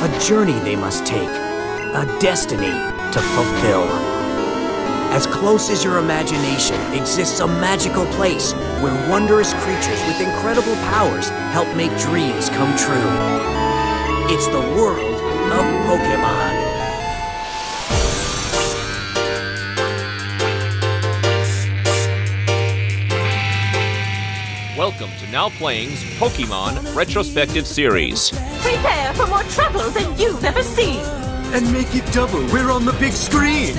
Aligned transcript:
a 0.00 0.18
journey 0.20 0.56
they 0.60 0.76
must 0.76 1.04
take, 1.04 1.28
a 1.28 2.18
destiny 2.20 2.70
to 3.10 3.20
fulfill. 3.34 3.82
As 5.10 5.26
close 5.26 5.70
as 5.70 5.82
your 5.82 5.98
imagination 5.98 6.80
exists 6.92 7.40
a 7.40 7.48
magical 7.48 8.06
place 8.12 8.52
where 8.80 9.10
wondrous 9.10 9.52
creatures 9.54 10.00
with 10.06 10.20
incredible 10.20 10.76
powers 10.92 11.30
help 11.50 11.66
make 11.74 11.90
dreams 11.98 12.48
come 12.48 12.76
true. 12.78 13.10
It's 14.32 14.46
the 14.46 14.60
world 14.80 15.20
of 15.50 15.64
Pokemon. 15.88 16.68
Welcome 24.78 25.10
to 25.18 25.32
Now 25.32 25.48
Playing's 25.48 26.04
Pokemon 26.20 26.94
Retrospective 26.94 27.66
Series. 27.66 28.30
Prepare 28.60 29.14
for 29.14 29.26
more 29.26 29.42
trouble 29.44 29.90
than 29.90 30.18
you've 30.18 30.44
ever 30.44 30.62
seen. 30.62 31.00
And 31.54 31.72
make 31.72 31.94
it 31.94 32.10
double. 32.12 32.44
We're 32.52 32.70
on 32.70 32.84
the 32.84 32.92
big 32.94 33.12
screen. 33.12 33.74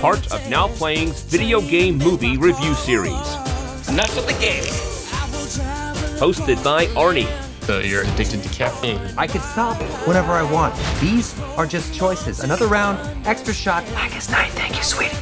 Part 0.00 0.32
of 0.32 0.48
Now 0.48 0.68
Playing's 0.68 1.22
video 1.22 1.60
game 1.60 1.98
movie 1.98 2.36
review 2.36 2.74
series. 2.74 3.12
Enough 3.88 4.14
with 4.16 4.26
the 4.26 4.36
game. 4.40 4.64
Hosted 6.18 6.62
by 6.62 6.86
Arnie. 6.86 7.28
So 7.62 7.78
you're 7.78 8.02
addicted 8.02 8.42
to 8.42 8.48
caffeine. 8.48 9.00
I 9.16 9.26
could 9.26 9.42
stop 9.42 9.76
whenever 10.06 10.32
I 10.32 10.42
want. 10.42 10.74
These 11.00 11.38
are 11.56 11.66
just 11.66 11.94
choices. 11.94 12.40
Another 12.40 12.66
round, 12.66 12.98
extra 13.26 13.54
shot. 13.54 13.84
August 13.94 14.30
9th, 14.30 14.50
thank 14.50 14.76
you, 14.76 14.82
sweetie. 14.82 15.16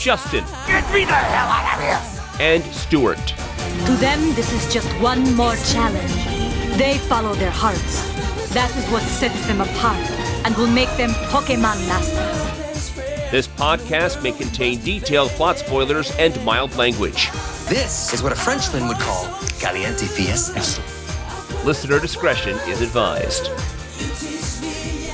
Justin. 0.00 0.44
Get 0.66 0.90
me 0.92 1.04
the 1.04 1.12
hell 1.12 1.48
out 1.48 1.74
of 1.74 1.82
here. 1.82 2.00
And 2.40 2.64
Stuart. 2.74 3.18
To 3.86 3.92
them, 3.96 4.34
this 4.34 4.52
is 4.52 4.72
just 4.72 4.88
one 5.00 5.34
more 5.34 5.56
challenge. 5.56 6.21
They 6.76 6.98
follow 6.98 7.34
their 7.34 7.50
hearts. 7.50 8.02
That 8.54 8.74
is 8.76 8.86
what 8.90 9.02
sets 9.02 9.46
them 9.46 9.60
apart 9.60 10.10
and 10.44 10.56
will 10.56 10.66
make 10.66 10.88
them 10.96 11.10
Pokemon 11.30 11.86
masters. 11.86 12.90
This 13.30 13.46
podcast 13.46 14.22
may 14.22 14.32
contain 14.32 14.80
detailed 14.82 15.30
plot 15.32 15.58
spoilers 15.58 16.14
and 16.16 16.42
mild 16.44 16.74
language. 16.76 17.30
This 17.68 18.12
is 18.12 18.22
what 18.22 18.32
a 18.32 18.34
Frenchman 18.34 18.88
would 18.88 18.98
call 18.98 19.26
caliente 19.60 20.06
fiesta. 20.06 20.60
Listener 21.64 22.00
discretion 22.00 22.58
is 22.68 22.80
advised. 22.80 23.48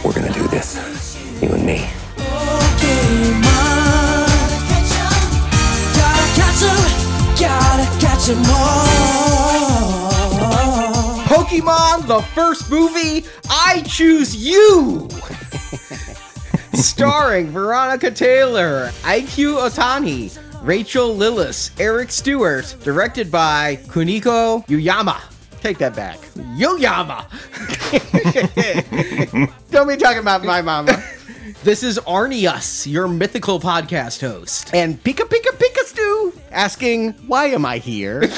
We're 0.05 0.15
gonna 0.15 0.33
do 0.33 0.47
this, 0.49 0.77
you 1.43 1.51
and 1.51 1.67
me. 1.67 1.89
Pokemon, 8.29 9.58
the 11.51 12.25
first 12.35 12.71
movie, 12.71 13.25
I 13.49 13.83
Choose 13.87 14.37
You! 14.37 15.09
Starring 16.75 17.47
Veronica 17.49 18.11
Taylor, 18.11 18.91
Ikue 19.03 19.57
Otani, 19.57 20.39
Rachael 20.63 21.17
Lillis, 21.17 21.71
Eric 21.81 22.11
Stuart, 22.11 22.77
directed 22.83 23.31
by 23.33 23.77
Kuniko 23.87 24.67
Yuyama. 24.67 25.21
Take 25.61 25.79
that 25.79 25.97
back. 25.97 26.19
Yoyama! 26.57 27.25
Don't 29.71 29.89
be 29.89 29.97
talking 29.97 30.21
about 30.21 30.45
my 30.45 30.61
mama. 30.63 31.03
This 31.65 31.83
is 31.83 31.99
Arnius, 32.07 32.87
your 32.87 33.09
mythical 33.09 33.59
podcast 33.59 34.21
host. 34.21 34.73
And 34.73 35.03
Pika 35.03 35.25
Pika 35.25 35.57
Pika 35.59 35.85
Stew 35.87 36.33
asking, 36.53 37.15
why 37.27 37.47
am 37.47 37.67
I 37.67 37.79
here? 37.79 38.31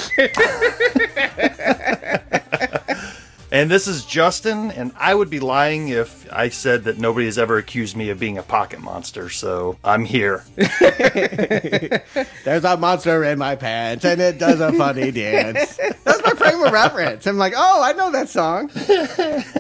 And 3.52 3.68
this 3.68 3.88
is 3.88 4.04
Justin, 4.04 4.70
and 4.70 4.92
I 4.96 5.12
would 5.12 5.28
be 5.28 5.40
lying 5.40 5.88
if 5.88 6.32
I 6.32 6.50
said 6.50 6.84
that 6.84 6.98
nobody 6.98 7.26
has 7.26 7.36
ever 7.36 7.58
accused 7.58 7.96
me 7.96 8.10
of 8.10 8.20
being 8.20 8.38
a 8.38 8.44
pocket 8.44 8.80
monster, 8.80 9.28
so 9.28 9.76
I'm 9.82 10.04
here. 10.04 10.44
There's 12.44 12.64
a 12.64 12.76
monster 12.76 13.24
in 13.24 13.40
my 13.40 13.56
pants, 13.56 14.04
and 14.04 14.20
it 14.20 14.38
does 14.38 14.60
a 14.60 14.72
funny 14.74 15.10
dance. 15.10 15.76
That's 16.04 16.22
my 16.22 16.34
frame 16.34 16.62
of 16.62 16.72
reference. 16.72 17.26
I'm 17.26 17.38
like, 17.38 17.54
oh, 17.56 17.82
I 17.82 17.92
know 17.92 18.12
that 18.12 18.28
song. 18.28 18.70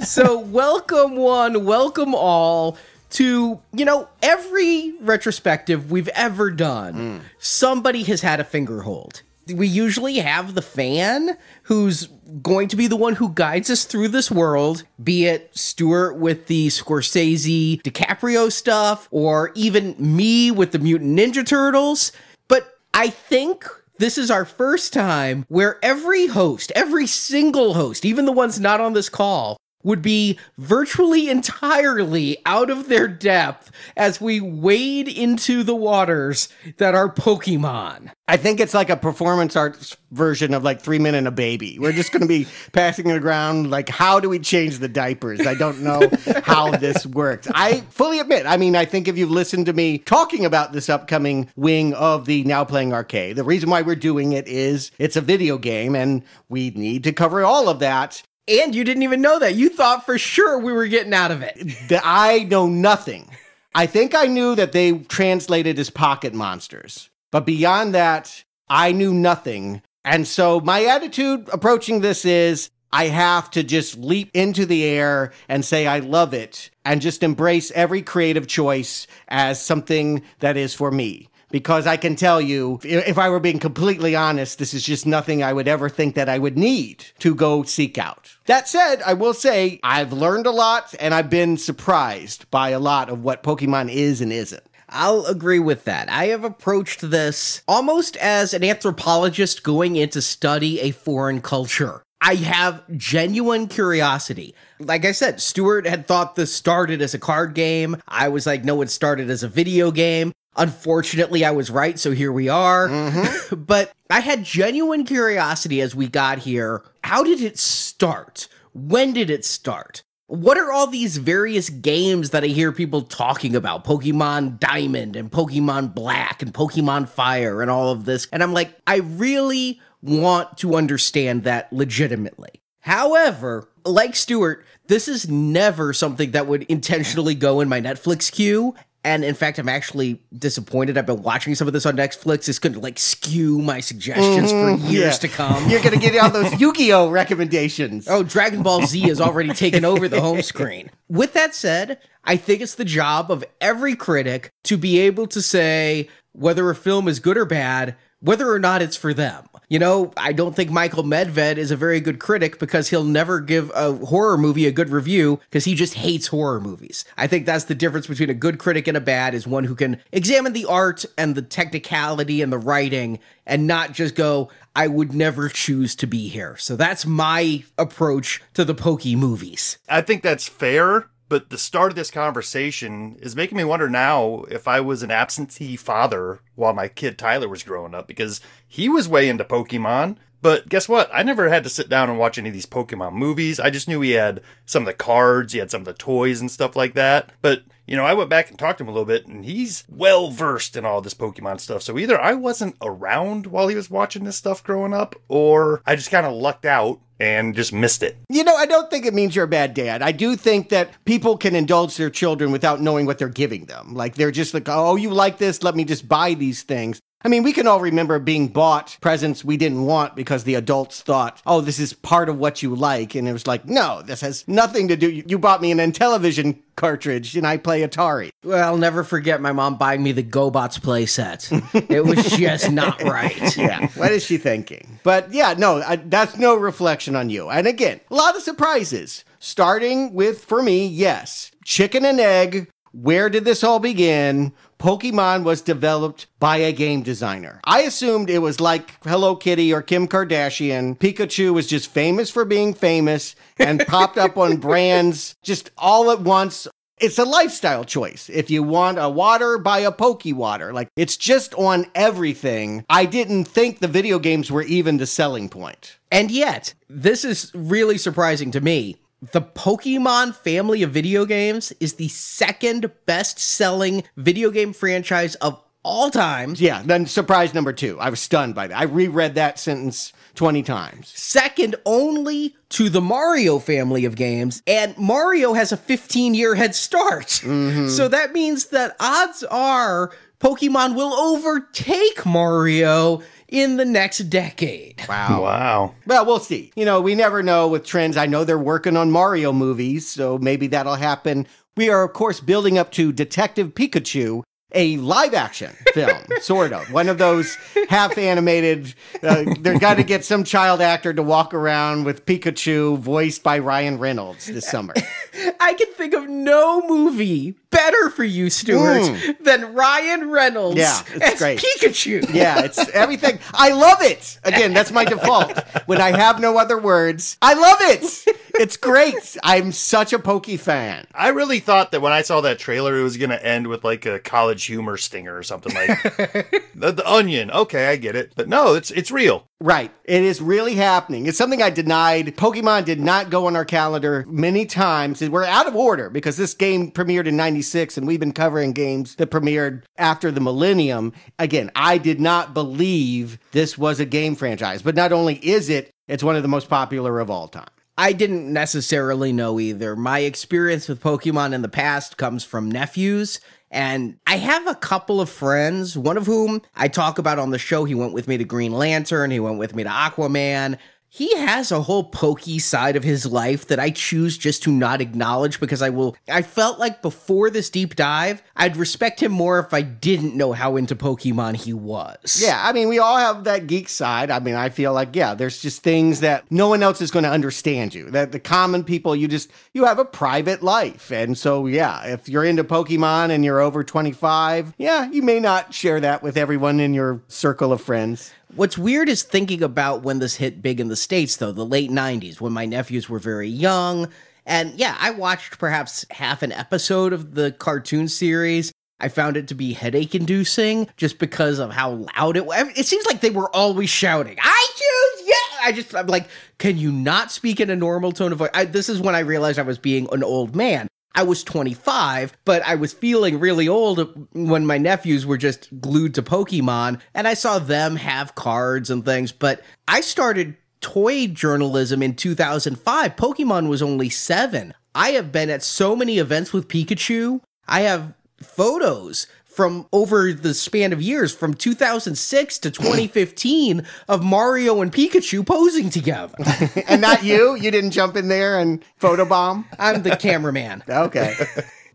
so, 0.04 0.38
welcome 0.38 1.16
one, 1.16 1.64
welcome 1.64 2.14
all 2.14 2.78
to, 3.10 3.58
you 3.72 3.84
know, 3.84 4.08
every 4.22 4.94
retrospective 5.00 5.90
we've 5.90 6.06
ever 6.08 6.52
done. 6.52 6.94
Hmm. 6.94 7.18
Somebody 7.40 8.04
has 8.04 8.20
had 8.20 8.38
a 8.38 8.44
finger 8.44 8.82
hold. 8.82 9.22
We 9.52 9.66
usually 9.66 10.18
have 10.18 10.54
the 10.54 10.62
fan 10.62 11.36
who's 11.64 12.08
going 12.42 12.68
to 12.68 12.76
be 12.76 12.86
the 12.86 12.96
one 12.96 13.14
who 13.14 13.30
guides 13.30 13.70
us 13.70 13.84
through 13.84 14.08
this 14.08 14.30
world, 14.30 14.84
be 15.02 15.26
it 15.26 15.50
Stuart 15.56 16.14
with 16.14 16.46
the 16.46 16.68
Scorsese 16.68 17.82
DiCaprio 17.82 18.50
stuff, 18.50 19.08
or 19.10 19.52
even 19.54 19.94
me 19.98 20.50
with 20.50 20.72
the 20.72 20.78
Mutant 20.78 21.18
Ninja 21.18 21.46
Turtles. 21.46 22.12
But 22.48 22.78
I 22.94 23.08
think 23.08 23.66
this 23.98 24.16
is 24.16 24.30
our 24.30 24.44
first 24.44 24.92
time 24.92 25.44
where 25.48 25.78
every 25.82 26.26
host, 26.26 26.72
every 26.74 27.06
single 27.06 27.74
host, 27.74 28.04
even 28.04 28.24
the 28.24 28.32
ones 28.32 28.58
not 28.58 28.80
on 28.80 28.94
this 28.94 29.08
call, 29.08 29.56
would 29.82 30.02
be 30.02 30.38
virtually 30.58 31.28
entirely 31.28 32.38
out 32.44 32.70
of 32.70 32.88
their 32.88 33.08
depth 33.08 33.70
as 33.96 34.20
we 34.20 34.40
wade 34.40 35.08
into 35.08 35.62
the 35.62 35.74
waters 35.74 36.48
that 36.76 36.94
are 36.94 37.12
Pokemon. 37.12 38.10
I 38.28 38.36
think 38.36 38.60
it's 38.60 38.74
like 38.74 38.90
a 38.90 38.96
performance 38.96 39.56
arts 39.56 39.96
version 40.12 40.54
of 40.54 40.62
like 40.62 40.80
Three 40.80 40.98
Men 40.98 41.14
and 41.14 41.26
a 41.26 41.32
Baby. 41.32 41.78
We're 41.78 41.92
just 41.92 42.12
going 42.12 42.22
to 42.22 42.28
be 42.28 42.46
passing 42.72 43.08
it 43.08 43.24
around 43.24 43.70
like, 43.70 43.88
how 43.88 44.20
do 44.20 44.28
we 44.28 44.38
change 44.38 44.78
the 44.78 44.88
diapers? 44.88 45.46
I 45.46 45.54
don't 45.54 45.80
know 45.80 46.08
how 46.44 46.70
this 46.70 47.06
works. 47.06 47.48
I 47.52 47.80
fully 47.90 48.20
admit, 48.20 48.46
I 48.46 48.56
mean, 48.56 48.76
I 48.76 48.84
think 48.84 49.08
if 49.08 49.18
you've 49.18 49.30
listened 49.30 49.66
to 49.66 49.72
me 49.72 49.98
talking 49.98 50.44
about 50.44 50.72
this 50.72 50.88
upcoming 50.88 51.48
wing 51.56 51.92
of 51.94 52.26
the 52.26 52.44
Now 52.44 52.64
Playing 52.64 52.92
Arcade, 52.92 53.36
the 53.36 53.44
reason 53.44 53.70
why 53.70 53.82
we're 53.82 53.96
doing 53.96 54.32
it 54.32 54.46
is 54.46 54.92
it's 54.98 55.16
a 55.16 55.20
video 55.20 55.58
game 55.58 55.96
and 55.96 56.22
we 56.48 56.70
need 56.70 57.04
to 57.04 57.12
cover 57.12 57.44
all 57.44 57.68
of 57.68 57.80
that. 57.80 58.22
And 58.50 58.74
you 58.74 58.82
didn't 58.82 59.04
even 59.04 59.22
know 59.22 59.38
that. 59.38 59.54
You 59.54 59.68
thought 59.68 60.04
for 60.04 60.18
sure 60.18 60.58
we 60.58 60.72
were 60.72 60.88
getting 60.88 61.14
out 61.14 61.30
of 61.30 61.42
it. 61.42 61.56
I 62.04 62.40
know 62.44 62.66
nothing. 62.66 63.30
I 63.76 63.86
think 63.86 64.12
I 64.12 64.26
knew 64.26 64.56
that 64.56 64.72
they 64.72 64.98
translated 64.98 65.78
as 65.78 65.88
pocket 65.88 66.34
monsters. 66.34 67.10
But 67.30 67.46
beyond 67.46 67.94
that, 67.94 68.42
I 68.68 68.90
knew 68.90 69.14
nothing. 69.14 69.82
And 70.04 70.26
so 70.26 70.58
my 70.60 70.84
attitude 70.84 71.48
approaching 71.52 72.00
this 72.00 72.24
is 72.24 72.70
I 72.92 73.04
have 73.04 73.52
to 73.52 73.62
just 73.62 73.96
leap 73.96 74.30
into 74.34 74.66
the 74.66 74.84
air 74.84 75.32
and 75.48 75.64
say 75.64 75.86
I 75.86 76.00
love 76.00 76.34
it 76.34 76.70
and 76.84 77.00
just 77.00 77.22
embrace 77.22 77.70
every 77.70 78.02
creative 78.02 78.48
choice 78.48 79.06
as 79.28 79.62
something 79.62 80.22
that 80.40 80.56
is 80.56 80.74
for 80.74 80.90
me 80.90 81.29
because 81.50 81.86
I 81.86 81.96
can 81.96 82.16
tell 82.16 82.40
you, 82.40 82.80
if 82.82 83.18
I 83.18 83.28
were 83.28 83.40
being 83.40 83.58
completely 83.58 84.14
honest, 84.14 84.58
this 84.58 84.74
is 84.74 84.84
just 84.84 85.06
nothing 85.06 85.42
I 85.42 85.52
would 85.52 85.68
ever 85.68 85.88
think 85.88 86.14
that 86.14 86.28
I 86.28 86.38
would 86.38 86.56
need 86.56 87.04
to 87.20 87.34
go 87.34 87.62
seek 87.62 87.98
out. 87.98 88.36
That 88.46 88.68
said, 88.68 89.02
I 89.02 89.14
will 89.14 89.34
say 89.34 89.80
I've 89.82 90.12
learned 90.12 90.46
a 90.46 90.50
lot 90.50 90.94
and 91.00 91.14
I've 91.14 91.30
been 91.30 91.56
surprised 91.56 92.50
by 92.50 92.70
a 92.70 92.80
lot 92.80 93.08
of 93.08 93.22
what 93.22 93.42
Pokemon 93.42 93.92
is 93.92 94.20
and 94.20 94.32
isn't. 94.32 94.62
I'll 94.88 95.24
agree 95.26 95.60
with 95.60 95.84
that. 95.84 96.10
I 96.10 96.26
have 96.26 96.42
approached 96.42 97.10
this 97.10 97.62
almost 97.68 98.16
as 98.16 98.52
an 98.52 98.64
anthropologist 98.64 99.62
going 99.62 99.96
in 99.96 100.10
to 100.10 100.20
study 100.20 100.80
a 100.80 100.90
foreign 100.90 101.40
culture. 101.40 102.02
I 102.20 102.34
have 102.34 102.82
genuine 102.96 103.66
curiosity. 103.66 104.54
Like 104.78 105.04
I 105.04 105.12
said, 105.12 105.40
Stuart 105.40 105.86
had 105.86 106.06
thought 106.06 106.34
this 106.34 106.52
started 106.54 107.00
as 107.00 107.14
a 107.14 107.18
card 107.18 107.54
game. 107.54 107.96
I 108.06 108.28
was 108.28 108.46
like, 108.46 108.64
no, 108.64 108.82
it 108.82 108.90
started 108.90 109.30
as 109.30 109.42
a 109.42 109.48
video 109.48 109.90
game. 109.90 110.32
Unfortunately, 110.60 111.42
I 111.42 111.52
was 111.52 111.70
right, 111.70 111.98
so 111.98 112.12
here 112.12 112.30
we 112.30 112.50
are. 112.50 112.88
Mm-hmm. 112.88 113.62
but 113.66 113.92
I 114.10 114.20
had 114.20 114.44
genuine 114.44 115.04
curiosity 115.04 115.80
as 115.80 115.94
we 115.94 116.06
got 116.06 116.38
here. 116.38 116.84
How 117.02 117.24
did 117.24 117.40
it 117.40 117.58
start? 117.58 118.46
When 118.74 119.14
did 119.14 119.30
it 119.30 119.46
start? 119.46 120.02
What 120.26 120.58
are 120.58 120.70
all 120.70 120.86
these 120.86 121.16
various 121.16 121.70
games 121.70 122.30
that 122.30 122.44
I 122.44 122.48
hear 122.48 122.72
people 122.72 123.02
talking 123.02 123.56
about? 123.56 123.84
Pokemon 123.84 124.60
Diamond 124.60 125.16
and 125.16 125.30
Pokemon 125.30 125.94
Black 125.94 126.42
and 126.42 126.52
Pokemon 126.52 127.08
Fire 127.08 127.62
and 127.62 127.70
all 127.70 127.90
of 127.90 128.04
this. 128.04 128.28
And 128.30 128.42
I'm 128.42 128.52
like, 128.52 128.76
I 128.86 128.96
really 128.98 129.80
want 130.02 130.58
to 130.58 130.76
understand 130.76 131.44
that 131.44 131.72
legitimately. 131.72 132.60
However, 132.80 133.68
like 133.84 134.14
Stuart, 134.14 134.64
this 134.86 135.08
is 135.08 135.28
never 135.28 135.92
something 135.92 136.32
that 136.32 136.46
would 136.46 136.64
intentionally 136.64 137.34
go 137.34 137.60
in 137.60 137.68
my 137.68 137.80
Netflix 137.80 138.30
queue. 138.30 138.74
And 139.02 139.24
in 139.24 139.34
fact, 139.34 139.58
I'm 139.58 139.68
actually 139.68 140.20
disappointed. 140.36 140.98
I've 140.98 141.06
been 141.06 141.22
watching 141.22 141.54
some 141.54 141.66
of 141.66 141.72
this 141.72 141.86
on 141.86 141.96
Netflix. 141.96 142.48
It's 142.48 142.58
going 142.58 142.74
to 142.74 142.80
like 142.80 142.98
skew 142.98 143.58
my 143.58 143.80
suggestions 143.80 144.50
for 144.50 144.76
mm, 144.76 144.90
years 144.90 145.18
to 145.20 145.28
come. 145.28 145.68
You're 145.70 145.82
gonna 145.82 145.96
get 145.96 146.16
all 146.18 146.30
those 146.30 146.60
Yu-Gi-Oh 146.60 147.08
recommendations. 147.08 148.06
Oh, 148.08 148.22
Dragon 148.22 148.62
Ball 148.62 148.86
Z 148.86 149.00
has 149.08 149.20
already 149.20 149.54
taken 149.54 149.86
over 149.86 150.06
the 150.06 150.20
home 150.20 150.42
screen. 150.42 150.90
With 151.08 151.32
that 151.32 151.54
said, 151.54 151.98
I 152.24 152.36
think 152.36 152.60
it's 152.60 152.74
the 152.74 152.84
job 152.84 153.30
of 153.30 153.44
every 153.60 153.96
critic 153.96 154.52
to 154.64 154.76
be 154.76 154.98
able 155.00 155.26
to 155.28 155.40
say 155.40 156.08
whether 156.32 156.68
a 156.68 156.74
film 156.74 157.08
is 157.08 157.20
good 157.20 157.38
or 157.38 157.46
bad, 157.46 157.96
whether 158.20 158.52
or 158.52 158.58
not 158.58 158.82
it's 158.82 158.96
for 158.96 159.14
them. 159.14 159.46
You 159.70 159.78
know, 159.78 160.12
I 160.16 160.32
don't 160.32 160.54
think 160.54 160.70
Michael 160.70 161.04
Medved 161.04 161.56
is 161.56 161.70
a 161.70 161.76
very 161.76 162.00
good 162.00 162.18
critic 162.18 162.58
because 162.58 162.90
he'll 162.90 163.04
never 163.04 163.38
give 163.38 163.70
a 163.72 163.94
horror 164.04 164.36
movie 164.36 164.66
a 164.66 164.72
good 164.72 164.90
review 164.90 165.38
because 165.48 165.64
he 165.64 165.76
just 165.76 165.94
hates 165.94 166.26
horror 166.26 166.60
movies. 166.60 167.04
I 167.16 167.28
think 167.28 167.46
that's 167.46 167.64
the 167.64 167.76
difference 167.76 168.08
between 168.08 168.30
a 168.30 168.34
good 168.34 168.58
critic 168.58 168.88
and 168.88 168.96
a 168.96 169.00
bad 169.00 169.32
is 169.32 169.46
one 169.46 169.62
who 169.62 169.76
can 169.76 170.02
examine 170.10 170.54
the 170.54 170.66
art 170.66 171.04
and 171.16 171.36
the 171.36 171.42
technicality 171.42 172.42
and 172.42 172.52
the 172.52 172.58
writing 172.58 173.20
and 173.46 173.68
not 173.68 173.92
just 173.92 174.16
go, 174.16 174.50
I 174.74 174.88
would 174.88 175.12
never 175.14 175.48
choose 175.48 175.94
to 175.96 176.06
be 176.06 176.28
here. 176.28 176.56
So 176.56 176.74
that's 176.74 177.06
my 177.06 177.62
approach 177.78 178.42
to 178.54 178.64
the 178.64 178.74
Pokey 178.74 179.14
movies. 179.14 179.78
I 179.88 180.02
think 180.02 180.22
that's 180.22 180.48
fair, 180.48 181.06
but 181.30 181.48
the 181.48 181.56
start 181.56 181.92
of 181.92 181.96
this 181.96 182.10
conversation 182.10 183.16
is 183.22 183.36
making 183.36 183.56
me 183.56 183.62
wonder 183.62 183.88
now 183.88 184.42
if 184.50 184.66
I 184.66 184.80
was 184.80 185.04
an 185.04 185.12
absentee 185.12 185.76
father 185.76 186.40
while 186.56 186.74
my 186.74 186.88
kid 186.88 187.16
Tyler 187.16 187.48
was 187.48 187.62
growing 187.62 187.94
up 187.94 188.08
because 188.08 188.40
he 188.66 188.88
was 188.88 189.08
way 189.08 189.28
into 189.28 189.44
Pokemon. 189.44 190.16
But 190.42 190.68
guess 190.68 190.88
what? 190.88 191.10
I 191.12 191.22
never 191.22 191.48
had 191.48 191.64
to 191.64 191.70
sit 191.70 191.88
down 191.88 192.08
and 192.08 192.18
watch 192.18 192.38
any 192.38 192.48
of 192.48 192.54
these 192.54 192.66
Pokemon 192.66 193.12
movies. 193.12 193.60
I 193.60 193.70
just 193.70 193.88
knew 193.88 194.00
he 194.00 194.12
had 194.12 194.40
some 194.64 194.82
of 194.82 194.86
the 194.86 194.94
cards, 194.94 195.52
he 195.52 195.58
had 195.58 195.70
some 195.70 195.82
of 195.82 195.86
the 195.86 195.94
toys 195.94 196.40
and 196.40 196.50
stuff 196.50 196.76
like 196.76 196.94
that. 196.94 197.30
But, 197.42 197.62
you 197.86 197.96
know, 197.96 198.06
I 198.06 198.14
went 198.14 198.30
back 198.30 198.48
and 198.48 198.58
talked 198.58 198.78
to 198.78 198.84
him 198.84 198.88
a 198.88 198.92
little 198.92 199.04
bit, 199.04 199.26
and 199.26 199.44
he's 199.44 199.84
well 199.88 200.30
versed 200.30 200.76
in 200.76 200.84
all 200.84 201.00
this 201.00 201.14
Pokemon 201.14 201.60
stuff. 201.60 201.82
So 201.82 201.98
either 201.98 202.20
I 202.20 202.34
wasn't 202.34 202.76
around 202.82 203.46
while 203.46 203.68
he 203.68 203.76
was 203.76 203.90
watching 203.90 204.24
this 204.24 204.36
stuff 204.36 204.64
growing 204.64 204.94
up, 204.94 205.14
or 205.28 205.82
I 205.86 205.96
just 205.96 206.10
kind 206.10 206.26
of 206.26 206.32
lucked 206.32 206.64
out 206.64 207.00
and 207.20 207.54
just 207.54 207.72
missed 207.72 208.02
it. 208.02 208.16
You 208.30 208.44
know, 208.44 208.56
I 208.56 208.64
don't 208.64 208.90
think 208.90 209.04
it 209.04 209.12
means 209.12 209.36
you're 209.36 209.44
a 209.44 209.48
bad 209.48 209.74
dad. 209.74 210.00
I 210.00 210.12
do 210.12 210.36
think 210.36 210.70
that 210.70 211.04
people 211.04 211.36
can 211.36 211.54
indulge 211.54 211.96
their 211.96 212.08
children 212.08 212.50
without 212.50 212.80
knowing 212.80 213.04
what 213.04 213.18
they're 213.18 213.28
giving 213.28 213.66
them. 213.66 213.94
Like 213.94 214.14
they're 214.14 214.30
just 214.30 214.54
like, 214.54 214.68
oh, 214.68 214.96
you 214.96 215.10
like 215.10 215.36
this? 215.36 215.62
Let 215.62 215.76
me 215.76 215.84
just 215.84 216.08
buy 216.08 216.32
these 216.32 216.62
things. 216.62 216.98
I 217.22 217.28
mean, 217.28 217.42
we 217.42 217.52
can 217.52 217.66
all 217.66 217.80
remember 217.80 218.18
being 218.18 218.48
bought 218.48 218.96
presents 219.02 219.44
we 219.44 219.58
didn't 219.58 219.84
want 219.84 220.16
because 220.16 220.44
the 220.44 220.54
adults 220.54 221.02
thought, 221.02 221.40
oh, 221.46 221.60
this 221.60 221.78
is 221.78 221.92
part 221.92 222.30
of 222.30 222.38
what 222.38 222.62
you 222.62 222.74
like. 222.74 223.14
And 223.14 223.28
it 223.28 223.32
was 223.32 223.46
like, 223.46 223.66
no, 223.66 224.00
this 224.02 224.22
has 224.22 224.46
nothing 224.48 224.88
to 224.88 224.96
do. 224.96 225.10
You 225.10 225.38
bought 225.38 225.60
me 225.60 225.70
an 225.70 225.78
Intellivision 225.78 226.58
cartridge 226.76 227.36
and 227.36 227.46
I 227.46 227.58
play 227.58 227.86
Atari. 227.86 228.30
Well, 228.42 228.66
I'll 228.66 228.78
never 228.78 229.04
forget 229.04 229.42
my 229.42 229.52
mom 229.52 229.76
buying 229.76 230.02
me 230.02 230.12
the 230.12 230.22
GoBots 230.22 230.80
playset. 230.80 231.90
it 231.90 232.06
was 232.06 232.24
just 232.38 232.70
not 232.72 233.02
right. 233.02 233.56
Yeah. 233.56 233.88
What 233.96 234.12
is 234.12 234.24
she 234.24 234.38
thinking? 234.38 234.98
But 235.02 235.30
yeah, 235.30 235.54
no, 235.58 235.82
I, 235.82 235.96
that's 235.96 236.38
no 236.38 236.54
reflection 236.54 237.16
on 237.16 237.28
you. 237.28 237.50
And 237.50 237.66
again, 237.66 238.00
a 238.10 238.14
lot 238.14 238.34
of 238.34 238.42
surprises. 238.42 239.24
Starting 239.40 240.14
with, 240.14 240.44
for 240.44 240.62
me, 240.62 240.86
yes, 240.86 241.50
chicken 241.64 242.04
and 242.04 242.20
egg. 242.20 242.68
Where 242.92 243.30
did 243.30 243.44
this 243.44 243.62
all 243.62 243.78
begin? 243.78 244.52
Pokemon 244.80 245.44
was 245.44 245.60
developed 245.60 246.26
by 246.38 246.56
a 246.56 246.72
game 246.72 247.02
designer. 247.02 247.60
I 247.64 247.82
assumed 247.82 248.30
it 248.30 248.38
was 248.38 248.60
like 248.60 248.96
Hello 249.04 249.36
Kitty 249.36 249.74
or 249.74 249.82
Kim 249.82 250.08
Kardashian. 250.08 250.98
Pikachu 250.98 251.52
was 251.52 251.66
just 251.66 251.90
famous 251.90 252.30
for 252.30 252.46
being 252.46 252.72
famous 252.72 253.36
and 253.58 253.80
popped 253.86 254.16
up 254.16 254.38
on 254.38 254.56
brands 254.56 255.34
just 255.42 255.70
all 255.76 256.10
at 256.10 256.22
once. 256.22 256.66
It's 256.96 257.18
a 257.18 257.24
lifestyle 257.24 257.84
choice. 257.84 258.30
If 258.30 258.50
you 258.50 258.62
want 258.62 258.98
a 258.98 259.10
water, 259.10 259.58
buy 259.58 259.80
a 259.80 259.92
Poke 259.92 260.22
Water. 260.24 260.72
Like 260.72 260.88
it's 260.96 261.18
just 261.18 261.52
on 261.54 261.84
everything. 261.94 262.86
I 262.88 263.04
didn't 263.04 263.44
think 263.44 263.80
the 263.80 263.88
video 263.88 264.18
games 264.18 264.50
were 264.50 264.62
even 264.62 264.96
the 264.96 265.06
selling 265.06 265.50
point. 265.50 265.98
And 266.10 266.30
yet, 266.30 266.72
this 266.88 267.24
is 267.24 267.52
really 267.54 267.98
surprising 267.98 268.50
to 268.52 268.60
me 268.62 268.96
the 269.20 269.42
Pokemon 269.42 270.34
family 270.34 270.82
of 270.82 270.90
video 270.90 271.24
games 271.24 271.72
is 271.80 271.94
the 271.94 272.08
second 272.08 272.90
best 273.06 273.38
selling 273.38 274.04
video 274.16 274.50
game 274.50 274.72
franchise 274.72 275.34
of 275.36 275.62
all 275.82 276.10
time. 276.10 276.54
Yeah, 276.56 276.82
then 276.84 277.06
surprise 277.06 277.54
number 277.54 277.72
two. 277.72 277.98
I 278.00 278.10
was 278.10 278.20
stunned 278.20 278.54
by 278.54 278.66
that. 278.66 278.78
I 278.78 278.84
reread 278.84 279.34
that 279.36 279.58
sentence 279.58 280.12
20 280.34 280.62
times. 280.62 281.08
Second 281.08 281.76
only 281.86 282.56
to 282.70 282.88
the 282.88 283.00
Mario 283.00 283.58
family 283.58 284.04
of 284.04 284.14
games, 284.14 284.62
and 284.66 284.96
Mario 284.98 285.54
has 285.54 285.72
a 285.72 285.76
15 285.76 286.34
year 286.34 286.54
head 286.54 286.74
start. 286.74 287.26
Mm-hmm. 287.26 287.88
So 287.88 288.08
that 288.08 288.32
means 288.32 288.66
that 288.66 288.96
odds 289.00 289.42
are 289.44 290.12
Pokemon 290.40 290.94
will 290.94 291.12
overtake 291.12 292.24
Mario 292.24 293.22
in 293.50 293.76
the 293.76 293.84
next 293.84 294.18
decade. 294.30 295.02
Wow. 295.08 295.42
Wow. 295.42 295.94
Well, 296.06 296.24
we'll 296.24 296.38
see. 296.38 296.72
You 296.76 296.84
know, 296.84 297.00
we 297.00 297.14
never 297.14 297.42
know 297.42 297.68
with 297.68 297.84
trends. 297.84 298.16
I 298.16 298.26
know 298.26 298.44
they're 298.44 298.58
working 298.58 298.96
on 298.96 299.10
Mario 299.10 299.52
movies, 299.52 300.08
so 300.08 300.38
maybe 300.38 300.68
that'll 300.68 300.94
happen. 300.94 301.46
We 301.76 301.90
are, 301.90 302.04
of 302.04 302.12
course, 302.12 302.40
building 302.40 302.78
up 302.78 302.92
to 302.92 303.12
Detective 303.12 303.74
Pikachu, 303.74 304.42
a 304.72 304.96
live 304.98 305.34
action 305.34 305.72
film, 305.94 306.22
sort 306.40 306.72
of. 306.72 306.92
One 306.92 307.08
of 307.08 307.18
those 307.18 307.56
half 307.88 308.16
animated, 308.16 308.94
uh, 309.22 309.44
they're 309.60 309.78
got 309.78 309.96
to 309.96 310.04
get 310.04 310.24
some 310.24 310.44
child 310.44 310.80
actor 310.80 311.12
to 311.12 311.22
walk 311.22 311.52
around 311.52 312.04
with 312.04 312.26
Pikachu 312.26 312.98
voiced 312.98 313.42
by 313.42 313.58
Ryan 313.58 313.98
Reynolds 313.98 314.46
this 314.46 314.68
summer. 314.68 314.94
I 315.60 315.74
can 315.74 315.92
think 315.94 316.14
of 316.14 316.28
no 316.28 316.86
movie 316.86 317.54
better 317.70 318.10
for 318.10 318.24
you, 318.24 318.50
Stuart, 318.50 319.02
mm. 319.02 319.44
than 319.44 319.74
Ryan 319.74 320.30
Reynolds 320.30 320.78
yeah, 320.78 321.02
it's 321.14 321.38
great. 321.38 321.58
Pikachu. 321.58 322.32
Yeah, 322.34 322.64
it's 322.64 322.78
everything. 322.90 323.38
I 323.52 323.70
love 323.70 324.02
it. 324.02 324.38
Again, 324.44 324.74
that's 324.74 324.92
my 324.92 325.04
default. 325.04 325.58
When 325.86 326.00
I 326.00 326.16
have 326.16 326.40
no 326.40 326.58
other 326.58 326.78
words, 326.78 327.36
I 327.40 327.54
love 327.54 327.78
it. 327.80 328.36
It's 328.54 328.76
great. 328.76 329.36
I'm 329.42 329.72
such 329.72 330.12
a 330.12 330.18
Pokey 330.18 330.56
fan. 330.56 331.06
I 331.14 331.28
really 331.28 331.60
thought 331.60 331.92
that 331.92 332.02
when 332.02 332.12
I 332.12 332.22
saw 332.22 332.40
that 332.42 332.58
trailer, 332.58 332.98
it 332.98 333.02
was 333.02 333.16
going 333.16 333.30
to 333.30 333.44
end 333.44 333.68
with 333.68 333.84
like 333.84 334.04
a 334.06 334.18
college 334.18 334.64
humor 334.64 334.96
stinger 334.96 335.36
or 335.36 335.42
something 335.42 335.74
like 335.74 336.02
the, 336.74 336.92
the 336.92 337.10
Onion. 337.10 337.50
Okay, 337.50 337.88
I 337.88 337.96
get 337.96 338.16
it, 338.16 338.32
but 338.36 338.48
no, 338.48 338.74
it's 338.74 338.90
it's 338.90 339.10
real. 339.10 339.49
Right. 339.62 339.92
It 340.04 340.22
is 340.22 340.40
really 340.40 340.74
happening. 340.74 341.26
It's 341.26 341.36
something 341.36 341.60
I 341.60 341.68
denied. 341.68 342.34
Pokemon 342.34 342.86
did 342.86 342.98
not 342.98 343.28
go 343.28 343.46
on 343.46 343.56
our 343.56 343.66
calendar 343.66 344.24
many 344.26 344.64
times. 344.64 345.20
We're 345.20 345.44
out 345.44 345.68
of 345.68 345.76
order 345.76 346.08
because 346.08 346.38
this 346.38 346.54
game 346.54 346.90
premiered 346.90 347.26
in 347.26 347.36
96 347.36 347.98
and 347.98 348.06
we've 348.06 348.18
been 348.18 348.32
covering 348.32 348.72
games 348.72 349.16
that 349.16 349.30
premiered 349.30 349.82
after 349.98 350.30
the 350.30 350.40
millennium. 350.40 351.12
Again, 351.38 351.70
I 351.76 351.98
did 351.98 352.22
not 352.22 352.54
believe 352.54 353.38
this 353.52 353.76
was 353.76 354.00
a 354.00 354.06
game 354.06 354.34
franchise, 354.34 354.80
but 354.80 354.94
not 354.94 355.12
only 355.12 355.34
is 355.34 355.68
it, 355.68 355.90
it's 356.08 356.24
one 356.24 356.36
of 356.36 356.42
the 356.42 356.48
most 356.48 356.70
popular 356.70 357.20
of 357.20 357.28
all 357.28 357.46
time. 357.46 357.68
I 357.98 358.14
didn't 358.14 358.50
necessarily 358.50 359.30
know 359.30 359.60
either. 359.60 359.94
My 359.94 360.20
experience 360.20 360.88
with 360.88 361.02
Pokemon 361.02 361.52
in 361.52 361.60
the 361.60 361.68
past 361.68 362.16
comes 362.16 362.44
from 362.44 362.70
nephews 362.70 363.40
and 363.70 364.16
I 364.26 364.36
have 364.36 364.66
a 364.66 364.74
couple 364.74 365.20
of 365.20 365.28
friends, 365.28 365.96
one 365.96 366.16
of 366.16 366.26
whom 366.26 366.62
I 366.74 366.88
talk 366.88 367.18
about 367.18 367.38
on 367.38 367.50
the 367.50 367.58
show. 367.58 367.84
He 367.84 367.94
went 367.94 368.12
with 368.12 368.26
me 368.26 368.36
to 368.38 368.44
Green 368.44 368.72
Lantern, 368.72 369.30
he 369.30 369.40
went 369.40 369.58
with 369.58 369.74
me 369.74 369.84
to 369.84 369.90
Aquaman 369.90 370.78
he 371.12 371.36
has 371.36 371.72
a 371.72 371.82
whole 371.82 372.04
pokey 372.04 372.60
side 372.60 372.94
of 372.94 373.02
his 373.02 373.26
life 373.26 373.66
that 373.66 373.80
I 373.80 373.90
choose 373.90 374.38
just 374.38 374.62
to 374.62 374.70
not 374.70 375.00
acknowledge 375.00 375.58
because 375.58 375.82
I 375.82 375.90
will. 375.90 376.16
I 376.28 376.42
felt 376.42 376.78
like 376.78 377.02
before 377.02 377.50
this 377.50 377.68
deep 377.68 377.96
dive, 377.96 378.44
I'd 378.54 378.76
respect 378.76 379.20
him 379.20 379.32
more 379.32 379.58
if 379.58 379.74
I 379.74 379.82
didn't 379.82 380.36
know 380.36 380.52
how 380.52 380.76
into 380.76 380.94
Pokemon 380.94 381.56
he 381.56 381.72
was. 381.72 382.40
Yeah, 382.40 382.60
I 382.64 382.72
mean, 382.72 382.88
we 382.88 383.00
all 383.00 383.18
have 383.18 383.42
that 383.42 383.66
geek 383.66 383.88
side. 383.88 384.30
I 384.30 384.38
mean, 384.38 384.54
I 384.54 384.68
feel 384.68 384.92
like, 384.92 385.16
yeah, 385.16 385.34
there's 385.34 385.60
just 385.60 385.82
things 385.82 386.20
that 386.20 386.44
no 386.48 386.68
one 386.68 386.80
else 386.80 387.00
is 387.00 387.10
going 387.10 387.24
to 387.24 387.30
understand 387.30 387.92
you. 387.92 388.08
That 388.12 388.30
the 388.30 388.38
common 388.38 388.84
people, 388.84 389.16
you 389.16 389.26
just, 389.26 389.50
you 389.74 389.86
have 389.86 389.98
a 389.98 390.04
private 390.04 390.62
life. 390.62 391.10
And 391.10 391.36
so, 391.36 391.66
yeah, 391.66 392.04
if 392.06 392.28
you're 392.28 392.44
into 392.44 392.62
Pokemon 392.62 393.30
and 393.30 393.44
you're 393.44 393.60
over 393.60 393.82
25, 393.82 394.74
yeah, 394.78 395.10
you 395.10 395.22
may 395.22 395.40
not 395.40 395.74
share 395.74 395.98
that 395.98 396.22
with 396.22 396.36
everyone 396.36 396.78
in 396.78 396.94
your 396.94 397.20
circle 397.26 397.72
of 397.72 397.80
friends. 397.80 398.32
What's 398.56 398.76
weird 398.76 399.08
is 399.08 399.22
thinking 399.22 399.62
about 399.62 400.02
when 400.02 400.18
this 400.18 400.34
hit 400.34 400.60
big 400.60 400.80
in 400.80 400.88
the 400.88 400.96
States, 400.96 401.36
though, 401.36 401.52
the 401.52 401.64
late 401.64 401.90
90s, 401.90 402.40
when 402.40 402.52
my 402.52 402.66
nephews 402.66 403.08
were 403.08 403.20
very 403.20 403.48
young. 403.48 404.08
And 404.44 404.72
yeah, 404.74 404.96
I 404.98 405.12
watched 405.12 405.58
perhaps 405.58 406.04
half 406.10 406.42
an 406.42 406.50
episode 406.50 407.12
of 407.12 407.34
the 407.34 407.52
cartoon 407.52 408.08
series. 408.08 408.72
I 408.98 409.08
found 409.08 409.36
it 409.36 409.46
to 409.48 409.54
be 409.54 409.72
headache 409.72 410.16
inducing 410.16 410.88
just 410.96 411.18
because 411.18 411.60
of 411.60 411.70
how 411.70 412.04
loud 412.16 412.36
it 412.36 412.44
was. 412.44 412.68
It 412.76 412.86
seems 412.86 413.06
like 413.06 413.20
they 413.20 413.30
were 413.30 413.54
always 413.54 413.88
shouting, 413.88 414.36
I 414.40 414.66
choose, 414.74 415.28
yeah. 415.28 415.66
I 415.66 415.72
just, 415.72 415.94
I'm 415.94 416.08
like, 416.08 416.28
can 416.58 416.76
you 416.76 416.90
not 416.90 417.30
speak 417.30 417.60
in 417.60 417.70
a 417.70 417.76
normal 417.76 418.10
tone 418.10 418.32
of 418.32 418.38
voice? 418.38 418.50
I, 418.52 418.64
this 418.64 418.88
is 418.88 419.00
when 419.00 419.14
I 419.14 419.20
realized 419.20 419.58
I 419.58 419.62
was 419.62 419.78
being 419.78 420.08
an 420.12 420.24
old 420.24 420.56
man. 420.56 420.88
I 421.14 421.24
was 421.24 421.42
25, 421.42 422.36
but 422.44 422.62
I 422.62 422.76
was 422.76 422.92
feeling 422.92 423.40
really 423.40 423.68
old 423.68 424.28
when 424.32 424.64
my 424.64 424.78
nephews 424.78 425.26
were 425.26 425.38
just 425.38 425.68
glued 425.80 426.14
to 426.14 426.22
Pokemon 426.22 427.00
and 427.14 427.26
I 427.26 427.34
saw 427.34 427.58
them 427.58 427.96
have 427.96 428.34
cards 428.34 428.90
and 428.90 429.04
things. 429.04 429.32
But 429.32 429.62
I 429.88 430.02
started 430.02 430.56
toy 430.80 431.26
journalism 431.26 432.02
in 432.02 432.14
2005. 432.14 433.16
Pokemon 433.16 433.68
was 433.68 433.82
only 433.82 434.08
seven. 434.08 434.72
I 434.94 435.10
have 435.10 435.32
been 435.32 435.50
at 435.50 435.62
so 435.62 435.94
many 435.96 436.18
events 436.18 436.52
with 436.52 436.68
Pikachu. 436.68 437.40
I 437.66 437.82
have 437.82 438.14
photos 438.42 439.26
from 439.50 439.86
over 439.92 440.32
the 440.32 440.54
span 440.54 440.92
of 440.92 441.02
years 441.02 441.34
from 441.34 441.54
2006 441.54 442.58
to 442.60 442.70
2015 442.70 443.84
of 444.08 444.22
Mario 444.22 444.80
and 444.80 444.92
Pikachu 444.92 445.44
posing 445.44 445.90
together. 445.90 446.36
and 446.88 447.00
not 447.00 447.24
you? 447.24 447.56
You 447.56 447.70
didn't 447.70 447.90
jump 447.90 448.16
in 448.16 448.28
there 448.28 448.58
and 448.58 448.82
photobomb? 449.00 449.64
I'm 449.78 450.02
the 450.02 450.16
cameraman. 450.16 450.84
okay. 450.88 451.34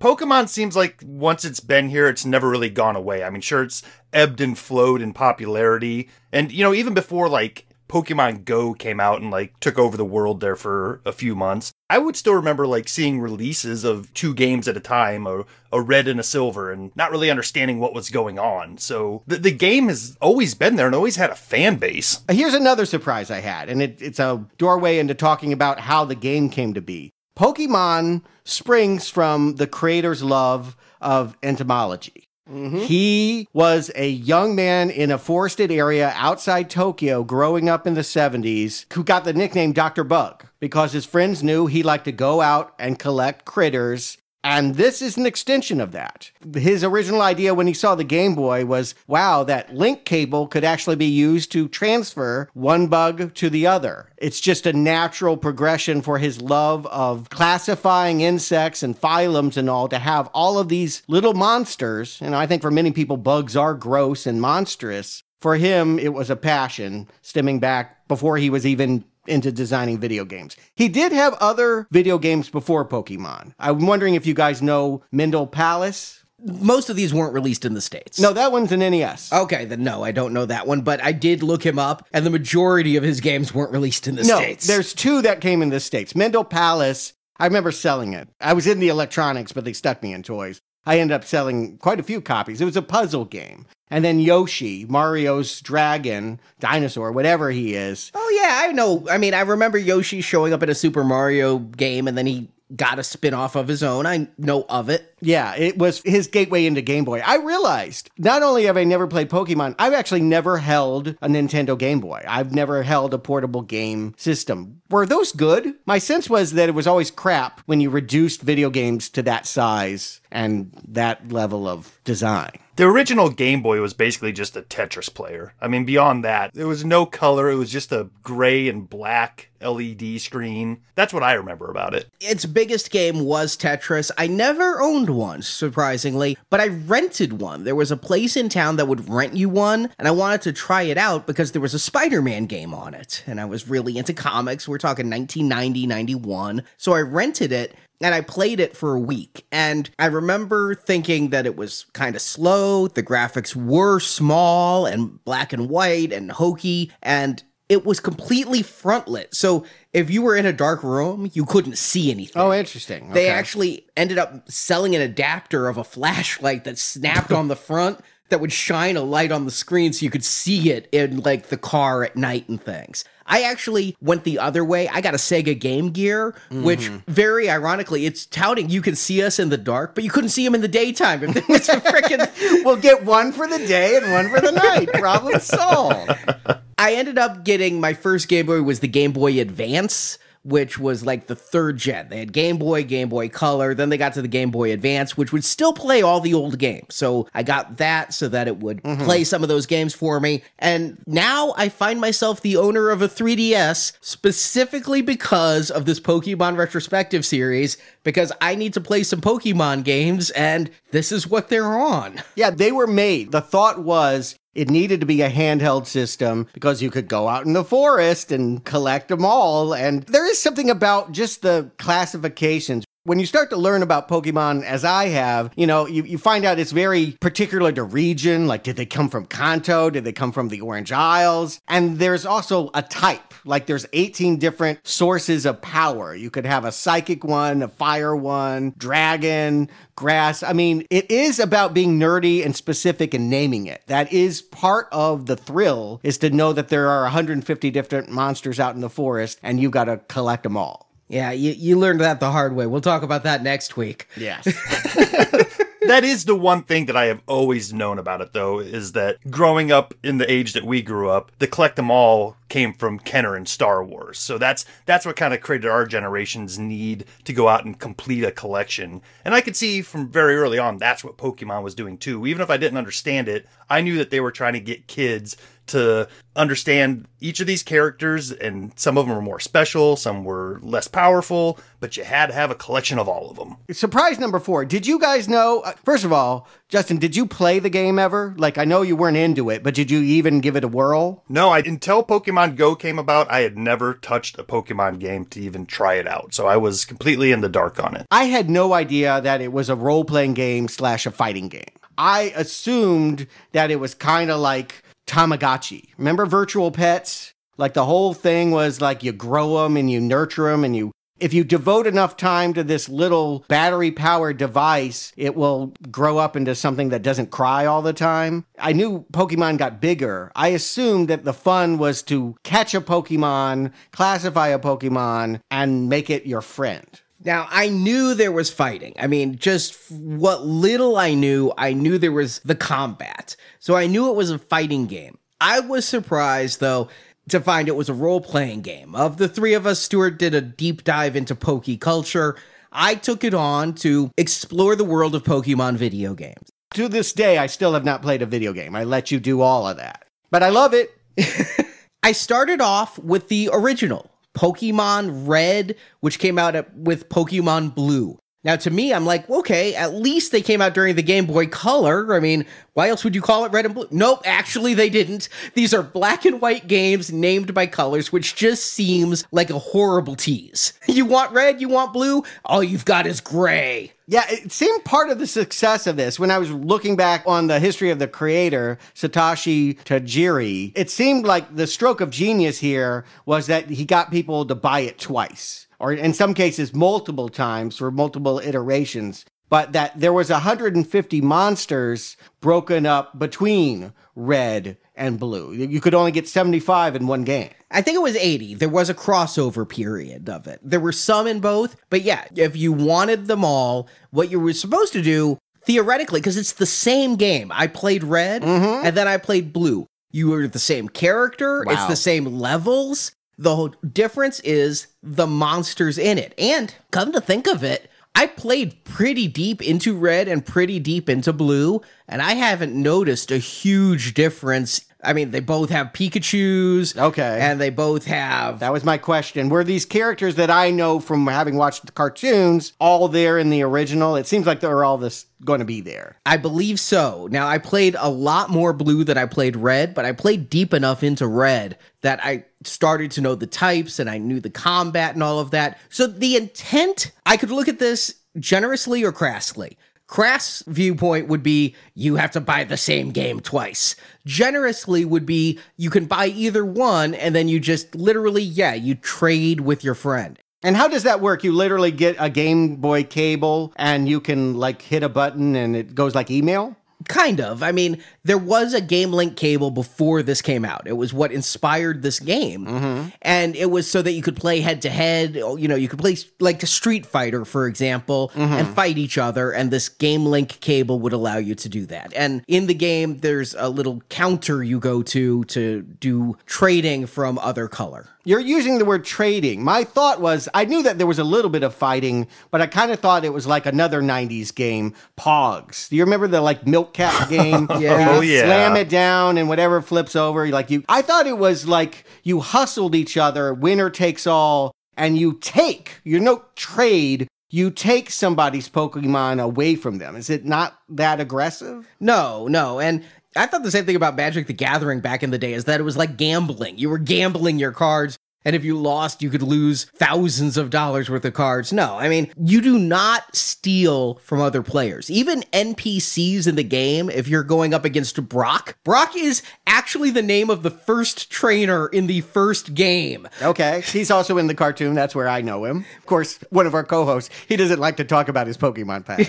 Pokemon 0.01 0.50
seems 0.50 0.75
like 0.75 1.01
once 1.05 1.45
it's 1.45 1.62
been 1.62 1.89
here, 1.89 2.09
it's 2.09 2.25
never 2.25 2.50
really 2.50 2.69
gone 2.69 2.97
away. 2.97 3.24
I 3.24 3.29
mean, 3.29 3.41
sure, 3.41 3.63
it's 3.63 3.81
ebbed 4.12 4.41
and 4.41 4.57
flowed 4.57 5.01
in 5.01 5.13
popularity. 5.13 6.09
And, 6.33 6.51
you 6.51 6.63
know, 6.63 6.74
even 6.74 6.93
before 6.93 7.29
like 7.29 7.65
Pokemon 7.88 8.43
Go 8.43 8.74
came 8.74 9.00
out 9.00 9.21
and 9.21 9.31
like 9.31 9.57
took 9.62 9.79
over 9.79 9.95
the 9.95 10.03
world 10.03 10.41
there 10.41 10.57
for 10.57 11.01
a 11.05 11.13
few 11.13 11.35
months, 11.35 11.74
I 11.89 12.00
would 12.00 12.15
still 12.15 12.34
remember 12.34 12.65
like 12.65 12.88
seeing 12.88 13.20
releases 13.20 13.84
of 13.84 14.12
two 14.13 14.34
games 14.34 14.68
at 14.68 14.77
a 14.77 14.80
time, 14.80 15.27
a, 15.27 15.46
a 15.72 15.82
red 15.82 16.08
and 16.08 16.20
a 16.20 16.24
silver, 16.24 16.72
and 16.72 16.92
not 16.96 17.12
really 17.12 17.30
understanding 17.30 17.80
what 17.80 17.94
was 17.94 18.10
going 18.10 18.39
on. 18.39 18.80
So 18.80 19.22
the, 19.27 19.38
the 19.38 19.51
game 19.51 19.88
has 19.89 20.18
always 20.20 20.56
been 20.56 20.77
there 20.77 20.88
and 20.88 20.96
always 20.96 21.15
had 21.15 21.30
a 21.30 21.36
fan 21.36 21.75
base. 21.75 22.22
Here's 22.30 22.56
another 22.56 22.86
surprise 22.86 23.30
I 23.30 23.39
had, 23.39 23.70
and 23.70 23.82
it, 23.82 24.01
it's 24.01 24.20
a 24.20 24.46
doorway 24.58 24.98
into 24.98 25.13
talking 25.13 25.54
about 25.54 25.80
how 25.80 26.06
the 26.06 26.15
game 26.15 26.50
came 26.50 26.74
to 26.74 26.82
be. 26.82 27.12
Pokemon 27.38 28.24
springs 28.46 29.10
from 29.10 29.56
the 29.56 29.68
creator's 29.68 30.24
love 30.24 30.75
of 31.01 31.38
entomology. 31.44 32.25
Mm-hmm. 32.50 32.80
He 32.80 33.48
was 33.54 33.90
a 33.96 34.08
young 34.08 34.56
man 34.56 34.92
in 34.92 35.10
a 35.10 35.18
forested 35.18 35.72
area 35.72 36.14
outside 36.16 36.70
Tokyo 36.70 37.24
growing 37.24 37.70
up 37.70 37.88
in 37.88 37.96
the 37.96 38.02
70s 38.02 38.86
who 38.94 39.04
got 39.04 39.24
the 39.24 39.34
nickname 39.34 39.74
Dr. 39.74 40.04
Bug 40.04 40.46
because 40.60 40.94
his 40.94 41.06
friends 41.06 41.42
knew 41.42 41.66
he 41.66 41.82
liked 41.82 42.06
to 42.06 42.12
go 42.12 42.42
out 42.42 42.75
and 42.78 43.00
collect 43.00 43.46
critters. 43.46 44.18
And 44.46 44.75
this 44.75 45.02
is 45.02 45.18
an 45.18 45.25
extension 45.25 45.82
of 45.82 45.92
that. 45.94 46.30
His 46.54 46.84
original 46.84 47.24
idea 47.24 47.56
when 47.56 47.66
he 47.66 47.74
saw 47.74 47.96
the 47.96 48.04
Game 48.04 48.36
Boy 48.36 48.64
was 48.64 48.94
wow, 49.08 49.44
that 49.44 49.74
link 49.74 50.06
cable 50.06 50.46
could 50.46 50.64
actually 50.64 50.98
be 50.98 51.08
used 51.08 51.52
to 51.54 51.68
transfer 51.68 52.48
one 52.54 52.86
bug 52.86 53.34
to 53.34 53.50
the 53.50 53.66
other. 53.66 54.12
It's 54.18 54.40
just 54.40 54.68
a 54.68 54.74
natural 54.74 55.36
progression 55.36 56.04
for 56.04 56.20
his 56.20 56.44
love 56.44 56.86
of 56.88 57.32
classifying 57.32 58.22
insects 58.22 58.84
and 58.84 58.96
phylums 58.96 59.58
and 59.58 59.68
all 59.68 59.88
to 59.88 59.98
have 59.98 60.28
all 60.28 60.60
of 60.60 60.70
these 60.70 61.02
little 61.08 61.34
monsters. 61.34 62.20
And 62.22 62.36
I 62.36 62.46
think 62.46 62.62
for 62.62 62.70
many 62.70 62.92
people, 62.92 63.18
bugs 63.18 63.58
are 63.58 63.74
gross 63.74 64.28
and 64.28 64.40
monstrous. 64.40 65.24
For 65.42 65.56
him, 65.56 65.98
it 65.98 66.14
was 66.14 66.30
a 66.30 66.36
passion 66.36 67.08
stemming 67.24 67.60
back 67.60 68.08
before 68.08 68.38
he 68.38 68.52
was 68.52 68.64
even 68.68 69.06
into 69.27 69.51
designing 69.51 70.00
video 70.00 70.25
games. 70.25 70.55
He 70.75 70.88
did 70.88 71.12
have 71.12 71.34
other 71.36 71.88
video 71.91 72.17
games 72.17 72.50
before 72.50 72.88
Pokemon. 72.88 73.53
I'm 73.60 73.86
wondering 73.86 74.15
if 74.15 74.25
you 74.25 74.34
guys 74.34 74.62
know 74.62 75.03
Mendel 75.12 75.48
Palace. 75.48 76.24
Most 76.39 76.89
of 76.89 76.96
these 76.96 77.13
weren't 77.13 77.34
released 77.34 77.65
in 77.65 77.74
the 77.74 77.82
States. 77.82 78.20
No, 78.20 78.34
that 78.34 78.51
one's 78.51 78.72
an 78.72 78.79
NES. 78.82 79.32
Okay, 79.32 79.65
then 79.65 79.84
no, 79.84 80.03
I 80.03 80.12
don't 80.12 80.34
know 80.34 80.46
that 80.46 80.67
one, 80.67 80.82
but 80.82 81.01
I 81.03 81.12
did 81.12 81.41
look 81.41 81.65
him 81.65 81.79
up, 81.79 82.08
and 82.13 82.25
the 82.25 82.29
majority 82.29 82.98
of 82.98 83.03
his 83.03 83.22
games 83.22 83.53
weren't 83.53 83.72
released 83.72 84.08
in 84.08 84.15
the 84.15 84.24
no, 84.24 84.38
States. 84.38 84.67
there's 84.67 84.94
two 84.94 85.22
that 85.24 85.41
came 85.41 85.62
in 85.62 85.70
the 85.70 85.79
States. 85.79 86.13
Mendel 86.15 86.44
Palace, 86.44 87.13
I 87.38 87.46
remember 87.46 87.72
selling 87.72 88.13
it. 88.13 88.27
I 88.39 88.53
was 88.53 88.67
in 88.67 88.79
the 88.79 88.89
electronics, 88.89 89.53
but 89.53 89.65
they 89.65 89.74
stuck 89.74 90.03
me 90.03 90.13
in 90.13 90.24
toys. 90.24 90.62
I 90.86 91.00
ended 91.00 91.15
up 91.15 91.24
selling 91.24 91.77
quite 91.77 92.00
a 92.00 92.04
few 92.04 92.22
copies. 92.22 92.62
It 92.62 92.65
was 92.65 92.77
a 92.77 92.82
puzzle 92.82 93.25
game. 93.25 93.65
And 93.89 94.04
then 94.04 94.20
Yoshi, 94.20 94.86
Mario's 94.86 95.62
dragon, 95.62 96.39
dinosaur, 96.60 97.12
whatever 97.12 97.51
he 97.51 97.75
is. 97.75 98.12
Oh 98.15 98.39
yeah, 98.42 98.62
I 98.68 98.72
know. 98.72 99.08
I 99.10 99.18
mean, 99.18 99.34
I 99.34 99.42
remember 99.42 99.77
Yoshi 99.77 100.22
showing 100.22 100.54
up 100.54 100.63
in 100.63 100.70
a 100.70 100.75
Super 100.75 101.04
Mario 101.04 101.60
game, 101.60 102.08
and 102.08 102.18
then 102.18 102.25
he 102.25 102.50
got 102.75 103.00
a 103.00 103.03
spin-off 103.03 103.55
of 103.55 103.67
his 103.67 103.84
own. 103.84 104.05
I 104.05 104.27
know 104.38 104.65
of 104.70 104.89
it. 104.89 105.13
Yeah, 105.22 105.55
it 105.55 105.77
was 105.77 106.01
his 106.03 106.27
gateway 106.27 106.65
into 106.65 106.82
Game 106.82 107.05
Boy. 107.05 107.22
I 107.25 107.38
realized 107.38 108.10
not 108.17 108.44
only 108.44 108.65
have 108.65 108.77
I 108.77 108.84
never 108.84 109.08
played 109.08 109.29
Pokemon, 109.29 109.75
I've 109.79 109.94
actually 109.94 110.22
never 110.22 110.58
held 110.58 111.10
a 111.22 111.27
Nintendo 111.27 111.77
Game 111.77 112.00
Boy. 112.00 112.24
I've 112.27 112.53
never 112.53 112.84
held 112.84 113.13
a 113.13 113.17
portable 113.17 113.62
game 113.62 114.13
system. 114.17 114.82
Were 114.89 115.05
those 115.05 115.32
good? 115.32 115.74
My 115.86 115.98
sense 115.98 116.29
was 116.29 116.53
that 116.53 116.70
it 116.70 116.74
was 116.74 116.88
always 116.88 117.12
crap 117.12 117.62
when 117.65 117.82
you 117.82 117.89
reduced 117.89 118.41
video 118.41 118.70
games 118.70 119.10
to 119.10 119.24
that 119.24 119.46
size 119.46 120.22
and 120.32 120.72
that 120.88 121.32
level 121.32 121.67
of 121.67 122.00
design. 122.03 122.51
The 122.77 122.84
original 122.84 123.29
Game 123.29 123.62
Boy 123.62 123.79
was 123.79 123.94
basically 123.94 124.34
just 124.34 124.58
a 124.58 124.62
Tetris 124.62 125.13
player. 125.13 125.53
I 125.62 125.70
mean, 125.70 125.86
beyond 125.86 126.25
that, 126.25 126.53
there 126.53 126.67
was 126.67 126.84
no 126.84 127.05
color. 127.05 127.50
It 127.50 127.55
was 127.55 127.72
just 127.72 127.94
a 127.94 128.10
gray 128.22 128.67
and 128.67 128.89
black 128.89 129.50
LED 129.62 130.20
screen. 130.20 130.82
That's 130.96 131.13
what 131.13 131.24
I 131.24 131.34
remember 131.34 131.72
about 131.72 131.94
it. 131.94 132.10
Its 132.20 132.46
biggest 132.46 132.91
game 132.91 133.22
was 133.22 133.55
Tetris. 133.55 134.12
I 134.17 134.27
never 134.27 134.82
owned 134.82 135.10
one, 135.10 135.41
surprisingly, 135.41 136.38
but 136.50 136.60
I 136.60 136.67
rented 136.67 137.39
one. 137.39 137.63
There 137.63 137.75
was 137.75 137.91
a 137.91 137.98
place 137.98 138.36
in 138.36 138.50
town 138.50 138.75
that 138.75 138.89
would 138.89 139.10
rent 139.10 139.38
you 139.38 139.48
one, 139.48 139.89
and 139.98 140.05
I 140.05 140.12
wanted 140.12 140.41
to 140.41 140.51
try 140.51 140.82
it 140.82 140.98
out 140.98 141.27
because 141.27 141.53
there 141.53 141.62
was 141.62 141.74
a 141.74 141.79
Spider 141.79 142.22
Man 142.22 142.46
game 142.46 142.74
on 142.74 142.94
it. 142.94 143.24
And 143.25 143.39
I 143.39 143.46
was 143.46 143.70
really 143.70 143.98
into 143.98 144.13
comics. 144.13 144.67
We're 144.67 144.79
talking 144.79 145.10
1990, 145.10 145.88
91. 145.88 146.63
So 146.75 146.91
I 146.91 147.01
rented 147.01 147.53
it 147.53 147.74
and 148.02 148.14
I 148.14 148.22
played 148.22 148.60
it 148.60 148.75
for 148.75 148.94
a 148.94 149.00
week. 149.00 149.46
And 149.52 149.90
I 149.98 150.08
remember 150.08 150.75
thinking 150.75 151.30
that 151.30 151.46
it 151.46 151.56
was 151.56 151.86
kind 151.94 152.16
of 152.16 152.22
slow. 152.22 152.88
The 152.88 153.04
graphics 153.04 153.56
were 153.56 154.00
small 154.00 154.86
and 154.86 155.24
black 155.24 155.54
and 155.54 155.70
white 155.70 156.12
and 156.12 156.32
hokey. 156.32 156.92
And 157.02 157.44
it 157.68 157.86
was 157.86 158.00
completely 158.00 158.62
frontlit. 158.62 159.34
So 159.34 159.66
if 159.92 160.10
you 160.10 160.22
were 160.22 160.36
in 160.36 160.46
a 160.46 160.54
dark 160.54 160.84
room, 160.84 161.30
you 161.34 161.46
couldn't 161.46 161.78
see 161.78 162.12
anything. 162.12 162.42
Oh, 162.42 162.54
interesting. 162.54 163.12
They 163.12 163.30
actually 163.30 163.88
ended 163.98 164.18
up 164.18 164.50
selling 164.52 164.96
an 164.96 165.02
adapter 165.02 165.68
of 165.68 165.78
a 165.78 165.84
flashlight 165.84 166.64
that 166.66 166.78
snapped 166.78 167.32
on 167.32 167.48
the 167.48 167.56
front 167.56 168.02
that 168.30 168.40
would 168.40 168.52
shine 168.52 168.98
a 168.98 169.02
light 169.02 169.32
on 169.32 169.46
the 169.46 169.52
screen 169.52 169.94
so 169.94 170.04
you 170.04 170.10
could 170.10 170.25
see 170.25 170.72
it 170.72 170.88
in 170.92 171.22
like 171.22 171.48
the 171.48 171.58
car 171.58 172.04
at 172.04 172.16
night 172.16 172.48
and 172.50 172.62
things. 172.62 173.04
I 173.25 173.44
actually 173.44 173.96
went 174.01 174.24
the 174.24 174.38
other 174.39 174.63
way. 174.63 174.88
I 174.88 175.01
got 175.01 175.13
a 175.13 175.17
Sega 175.17 175.60
Game 175.60 175.89
Gear, 175.91 176.36
which 176.51 176.82
Mm-hmm. 176.82 177.12
very 177.12 177.50
ironically, 177.50 178.05
it's 178.05 178.25
touting 178.27 178.70
you 178.70 178.82
can 178.82 178.96
see 178.96 179.24
us 179.24 179.39
in 179.39 179.50
the 179.50 179.58
dark, 179.58 179.96
but 179.96 180.03
you 180.03 180.10
couldn't 180.12 180.29
see 180.29 180.44
them 180.46 180.53
in 180.53 180.62
the 180.62 180.67
daytime. 180.67 181.22
Was 181.22 181.70
a 181.70 181.82
freaking 181.82 182.63
we'll 182.65 182.75
get 182.75 183.03
one 183.03 183.32
for 183.32 183.48
the 183.48 183.58
day 183.60 183.98
and 183.98 184.12
one 184.12 184.29
for 184.29 184.39
the 184.41 184.51
night. 184.51 184.91
Problem 184.94 185.39
solved. 185.39 186.12
I 186.77 186.94
ended 186.96 187.17
up 187.17 187.44
getting 187.46 187.79
my 187.79 187.94
first 187.94 188.27
Game 188.27 188.46
Boy 188.46 188.62
was 188.62 188.82
the 188.82 188.88
Game 188.88 189.12
Boy 189.13 189.39
Advance, 189.39 190.17
which 190.46 190.78
was 190.78 191.04
like 191.04 191.25
the 191.25 191.36
third 191.36 191.78
gen. 191.78 192.08
They 192.10 192.20
had 192.20 192.32
Game 192.32 192.58
Boy, 192.58 192.84
Game 192.84 193.10
Boy 193.10 193.30
Color, 193.30 193.74
then 193.74 193.90
they 193.90 193.98
got 193.98 194.14
to 194.14 194.22
the 194.22 194.28
Game 194.28 194.52
Boy 194.52 194.72
Advance, 194.72 195.18
which 195.18 195.34
would 195.34 195.44
still 195.44 195.74
play 195.74 196.04
all 196.04 196.20
the 196.20 196.36
old 196.36 196.60
games. 196.60 196.96
So 196.96 197.28
I 197.34 197.42
got 197.42 197.78
that 197.78 198.14
so 198.14 198.30
that 198.30 198.48
it 198.48 198.58
would 198.58 198.84
mm-hmm. 198.84 199.04
play 199.04 199.24
some 199.24 199.42
of 199.42 199.50
those 199.50 199.66
games 199.66 199.96
for 199.96 200.20
me. 200.20 200.44
And 200.60 201.02
now 201.08 201.56
I 201.58 201.70
find 201.70 202.00
myself 202.00 202.42
the 202.42 202.58
owner 202.58 202.92
of 202.92 203.02
a 203.02 203.10
3DS 203.10 203.94
specifically 204.02 205.02
because 205.02 205.72
of 205.72 205.86
this 205.86 206.00
Pokemon 206.00 206.58
retrospective 206.58 207.25
series, 207.25 207.78
because 208.04 208.32
I 208.40 208.54
need 208.54 208.74
to 208.74 208.82
play 208.82 209.02
some 209.02 209.22
Pokemon 209.22 209.84
games, 209.84 210.30
and 210.32 210.70
this 210.92 211.12
is 211.12 211.28
what 211.28 211.50
they're 211.50 211.66
on. 211.66 212.22
Yeah, 212.36 212.52
they 212.52 212.72
were 212.72 212.88
made. 212.88 213.32
The 213.32 213.42
thought 213.42 213.80
was 213.80 214.38
it 214.55 214.69
needed 214.69 215.01
to 215.01 215.05
be 215.05 215.21
a 215.21 215.29
handheld 215.29 215.85
system 215.85 216.47
because 216.53 216.81
you 216.81 216.89
could 216.89 217.07
go 217.09 217.27
out 217.27 217.45
in 217.45 217.53
the 217.53 217.63
forest 217.63 218.31
and 218.31 218.63
collect 218.63 219.09
them 219.09 219.25
all. 219.25 219.75
And 219.75 220.03
there 220.03 220.25
is 220.25 220.41
something 220.41 220.69
about 220.69 221.12
just 221.12 221.41
the 221.41 221.69
classifications. 221.77 222.85
When 223.05 223.19
you 223.19 223.27
start 223.27 223.51
to 223.51 223.55
learn 223.55 223.83
about 223.83 224.07
Pokemon, 224.07 224.63
as 224.63 224.83
I 224.83 225.09
have, 225.09 225.51
you 225.55 225.67
know, 225.67 225.85
you, 225.85 226.01
you 226.01 226.17
find 226.17 226.43
out 226.43 226.57
it's 226.57 226.71
very 226.71 227.12
particular 227.19 227.71
to 227.71 227.83
region. 227.83 228.47
Like, 228.47 228.63
did 228.63 228.77
they 228.77 228.88
come 228.88 229.09
from 229.09 229.27
Kanto? 229.27 229.91
Did 229.91 230.05
they 230.05 230.12
come 230.12 230.31
from 230.31 230.47
the 230.47 230.62
Orange 230.62 230.91
Isles? 230.91 231.62
And 231.67 232.00
there's 232.00 232.25
also 232.25 232.71
a 232.74 232.81
type. 232.81 233.35
Like, 233.45 233.67
there's 233.67 233.85
18 233.93 234.38
different 234.38 234.88
sources 234.88 235.45
of 235.45 235.62
power. 235.62 236.15
You 236.15 236.31
could 236.31 236.47
have 236.47 236.65
a 236.65 236.71
psychic 236.71 237.24
one, 237.24 237.62
a 237.62 237.67
fire 237.67 238.15
one, 238.15 238.74
dragon, 238.75 239.69
grass. 239.95 240.41
I 240.41 240.53
mean, 240.53 240.88
it 240.89 241.12
is 241.12 241.38
about 241.39 241.75
being 241.75 242.00
nerdy 242.00 242.43
and 242.43 242.55
specific 242.55 243.13
and 243.13 243.29
naming 243.29 243.67
it. 243.67 243.83
That 243.85 244.12
is 244.12 244.41
part 244.41 244.88
of 244.91 245.27
the 245.27 245.35
thrill 245.35 246.00
is 246.01 246.17
to 246.17 246.31
know 246.31 246.53
that 246.53 246.69
there 246.69 246.89
are 246.89 247.03
150 247.03 247.69
different 247.69 248.09
monsters 248.09 248.59
out 248.59 248.74
in 248.74 248.81
the 248.81 248.89
forest 248.89 249.39
and 249.43 249.59
you've 249.59 249.71
got 249.74 249.83
to 249.83 249.97
collect 250.07 250.41
them 250.41 250.57
all. 250.57 250.85
Yeah, 251.07 251.31
you, 251.31 251.51
you 251.51 251.77
learned 251.77 252.01
that 252.01 252.19
the 252.19 252.31
hard 252.31 252.55
way. 252.55 252.65
We'll 252.65 252.81
talk 252.81 253.03
about 253.03 253.24
that 253.24 253.43
next 253.43 253.77
week. 253.77 254.07
Yes. 254.17 254.45
that 255.88 256.03
is 256.03 256.25
the 256.25 256.35
one 256.35 256.63
thing 256.63 256.88
that 256.88 256.95
I 256.95 257.05
have 257.05 257.21
always 257.27 257.74
known 257.74 258.00
about 258.00 258.21
it, 258.21 258.33
though, 258.33 258.59
is 258.59 258.93
that 258.93 259.17
growing 259.29 259.71
up 259.71 259.93
in 260.03 260.17
the 260.17 260.31
age 260.31 260.53
that 260.53 260.63
we 260.63 260.81
grew 260.81 261.09
up, 261.09 261.31
the 261.39 261.47
collect 261.47 261.75
them 261.75 261.91
all 261.91 262.38
came 262.50 262.74
from 262.74 263.00
Kenner 263.00 263.35
and 263.35 263.47
Star 263.47 263.83
Wars. 263.83 264.17
So 264.17 264.38
that's 264.38 264.65
that's 264.85 265.05
what 265.05 265.15
kind 265.15 265.33
of 265.33 265.41
created 265.41 265.69
our 265.69 265.85
generation's 265.85 266.57
need 266.57 267.05
to 267.25 267.33
go 267.33 267.47
out 267.47 267.65
and 267.65 267.77
complete 267.77 268.24
a 268.24 268.31
collection. 268.31 269.01
And 269.24 269.33
I 269.33 269.41
could 269.41 269.55
see 269.55 269.81
from 269.81 270.09
very 270.09 270.35
early 270.35 270.57
on 270.57 270.77
that's 270.77 271.03
what 271.03 271.17
Pokemon 271.17 271.63
was 271.63 271.75
doing 271.75 271.97
too. 271.97 272.25
Even 272.25 272.41
if 272.41 272.50
I 272.50 272.57
didn't 272.57 272.77
understand 272.77 273.27
it, 273.27 273.47
I 273.69 273.81
knew 273.81 273.97
that 273.97 274.09
they 274.09 274.19
were 274.19 274.31
trying 274.31 274.53
to 274.53 274.59
get 274.59 274.88
kids 274.88 275.38
to 275.67 276.07
understand 276.36 277.07
each 277.19 277.39
of 277.39 277.48
these 277.48 277.63
characters, 277.63 278.31
and 278.31 278.77
some 278.77 278.98
of 278.98 279.07
them 279.07 279.15
were 279.15 279.22
more 279.22 279.39
special, 279.39 279.95
some 279.95 280.24
were 280.24 280.60
less 280.62 280.88
powerful, 280.88 281.60
but 281.79 281.98
you 281.98 282.03
had 282.03 282.27
to 282.27 282.34
have 282.34 282.51
a 282.51 282.55
collection 282.55 283.00
of 283.00 283.07
all 283.07 283.29
of 283.29 283.38
them. 283.38 283.55
Surprise 283.72 284.19
number 284.19 284.39
four. 284.39 284.65
Did 284.65 284.86
you 284.86 285.00
guys 285.00 285.27
know? 285.27 285.62
Uh, 285.62 285.74
first 285.84 286.03
of 286.03 286.12
all, 286.12 286.48
Justin, 286.67 286.98
did 286.98 287.15
you 287.15 287.25
play 287.25 287.60
the 287.60 287.69
game 287.69 287.98
ever? 287.98 288.36
Like, 288.38 288.57
I 288.57 288.65
know 288.65 288.81
you 288.81 288.95
weren't 288.95 289.17
into 289.17 289.50
it, 289.50 289.63
but 289.63 289.74
did 289.74 289.89
you 289.89 290.01
even 290.01 290.41
give 290.41 290.55
it 290.55 290.63
a 290.63 290.67
whirl? 290.67 291.24
No, 291.29 291.50
I 291.50 291.60
until 291.60 292.03
Pokemon 292.03 292.55
Go 292.55 292.75
came 292.75 293.00
about, 293.00 293.31
I 293.31 293.41
had 293.41 293.57
never 293.57 293.93
touched 293.93 294.38
a 294.38 294.43
Pokemon 294.43 295.00
game 295.00 295.25
to 295.25 295.39
even 295.39 295.65
try 295.65 295.95
it 295.95 296.07
out. 296.07 296.34
So 296.34 296.48
I 296.48 296.57
was 296.57 296.86
completely 296.86 297.31
in 297.31 297.41
the 297.41 297.50
dark 297.50 297.84
on 297.84 297.95
it. 297.95 298.05
I 298.12 298.25
had 298.25 298.50
no 298.50 298.74
idea 298.74 299.22
that 299.22 299.41
it 299.41 299.51
was 299.51 299.69
a 299.69 299.75
role 299.75 300.05
playing 300.05 300.34
game 300.34 300.67
slash 300.67 301.05
a 301.05 301.12
fighting 301.12 301.48
game. 301.48 301.63
I 301.98 302.34
assumed 302.36 303.27
that 303.53 303.72
it 303.72 303.77
was 303.77 303.93
kind 303.95 304.29
of 304.29 304.39
like 304.39 304.84
Tamagotchi. 305.07 305.89
Remember 305.97 306.25
virtual 306.25 306.71
pets? 306.71 307.33
Like 307.57 307.74
the 307.74 307.85
whole 307.85 308.13
thing 308.13 308.51
was 308.51 308.81
like 308.81 309.03
you 309.03 309.12
grow 309.12 309.63
them 309.63 309.77
and 309.77 309.89
you 309.89 310.01
nurture 310.01 310.50
them 310.50 310.63
and 310.63 310.75
you 310.75 310.91
if 311.17 311.33
you 311.33 311.45
devote 311.45 311.88
enough 311.88 312.17
time 312.17 312.53
to 312.53 312.63
this 312.63 312.89
little 312.89 313.45
battery 313.47 313.91
powered 313.91 314.38
device, 314.38 315.13
it 315.15 315.35
will 315.35 315.74
grow 315.89 316.17
up 316.17 316.35
into 316.35 316.53
something 316.55 316.89
that 316.89 317.03
doesn't 317.03 317.31
cry 317.31 317.65
all 317.65 317.81
the 317.81 317.93
time. 317.93 318.45
I 318.59 318.74
knew 318.74 319.05
Pokemon 319.13 319.57
got 319.57 319.79
bigger. 319.79 320.31
I 320.35 320.50
assumed 320.50 321.07
that 321.07 321.24
the 321.24 321.33
fun 321.33 321.77
was 321.77 322.03
to 322.03 322.35
catch 322.43 322.74
a 322.74 322.81
Pokemon, 322.81 323.71
classify 323.91 324.50
a 324.50 324.59
Pokemon, 324.59 325.39
and 325.50 325.88
make 325.88 326.09
it 326.09 326.25
your 326.25 326.41
friend. 326.41 327.01
Now, 327.25 327.48
I 327.50 327.70
knew 327.70 328.13
there 328.13 328.32
was 328.32 328.51
fighting. 328.51 328.94
I 329.00 329.08
mean, 329.08 329.38
just 329.38 329.75
what 329.89 330.46
little 330.46 330.96
I 330.96 331.15
knew, 331.15 331.51
I 331.58 331.74
knew 331.74 331.98
there 331.98 332.12
was 332.12 332.39
the 332.39 332.55
combat. 332.55 333.36
So 333.60 333.75
I 333.75 333.88
knew 333.88 334.10
it 334.10 334.15
was 334.15 334.29
a 334.29 334.38
fighting 334.38 334.86
game. 334.86 335.17
I 335.41 335.60
was 335.60 335.86
surprised, 335.86 336.60
though, 336.60 336.89
to 337.29 337.39
find 337.39 337.67
it 337.67 337.75
was 337.75 337.89
a 337.89 337.94
role 337.94 338.22
playing 338.22 338.62
game. 338.62 338.96
Of 338.96 339.17
the 339.17 339.27
three 339.27 339.55
of 339.55 339.65
us, 339.65 339.79
Stuart 339.79 340.20
did 340.20 340.36
a 340.36 340.41
deep 340.41 340.84
dive 340.84 341.15
into 341.15 341.34
Poke 341.34 341.79
culture. 341.79 342.38
I 342.72 342.94
took 342.94 343.24
it 343.24 343.34
on 343.34 343.74
to 343.75 344.12
explore 344.17 344.75
the 344.75 344.84
world 344.84 345.15
of 345.15 345.24
Pokemon 345.24 345.77
video 345.77 346.13
games. 346.13 346.51
To 346.75 346.88
this 346.88 347.12
day, 347.12 347.39
I 347.39 347.48
still 347.48 347.74
have 347.74 347.86
not 347.86 348.03
played 348.03 348.22
a 348.22 348.27
video 348.27 348.53
game. 348.53 348.75
I 348.75 348.84
let 348.84 349.10
you 349.10 349.20
do 349.20 349.41
all 349.41 349.67
of 349.67 349.77
that. 349.77 350.05
But 350.29 350.44
I 350.44 350.50
love 350.50 350.74
it. 350.74 350.91
I 352.03 352.12
started 352.12 352.62
off 352.62 353.00
with 353.00 353.29
the 353.29 353.50
original 353.51 354.12
Pokemon 354.36 355.27
Red, 355.27 355.75
which 356.01 356.20
came 356.20 356.38
out 356.38 356.75
with 356.75 357.10
Pokemon 357.10 357.74
Blue. 357.74 358.20
Now, 358.46 358.56
to 358.58 358.70
me, 358.70 358.94
I'm 358.94 359.08
like, 359.08 359.28
okay, 359.28 359.74
at 359.74 359.96
least 359.96 360.32
they 360.32 360.42
came 360.44 360.62
out 360.62 360.75
during 360.75 360.96
the 360.96 361.02
Game 361.02 361.25
Boy 361.25 361.48
Color. 361.48 362.14
I 362.14 362.20
mean, 362.20 362.46
why 362.74 362.90
else 362.90 363.04
would 363.04 363.16
you 363.16 363.22
call 363.22 363.44
it 363.44 363.52
red 363.52 363.66
and 363.66 363.74
blue? 363.74 363.88
Nope, 363.90 364.22
actually, 364.24 364.75
they 364.75 364.88
didn't. 364.88 365.30
These 365.56 365.74
are 365.74 365.82
black 365.82 366.25
and 366.25 366.40
white 366.40 366.68
games 366.68 367.12
named 367.12 367.56
by 367.56 367.66
colors, 367.66 368.12
which 368.12 368.36
just 368.36 368.66
seems 368.66 369.25
like 369.32 369.50
a 369.50 369.58
horrible 369.58 370.16
tease. 370.16 370.74
You 370.96 371.04
want 371.04 371.34
red, 371.34 371.60
you 371.60 371.68
want 371.68 371.92
blue, 371.92 372.24
all 372.46 372.64
you've 372.64 372.86
got 372.86 373.06
is 373.06 373.20
gray. 373.20 373.92
Yeah, 374.08 374.24
it 374.30 374.54
seemed 374.54 374.86
part 374.86 375.10
of 375.10 375.20
the 375.20 375.28
success 375.28 375.88
of 375.88 375.98
this 375.98 376.18
when 376.18 376.32
I 376.32 376.38
was 376.38 376.50
looking 376.52 376.96
back 376.96 377.24
on 377.25 377.48
the 377.48 377.60
history 377.60 377.90
of 377.90 378.00
the 378.00 378.08
creator, 378.08 378.78
Satoshi 378.94 379.78
Tajiri. 379.84 380.72
It 380.74 380.90
seemed 380.90 381.25
like 381.25 381.54
the 381.54 381.68
stroke 381.68 382.00
of 382.00 382.12
genius 382.12 382.60
here 382.60 383.04
was 383.25 383.48
that 383.48 383.70
he 383.70 383.84
got 383.84 384.10
people 384.10 384.46
to 384.46 384.56
buy 384.56 384.82
it 384.82 385.00
twice 385.00 385.64
or 385.86 385.94
in 385.94 386.15
some 386.15 386.34
cases 386.34 386.74
multiple 386.74 387.30
times 387.30 387.77
for 387.77 387.92
multiple 387.92 388.39
iterations, 388.39 389.24
but 389.50 389.72
that 389.74 389.92
there 390.00 390.13
was 390.13 390.32
150 390.32 391.22
monsters 391.22 392.18
broken 392.42 392.88
up 392.88 393.20
between 393.20 393.94
red 394.15 394.77
and 394.96 395.20
blue. 395.20 395.54
You 395.54 395.80
could 395.80 395.94
only 395.94 396.12
get 396.12 396.27
75 396.27 396.96
in 396.96 397.06
one 397.06 397.24
game. 397.24 397.51
I 397.70 397.84
think 397.84 397.98
it 397.98 398.01
was 398.01 398.15
80. 398.15 398.56
There 398.56 398.68
was 398.68 398.89
a 398.89 398.96
crossover 398.96 399.70
period 399.70 400.27
of 400.27 400.48
it. 400.48 400.60
There 400.63 400.80
were 400.80 400.92
some 400.92 401.27
in 401.27 401.39
both, 401.39 401.75
but 401.92 402.01
yeah, 402.01 402.25
if 402.36 402.58
you 402.58 402.74
wanted 402.74 403.27
them 403.27 403.46
all, 403.46 403.88
what 404.10 404.32
you 404.32 404.39
were 404.39 404.54
supposed 404.54 404.94
to 404.94 405.04
do 405.04 405.38
theoretically 405.65 406.20
because 406.20 406.38
it's 406.38 406.54
the 406.54 406.65
same 406.65 407.15
game. 407.15 407.51
I 407.54 407.68
played 407.68 408.04
red 408.04 408.42
mm-hmm. 408.42 408.88
and 408.88 408.98
then 408.98 409.08
I 409.08 409.18
played 409.18 409.54
blue. 409.54 409.86
You 410.12 410.30
were 410.30 410.48
the 410.48 410.58
same 410.58 410.89
character, 410.89 411.63
wow. 411.63 411.74
it's 411.74 411.86
the 411.86 411.96
same 411.96 412.25
levels. 412.25 413.12
The 413.38 413.72
difference 413.92 414.39
is 414.42 414.88
the 415.04 415.27
monsters 415.27 415.98
in 415.98 416.18
it. 416.18 416.34
And 416.38 416.74
come 416.92 417.12
to 417.12 417.22
think 417.22 417.48
of 417.48 417.63
it, 417.63 417.89
I 418.15 418.27
played 418.27 418.83
pretty 418.86 419.27
deep 419.27 419.62
into 419.62 419.98
red 419.98 420.29
and 420.29 420.46
pretty 420.46 420.79
deep 420.79 421.09
into 421.09 421.33
blue, 421.33 421.81
and 422.07 422.22
I 422.22 422.36
haven't 422.36 422.74
noticed 422.74 423.29
a 423.29 423.38
huge 423.38 424.14
difference 424.14 424.81
I 425.05 425.13
mean, 425.13 425.31
they 425.31 425.39
both 425.39 425.70
have 425.70 425.94
Pikachu's. 425.94 426.98
Okay. 426.98 427.39
And 427.41 427.61
they 427.61 427.70
both 427.70 428.05
have. 428.05 428.59
That 428.59 428.74
was 428.74 428.83
my 428.83 428.98
question. 428.98 429.50
Were 429.50 429.63
these 429.63 429.85
characters 429.85 430.35
that 430.35 430.50
I 430.50 430.72
know 430.72 431.00
from 431.00 431.27
having 431.27 431.55
watched 431.55 431.85
the 431.85 431.91
cartoons 431.91 432.74
all 432.79 433.07
there 433.07 433.37
in 433.37 433.50
the 433.50 433.61
original? 433.61 434.15
It 434.15 434.27
seems 434.27 434.46
like 434.46 434.59
they're 434.59 434.83
all 434.83 434.98
this 434.98 435.25
going 435.44 435.59
to 435.59 435.65
be 435.65 435.81
there. 435.81 436.18
I 436.25 436.37
believe 436.37 436.79
so. 436.79 437.27
Now, 437.31 437.48
I 437.48 437.57
played 437.57 437.96
a 438.00 438.09
lot 438.09 438.50
more 438.50 438.74
blue 438.74 439.03
than 439.03 439.18
I 439.18 439.25
played 439.25 439.55
red, 439.55 439.94
but 439.94 440.05
I 440.05 440.11
played 440.11 440.50
deep 440.50 440.74
enough 440.74 441.03
into 441.03 441.27
red 441.27 441.77
that 442.01 442.20
I 442.24 442.46
started 442.63 443.11
to 443.11 443.22
know 443.22 443.35
the 443.35 443.48
types 443.48 444.00
and 444.00 444.09
I 444.09 444.18
knew 444.18 444.39
the 444.39 444.50
combat 444.50 445.13
and 445.13 445.24
all 445.24 445.39
of 445.39 445.51
that. 445.51 445.79
So 445.89 446.07
the 446.07 446.35
intent, 446.35 447.11
I 447.25 447.37
could 447.37 447.51
look 447.51 447.68
at 447.68 447.79
this 447.79 448.15
generously 448.39 449.03
or 449.03 449.11
crassly. 449.11 449.77
Crass 450.07 450.63
viewpoint 450.68 451.27
would 451.27 451.41
be 451.41 451.75
you 451.96 452.15
have 452.15 452.31
to 452.31 452.41
buy 452.41 452.63
the 452.63 452.77
same 452.77 453.11
game 453.11 453.39
twice. 453.39 453.96
Generously 454.25 455.03
would 455.03 455.25
be 455.25 455.59
you 455.77 455.89
can 455.89 456.05
buy 456.05 456.27
either 456.27 456.63
one 456.63 457.15
and 457.15 457.33
then 457.33 457.48
you 457.48 457.59
just 457.59 457.96
literally, 457.96 458.44
yeah, 458.44 458.74
you 458.74 458.96
trade 458.96 459.61
with 459.61 459.83
your 459.83 459.96
friend. 459.96 460.39
And 460.61 460.75
how 460.75 460.87
does 460.87 461.03
that 461.03 461.22
work? 461.22 461.44
You 461.44 461.51
literally 461.51 461.91
get 461.91 462.15
a 462.20 462.29
Game 462.29 462.77
Boy 462.77 463.03
cable 463.03 463.74
and 463.75 464.07
you 464.07 464.20
can 464.20 464.55
like 464.57 464.81
hit 464.81 465.03
a 465.03 465.09
button 465.09 465.55
and 465.55 465.75
it 465.75 465.96
goes 465.96 466.15
like 466.15 466.31
email? 466.31 466.75
Kind 467.08 467.42
of. 467.42 467.62
I 467.62 467.72
mean, 467.72 468.01
there 468.24 468.38
was 468.38 468.74
a 468.74 468.81
Game 468.81 469.12
Link 469.12 469.36
cable 469.36 469.70
before 469.70 470.24
this 470.24 470.42
came 470.42 470.64
out. 470.64 470.88
It 470.88 470.94
was 470.94 471.14
what 471.14 471.31
inspired 471.31 472.01
this 472.01 472.20
game. 472.20 472.66
Mm-hmm. 472.66 473.10
And 473.22 473.55
it 473.55 473.70
was 473.70 473.90
so 473.90 474.01
that 474.01 474.14
you 474.14 474.22
could 474.22 474.38
play 474.38 474.62
head 474.62 474.81
to 474.84 474.90
head. 474.90 475.36
You 475.36 475.68
know, 475.68 475.75
you 475.75 475.88
could 475.90 476.00
play 476.00 476.18
like 476.40 476.64
a 476.64 476.68
Street 476.68 477.05
Fighter, 477.05 477.44
for 477.44 477.68
example, 477.68 478.31
mm-hmm. 478.34 478.53
and 478.53 478.68
fight 478.70 478.98
each 478.98 479.18
other. 479.18 479.51
And 479.51 479.72
this 479.72 479.90
Game 479.90 480.25
Link 480.25 480.60
cable 480.62 481.00
would 481.01 481.14
allow 481.14 481.38
you 481.38 481.53
to 481.55 481.70
do 481.70 481.86
that. 481.88 482.14
And 482.16 482.44
in 482.48 482.68
the 482.68 482.74
game, 482.74 483.20
there's 483.20 483.53
a 483.55 483.70
little 483.70 484.01
counter 484.10 484.64
you 484.64 484.79
go 484.79 485.03
to 485.03 485.44
to 485.44 485.81
do 485.81 486.38
trading 486.46 487.08
from 487.08 487.38
other 487.40 487.68
color. 487.68 488.08
You're 488.25 488.40
using 488.40 488.79
the 488.79 488.85
word 488.85 489.05
trading. 489.05 489.64
My 489.64 489.83
thought 489.83 490.20
was 490.20 490.50
I 490.53 490.66
knew 490.66 490.81
that 490.83 490.98
there 490.98 491.05
was 491.05 491.20
a 491.20 491.24
little 491.24 491.50
bit 491.51 491.61
of 491.64 491.75
fighting, 491.75 492.27
but 492.50 492.59
I 492.59 492.66
kind 492.66 492.92
of 492.92 493.00
thought 493.00 493.24
it 493.24 493.31
was 493.33 493.46
like 493.46 493.68
another 493.68 494.01
90s 494.01 494.53
game, 494.53 494.96
Pogs. 495.16 495.90
Do 495.90 495.96
you 495.96 496.03
remember 496.03 496.27
the 496.27 496.42
like 496.42 496.66
milk 496.66 496.94
cap 496.94 497.29
game? 497.29 497.68
yeah. 497.79 498.07
Oh, 498.09 498.22
yeah. 498.22 498.46
Slam 498.46 498.75
it 498.77 498.90
down 498.90 499.38
and 499.38 499.48
whatever 499.48 499.79
flips 499.81 500.16
over, 500.16 500.48
like 500.50 500.72
you 500.72 500.83
I 500.90 501.03
thought 501.03 501.27
it 501.27 501.38
was 501.38 501.68
like 501.68 502.05
you 502.24 502.40
hustled 502.40 502.96
each 502.96 503.16
other, 503.16 503.53
winner 503.53 503.92
takes 503.92 504.25
all, 504.25 504.72
and 504.98 505.18
you 505.18 505.33
take, 505.40 506.01
you 506.03 506.20
no 506.20 506.46
trade, 506.55 507.27
you 507.51 507.70
take 507.70 508.09
somebody's 508.09 508.68
Pokemon 508.70 509.40
away 509.42 509.75
from 509.75 510.00
them. 510.00 510.16
Is 510.16 510.29
it 510.31 510.46
not 510.46 510.79
that 510.90 511.20
aggressive? 511.20 511.88
No, 512.00 512.48
no. 512.48 512.79
And 512.79 513.03
I 513.35 513.45
thought 513.45 513.63
the 513.63 513.71
same 513.71 513.85
thing 513.85 513.95
about 513.95 514.15
Magic 514.15 514.48
the 514.48 514.53
Gathering 514.53 515.01
back 515.01 515.21
in 515.21 515.31
the 515.31 515.37
day 515.37 515.53
is 515.53 515.65
that 515.65 515.79
it 515.79 515.83
was 515.83 515.98
like 515.98 516.17
gambling. 516.17 516.77
You 516.77 516.89
were 516.89 516.98
gambling 516.98 517.59
your 517.59 517.71
cards. 517.71 518.17
And 518.48 518.55
if 518.55 518.63
you 518.63 518.77
lost, 518.77 519.24
you 519.24 519.31
could 519.31 519.41
lose 519.41 519.85
thousands 519.95 520.55
of 520.55 520.69
dollars 520.69 521.09
worth 521.09 521.25
of 521.25 521.33
cards. 521.33 521.74
No, 521.74 521.98
I 521.98 522.07
mean, 522.07 522.31
you 522.37 522.61
do 522.61 522.77
not 522.77 523.35
steal 523.35 524.15
from 524.24 524.39
other 524.39 524.61
players. 524.61 525.09
Even 525.09 525.41
NPCs 525.51 526.48
in 526.48 526.53
the 526.55 526.63
game, 526.63 527.09
if 527.09 527.27
you're 527.27 527.43
going 527.43 527.74
up 527.74 527.85
against 527.85 528.29
Brock, 528.29 528.77
Brock 528.83 529.15
is 529.15 529.41
actually 529.65 530.11
the 530.11 530.21
name 530.21 530.51
of 530.51 530.61
the 530.61 530.69
first 530.69 531.31
trainer 531.31 531.87
in 531.87 532.05
the 532.05 532.21
first 532.21 532.75
game. 532.75 533.27
Okay. 533.41 533.81
He's 533.81 534.11
also 534.11 534.37
in 534.37 534.45
the 534.45 534.53
cartoon. 534.53 534.93
That's 534.93 535.15
where 535.15 535.27
I 535.27 535.41
know 535.41 535.65
him. 535.65 535.83
Of 535.98 536.05
course, 536.05 536.37
one 536.51 536.67
of 536.67 536.75
our 536.75 536.83
co 536.83 537.03
hosts, 537.03 537.33
he 537.48 537.55
doesn't 537.55 537.79
like 537.79 537.98
to 537.98 538.03
talk 538.03 538.29
about 538.29 538.45
his 538.45 538.57
Pokemon 538.59 539.05
pack. 539.05 539.25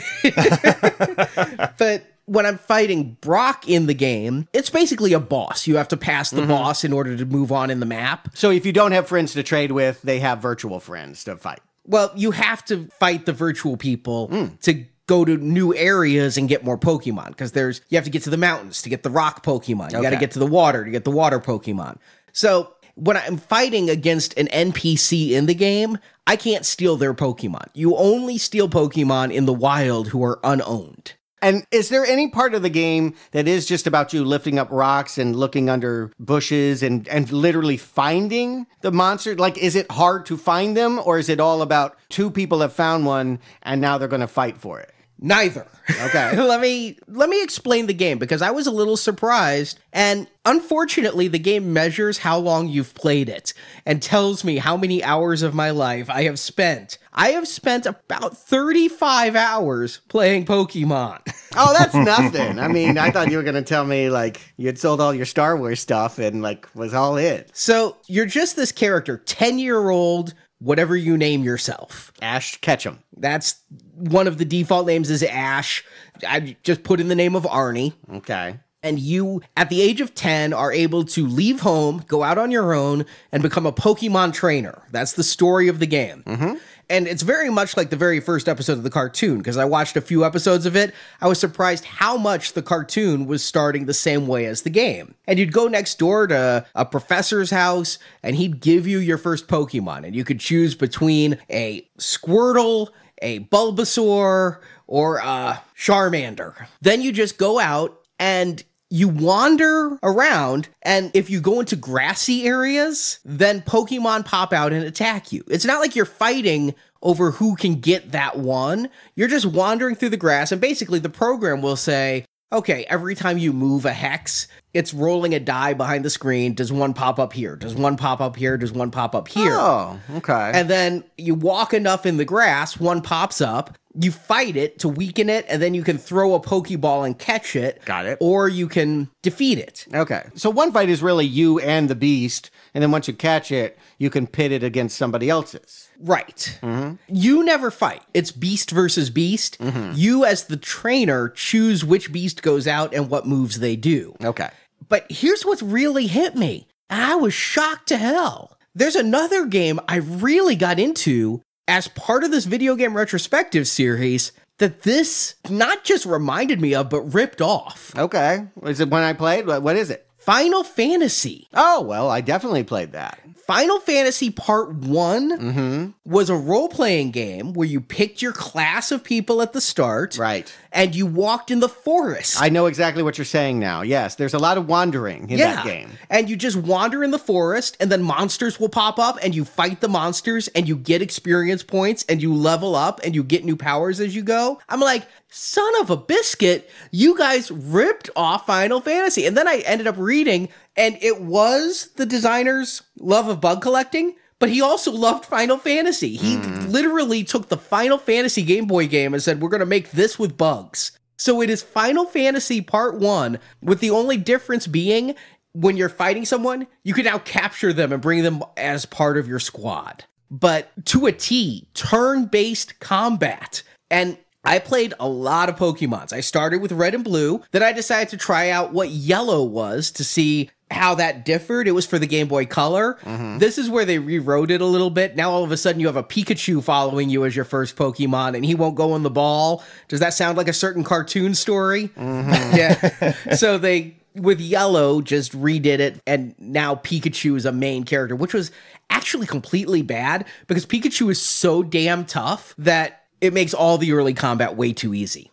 but 1.78 2.04
when 2.26 2.44
I'm 2.44 2.58
fighting 2.58 3.16
Brock 3.20 3.68
in 3.68 3.86
the 3.86 3.94
game, 3.94 4.48
it's 4.52 4.70
basically 4.70 5.12
a 5.12 5.20
boss. 5.20 5.66
You 5.66 5.76
have 5.76 5.88
to 5.88 5.96
pass 5.96 6.30
the 6.30 6.42
mm-hmm. 6.42 6.50
boss 6.50 6.84
in 6.84 6.92
order 6.92 7.16
to 7.16 7.24
move 7.24 7.52
on 7.52 7.70
in 7.70 7.80
the 7.80 7.86
map. 7.86 8.28
So 8.34 8.50
if 8.50 8.66
you 8.66 8.72
don't 8.72 8.92
have 8.92 9.08
friends 9.08 9.32
to 9.34 9.42
trade 9.42 9.72
with, 9.72 10.02
they 10.02 10.18
have 10.18 10.40
virtual 10.40 10.80
friends 10.80 11.24
to 11.24 11.36
fight. 11.36 11.60
Well, 11.84 12.12
you 12.16 12.32
have 12.32 12.64
to 12.66 12.88
fight 12.98 13.26
the 13.26 13.32
virtual 13.32 13.76
people 13.76 14.28
mm. 14.28 14.60
to 14.62 14.84
go 15.06 15.24
to 15.24 15.36
new 15.36 15.72
areas 15.74 16.36
and 16.36 16.48
get 16.48 16.64
more 16.64 16.76
Pokemon 16.76 17.28
because 17.28 17.52
there's 17.52 17.80
you 17.88 17.96
have 17.96 18.04
to 18.04 18.10
get 18.10 18.24
to 18.24 18.30
the 18.30 18.36
mountains 18.36 18.82
to 18.82 18.88
get 18.88 19.04
the 19.04 19.10
rock 19.10 19.44
Pokemon. 19.44 19.92
You 19.92 19.98
okay. 19.98 20.02
got 20.02 20.10
to 20.10 20.16
get 20.16 20.32
to 20.32 20.40
the 20.40 20.46
water 20.46 20.84
to 20.84 20.90
get 20.90 21.04
the 21.04 21.12
water 21.12 21.38
Pokemon. 21.38 21.98
So 22.32 22.72
when 22.96 23.16
I'm 23.16 23.36
fighting 23.36 23.88
against 23.88 24.36
an 24.36 24.48
NPC 24.48 25.30
in 25.30 25.46
the 25.46 25.54
game, 25.54 25.98
I 26.26 26.34
can't 26.34 26.66
steal 26.66 26.96
their 26.96 27.14
Pokemon. 27.14 27.68
You 27.72 27.94
only 27.96 28.36
steal 28.36 28.68
Pokemon 28.68 29.32
in 29.32 29.46
the 29.46 29.52
wild 29.52 30.08
who 30.08 30.24
are 30.24 30.40
unowned. 30.42 31.14
And 31.46 31.64
is 31.70 31.90
there 31.90 32.04
any 32.04 32.28
part 32.28 32.54
of 32.54 32.62
the 32.62 32.68
game 32.68 33.14
that 33.30 33.46
is 33.46 33.66
just 33.66 33.86
about 33.86 34.12
you 34.12 34.24
lifting 34.24 34.58
up 34.58 34.66
rocks 34.68 35.16
and 35.16 35.36
looking 35.36 35.70
under 35.70 36.10
bushes 36.18 36.82
and, 36.82 37.06
and 37.06 37.30
literally 37.30 37.76
finding 37.76 38.66
the 38.80 38.90
monster? 38.90 39.36
Like, 39.36 39.56
is 39.56 39.76
it 39.76 39.88
hard 39.92 40.26
to 40.26 40.36
find 40.36 40.76
them 40.76 40.98
or 41.04 41.20
is 41.20 41.28
it 41.28 41.38
all 41.38 41.62
about 41.62 41.96
two 42.08 42.32
people 42.32 42.62
have 42.62 42.72
found 42.72 43.06
one 43.06 43.38
and 43.62 43.80
now 43.80 43.96
they're 43.96 44.08
going 44.08 44.22
to 44.22 44.26
fight 44.26 44.58
for 44.58 44.80
it? 44.80 44.92
Neither. 45.18 45.66
Okay. 45.88 46.36
let 46.42 46.60
me 46.60 46.98
let 47.08 47.28
me 47.28 47.42
explain 47.42 47.86
the 47.86 47.94
game 47.94 48.18
because 48.18 48.42
I 48.42 48.50
was 48.50 48.66
a 48.66 48.70
little 48.70 48.96
surprised 48.96 49.78
and 49.92 50.26
unfortunately 50.44 51.28
the 51.28 51.38
game 51.38 51.72
measures 51.72 52.18
how 52.18 52.38
long 52.38 52.68
you've 52.68 52.94
played 52.94 53.28
it 53.28 53.54
and 53.86 54.02
tells 54.02 54.44
me 54.44 54.58
how 54.58 54.76
many 54.76 55.02
hours 55.02 55.42
of 55.42 55.54
my 55.54 55.70
life 55.70 56.10
I 56.10 56.24
have 56.24 56.38
spent. 56.38 56.98
I 57.14 57.28
have 57.30 57.48
spent 57.48 57.86
about 57.86 58.36
35 58.36 59.36
hours 59.36 60.00
playing 60.08 60.46
Pokemon. 60.46 61.20
Oh, 61.58 61.72
that's 61.72 61.94
nothing. 61.94 62.58
I 62.58 62.68
mean, 62.68 62.98
I 62.98 63.10
thought 63.10 63.30
you 63.30 63.38
were 63.38 63.42
going 63.42 63.54
to 63.54 63.62
tell 63.62 63.86
me 63.86 64.10
like 64.10 64.42
you 64.58 64.66
had 64.66 64.78
sold 64.78 65.00
all 65.00 65.14
your 65.14 65.24
Star 65.24 65.56
Wars 65.56 65.80
stuff 65.80 66.18
and 66.18 66.42
like 66.42 66.68
was 66.74 66.92
all 66.92 67.16
in. 67.16 67.46
So, 67.54 67.96
you're 68.08 68.26
just 68.26 68.56
this 68.56 68.72
character, 68.72 69.22
10-year-old 69.24 70.34
whatever 70.58 70.96
you 70.96 71.16
name 71.16 71.42
yourself. 71.42 72.12
Ash 72.20 72.56
Ketchum. 72.60 72.98
That's 73.16 73.60
one 73.96 74.26
of 74.26 74.38
the 74.38 74.44
default 74.44 74.86
names 74.86 75.10
is 75.10 75.22
Ash. 75.22 75.84
I 76.26 76.56
just 76.62 76.82
put 76.82 77.00
in 77.00 77.08
the 77.08 77.14
name 77.14 77.34
of 77.34 77.44
Arnie. 77.44 77.94
Okay. 78.12 78.60
And 78.82 79.00
you, 79.00 79.42
at 79.56 79.68
the 79.68 79.82
age 79.82 80.00
of 80.00 80.14
10, 80.14 80.52
are 80.52 80.72
able 80.72 81.04
to 81.06 81.26
leave 81.26 81.60
home, 81.60 82.04
go 82.06 82.22
out 82.22 82.38
on 82.38 82.52
your 82.52 82.72
own, 82.72 83.04
and 83.32 83.42
become 83.42 83.66
a 83.66 83.72
Pokemon 83.72 84.32
trainer. 84.32 84.82
That's 84.92 85.14
the 85.14 85.24
story 85.24 85.66
of 85.66 85.80
the 85.80 85.86
game. 85.86 86.22
Mm-hmm. 86.24 86.54
And 86.88 87.08
it's 87.08 87.22
very 87.22 87.50
much 87.50 87.76
like 87.76 87.90
the 87.90 87.96
very 87.96 88.20
first 88.20 88.48
episode 88.48 88.74
of 88.74 88.84
the 88.84 88.90
cartoon, 88.90 89.38
because 89.38 89.56
I 89.56 89.64
watched 89.64 89.96
a 89.96 90.00
few 90.00 90.24
episodes 90.24 90.66
of 90.66 90.76
it. 90.76 90.94
I 91.20 91.26
was 91.26 91.40
surprised 91.40 91.84
how 91.84 92.16
much 92.16 92.52
the 92.52 92.62
cartoon 92.62 93.26
was 93.26 93.42
starting 93.42 93.86
the 93.86 93.94
same 93.94 94.28
way 94.28 94.46
as 94.46 94.62
the 94.62 94.70
game. 94.70 95.16
And 95.26 95.36
you'd 95.40 95.52
go 95.52 95.66
next 95.66 95.98
door 95.98 96.28
to 96.28 96.64
a 96.76 96.84
professor's 96.84 97.50
house, 97.50 97.98
and 98.22 98.36
he'd 98.36 98.60
give 98.60 98.86
you 98.86 98.98
your 98.98 99.18
first 99.18 99.48
Pokemon, 99.48 100.04
and 100.04 100.14
you 100.14 100.22
could 100.22 100.38
choose 100.38 100.76
between 100.76 101.38
a 101.50 101.88
Squirtle, 101.98 102.90
a 103.22 103.40
Bulbasaur, 103.40 104.60
or 104.86 105.18
a 105.18 105.62
Charmander. 105.76 106.66
Then 106.80 107.02
you 107.02 107.12
just 107.12 107.38
go 107.38 107.58
out 107.58 108.00
and 108.18 108.62
you 108.88 109.08
wander 109.08 109.98
around, 110.02 110.68
and 110.82 111.10
if 111.12 111.28
you 111.28 111.40
go 111.40 111.58
into 111.58 111.74
grassy 111.74 112.44
areas, 112.44 113.18
then 113.24 113.60
Pokemon 113.62 114.24
pop 114.24 114.52
out 114.52 114.72
and 114.72 114.84
attack 114.84 115.32
you. 115.32 115.42
It's 115.48 115.64
not 115.64 115.80
like 115.80 115.96
you're 115.96 116.04
fighting 116.04 116.72
over 117.02 117.32
who 117.32 117.56
can 117.56 117.80
get 117.80 118.12
that 118.12 118.38
one. 118.38 118.88
You're 119.16 119.28
just 119.28 119.46
wandering 119.46 119.96
through 119.96 120.10
the 120.10 120.16
grass, 120.16 120.52
and 120.52 120.60
basically, 120.60 121.00
the 121.00 121.08
program 121.08 121.62
will 121.62 121.76
say, 121.76 122.26
okay, 122.52 122.84
every 122.88 123.14
time 123.14 123.38
you 123.38 123.52
move 123.52 123.84
a 123.84 123.92
hex, 123.92 124.48
it's 124.74 124.92
rolling 124.94 125.34
a 125.34 125.40
die 125.40 125.74
behind 125.74 126.04
the 126.04 126.10
screen. 126.10 126.54
Does 126.54 126.72
one 126.72 126.94
pop 126.94 127.18
up 127.18 127.32
here? 127.32 127.56
Does 127.56 127.74
one 127.74 127.96
pop 127.96 128.20
up 128.20 128.36
here? 128.36 128.56
Does 128.56 128.72
one 128.72 128.90
pop 128.90 129.14
up 129.14 129.28
here? 129.28 129.54
Oh, 129.54 129.98
okay. 130.16 130.52
And 130.54 130.68
then 130.68 131.04
you 131.16 131.34
walk 131.34 131.74
enough 131.74 132.06
in 132.06 132.16
the 132.16 132.24
grass, 132.24 132.78
one 132.78 133.02
pops 133.02 133.40
up. 133.40 133.76
You 133.98 134.12
fight 134.12 134.56
it 134.56 134.80
to 134.80 134.88
weaken 134.88 135.30
it, 135.30 135.46
and 135.48 135.62
then 135.62 135.72
you 135.72 135.82
can 135.82 135.96
throw 135.96 136.34
a 136.34 136.40
Pokeball 136.40 137.06
and 137.06 137.18
catch 137.18 137.56
it. 137.56 137.82
Got 137.86 138.04
it. 138.04 138.18
Or 138.20 138.46
you 138.46 138.68
can 138.68 139.08
defeat 139.22 139.58
it. 139.58 139.86
Okay. 139.94 140.24
So 140.34 140.50
one 140.50 140.70
fight 140.70 140.90
is 140.90 141.02
really 141.02 141.24
you 141.24 141.58
and 141.60 141.88
the 141.88 141.94
beast, 141.94 142.50
and 142.76 142.82
then 142.82 142.90
once 142.90 143.08
you 143.08 143.14
catch 143.14 143.50
it, 143.50 143.78
you 143.96 144.10
can 144.10 144.26
pit 144.26 144.52
it 144.52 144.62
against 144.62 144.98
somebody 144.98 145.30
else's. 145.30 145.88
Right. 145.98 146.58
Mm-hmm. 146.62 146.96
You 147.08 147.42
never 147.42 147.70
fight. 147.70 148.02
It's 148.12 148.30
beast 148.30 148.70
versus 148.70 149.08
beast. 149.08 149.58
Mm-hmm. 149.58 149.92
You, 149.94 150.26
as 150.26 150.44
the 150.44 150.58
trainer, 150.58 151.30
choose 151.30 151.86
which 151.86 152.12
beast 152.12 152.42
goes 152.42 152.68
out 152.68 152.92
and 152.92 153.08
what 153.08 153.26
moves 153.26 153.60
they 153.60 153.76
do. 153.76 154.14
Okay. 154.22 154.50
But 154.90 155.06
here's 155.08 155.42
what 155.46 155.62
really 155.62 156.06
hit 156.06 156.36
me. 156.36 156.68
I 156.90 157.14
was 157.14 157.32
shocked 157.32 157.88
to 157.88 157.96
hell. 157.96 158.58
There's 158.74 158.94
another 158.94 159.46
game 159.46 159.80
I 159.88 159.96
really 159.96 160.54
got 160.54 160.78
into 160.78 161.40
as 161.66 161.88
part 161.88 162.24
of 162.24 162.30
this 162.30 162.44
video 162.44 162.74
game 162.74 162.94
retrospective 162.94 163.66
series 163.66 164.32
that 164.58 164.82
this 164.82 165.36
not 165.48 165.82
just 165.82 166.04
reminded 166.04 166.60
me 166.60 166.74
of, 166.74 166.90
but 166.90 167.14
ripped 167.14 167.40
off. 167.40 167.96
Okay. 167.96 168.46
Is 168.64 168.80
it 168.80 168.90
when 168.90 169.02
I 169.02 169.14
played? 169.14 169.46
What, 169.46 169.62
what 169.62 169.76
is 169.76 169.88
it? 169.88 170.05
Final 170.26 170.64
Fantasy. 170.64 171.46
Oh, 171.54 171.80
well, 171.82 172.10
I 172.10 172.20
definitely 172.20 172.64
played 172.64 172.92
that. 172.92 173.18
Final 173.46 173.78
Fantasy 173.78 174.30
Part 174.30 174.74
one 174.74 175.30
Mm-hmm. 175.38 175.90
was 176.04 176.28
a 176.30 176.34
role 176.34 176.68
playing 176.68 177.12
game 177.12 177.52
where 177.52 177.68
you 177.68 177.80
picked 177.80 178.20
your 178.20 178.32
class 178.32 178.90
of 178.90 179.04
people 179.04 179.40
at 179.40 179.52
the 179.52 179.60
start. 179.60 180.18
Right. 180.18 180.52
And 180.76 180.94
you 180.94 181.06
walked 181.06 181.50
in 181.50 181.60
the 181.60 181.70
forest. 181.70 182.36
I 182.40 182.50
know 182.50 182.66
exactly 182.66 183.02
what 183.02 183.16
you're 183.16 183.24
saying 183.24 183.58
now. 183.58 183.80
Yes, 183.80 184.16
there's 184.16 184.34
a 184.34 184.38
lot 184.38 184.58
of 184.58 184.68
wandering 184.68 185.30
in 185.30 185.38
that 185.38 185.64
game. 185.64 185.90
And 186.10 186.28
you 186.28 186.36
just 186.36 186.56
wander 186.56 187.02
in 187.02 187.10
the 187.10 187.18
forest, 187.18 187.78
and 187.80 187.90
then 187.90 188.02
monsters 188.02 188.60
will 188.60 188.68
pop 188.68 188.98
up, 188.98 189.18
and 189.22 189.34
you 189.34 189.46
fight 189.46 189.80
the 189.80 189.88
monsters, 189.88 190.48
and 190.48 190.68
you 190.68 190.76
get 190.76 191.00
experience 191.00 191.62
points, 191.62 192.04
and 192.10 192.20
you 192.20 192.34
level 192.34 192.76
up, 192.76 193.00
and 193.02 193.14
you 193.14 193.24
get 193.24 193.42
new 193.42 193.56
powers 193.56 194.00
as 194.00 194.14
you 194.14 194.22
go. 194.22 194.60
I'm 194.68 194.80
like, 194.80 195.06
son 195.30 195.80
of 195.80 195.88
a 195.88 195.96
biscuit, 195.96 196.70
you 196.90 197.16
guys 197.16 197.50
ripped 197.50 198.10
off 198.14 198.46
Final 198.46 198.82
Fantasy. 198.82 199.24
And 199.24 199.34
then 199.34 199.48
I 199.48 199.62
ended 199.64 199.86
up 199.86 199.96
reading, 199.96 200.50
and 200.76 200.98
it 201.00 201.22
was 201.22 201.88
the 201.96 202.04
designer's 202.04 202.82
love 202.98 203.28
of 203.28 203.40
bug 203.40 203.62
collecting. 203.62 204.14
But 204.38 204.50
he 204.50 204.60
also 204.60 204.92
loved 204.92 205.24
Final 205.24 205.56
Fantasy. 205.56 206.16
He 206.16 206.36
hmm. 206.36 206.66
literally 206.66 207.24
took 207.24 207.48
the 207.48 207.56
Final 207.56 207.98
Fantasy 207.98 208.42
Game 208.42 208.66
Boy 208.66 208.86
game 208.86 209.14
and 209.14 209.22
said, 209.22 209.40
We're 209.40 209.48
going 209.48 209.60
to 209.60 209.66
make 209.66 209.92
this 209.92 210.18
with 210.18 210.36
bugs. 210.36 210.92
So 211.18 211.40
it 211.40 211.48
is 211.48 211.62
Final 211.62 212.04
Fantasy 212.04 212.60
Part 212.60 212.96
1, 212.98 213.38
with 213.62 213.80
the 213.80 213.90
only 213.90 214.18
difference 214.18 214.66
being 214.66 215.14
when 215.56 215.76
you're 215.76 215.88
fighting 215.88 216.26
someone, 216.26 216.66
you 216.84 216.92
can 216.92 217.06
now 217.06 217.18
capture 217.18 217.72
them 217.72 217.92
and 217.92 218.02
bring 218.02 218.22
them 218.22 218.42
as 218.58 218.84
part 218.84 219.16
of 219.16 219.26
your 219.26 219.38
squad. 219.38 220.04
But 220.30 220.70
to 220.86 221.06
a 221.06 221.12
T, 221.12 221.66
turn 221.72 222.26
based 222.26 222.78
combat. 222.80 223.62
And 223.90 224.18
I 224.46 224.60
played 224.60 224.94
a 225.00 225.08
lot 225.08 225.48
of 225.48 225.56
Pokemons. 225.56 226.12
I 226.12 226.20
started 226.20 226.60
with 226.60 226.72
red 226.72 226.94
and 226.94 227.02
blue. 227.02 227.42
Then 227.50 227.62
I 227.62 227.72
decided 227.72 228.10
to 228.10 228.16
try 228.16 228.50
out 228.50 228.72
what 228.72 228.90
yellow 228.90 229.42
was 229.42 229.90
to 229.92 230.04
see 230.04 230.50
how 230.70 230.94
that 230.96 231.24
differed. 231.24 231.68
It 231.68 231.72
was 231.72 231.86
for 231.86 231.98
the 231.98 232.06
Game 232.06 232.28
Boy 232.28 232.46
Color. 232.46 232.94
Mm-hmm. 233.02 233.38
This 233.38 233.58
is 233.58 233.70
where 233.70 233.84
they 233.84 233.98
rewrote 233.98 234.50
it 234.50 234.60
a 234.60 234.66
little 234.66 234.90
bit. 234.90 235.16
Now 235.16 235.30
all 235.30 235.44
of 235.44 235.52
a 235.52 235.56
sudden 235.56 235.80
you 235.80 235.86
have 235.86 235.96
a 235.96 236.02
Pikachu 236.02 236.62
following 236.62 237.08
you 237.08 237.24
as 237.24 237.36
your 237.36 237.44
first 237.44 237.76
Pokemon 237.76 238.34
and 238.34 238.44
he 238.44 238.54
won't 238.54 238.76
go 238.76 238.96
in 238.96 239.02
the 239.02 239.10
ball. 239.10 239.64
Does 239.88 240.00
that 240.00 240.14
sound 240.14 240.36
like 240.36 240.48
a 240.48 240.52
certain 240.52 240.82
cartoon 240.84 241.34
story? 241.34 241.88
Mm-hmm. 241.88 242.56
yeah. 242.56 243.34
so 243.34 243.58
they 243.58 243.96
with 244.14 244.40
yellow 244.40 245.02
just 245.02 245.32
redid 245.32 245.78
it 245.78 246.00
and 246.06 246.34
now 246.38 246.74
Pikachu 246.74 247.36
is 247.36 247.46
a 247.46 247.52
main 247.52 247.84
character, 247.84 248.16
which 248.16 248.34
was 248.34 248.50
actually 248.90 249.26
completely 249.26 249.82
bad 249.82 250.24
because 250.46 250.66
Pikachu 250.66 251.10
is 251.10 251.20
so 251.20 251.62
damn 251.62 252.04
tough 252.04 252.54
that 252.58 253.05
it 253.20 253.32
makes 253.32 253.54
all 253.54 253.78
the 253.78 253.92
early 253.92 254.14
combat 254.14 254.56
way 254.56 254.72
too 254.72 254.94
easy. 254.94 255.30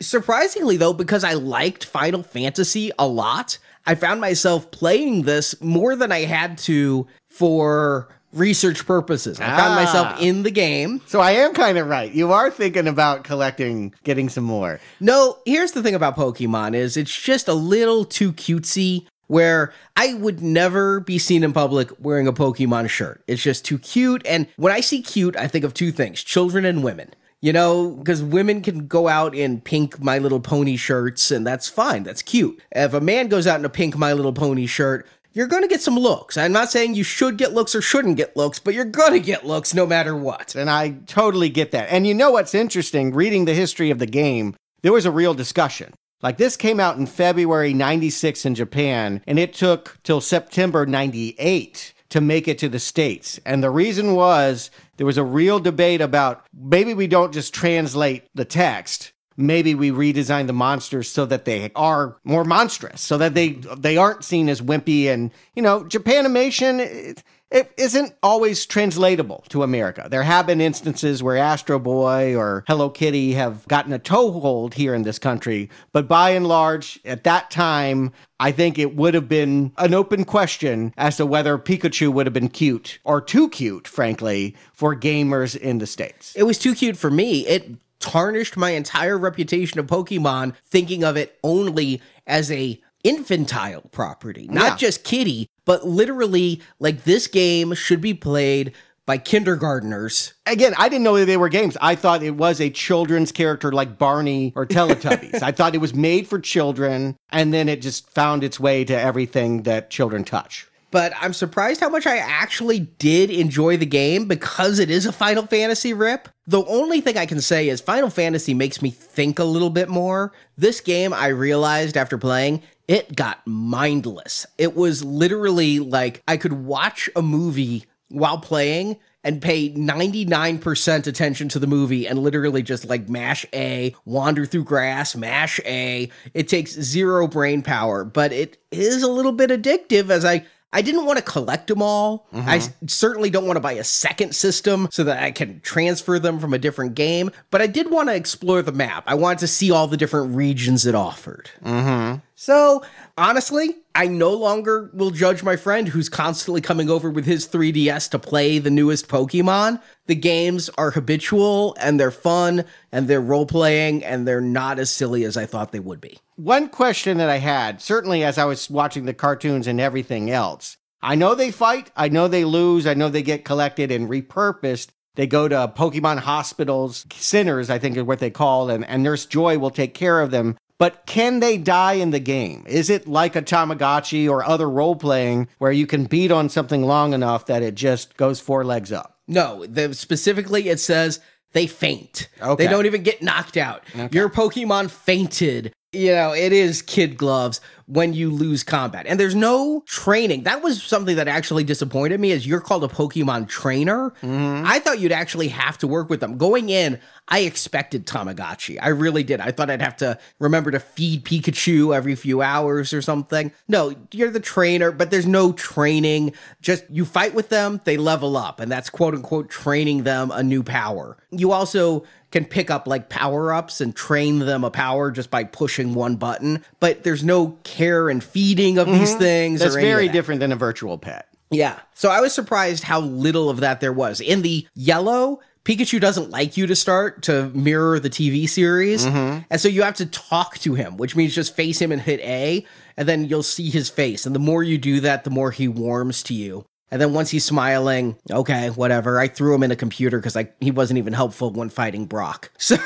Surprisingly, 0.00 0.76
though, 0.76 0.92
because 0.92 1.22
I 1.24 1.34
liked 1.34 1.84
Final 1.84 2.22
Fantasy 2.22 2.90
a 2.98 3.06
lot, 3.06 3.58
I 3.86 3.94
found 3.94 4.20
myself 4.20 4.70
playing 4.70 5.22
this 5.22 5.60
more 5.60 5.94
than 5.96 6.10
I 6.12 6.20
had 6.20 6.58
to 6.58 7.06
for 7.28 8.08
research 8.32 8.86
purposes. 8.86 9.38
I 9.38 9.46
found 9.56 9.74
Ah. 9.74 9.84
myself 9.84 10.20
in 10.20 10.42
the 10.42 10.50
game. 10.50 11.02
So 11.06 11.20
I 11.20 11.32
am 11.32 11.52
kind 11.52 11.76
of 11.78 11.86
right. 11.86 12.10
You 12.12 12.32
are 12.32 12.50
thinking 12.50 12.88
about 12.88 13.24
collecting, 13.24 13.92
getting 14.04 14.28
some 14.30 14.44
more. 14.44 14.80
No, 15.00 15.38
here's 15.44 15.72
the 15.72 15.82
thing 15.82 15.94
about 15.94 16.16
Pokemon 16.16 16.74
is 16.74 16.96
it's 16.96 17.14
just 17.14 17.46
a 17.46 17.52
little 17.54 18.04
too 18.06 18.32
cutesy 18.32 19.06
where 19.32 19.72
I 19.96 20.12
would 20.12 20.42
never 20.42 21.00
be 21.00 21.18
seen 21.18 21.42
in 21.42 21.54
public 21.54 21.90
wearing 21.98 22.26
a 22.26 22.34
Pokemon 22.34 22.90
shirt. 22.90 23.24
It's 23.26 23.42
just 23.42 23.64
too 23.64 23.78
cute 23.78 24.20
and 24.26 24.46
when 24.56 24.74
I 24.74 24.80
see 24.80 25.00
cute, 25.00 25.36
I 25.36 25.48
think 25.48 25.64
of 25.64 25.72
two 25.72 25.90
things, 25.90 26.22
children 26.22 26.66
and 26.66 26.84
women. 26.84 27.14
You 27.40 27.52
know, 27.52 27.96
because 27.96 28.22
women 28.22 28.60
can 28.60 28.86
go 28.86 29.08
out 29.08 29.34
in 29.34 29.62
pink 29.62 29.98
My 30.00 30.18
Little 30.18 30.38
Pony 30.38 30.76
shirts, 30.76 31.32
and 31.32 31.44
that's 31.44 31.68
fine. 31.68 32.04
That's 32.04 32.22
cute. 32.22 32.62
If 32.70 32.94
a 32.94 33.00
man 33.00 33.26
goes 33.26 33.48
out 33.48 33.58
in 33.58 33.64
a 33.64 33.68
pink 33.68 33.96
My 33.96 34.12
Little 34.12 34.32
Pony 34.32 34.66
shirt, 34.66 35.08
you're 35.32 35.48
going 35.48 35.62
to 35.62 35.68
get 35.68 35.80
some 35.80 35.98
looks. 35.98 36.36
I'm 36.36 36.52
not 36.52 36.70
saying 36.70 36.94
you 36.94 37.02
should 37.02 37.38
get 37.38 37.52
looks 37.52 37.74
or 37.74 37.80
shouldn't 37.80 38.18
get 38.18 38.36
looks, 38.36 38.60
but 38.60 38.74
you're 38.74 38.84
going 38.84 39.14
to 39.14 39.18
get 39.18 39.44
looks 39.44 39.74
no 39.74 39.86
matter 39.86 40.14
what. 40.14 40.54
And 40.54 40.70
I 40.70 40.90
totally 41.06 41.48
get 41.48 41.72
that. 41.72 41.88
And 41.90 42.06
you 42.06 42.14
know 42.14 42.30
what's 42.30 42.54
interesting? 42.54 43.12
Reading 43.12 43.46
the 43.46 43.54
history 43.54 43.90
of 43.90 43.98
the 43.98 44.06
game, 44.06 44.54
there 44.82 44.92
was 44.92 45.06
a 45.06 45.10
real 45.10 45.34
discussion. 45.34 45.94
Like 46.22 46.36
this 46.36 46.56
came 46.56 46.78
out 46.78 46.96
in 46.96 47.06
February 47.06 47.74
96 47.74 48.46
in 48.46 48.54
Japan, 48.54 49.22
and 49.26 49.38
it 49.38 49.52
took 49.52 49.98
till 50.04 50.20
September 50.20 50.86
98 50.86 51.94
to 52.10 52.20
make 52.20 52.46
it 52.46 52.58
to 52.58 52.68
the 52.68 52.78
States. 52.78 53.40
And 53.44 53.62
the 53.62 53.70
reason 53.70 54.14
was 54.14 54.70
there 54.98 55.06
was 55.06 55.18
a 55.18 55.24
real 55.24 55.58
debate 55.58 56.00
about 56.00 56.46
maybe 56.54 56.94
we 56.94 57.06
don't 57.06 57.32
just 57.32 57.54
translate 57.54 58.28
the 58.34 58.44
text. 58.44 59.12
Maybe 59.36 59.74
we 59.74 59.90
redesign 59.90 60.46
the 60.46 60.52
monsters 60.52 61.08
so 61.08 61.24
that 61.26 61.46
they 61.46 61.72
are 61.74 62.18
more 62.22 62.44
monstrous, 62.44 63.00
so 63.00 63.16
that 63.18 63.34
they 63.34 63.52
they 63.78 63.96
aren't 63.96 64.24
seen 64.24 64.50
as 64.50 64.60
wimpy 64.60 65.06
and 65.06 65.32
you 65.56 65.62
know 65.62 65.84
Japanimation. 65.84 66.80
It, 66.80 67.22
it 67.52 67.70
isn't 67.76 68.14
always 68.22 68.64
translatable 68.66 69.44
to 69.50 69.62
America. 69.62 70.08
There 70.10 70.22
have 70.22 70.46
been 70.46 70.60
instances 70.60 71.22
where 71.22 71.36
Astro 71.36 71.78
Boy 71.78 72.34
or 72.34 72.64
Hello 72.66 72.88
Kitty 72.88 73.34
have 73.34 73.66
gotten 73.68 73.92
a 73.92 73.98
toehold 73.98 74.74
here 74.74 74.94
in 74.94 75.02
this 75.02 75.18
country, 75.18 75.68
but 75.92 76.08
by 76.08 76.30
and 76.30 76.46
large, 76.46 76.98
at 77.04 77.24
that 77.24 77.50
time, 77.50 78.12
I 78.40 78.50
think 78.52 78.78
it 78.78 78.96
would 78.96 79.14
have 79.14 79.28
been 79.28 79.72
an 79.78 79.94
open 79.94 80.24
question 80.24 80.94
as 80.96 81.18
to 81.18 81.26
whether 81.26 81.58
Pikachu 81.58 82.12
would 82.12 82.26
have 82.26 82.32
been 82.32 82.48
cute 82.48 82.98
or 83.04 83.20
too 83.20 83.48
cute, 83.50 83.86
frankly, 83.86 84.56
for 84.72 84.96
gamers 84.96 85.56
in 85.56 85.78
the 85.78 85.86
States. 85.86 86.34
It 86.34 86.44
was 86.44 86.58
too 86.58 86.74
cute 86.74 86.96
for 86.96 87.10
me. 87.10 87.46
It 87.46 87.70
tarnished 88.00 88.56
my 88.56 88.70
entire 88.70 89.16
reputation 89.16 89.78
of 89.78 89.86
Pokemon 89.86 90.54
thinking 90.66 91.04
of 91.04 91.16
it 91.16 91.38
only 91.44 92.00
as 92.26 92.50
a 92.50 92.80
infantile 93.04 93.82
property, 93.92 94.48
not 94.50 94.72
Yeah. 94.72 94.76
just 94.76 95.04
kitty, 95.04 95.48
but 95.64 95.86
literally 95.86 96.60
like 96.78 97.04
this 97.04 97.26
game 97.26 97.74
should 97.74 98.00
be 98.00 98.14
played 98.14 98.72
by 99.04 99.18
kindergartners. 99.18 100.34
Again, 100.46 100.74
I 100.78 100.88
didn't 100.88 101.04
know 101.04 101.18
that 101.18 101.24
they 101.24 101.36
were 101.36 101.48
games. 101.48 101.76
I 101.80 101.94
thought 101.96 102.22
it 102.22 102.36
was 102.36 102.60
a 102.60 102.70
children's 102.70 103.32
character 103.32 103.72
like 103.72 103.98
Barney 103.98 104.52
or 104.54 104.64
Teletubbies. 104.64 105.42
I 105.42 105.52
thought 105.52 105.74
it 105.74 105.78
was 105.78 105.94
made 105.94 106.28
for 106.28 106.38
children, 106.38 107.16
and 107.30 107.52
then 107.52 107.68
it 107.68 107.82
just 107.82 108.08
found 108.10 108.44
its 108.44 108.60
way 108.60 108.84
to 108.84 108.98
everything 108.98 109.64
that 109.64 109.90
children 109.90 110.24
touch. 110.24 110.68
But 110.92 111.14
I'm 111.18 111.32
surprised 111.32 111.80
how 111.80 111.88
much 111.88 112.06
I 112.06 112.18
actually 112.18 112.80
did 112.80 113.30
enjoy 113.30 113.78
the 113.78 113.86
game 113.86 114.26
because 114.28 114.78
it 114.78 114.90
is 114.90 115.06
a 115.06 115.12
Final 115.12 115.46
Fantasy 115.46 115.94
rip. 115.94 116.28
The 116.46 116.64
only 116.66 117.00
thing 117.00 117.16
I 117.16 117.24
can 117.24 117.40
say 117.40 117.70
is 117.70 117.80
Final 117.80 118.10
Fantasy 118.10 118.52
makes 118.52 118.82
me 118.82 118.90
think 118.90 119.38
a 119.38 119.44
little 119.44 119.70
bit 119.70 119.88
more. 119.88 120.32
This 120.58 120.82
game, 120.82 121.14
I 121.14 121.28
realized 121.28 121.96
after 121.96 122.18
playing, 122.18 122.62
it 122.86 123.16
got 123.16 123.40
mindless. 123.46 124.46
It 124.58 124.76
was 124.76 125.02
literally 125.02 125.78
like 125.78 126.22
I 126.28 126.36
could 126.36 126.52
watch 126.52 127.08
a 127.16 127.22
movie 127.22 127.86
while 128.08 128.38
playing 128.38 128.98
and 129.24 129.40
pay 129.40 129.72
99% 129.72 131.06
attention 131.06 131.48
to 131.48 131.58
the 131.58 131.66
movie 131.66 132.06
and 132.06 132.18
literally 132.18 132.62
just 132.62 132.84
like 132.84 133.08
mash 133.08 133.46
A, 133.54 133.94
wander 134.04 134.44
through 134.44 134.64
grass, 134.64 135.16
mash 135.16 135.58
A. 135.64 136.10
It 136.34 136.48
takes 136.48 136.72
zero 136.72 137.26
brain 137.28 137.62
power, 137.62 138.04
but 138.04 138.32
it 138.32 138.58
is 138.70 139.02
a 139.02 139.10
little 139.10 139.32
bit 139.32 139.48
addictive 139.48 140.10
as 140.10 140.24
I 140.24 140.44
I 140.72 140.82
didn't 140.82 141.04
want 141.04 141.18
to 141.18 141.24
collect 141.24 141.66
them 141.66 141.82
all. 141.82 142.26
I 142.32 142.60
certainly 142.86 143.28
don't 143.30 143.46
want 143.46 143.56
to 143.56 143.60
buy 143.60 143.72
a 143.72 143.84
second 143.84 144.34
system 144.34 144.88
so 144.90 145.04
that 145.04 145.22
I 145.22 145.30
can 145.30 145.60
transfer 145.60 146.18
them 146.18 146.38
from 146.38 146.54
a 146.54 146.58
different 146.58 146.94
game, 146.94 147.30
but 147.50 147.60
I 147.60 147.66
did 147.66 147.90
want 147.90 148.08
to 148.08 148.14
explore 148.14 148.62
the 148.62 148.72
map. 148.72 149.04
I 149.06 149.14
wanted 149.14 149.40
to 149.40 149.48
see 149.48 149.70
all 149.70 149.86
the 149.86 149.96
different 149.96 150.34
regions 150.34 150.86
it 150.86 150.94
offered. 150.94 151.50
Mm-hmm. 151.64 152.20
So, 152.34 152.82
honestly, 153.16 153.76
I 153.94 154.08
no 154.08 154.32
longer 154.32 154.90
will 154.94 155.10
judge 155.10 155.44
my 155.44 155.54
friend 155.54 155.86
who's 155.86 156.08
constantly 156.08 156.60
coming 156.60 156.90
over 156.90 157.08
with 157.10 157.24
his 157.24 157.46
3DS 157.46 158.10
to 158.10 158.18
play 158.18 158.58
the 158.58 158.70
newest 158.70 159.08
Pokemon. 159.08 159.80
The 160.06 160.16
games 160.16 160.68
are 160.70 160.90
habitual 160.90 161.76
and 161.78 162.00
they're 162.00 162.10
fun 162.10 162.64
and 162.90 163.06
they're 163.06 163.20
role 163.20 163.46
playing 163.46 164.04
and 164.04 164.26
they're 164.26 164.40
not 164.40 164.78
as 164.78 164.90
silly 164.90 165.24
as 165.24 165.36
I 165.36 165.46
thought 165.46 165.70
they 165.70 165.78
would 165.78 166.00
be. 166.00 166.18
One 166.42 166.70
question 166.70 167.18
that 167.18 167.28
I 167.28 167.38
had, 167.38 167.80
certainly 167.80 168.24
as 168.24 168.36
I 168.36 168.46
was 168.46 168.68
watching 168.68 169.04
the 169.04 169.14
cartoons 169.14 169.68
and 169.68 169.80
everything 169.80 170.28
else, 170.28 170.76
I 171.00 171.14
know 171.14 171.36
they 171.36 171.52
fight, 171.52 171.92
I 171.94 172.08
know 172.08 172.26
they 172.26 172.44
lose, 172.44 172.84
I 172.84 172.94
know 172.94 173.08
they 173.08 173.22
get 173.22 173.44
collected 173.44 173.92
and 173.92 174.08
repurposed. 174.08 174.88
They 175.14 175.28
go 175.28 175.46
to 175.46 175.72
Pokemon 175.76 176.18
hospitals, 176.18 177.06
centers, 177.12 177.70
I 177.70 177.78
think 177.78 177.96
is 177.96 178.02
what 178.02 178.18
they 178.18 178.30
call, 178.30 178.70
and, 178.70 178.84
and 178.84 179.04
Nurse 179.04 179.24
Joy 179.24 179.56
will 179.56 179.70
take 179.70 179.94
care 179.94 180.20
of 180.20 180.32
them. 180.32 180.56
But 180.78 181.06
can 181.06 181.38
they 181.38 181.58
die 181.58 181.92
in 181.92 182.10
the 182.10 182.18
game? 182.18 182.64
Is 182.66 182.90
it 182.90 183.06
like 183.06 183.36
a 183.36 183.42
Tamagotchi 183.42 184.28
or 184.28 184.44
other 184.44 184.68
role 184.68 184.96
playing 184.96 185.46
where 185.58 185.70
you 185.70 185.86
can 185.86 186.06
beat 186.06 186.32
on 186.32 186.48
something 186.48 186.82
long 186.82 187.14
enough 187.14 187.46
that 187.46 187.62
it 187.62 187.76
just 187.76 188.16
goes 188.16 188.40
four 188.40 188.64
legs 188.64 188.90
up? 188.90 189.16
No, 189.28 189.64
the, 189.64 189.94
specifically 189.94 190.70
it 190.70 190.80
says 190.80 191.20
they 191.52 191.68
faint. 191.68 192.28
Okay. 192.40 192.64
They 192.64 192.68
don't 192.68 192.86
even 192.86 193.04
get 193.04 193.22
knocked 193.22 193.56
out. 193.56 193.84
Your 194.10 194.28
Pokemon 194.28 194.90
fainted. 194.90 195.72
You 195.92 196.12
know, 196.14 196.32
it 196.32 196.54
is 196.54 196.80
kid 196.80 197.18
gloves 197.18 197.60
when 197.86 198.14
you 198.14 198.30
lose 198.30 198.64
combat. 198.64 199.06
And 199.06 199.20
there's 199.20 199.34
no 199.34 199.82
training. 199.86 200.44
That 200.44 200.62
was 200.62 200.82
something 200.82 201.16
that 201.16 201.28
actually 201.28 201.64
disappointed 201.64 202.18
me 202.18 202.30
is 202.30 202.46
you're 202.46 202.60
called 202.60 202.84
a 202.84 202.88
Pokemon 202.88 203.48
trainer. 203.48 204.10
Mm-hmm. 204.22 204.64
I 204.66 204.78
thought 204.78 205.00
you'd 205.00 205.12
actually 205.12 205.48
have 205.48 205.76
to 205.78 205.86
work 205.86 206.08
with 206.08 206.20
them. 206.20 206.38
Going 206.38 206.70
in, 206.70 206.98
I 207.28 207.40
expected 207.40 208.06
Tamagotchi. 208.06 208.78
I 208.80 208.88
really 208.88 209.22
did. 209.22 209.40
I 209.40 209.50
thought 209.50 209.68
I'd 209.68 209.82
have 209.82 209.96
to 209.98 210.18
remember 210.38 210.70
to 210.70 210.80
feed 210.80 211.26
Pikachu 211.26 211.94
every 211.94 212.14
few 212.14 212.40
hours 212.40 212.94
or 212.94 213.02
something. 213.02 213.52
No, 213.68 213.94
you're 214.12 214.30
the 214.30 214.40
trainer, 214.40 214.92
but 214.92 215.10
there's 215.10 215.26
no 215.26 215.52
training. 215.52 216.32
Just 216.62 216.84
you 216.88 217.04
fight 217.04 217.34
with 217.34 217.50
them, 217.50 217.82
they 217.84 217.98
level 217.98 218.38
up, 218.38 218.60
and 218.60 218.72
that's 218.72 218.88
quote 218.88 219.14
unquote 219.14 219.50
training 219.50 220.04
them 220.04 220.30
a 220.30 220.42
new 220.42 220.62
power. 220.62 221.18
You 221.30 221.52
also 221.52 222.04
can 222.32 222.44
pick 222.44 222.70
up 222.70 222.88
like 222.88 223.08
power 223.08 223.52
ups 223.52 223.80
and 223.80 223.94
train 223.94 224.40
them 224.40 224.64
a 224.64 224.70
power 224.70 225.10
just 225.10 225.30
by 225.30 225.44
pushing 225.44 225.94
one 225.94 226.16
button, 226.16 226.64
but 226.80 227.04
there's 227.04 227.22
no 227.22 227.58
care 227.62 228.08
and 228.08 228.24
feeding 228.24 228.78
of 228.78 228.86
these 228.86 229.10
mm-hmm. 229.10 229.20
things. 229.20 229.60
That's 229.60 229.74
very 229.74 230.08
that. 230.08 230.12
different 230.12 230.40
than 230.40 230.50
a 230.50 230.56
virtual 230.56 230.98
pet. 230.98 231.28
Yeah. 231.50 231.78
So 231.94 232.10
I 232.10 232.20
was 232.20 232.32
surprised 232.32 232.82
how 232.82 233.00
little 233.00 233.50
of 233.50 233.60
that 233.60 233.80
there 233.80 233.92
was. 233.92 234.20
In 234.20 234.42
the 234.42 234.66
yellow, 234.74 235.40
Pikachu 235.64 236.00
doesn't 236.00 236.30
like 236.30 236.56
you 236.56 236.66
to 236.66 236.74
start 236.74 237.22
to 237.24 237.50
mirror 237.50 238.00
the 238.00 238.10
TV 238.10 238.48
series. 238.48 239.04
Mm-hmm. 239.04 239.42
And 239.48 239.60
so 239.60 239.68
you 239.68 239.82
have 239.82 239.96
to 239.96 240.06
talk 240.06 240.58
to 240.60 240.74
him, 240.74 240.96
which 240.96 241.14
means 241.14 241.34
just 241.34 241.54
face 241.54 241.80
him 241.80 241.92
and 241.92 242.00
hit 242.00 242.20
A, 242.20 242.66
and 242.96 243.06
then 243.06 243.26
you'll 243.26 243.42
see 243.42 243.70
his 243.70 243.88
face. 243.88 244.26
And 244.26 244.34
the 244.34 244.40
more 244.40 244.62
you 244.62 244.78
do 244.78 245.00
that, 245.00 245.24
the 245.24 245.30
more 245.30 245.50
he 245.50 245.68
warms 245.68 246.22
to 246.24 246.34
you. 246.34 246.64
And 246.92 247.00
then 247.00 247.14
once 247.14 247.30
he's 247.30 247.44
smiling, 247.44 248.18
okay, 248.30 248.68
whatever. 248.68 249.18
I 249.18 249.26
threw 249.26 249.54
him 249.54 249.62
in 249.62 249.70
a 249.70 249.76
computer 249.76 250.18
because 250.18 250.36
I 250.36 250.50
he 250.60 250.70
wasn't 250.70 250.98
even 250.98 251.14
helpful 251.14 251.50
when 251.50 251.70
fighting 251.70 252.06
Brock. 252.06 252.52
So 252.58 252.76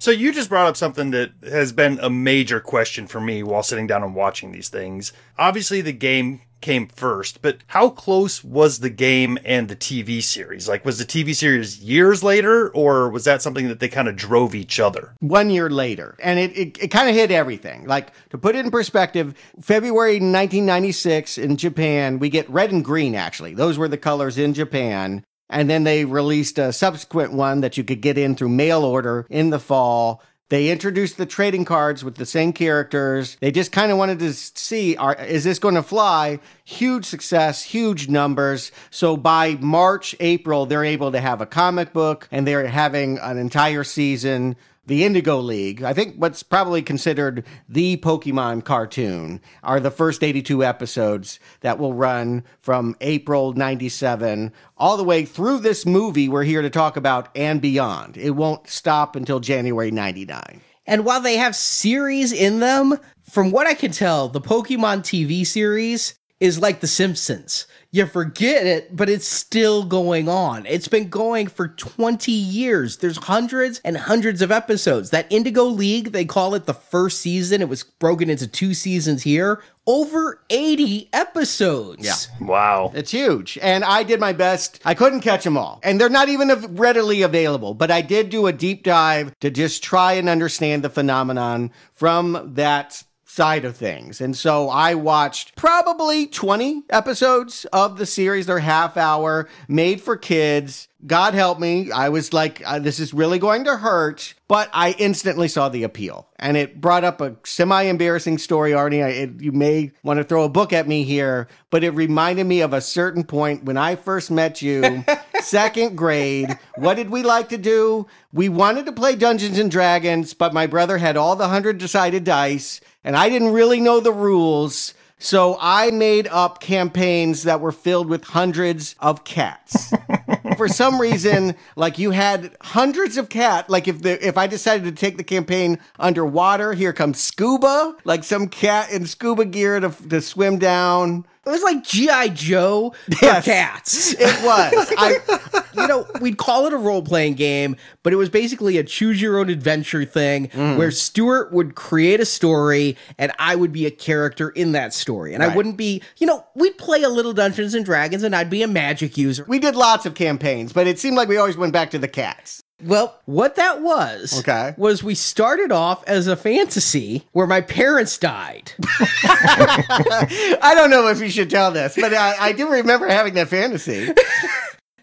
So 0.00 0.10
you 0.10 0.34
just 0.34 0.50
brought 0.50 0.66
up 0.66 0.76
something 0.76 1.12
that 1.12 1.30
has 1.44 1.72
been 1.72 1.98
a 2.02 2.10
major 2.10 2.60
question 2.60 3.06
for 3.06 3.22
me 3.22 3.42
while 3.42 3.62
sitting 3.62 3.86
down 3.86 4.02
and 4.02 4.14
watching 4.14 4.52
these 4.52 4.68
things. 4.68 5.14
Obviously 5.38 5.80
the 5.80 5.94
game 5.94 6.42
came 6.64 6.88
first, 6.88 7.42
but 7.42 7.58
how 7.68 7.90
close 7.90 8.42
was 8.42 8.80
the 8.80 8.90
game 8.90 9.38
and 9.44 9.68
the 9.68 9.76
TV 9.76 10.22
series? 10.22 10.66
Like 10.66 10.84
was 10.84 10.98
the 10.98 11.04
TV 11.04 11.34
series 11.36 11.80
years 11.80 12.24
later 12.24 12.70
or 12.70 13.10
was 13.10 13.24
that 13.24 13.42
something 13.42 13.68
that 13.68 13.78
they 13.78 13.88
kind 13.88 14.08
of 14.08 14.16
drove 14.16 14.54
each 14.54 14.80
other? 14.80 15.14
one 15.20 15.50
year 15.50 15.68
later. 15.68 16.16
And 16.22 16.38
it, 16.38 16.56
it, 16.56 16.82
it 16.84 16.88
kind 16.88 17.08
of 17.08 17.14
hit 17.14 17.30
everything. 17.30 17.86
Like, 17.86 18.12
to 18.30 18.38
put 18.38 18.56
it 18.56 18.64
in 18.64 18.70
perspective, 18.70 19.34
February 19.60 20.14
1996 20.14 21.38
in 21.38 21.56
Japan, 21.56 22.18
we 22.18 22.28
get 22.28 22.48
red 22.48 22.72
and 22.72 22.84
green, 22.84 23.14
actually. 23.14 23.54
Those 23.54 23.76
were 23.76 23.88
the 23.88 23.98
colors 23.98 24.38
in 24.38 24.54
Japan. 24.54 25.24
And 25.50 25.68
then 25.68 25.84
they 25.84 26.04
released 26.04 26.58
a 26.58 26.72
subsequent 26.72 27.32
one 27.32 27.60
that 27.60 27.76
you 27.76 27.84
could 27.84 28.00
get 28.00 28.16
in 28.16 28.34
through 28.34 28.48
mail 28.48 28.84
order 28.84 29.26
in 29.28 29.50
the 29.50 29.58
fall. 29.58 30.22
They 30.54 30.70
introduced 30.70 31.16
the 31.16 31.26
trading 31.26 31.64
cards 31.64 32.04
with 32.04 32.14
the 32.14 32.24
same 32.24 32.52
characters. 32.52 33.36
They 33.40 33.50
just 33.50 33.72
kind 33.72 33.90
of 33.90 33.98
wanted 33.98 34.20
to 34.20 34.32
see 34.32 34.94
are, 34.94 35.16
is 35.16 35.42
this 35.42 35.58
going 35.58 35.74
to 35.74 35.82
fly? 35.82 36.38
Huge 36.62 37.06
success, 37.06 37.64
huge 37.64 38.08
numbers. 38.08 38.70
So 38.90 39.16
by 39.16 39.56
March, 39.56 40.14
April, 40.20 40.64
they're 40.64 40.84
able 40.84 41.10
to 41.10 41.18
have 41.18 41.40
a 41.40 41.46
comic 41.46 41.92
book 41.92 42.28
and 42.30 42.46
they're 42.46 42.68
having 42.68 43.18
an 43.18 43.36
entire 43.36 43.82
season. 43.82 44.54
The 44.86 45.04
Indigo 45.04 45.40
League, 45.40 45.82
I 45.82 45.94
think 45.94 46.16
what's 46.16 46.42
probably 46.42 46.82
considered 46.82 47.46
the 47.68 47.96
Pokemon 47.96 48.64
cartoon, 48.64 49.40
are 49.62 49.80
the 49.80 49.90
first 49.90 50.22
82 50.22 50.62
episodes 50.62 51.40
that 51.60 51.78
will 51.78 51.94
run 51.94 52.44
from 52.60 52.94
April 53.00 53.54
97 53.54 54.52
all 54.76 54.98
the 54.98 55.04
way 55.04 55.24
through 55.24 55.60
this 55.60 55.86
movie 55.86 56.28
we're 56.28 56.44
here 56.44 56.60
to 56.60 56.68
talk 56.68 56.98
about 56.98 57.30
and 57.34 57.62
beyond. 57.62 58.18
It 58.18 58.32
won't 58.32 58.68
stop 58.68 59.16
until 59.16 59.40
January 59.40 59.90
99. 59.90 60.60
And 60.86 61.06
while 61.06 61.22
they 61.22 61.38
have 61.38 61.56
series 61.56 62.30
in 62.32 62.60
them, 62.60 62.98
from 63.22 63.50
what 63.50 63.66
I 63.66 63.72
can 63.72 63.90
tell, 63.90 64.28
the 64.28 64.40
Pokemon 64.40 65.00
TV 65.00 65.46
series 65.46 66.14
is 66.44 66.60
like 66.60 66.80
The 66.80 66.86
Simpsons. 66.86 67.66
You 67.90 68.04
forget 68.04 68.66
it, 68.66 68.94
but 68.94 69.08
it's 69.08 69.26
still 69.26 69.82
going 69.84 70.28
on. 70.28 70.66
It's 70.66 70.88
been 70.88 71.08
going 71.08 71.46
for 71.46 71.68
20 71.68 72.30
years. 72.32 72.98
There's 72.98 73.16
hundreds 73.16 73.80
and 73.84 73.96
hundreds 73.96 74.42
of 74.42 74.50
episodes. 74.50 75.10
That 75.10 75.30
Indigo 75.30 75.64
League, 75.64 76.12
they 76.12 76.26
call 76.26 76.54
it 76.54 76.66
the 76.66 76.74
first 76.74 77.20
season. 77.20 77.62
It 77.62 77.68
was 77.68 77.82
broken 77.82 78.28
into 78.28 78.46
two 78.46 78.74
seasons 78.74 79.22
here. 79.22 79.62
Over 79.86 80.42
80 80.50 81.08
episodes. 81.12 82.04
Yeah. 82.04 82.46
Wow. 82.46 82.92
It's 82.94 83.12
huge. 83.12 83.58
And 83.62 83.84
I 83.84 84.02
did 84.02 84.20
my 84.20 84.32
best. 84.34 84.80
I 84.84 84.94
couldn't 84.94 85.20
catch 85.20 85.44
them 85.44 85.56
all. 85.56 85.80
And 85.82 85.98
they're 85.98 86.08
not 86.10 86.28
even 86.28 86.50
readily 86.74 87.22
available, 87.22 87.74
but 87.74 87.90
I 87.90 88.02
did 88.02 88.28
do 88.28 88.48
a 88.48 88.52
deep 88.52 88.82
dive 88.82 89.38
to 89.40 89.50
just 89.50 89.82
try 89.82 90.14
and 90.14 90.28
understand 90.28 90.82
the 90.82 90.90
phenomenon 90.90 91.70
from 91.94 92.54
that 92.54 93.02
side 93.34 93.64
of 93.64 93.76
things. 93.76 94.20
And 94.20 94.36
so 94.36 94.68
I 94.68 94.94
watched 94.94 95.56
probably 95.56 96.28
20 96.28 96.84
episodes 96.88 97.64
of 97.72 97.98
the 97.98 98.06
series. 98.06 98.46
They're 98.46 98.60
half 98.60 98.96
hour, 98.96 99.48
made 99.66 100.00
for 100.00 100.16
kids. 100.16 100.86
God 101.04 101.34
help 101.34 101.58
me. 101.58 101.90
I 101.90 102.10
was 102.10 102.32
like, 102.32 102.62
uh, 102.64 102.78
this 102.78 103.00
is 103.00 103.12
really 103.12 103.40
going 103.40 103.64
to 103.64 103.76
hurt. 103.76 104.34
But 104.46 104.70
I 104.72 104.92
instantly 104.98 105.48
saw 105.48 105.68
the 105.68 105.82
appeal. 105.82 106.28
And 106.38 106.56
it 106.56 106.80
brought 106.80 107.02
up 107.02 107.20
a 107.20 107.34
semi 107.44 107.82
embarrassing 107.82 108.38
story, 108.38 108.70
Arnie. 108.70 109.04
I, 109.04 109.08
it, 109.08 109.40
you 109.40 109.50
may 109.50 109.90
want 110.04 110.18
to 110.18 110.24
throw 110.24 110.44
a 110.44 110.48
book 110.48 110.72
at 110.72 110.86
me 110.86 111.02
here, 111.02 111.48
but 111.70 111.82
it 111.82 111.90
reminded 111.90 112.44
me 112.44 112.60
of 112.60 112.72
a 112.72 112.80
certain 112.80 113.24
point 113.24 113.64
when 113.64 113.76
I 113.76 113.96
first 113.96 114.30
met 114.30 114.62
you, 114.62 115.04
second 115.40 115.96
grade. 115.96 116.56
What 116.76 116.94
did 116.94 117.10
we 117.10 117.22
like 117.22 117.48
to 117.48 117.58
do? 117.58 118.06
We 118.32 118.48
wanted 118.48 118.86
to 118.86 118.92
play 118.92 119.16
Dungeons 119.16 119.58
and 119.58 119.70
Dragons, 119.70 120.34
but 120.34 120.54
my 120.54 120.66
brother 120.66 120.98
had 120.98 121.16
all 121.16 121.34
the 121.36 121.48
hundred 121.48 121.78
decided 121.78 122.24
dice, 122.24 122.80
and 123.04 123.16
I 123.16 123.28
didn't 123.28 123.52
really 123.52 123.80
know 123.80 124.00
the 124.00 124.12
rules. 124.12 124.94
So 125.18 125.56
I 125.60 125.90
made 125.90 126.26
up 126.28 126.60
campaigns 126.60 127.44
that 127.44 127.60
were 127.60 127.72
filled 127.72 128.08
with 128.08 128.24
hundreds 128.24 128.96
of 129.00 129.24
cats. 129.24 129.92
For 130.56 130.68
some 130.68 131.00
reason, 131.00 131.54
like 131.76 131.98
you 131.98 132.10
had 132.10 132.56
hundreds 132.60 133.16
of 133.16 133.28
cat. 133.28 133.70
Like 133.70 133.88
if 133.88 134.02
the 134.02 134.26
if 134.26 134.36
I 134.36 134.46
decided 134.46 134.84
to 134.84 134.92
take 134.92 135.16
the 135.16 135.24
campaign 135.24 135.78
underwater, 135.98 136.74
here 136.74 136.92
comes 136.92 137.20
scuba, 137.20 137.96
like 138.04 138.24
some 138.24 138.48
cat 138.48 138.90
in 138.90 139.06
scuba 139.06 139.44
gear 139.44 139.80
to, 139.80 139.90
to 140.08 140.20
swim 140.20 140.58
down. 140.58 141.26
It 141.46 141.50
was 141.50 141.62
like 141.62 141.84
GI 141.84 142.30
Joe 142.30 142.94
for 143.06 143.24
Yes. 143.24 143.44
cats. 143.44 144.14
It 144.18 144.44
was. 144.44 144.92
I 144.96 145.60
you 145.76 145.86
know, 145.88 146.06
we'd 146.20 146.38
call 146.38 146.66
it 146.66 146.72
a 146.72 146.76
role 146.76 147.02
playing 147.02 147.34
game, 147.34 147.76
but 148.02 148.12
it 148.12 148.16
was 148.16 148.28
basically 148.28 148.78
a 148.78 148.84
choose 148.84 149.20
your 149.20 149.38
own 149.38 149.50
adventure 149.50 150.04
thing 150.04 150.48
Mm. 150.48 150.76
where 150.78 150.90
Stuart 150.90 151.52
would 151.52 151.74
create 151.74 152.20
a 152.20 152.24
story 152.26 152.96
and 153.18 153.32
I 153.38 153.54
would 153.56 153.72
be 153.72 153.84
a 153.86 153.90
character 153.90 154.50
in 154.50 154.72
that 154.72 154.94
story. 154.94 155.34
And 155.34 155.42
I 155.42 155.54
wouldn't 155.54 155.76
be, 155.76 156.02
you 156.18 156.26
know, 156.26 156.44
we'd 156.54 156.78
play 156.78 157.02
a 157.02 157.08
little 157.08 157.32
Dungeons 157.32 157.74
and 157.74 157.84
Dragons 157.84 158.22
and 158.22 158.34
I'd 158.34 158.50
be 158.50 158.62
a 158.62 158.68
magic 158.68 159.16
user. 159.18 159.44
we 159.48 159.58
did 159.58 159.76
lots 159.76 160.06
of 160.06 160.14
campaigns, 160.14 160.72
but 160.72 160.86
it 160.86 160.98
seemed 160.98 161.16
like 161.16 161.28
we 161.28 161.36
always 161.36 161.56
went 161.56 161.72
back 161.72 161.90
to 161.92 161.98
the 161.98 162.08
cats. 162.08 162.62
Well, 162.82 163.18
what 163.24 163.56
that 163.56 163.80
was 163.82 164.40
Okay. 164.40 164.74
was 164.76 165.02
we 165.02 165.14
started 165.14 165.70
off 165.72 166.02
as 166.06 166.26
a 166.26 166.36
fantasy 166.36 167.24
where 167.32 167.46
my 167.46 167.60
parents 167.60 168.18
died. 168.18 168.72
I 169.24 170.72
don't 170.74 170.90
know 170.90 171.08
if 171.08 171.20
you 171.20 171.30
should 171.30 171.50
tell 171.50 171.70
this, 171.70 171.94
but 171.94 172.12
I, 172.12 172.34
I 172.48 172.52
do 172.52 172.68
remember 172.70 173.06
having 173.08 173.34
that 173.34 173.48
fantasy. 173.48 174.08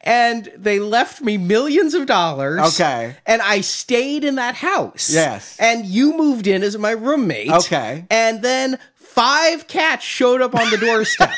and 0.02 0.52
they 0.58 0.80
left 0.80 1.22
me 1.22 1.38
millions 1.38 1.94
of 1.94 2.06
dollars. 2.08 2.60
Okay. 2.74 3.16
And 3.26 3.42
I 3.42 3.62
stayed 3.62 4.24
in 4.24 4.36
that 4.36 4.56
house. 4.56 5.10
Yes. 5.12 5.56
And 5.60 5.86
you 5.86 6.16
moved 6.18 6.48
in 6.48 6.64
as 6.64 6.78
my 6.78 6.92
roommate. 6.92 7.52
Okay. 7.52 8.06
And 8.10 8.42
then 8.42 8.80
five 9.14 9.68
cats 9.68 10.06
showed 10.06 10.42
up 10.42 10.56
on 10.56 10.70
the 10.70 10.78
doorstep. 10.78 11.32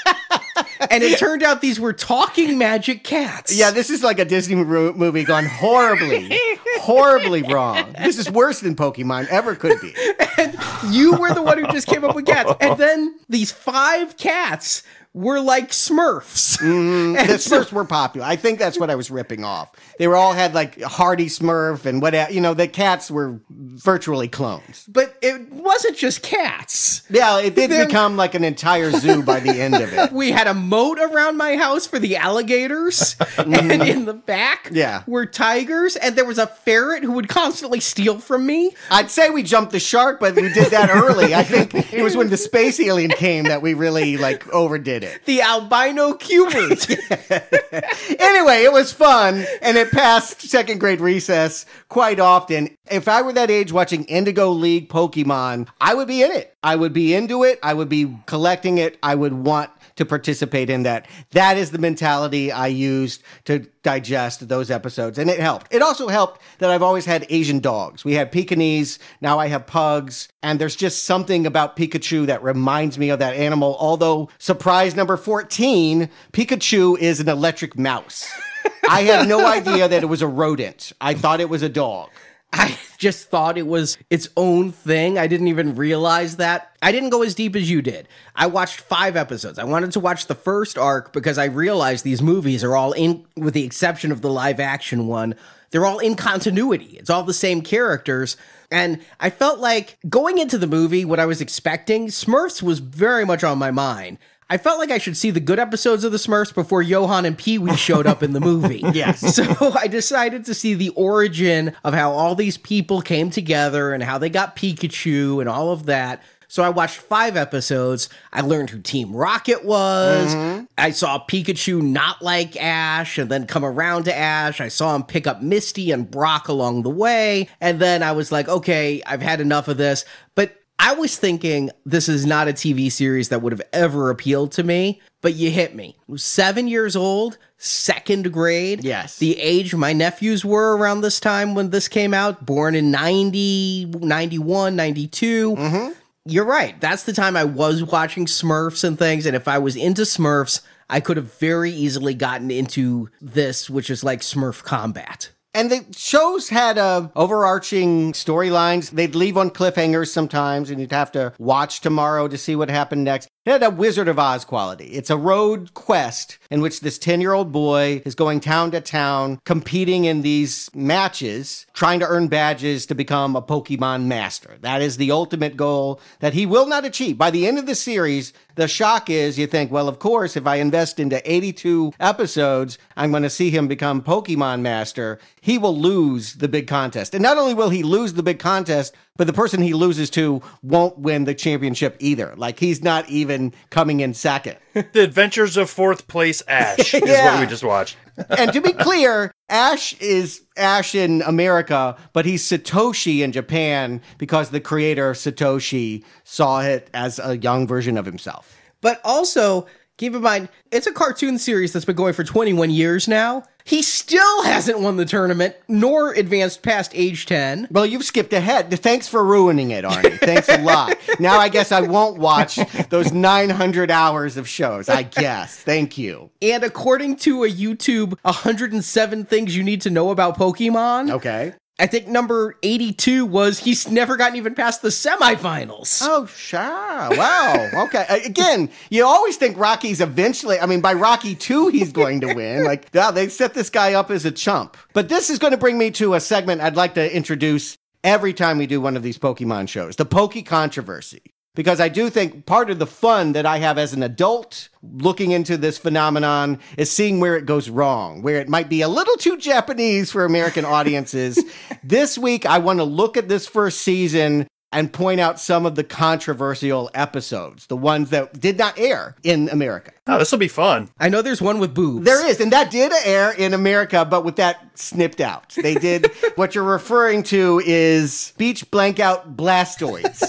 and 0.92 1.04
it 1.04 1.18
turned 1.18 1.42
out 1.42 1.62
these 1.62 1.80
were 1.80 1.94
talking 1.94 2.58
magic 2.58 3.04
cats. 3.04 3.56
Yeah, 3.56 3.72
this 3.72 3.90
is 3.90 4.04
like 4.04 4.20
a 4.20 4.26
Disney 4.26 4.56
movie 4.56 5.24
gone 5.24 5.46
horribly, 5.46 6.30
horribly 6.78 7.42
wrong. 7.42 7.94
This 7.98 8.20
is 8.20 8.30
worse 8.30 8.60
than 8.60 8.76
Pokemon 8.76 9.28
ever 9.28 9.56
could 9.56 9.82
be. 9.82 9.94
And 10.36 10.58
you 10.90 11.16
were 11.16 11.32
the 11.32 11.44
one 11.44 11.60
who 11.60 11.72
just 11.72 11.86
came 11.86 12.04
up 12.04 12.16
with 12.16 12.26
cats. 12.26 12.52
And 12.60 12.78
then 12.78 13.16
these 13.30 13.52
five 13.52 14.18
cats 14.18 14.82
were 15.14 15.40
like 15.40 15.70
Smurfs. 15.70 16.58
Mm, 16.60 17.14
the 17.28 17.34
Smurfs 17.56 17.72
were 17.72 17.86
popular. 17.86 18.26
I 18.26 18.36
think 18.36 18.58
that's 18.60 18.80
what 18.80 18.90
I 18.90 18.96
was 18.96 19.12
ripping 19.12 19.44
off. 19.44 19.72
They 20.00 20.08
were 20.08 20.16
all 20.16 20.34
had 20.34 20.54
like 20.56 20.82
Hardy 20.82 21.28
Smurf 21.28 21.86
and 21.86 22.02
what 22.02 22.34
you 22.34 22.42
know. 22.42 22.54
The 22.54 22.68
cats 22.68 23.12
were 23.12 23.40
virtually 23.50 24.28
clones. 24.28 24.86
But 24.88 25.16
it 25.22 25.52
wasn't 25.52 25.98
just 25.98 26.24
cats. 26.24 27.04
Yeah, 27.10 27.40
it 27.40 27.54
did 27.56 27.70
become 27.70 28.18
like 28.18 28.34
an 28.34 28.44
entire 28.44 28.92
zoo 28.92 29.22
by 29.24 29.40
the 29.40 29.52
end 29.62 29.76
of 29.76 29.94
it. 29.94 30.12
We 30.24 30.32
had 30.32 30.48
a 30.48 30.54
moat 30.54 31.00
around 31.00 31.38
my 31.38 31.56
house 31.58 31.86
for 31.88 31.98
the 32.00 32.18
alligators, 32.18 33.16
and 33.38 33.54
in 33.84 34.06
the 34.06 34.14
back 34.14 34.70
Yeah. 34.72 35.04
were 35.08 35.26
tigers, 35.26 35.96
and 35.96 36.16
there 36.16 36.26
was 36.26 36.38
a 36.38 36.48
ferret 36.48 37.04
who 37.04 37.12
would 37.14 37.28
constantly 37.30 37.80
steal 37.80 38.20
from 38.20 38.46
me. 38.46 38.72
I'd 38.92 39.10
say 39.10 39.30
we 39.30 39.44
jumped 39.44 39.72
the 39.72 39.80
shark, 39.80 40.20
but 40.20 40.36
we 40.36 40.54
did 40.54 40.72
that 40.72 40.90
early. 40.90 41.34
I 41.36 41.44
think 41.44 41.74
it 41.94 42.04
was 42.04 42.16
when 42.16 42.30
the 42.30 42.38
space 42.38 42.80
alien 42.80 43.12
came 43.12 43.46
that 43.46 43.62
we 43.62 43.74
really 43.74 44.18
like 44.18 44.48
overdid 44.54 45.03
it. 45.04 45.22
The 45.26 45.42
albino 45.42 46.14
cubert. 46.14 46.90
anyway, 48.20 48.64
it 48.64 48.74
was 48.74 48.92
fun 48.92 49.46
and 49.62 49.78
it 49.78 49.92
passed 49.92 50.42
second 50.42 50.80
grade 50.80 51.02
recess 51.02 51.66
quite 51.90 52.20
often. 52.20 52.76
If 52.92 53.08
I 53.08 53.22
were 53.22 53.34
that 53.34 53.50
age 53.52 53.72
watching 53.72 54.04
Indigo 54.06 54.50
League 54.50 54.90
Pokemon, 54.90 55.68
I 55.80 55.94
would 55.94 56.08
be 56.08 56.24
in 56.24 56.32
it. 56.32 56.53
I 56.64 56.76
would 56.76 56.94
be 56.94 57.14
into 57.14 57.44
it. 57.44 57.60
I 57.62 57.74
would 57.74 57.90
be 57.90 58.18
collecting 58.26 58.78
it. 58.78 58.98
I 59.04 59.16
would 59.16 59.34
want 59.34 59.70
to 59.96 60.06
participate 60.06 60.70
in 60.70 60.84
that. 60.84 61.08
That 61.32 61.58
is 61.58 61.72
the 61.72 61.78
mentality 61.78 62.52
I 62.52 62.68
used 62.68 63.22
to 63.46 63.60
digest 63.84 64.48
those 64.48 64.72
episodes, 64.72 65.20
and 65.20 65.30
it 65.30 65.40
helped. 65.40 65.74
It 65.74 65.82
also 65.82 66.08
helped 66.08 66.42
that 66.60 66.70
I've 66.70 66.82
always 66.82 67.06
had 67.06 67.26
Asian 67.30 67.60
dogs. 67.60 68.04
We 68.04 68.14
had 68.14 68.32
Pekingese, 68.32 68.98
now 69.22 69.40
I 69.40 69.48
have 69.48 69.68
pugs, 69.68 70.30
and 70.42 70.60
there's 70.60 70.76
just 70.76 71.04
something 71.04 71.46
about 71.46 71.76
Pikachu 71.76 72.26
that 72.28 72.42
reminds 72.42 72.98
me 72.98 73.10
of 73.10 73.20
that 73.20 73.36
animal. 73.36 73.76
Although, 73.80 74.30
surprise 74.40 74.96
number 74.96 75.18
14, 75.18 76.10
Pikachu 76.32 76.98
is 76.98 77.20
an 77.20 77.30
electric 77.30 77.78
mouse. 77.78 78.32
I 78.90 79.04
had 79.04 79.28
no 79.28 79.46
idea 79.46 79.88
that 79.88 80.04
it 80.04 80.08
was 80.08 80.22
a 80.22 80.28
rodent. 80.28 80.94
I 81.00 81.14
thought 81.14 81.42
it 81.42 81.50
was 81.50 81.62
a 81.62 81.70
dog. 81.70 82.10
I 82.52 82.78
just 83.04 83.30
thought 83.30 83.58
it 83.58 83.68
was 83.68 83.98
its 84.10 84.30
own 84.36 84.72
thing. 84.72 85.20
I 85.20 85.28
didn't 85.28 85.50
even 85.50 85.76
realize 85.76 86.38
that. 86.38 86.76
I 86.82 86.92
didn't 86.92 87.12
go 87.12 87.22
as 87.22 87.36
deep 87.36 87.56
as 87.56 87.70
you 87.70 87.82
did. 87.82 88.08
I 88.36 88.48
watched 88.48 88.80
five 88.80 89.16
episodes. 89.16 89.60
I 89.60 89.66
wanted 89.66 89.92
to 89.92 90.00
watch 90.00 90.26
the 90.26 90.36
first 90.36 90.78
arc 90.78 91.14
because 91.14 91.38
I 91.38 91.46
realized 91.46 92.04
these 92.04 92.22
movies 92.22 92.64
are 92.64 92.76
all 92.76 92.94
in, 92.94 93.26
with 93.36 93.54
the 93.54 93.64
exception 93.64 94.12
of 94.12 94.22
the 94.22 94.32
live 94.32 94.60
action 94.60 95.08
one, 95.08 95.36
they're 95.70 95.86
all 95.86 96.00
in 96.00 96.16
continuity. 96.16 96.98
It's 97.00 97.10
all 97.10 97.24
the 97.24 97.34
same 97.34 97.62
characters. 97.62 98.38
And 98.72 99.04
I 99.20 99.30
felt 99.30 99.60
like 99.60 99.98
going 100.08 100.38
into 100.38 100.58
the 100.58 100.68
movie, 100.68 101.04
what 101.04 101.20
I 101.20 101.26
was 101.26 101.42
expecting, 101.42 102.08
Smurfs 102.08 102.64
was 102.64 102.80
very 102.80 103.26
much 103.26 103.44
on 103.44 103.58
my 103.58 103.72
mind. 103.72 104.18
I 104.50 104.58
felt 104.58 104.80
like 104.80 104.92
I 104.92 104.98
should 104.98 105.18
see 105.18 105.32
the 105.32 105.40
good 105.40 105.60
episodes 105.60 106.04
of 106.04 106.12
the 106.12 106.18
Smurfs 106.18 106.54
before 106.54 106.82
Johan 106.82 107.26
and 107.26 107.38
Pee 107.38 107.58
Wee 107.58 107.76
showed 107.78 108.08
up 108.08 108.22
in 108.24 108.34
the 108.34 108.40
movie. 108.40 108.84
Yes. 108.94 109.22
So 109.44 109.74
I 109.76 109.88
decided 109.88 110.46
to 110.46 110.54
see 110.54 110.76
the 110.76 110.90
origin 110.90 111.76
of 111.84 111.94
how 111.94 112.12
all 112.12 112.36
these 112.36 112.58
people 112.58 113.02
came 113.02 113.30
together 113.32 113.92
and 113.92 114.04
how 114.04 114.18
they 114.18 114.30
got 114.30 114.56
Pikachu 114.56 115.40
and 115.40 115.50
all 115.50 115.72
of 115.72 115.88
that. 115.88 116.22
So 116.54 116.62
I 116.62 116.70
watched 116.70 116.98
five 116.98 117.36
episodes. 117.36 118.10
I 118.32 118.42
learned 118.42 118.70
who 118.70 118.80
Team 118.80 119.16
Rocket 119.16 119.66
was. 119.66 120.36
Mm-hmm. 120.36 120.66
I 120.78 120.92
saw 120.92 121.18
Pikachu 121.26 121.82
not 121.82 122.22
like 122.22 122.56
Ash 122.62 123.18
and 123.18 123.28
then 123.28 123.48
come 123.48 123.66
around 123.66 124.04
to 124.04 124.16
Ash. 124.16 124.62
I 124.62 124.68
saw 124.68 124.94
him 124.94 125.02
pick 125.02 125.26
up 125.26 125.42
Misty 125.42 125.90
and 125.90 126.10
Brock 126.10 126.50
along 126.50 126.84
the 126.84 126.92
way. 126.92 127.50
And 127.60 127.80
then 127.80 128.04
I 128.04 128.12
was 128.12 128.32
like, 128.32 128.48
okay, 128.48 129.02
I've 129.04 129.24
had 129.24 129.42
enough 129.42 129.68
of 129.68 129.78
this. 129.78 130.06
But 130.36 130.63
I 130.80 130.94
was 130.94 131.18
thinking 131.18 131.72
this 131.86 132.10
is 132.10 132.26
not 132.26 132.48
a 132.48 132.54
TV 132.54 132.92
series 132.92 133.30
that 133.30 133.42
would 133.42 133.54
have 133.54 133.62
ever 133.72 134.10
appealed 134.10 134.52
to 134.54 134.64
me, 134.64 135.02
but 135.22 135.36
you 135.36 135.50
hit 135.50 135.76
me. 135.76 135.98
Seven 136.16 136.68
years 136.68 136.96
old, 136.96 137.38
second 137.58 138.34
grade. 138.34 138.84
Yes. 138.84 139.18
The 139.18 139.40
age 139.40 139.74
my 139.74 139.94
nephews 139.94 140.44
were 140.44 140.76
around 140.76 141.02
this 141.02 141.20
time 141.20 141.56
when 141.56 141.70
this 141.70 141.88
came 141.88 142.14
out, 142.14 142.46
born 142.46 142.76
in 142.76 142.92
90, 142.92 143.86
91, 143.86 144.76
92. 144.76 145.56
Mm-hmm. 145.56 145.92
You're 146.26 146.46
right. 146.46 146.80
That's 146.80 147.04
the 147.04 147.14
time 147.14 147.36
I 147.36 147.44
was 147.44 147.84
watching 147.84 148.26
Smurfs 148.26 148.84
and 148.84 148.98
things. 148.98 149.26
And 149.26 149.36
if 149.36 149.48
I 149.48 149.58
was 149.58 149.76
into 149.76 150.04
Smurfs, 150.04 150.62
I 150.90 151.00
could 151.00 151.18
have 151.18 151.34
very 151.40 151.72
easily 151.72 152.14
gotten 152.14 152.52
into 152.52 153.10
this, 153.22 153.70
which 153.70 153.90
is 153.90 154.04
like 154.04 154.22
Smurf 154.22 154.64
combat. 154.64 155.32
And 155.56 155.70
the 155.70 155.86
shows 155.96 156.50
had 156.50 156.80
uh, 156.80 157.10
overarching 157.16 158.14
storylines. 158.14 158.90
They'd 158.90 159.14
leave 159.14 159.38
on 159.38 159.52
cliffhangers 159.52 160.08
sometimes, 160.08 160.72
and 160.72 160.82
you'd 160.82 160.92
have 160.92 161.12
to 161.12 161.34
watch 161.38 161.82
tomorrow 161.82 162.28
to 162.28 162.38
see 162.38 162.56
what 162.56 162.70
happened 162.70 163.04
next. 163.04 163.28
It 163.46 163.52
had 163.52 163.64
a 163.64 163.70
Wizard 163.70 164.08
of 164.08 164.18
Oz 164.18 164.46
quality. 164.46 164.86
It's 164.86 165.10
a 165.10 165.18
road 165.18 165.74
quest 165.74 166.38
in 166.50 166.62
which 166.62 166.80
this 166.80 166.98
10 166.98 167.20
year 167.20 167.34
old 167.34 167.52
boy 167.52 168.02
is 168.06 168.16
going 168.16 168.40
town 168.40 168.72
to 168.72 168.80
town, 168.80 169.42
competing 169.44 170.06
in 170.06 170.22
these 170.22 170.70
matches, 170.74 171.66
trying 171.74 172.00
to 172.00 172.08
earn 172.08 172.30
badges 172.30 172.86
to 172.86 172.96
become 172.96 173.36
a 173.36 173.42
Pokemon 173.42 174.06
master. 174.06 174.56
That 174.62 174.82
is 174.82 174.96
the 174.96 175.12
ultimate 175.12 175.58
goal 175.58 176.00
that 176.22 176.34
he 176.34 176.46
will 176.46 176.68
not 176.68 176.86
achieve. 176.86 177.18
By 177.18 177.32
the 177.32 177.46
end 177.46 177.60
of 177.60 177.66
the 177.66 177.76
series, 177.76 178.32
the 178.56 178.70
shock 178.70 179.10
is 179.10 179.38
you 179.38 179.46
think, 179.46 179.72
well, 179.72 179.90
of 179.90 180.00
course, 180.00 180.38
if 180.38 180.48
I 180.48 180.58
invest 180.58 180.98
into 180.98 181.20
82 181.30 181.92
episodes, 182.00 182.78
I'm 182.96 183.12
going 183.12 183.24
to 183.24 183.30
see 183.30 183.50
him 183.50 183.68
become 183.68 184.02
Pokemon 184.02 184.62
master. 184.62 185.20
He 185.42 185.58
will 185.58 185.78
lose 185.78 186.36
the 186.36 186.48
big 186.48 186.68
contest. 186.68 187.14
And 187.14 187.24
not 187.24 187.38
only 187.38 187.54
will 187.54 187.72
he 187.72 187.84
lose 187.84 188.14
the 188.14 188.24
big 188.24 188.40
contest, 188.40 188.96
but 189.16 189.28
the 189.28 189.34
person 189.34 189.62
he 189.62 189.74
loses 189.74 190.10
to 190.12 190.42
won't 190.62 190.98
win 190.98 191.26
the 191.26 191.36
championship 191.36 191.96
either. 192.00 192.34
Like 192.36 192.60
he's 192.60 192.82
not 192.84 193.08
even 193.10 193.54
coming 193.70 194.00
in 194.00 194.14
second. 194.14 194.58
The 194.94 195.04
Adventures 195.04 195.56
of 195.56 195.70
Fourth 195.70 196.08
Place 196.08 196.42
Ash 196.48 196.94
is 196.96 197.02
Yeah. 197.06 197.34
what 197.34 197.42
we 197.42 197.46
just 197.48 197.64
watched. 197.64 197.96
and 198.38 198.52
to 198.54 198.62
be 198.62 198.74
clear, 198.74 199.32
Ash 199.50 199.94
is 200.00 200.42
Ash 200.58 200.96
in 200.96 201.22
America, 201.24 201.96
but 202.14 202.26
he's 202.26 202.44
Satoshi 202.44 203.20
in 203.20 203.32
Japan 203.32 204.02
because 204.18 204.50
the 204.50 204.60
creator 204.60 205.14
Satoshi 205.14 206.04
saw 206.24 206.62
it 206.62 206.90
as 206.94 207.20
a 207.20 207.38
young 207.38 207.68
version 207.68 207.98
of 207.98 208.06
himself. 208.06 208.56
But 208.82 209.00
also, 209.04 209.68
keep 209.98 210.14
in 210.16 210.22
mind, 210.22 210.50
it's 210.72 210.88
a 210.88 210.92
cartoon 210.92 211.38
series 211.38 211.72
that's 211.74 211.86
been 211.86 211.96
going 211.96 212.14
for 212.14 212.24
21 212.24 212.70
years 212.72 213.08
now. 213.08 213.44
He 213.66 213.82
still 213.82 214.44
hasn't 214.44 214.80
won 214.80 214.98
the 214.98 215.06
tournament, 215.06 215.56
nor 215.68 216.12
advanced 216.14 216.64
past 216.64 216.92
age 216.94 217.26
10. 217.26 217.68
Well, 217.72 217.86
you've 217.86 218.04
skipped 218.04 218.34
ahead. 218.34 218.78
Thanks 218.80 219.08
for 219.08 219.24
ruining 219.24 219.72
it, 219.72 219.86
Arnie. 219.86 220.20
Thanks 220.20 220.50
a 220.50 220.62
lot. 220.62 220.98
Now 221.20 221.38
I 221.40 221.48
guess 221.48 221.72
I 221.72 221.82
won't 221.82 222.18
watch 222.18 222.56
those 222.90 223.12
900 223.14 223.92
hours 223.92 224.36
of 224.36 224.48
shows. 224.50 224.90
I 224.90 225.04
guess. 225.04 225.56
Thank 225.56 225.96
you. 225.98 226.32
And 226.42 226.64
according 226.64 227.18
to 227.18 227.44
a 227.44 227.50
YouTube 227.52 228.18
107 228.24 229.26
things 229.26 229.56
you 229.56 229.64
need 229.64 229.82
to 229.82 229.90
know 229.92 230.10
about 230.10 230.38
Pokemon, 230.38 231.12
Okay. 231.12 231.54
I 231.80 231.88
think 231.88 232.08
number 232.08 232.56
82 232.62 233.26
was 233.26 233.58
he's 233.58 233.90
never 233.90 234.16
gotten 234.16 234.36
even 234.38 234.54
past 234.54 234.84
the 234.84 234.90
semifinals. 234.90 236.02
Oh, 236.04 236.28
sure. 236.28 236.60
Wow. 236.60 237.70
Okay. 237.86 238.06
Again, 238.26 238.70
you 238.92 239.06
always 239.06 239.38
think 239.38 239.58
Rocky's 239.58 240.00
eventually, 240.00 240.60
I 240.60 240.68
mean, 240.68 240.82
by 240.82 240.94
Rocky 240.94 241.34
2, 241.34 241.70
he's 241.70 241.92
going 241.92 242.22
to 242.22 242.34
win. 242.34 242.64
Like, 242.74 242.90
yeah, 242.94 243.12
they 243.12 243.28
set 243.28 243.54
this 243.54 243.70
guy 243.70 243.94
up 243.94 244.10
as 244.12 244.26
a 244.26 244.32
chump. 244.32 244.78
But 244.94 245.10
this 245.10 245.30
is 245.30 245.40
going 245.40 245.52
to 245.52 245.58
bring 245.58 245.78
me 245.78 245.92
to 245.92 246.14
a 246.14 246.20
segment 246.20 246.62
I'd 246.62 246.76
like 246.76 246.94
to 246.94 247.14
introduce 247.16 247.78
every 248.04 248.34
time 248.34 248.58
we 248.58 248.68
do 248.68 248.80
one 248.80 248.96
of 248.96 249.04
these 249.04 249.18
Pokemon 249.18 249.68
shows 249.70 249.96
the 249.96 250.06
Poke 250.06 250.46
Controversy. 250.46 251.33
Because 251.56 251.80
I 251.80 251.88
do 251.88 252.10
think 252.10 252.48
part 252.48 252.72
of 252.72 252.80
the 252.80 252.88
fun 252.88 253.34
that 253.34 253.46
I 253.46 253.60
have 253.60 253.78
as 253.78 253.94
an 253.94 254.02
adult 254.02 254.70
looking 254.82 255.32
into 255.32 255.56
this 255.56 255.78
phenomenon 255.78 256.60
is 256.78 256.90
seeing 256.90 257.20
where 257.20 257.36
it 257.36 257.46
goes 257.46 257.70
wrong, 257.70 258.24
where 258.24 258.42
it 258.42 258.50
might 258.50 258.70
be 258.70 258.82
a 258.82 258.88
little 258.88 259.16
too 259.18 259.38
Japanese 259.38 260.12
for 260.12 260.26
American 260.26 260.66
audiences. 260.66 261.44
this 261.84 262.18
week, 262.18 262.48
I 262.48 262.58
want 262.58 262.80
to 262.80 262.84
look 262.84 263.18
at 263.18 263.30
this 263.30 263.48
first 263.48 263.82
season 263.82 264.48
and 264.74 264.92
point 264.92 265.20
out 265.20 265.40
some 265.40 265.66
of 265.66 265.76
the 265.76 265.84
controversial 265.84 266.90
episodes, 266.94 267.68
the 267.68 267.78
ones 267.78 268.10
that 268.10 268.40
did 268.40 268.58
not 268.58 268.78
air 268.78 269.16
in 269.24 269.50
America. 269.50 269.92
Oh, 270.06 270.18
this 270.18 270.32
will 270.32 270.40
be 270.40 270.50
fun. 270.50 270.90
I 271.00 271.08
know 271.08 271.22
there's 271.22 271.42
one 271.42 271.60
with 271.60 271.74
boobs. 271.74 272.06
There 272.06 272.28
is, 272.28 272.42
and 272.42 272.52
that 272.52 272.72
did 272.72 272.92
air 273.06 273.32
in 273.32 273.54
America, 273.54 274.04
but 274.04 274.26
with 274.26 274.36
that 274.36 274.78
snipped 274.78 275.22
out. 275.22 275.56
They 275.62 275.76
did 275.76 276.12
what 276.36 276.56
you're 276.56 276.64
referring 276.64 277.24
to 277.24 277.62
is 277.66 278.34
beach 278.38 278.70
blank 278.70 279.00
out 279.00 279.38
Blastoise, 279.38 280.22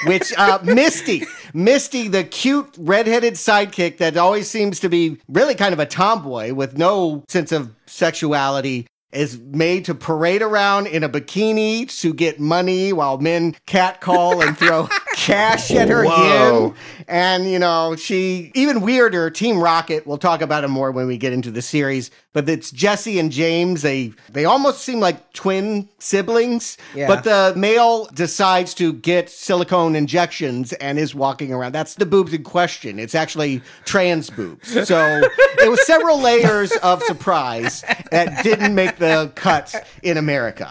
which 0.06 0.32
uh, 0.38 0.60
Misty, 0.62 1.24
Misty, 1.52 2.06
the 2.06 2.22
cute 2.22 2.72
redheaded 2.78 3.34
sidekick 3.34 3.98
that 3.98 4.16
always 4.16 4.48
seems 4.48 4.78
to 4.80 4.88
be 4.88 5.18
really 5.28 5.54
kind 5.54 5.72
of 5.72 5.80
a 5.80 5.86
tomboy 5.86 6.52
with 6.52 6.78
no 6.78 7.24
sense 7.28 7.50
of 7.50 7.74
sexuality. 7.86 8.86
Is 9.12 9.38
made 9.38 9.84
to 9.86 9.94
parade 9.94 10.42
around 10.42 10.88
in 10.88 11.02
a 11.02 11.08
bikini 11.08 11.88
to 12.00 12.12
get 12.12 12.40
money 12.40 12.92
while 12.92 13.18
men 13.18 13.54
catcall 13.64 14.42
and 14.42 14.58
throw 14.58 14.88
cash 15.14 15.70
at 15.70 15.88
her 15.88 16.04
Whoa. 16.04 16.74
And, 17.08 17.48
you 17.50 17.58
know, 17.58 17.96
she, 17.96 18.50
even 18.54 18.80
weirder, 18.80 19.30
Team 19.30 19.58
Rocket, 19.58 20.06
we'll 20.06 20.18
talk 20.18 20.42
about 20.42 20.64
it 20.64 20.68
more 20.68 20.90
when 20.90 21.06
we 21.06 21.16
get 21.16 21.32
into 21.32 21.50
the 21.50 21.62
series, 21.62 22.10
but 22.36 22.46
it's 22.50 22.70
Jessie 22.70 23.18
and 23.18 23.32
James. 23.32 23.80
They, 23.80 24.12
they 24.30 24.44
almost 24.44 24.80
seem 24.84 25.00
like 25.00 25.32
twin 25.32 25.88
siblings, 25.98 26.76
Yeah. 26.94 27.06
but 27.06 27.24
the 27.24 27.54
male 27.56 28.04
decides 28.12 28.74
to 28.74 28.92
get 28.92 29.30
silicone 29.30 29.96
injections 29.96 30.74
and 30.74 30.98
is 30.98 31.14
walking 31.14 31.50
around. 31.50 31.72
That's 31.72 31.94
the 31.94 32.04
boobs 32.04 32.34
in 32.34 32.42
question. 32.42 32.98
It's 32.98 33.14
actually 33.14 33.62
trans 33.86 34.28
boobs. 34.28 34.68
So 34.86 35.22
it 35.58 35.70
was 35.70 35.84
several 35.86 36.20
layers 36.20 36.72
of 36.82 37.02
surprise 37.04 37.80
that 38.10 38.44
didn't 38.44 38.74
make 38.74 38.96
the 38.98 39.32
cut 39.34 39.74
in 40.02 40.18
America. 40.18 40.68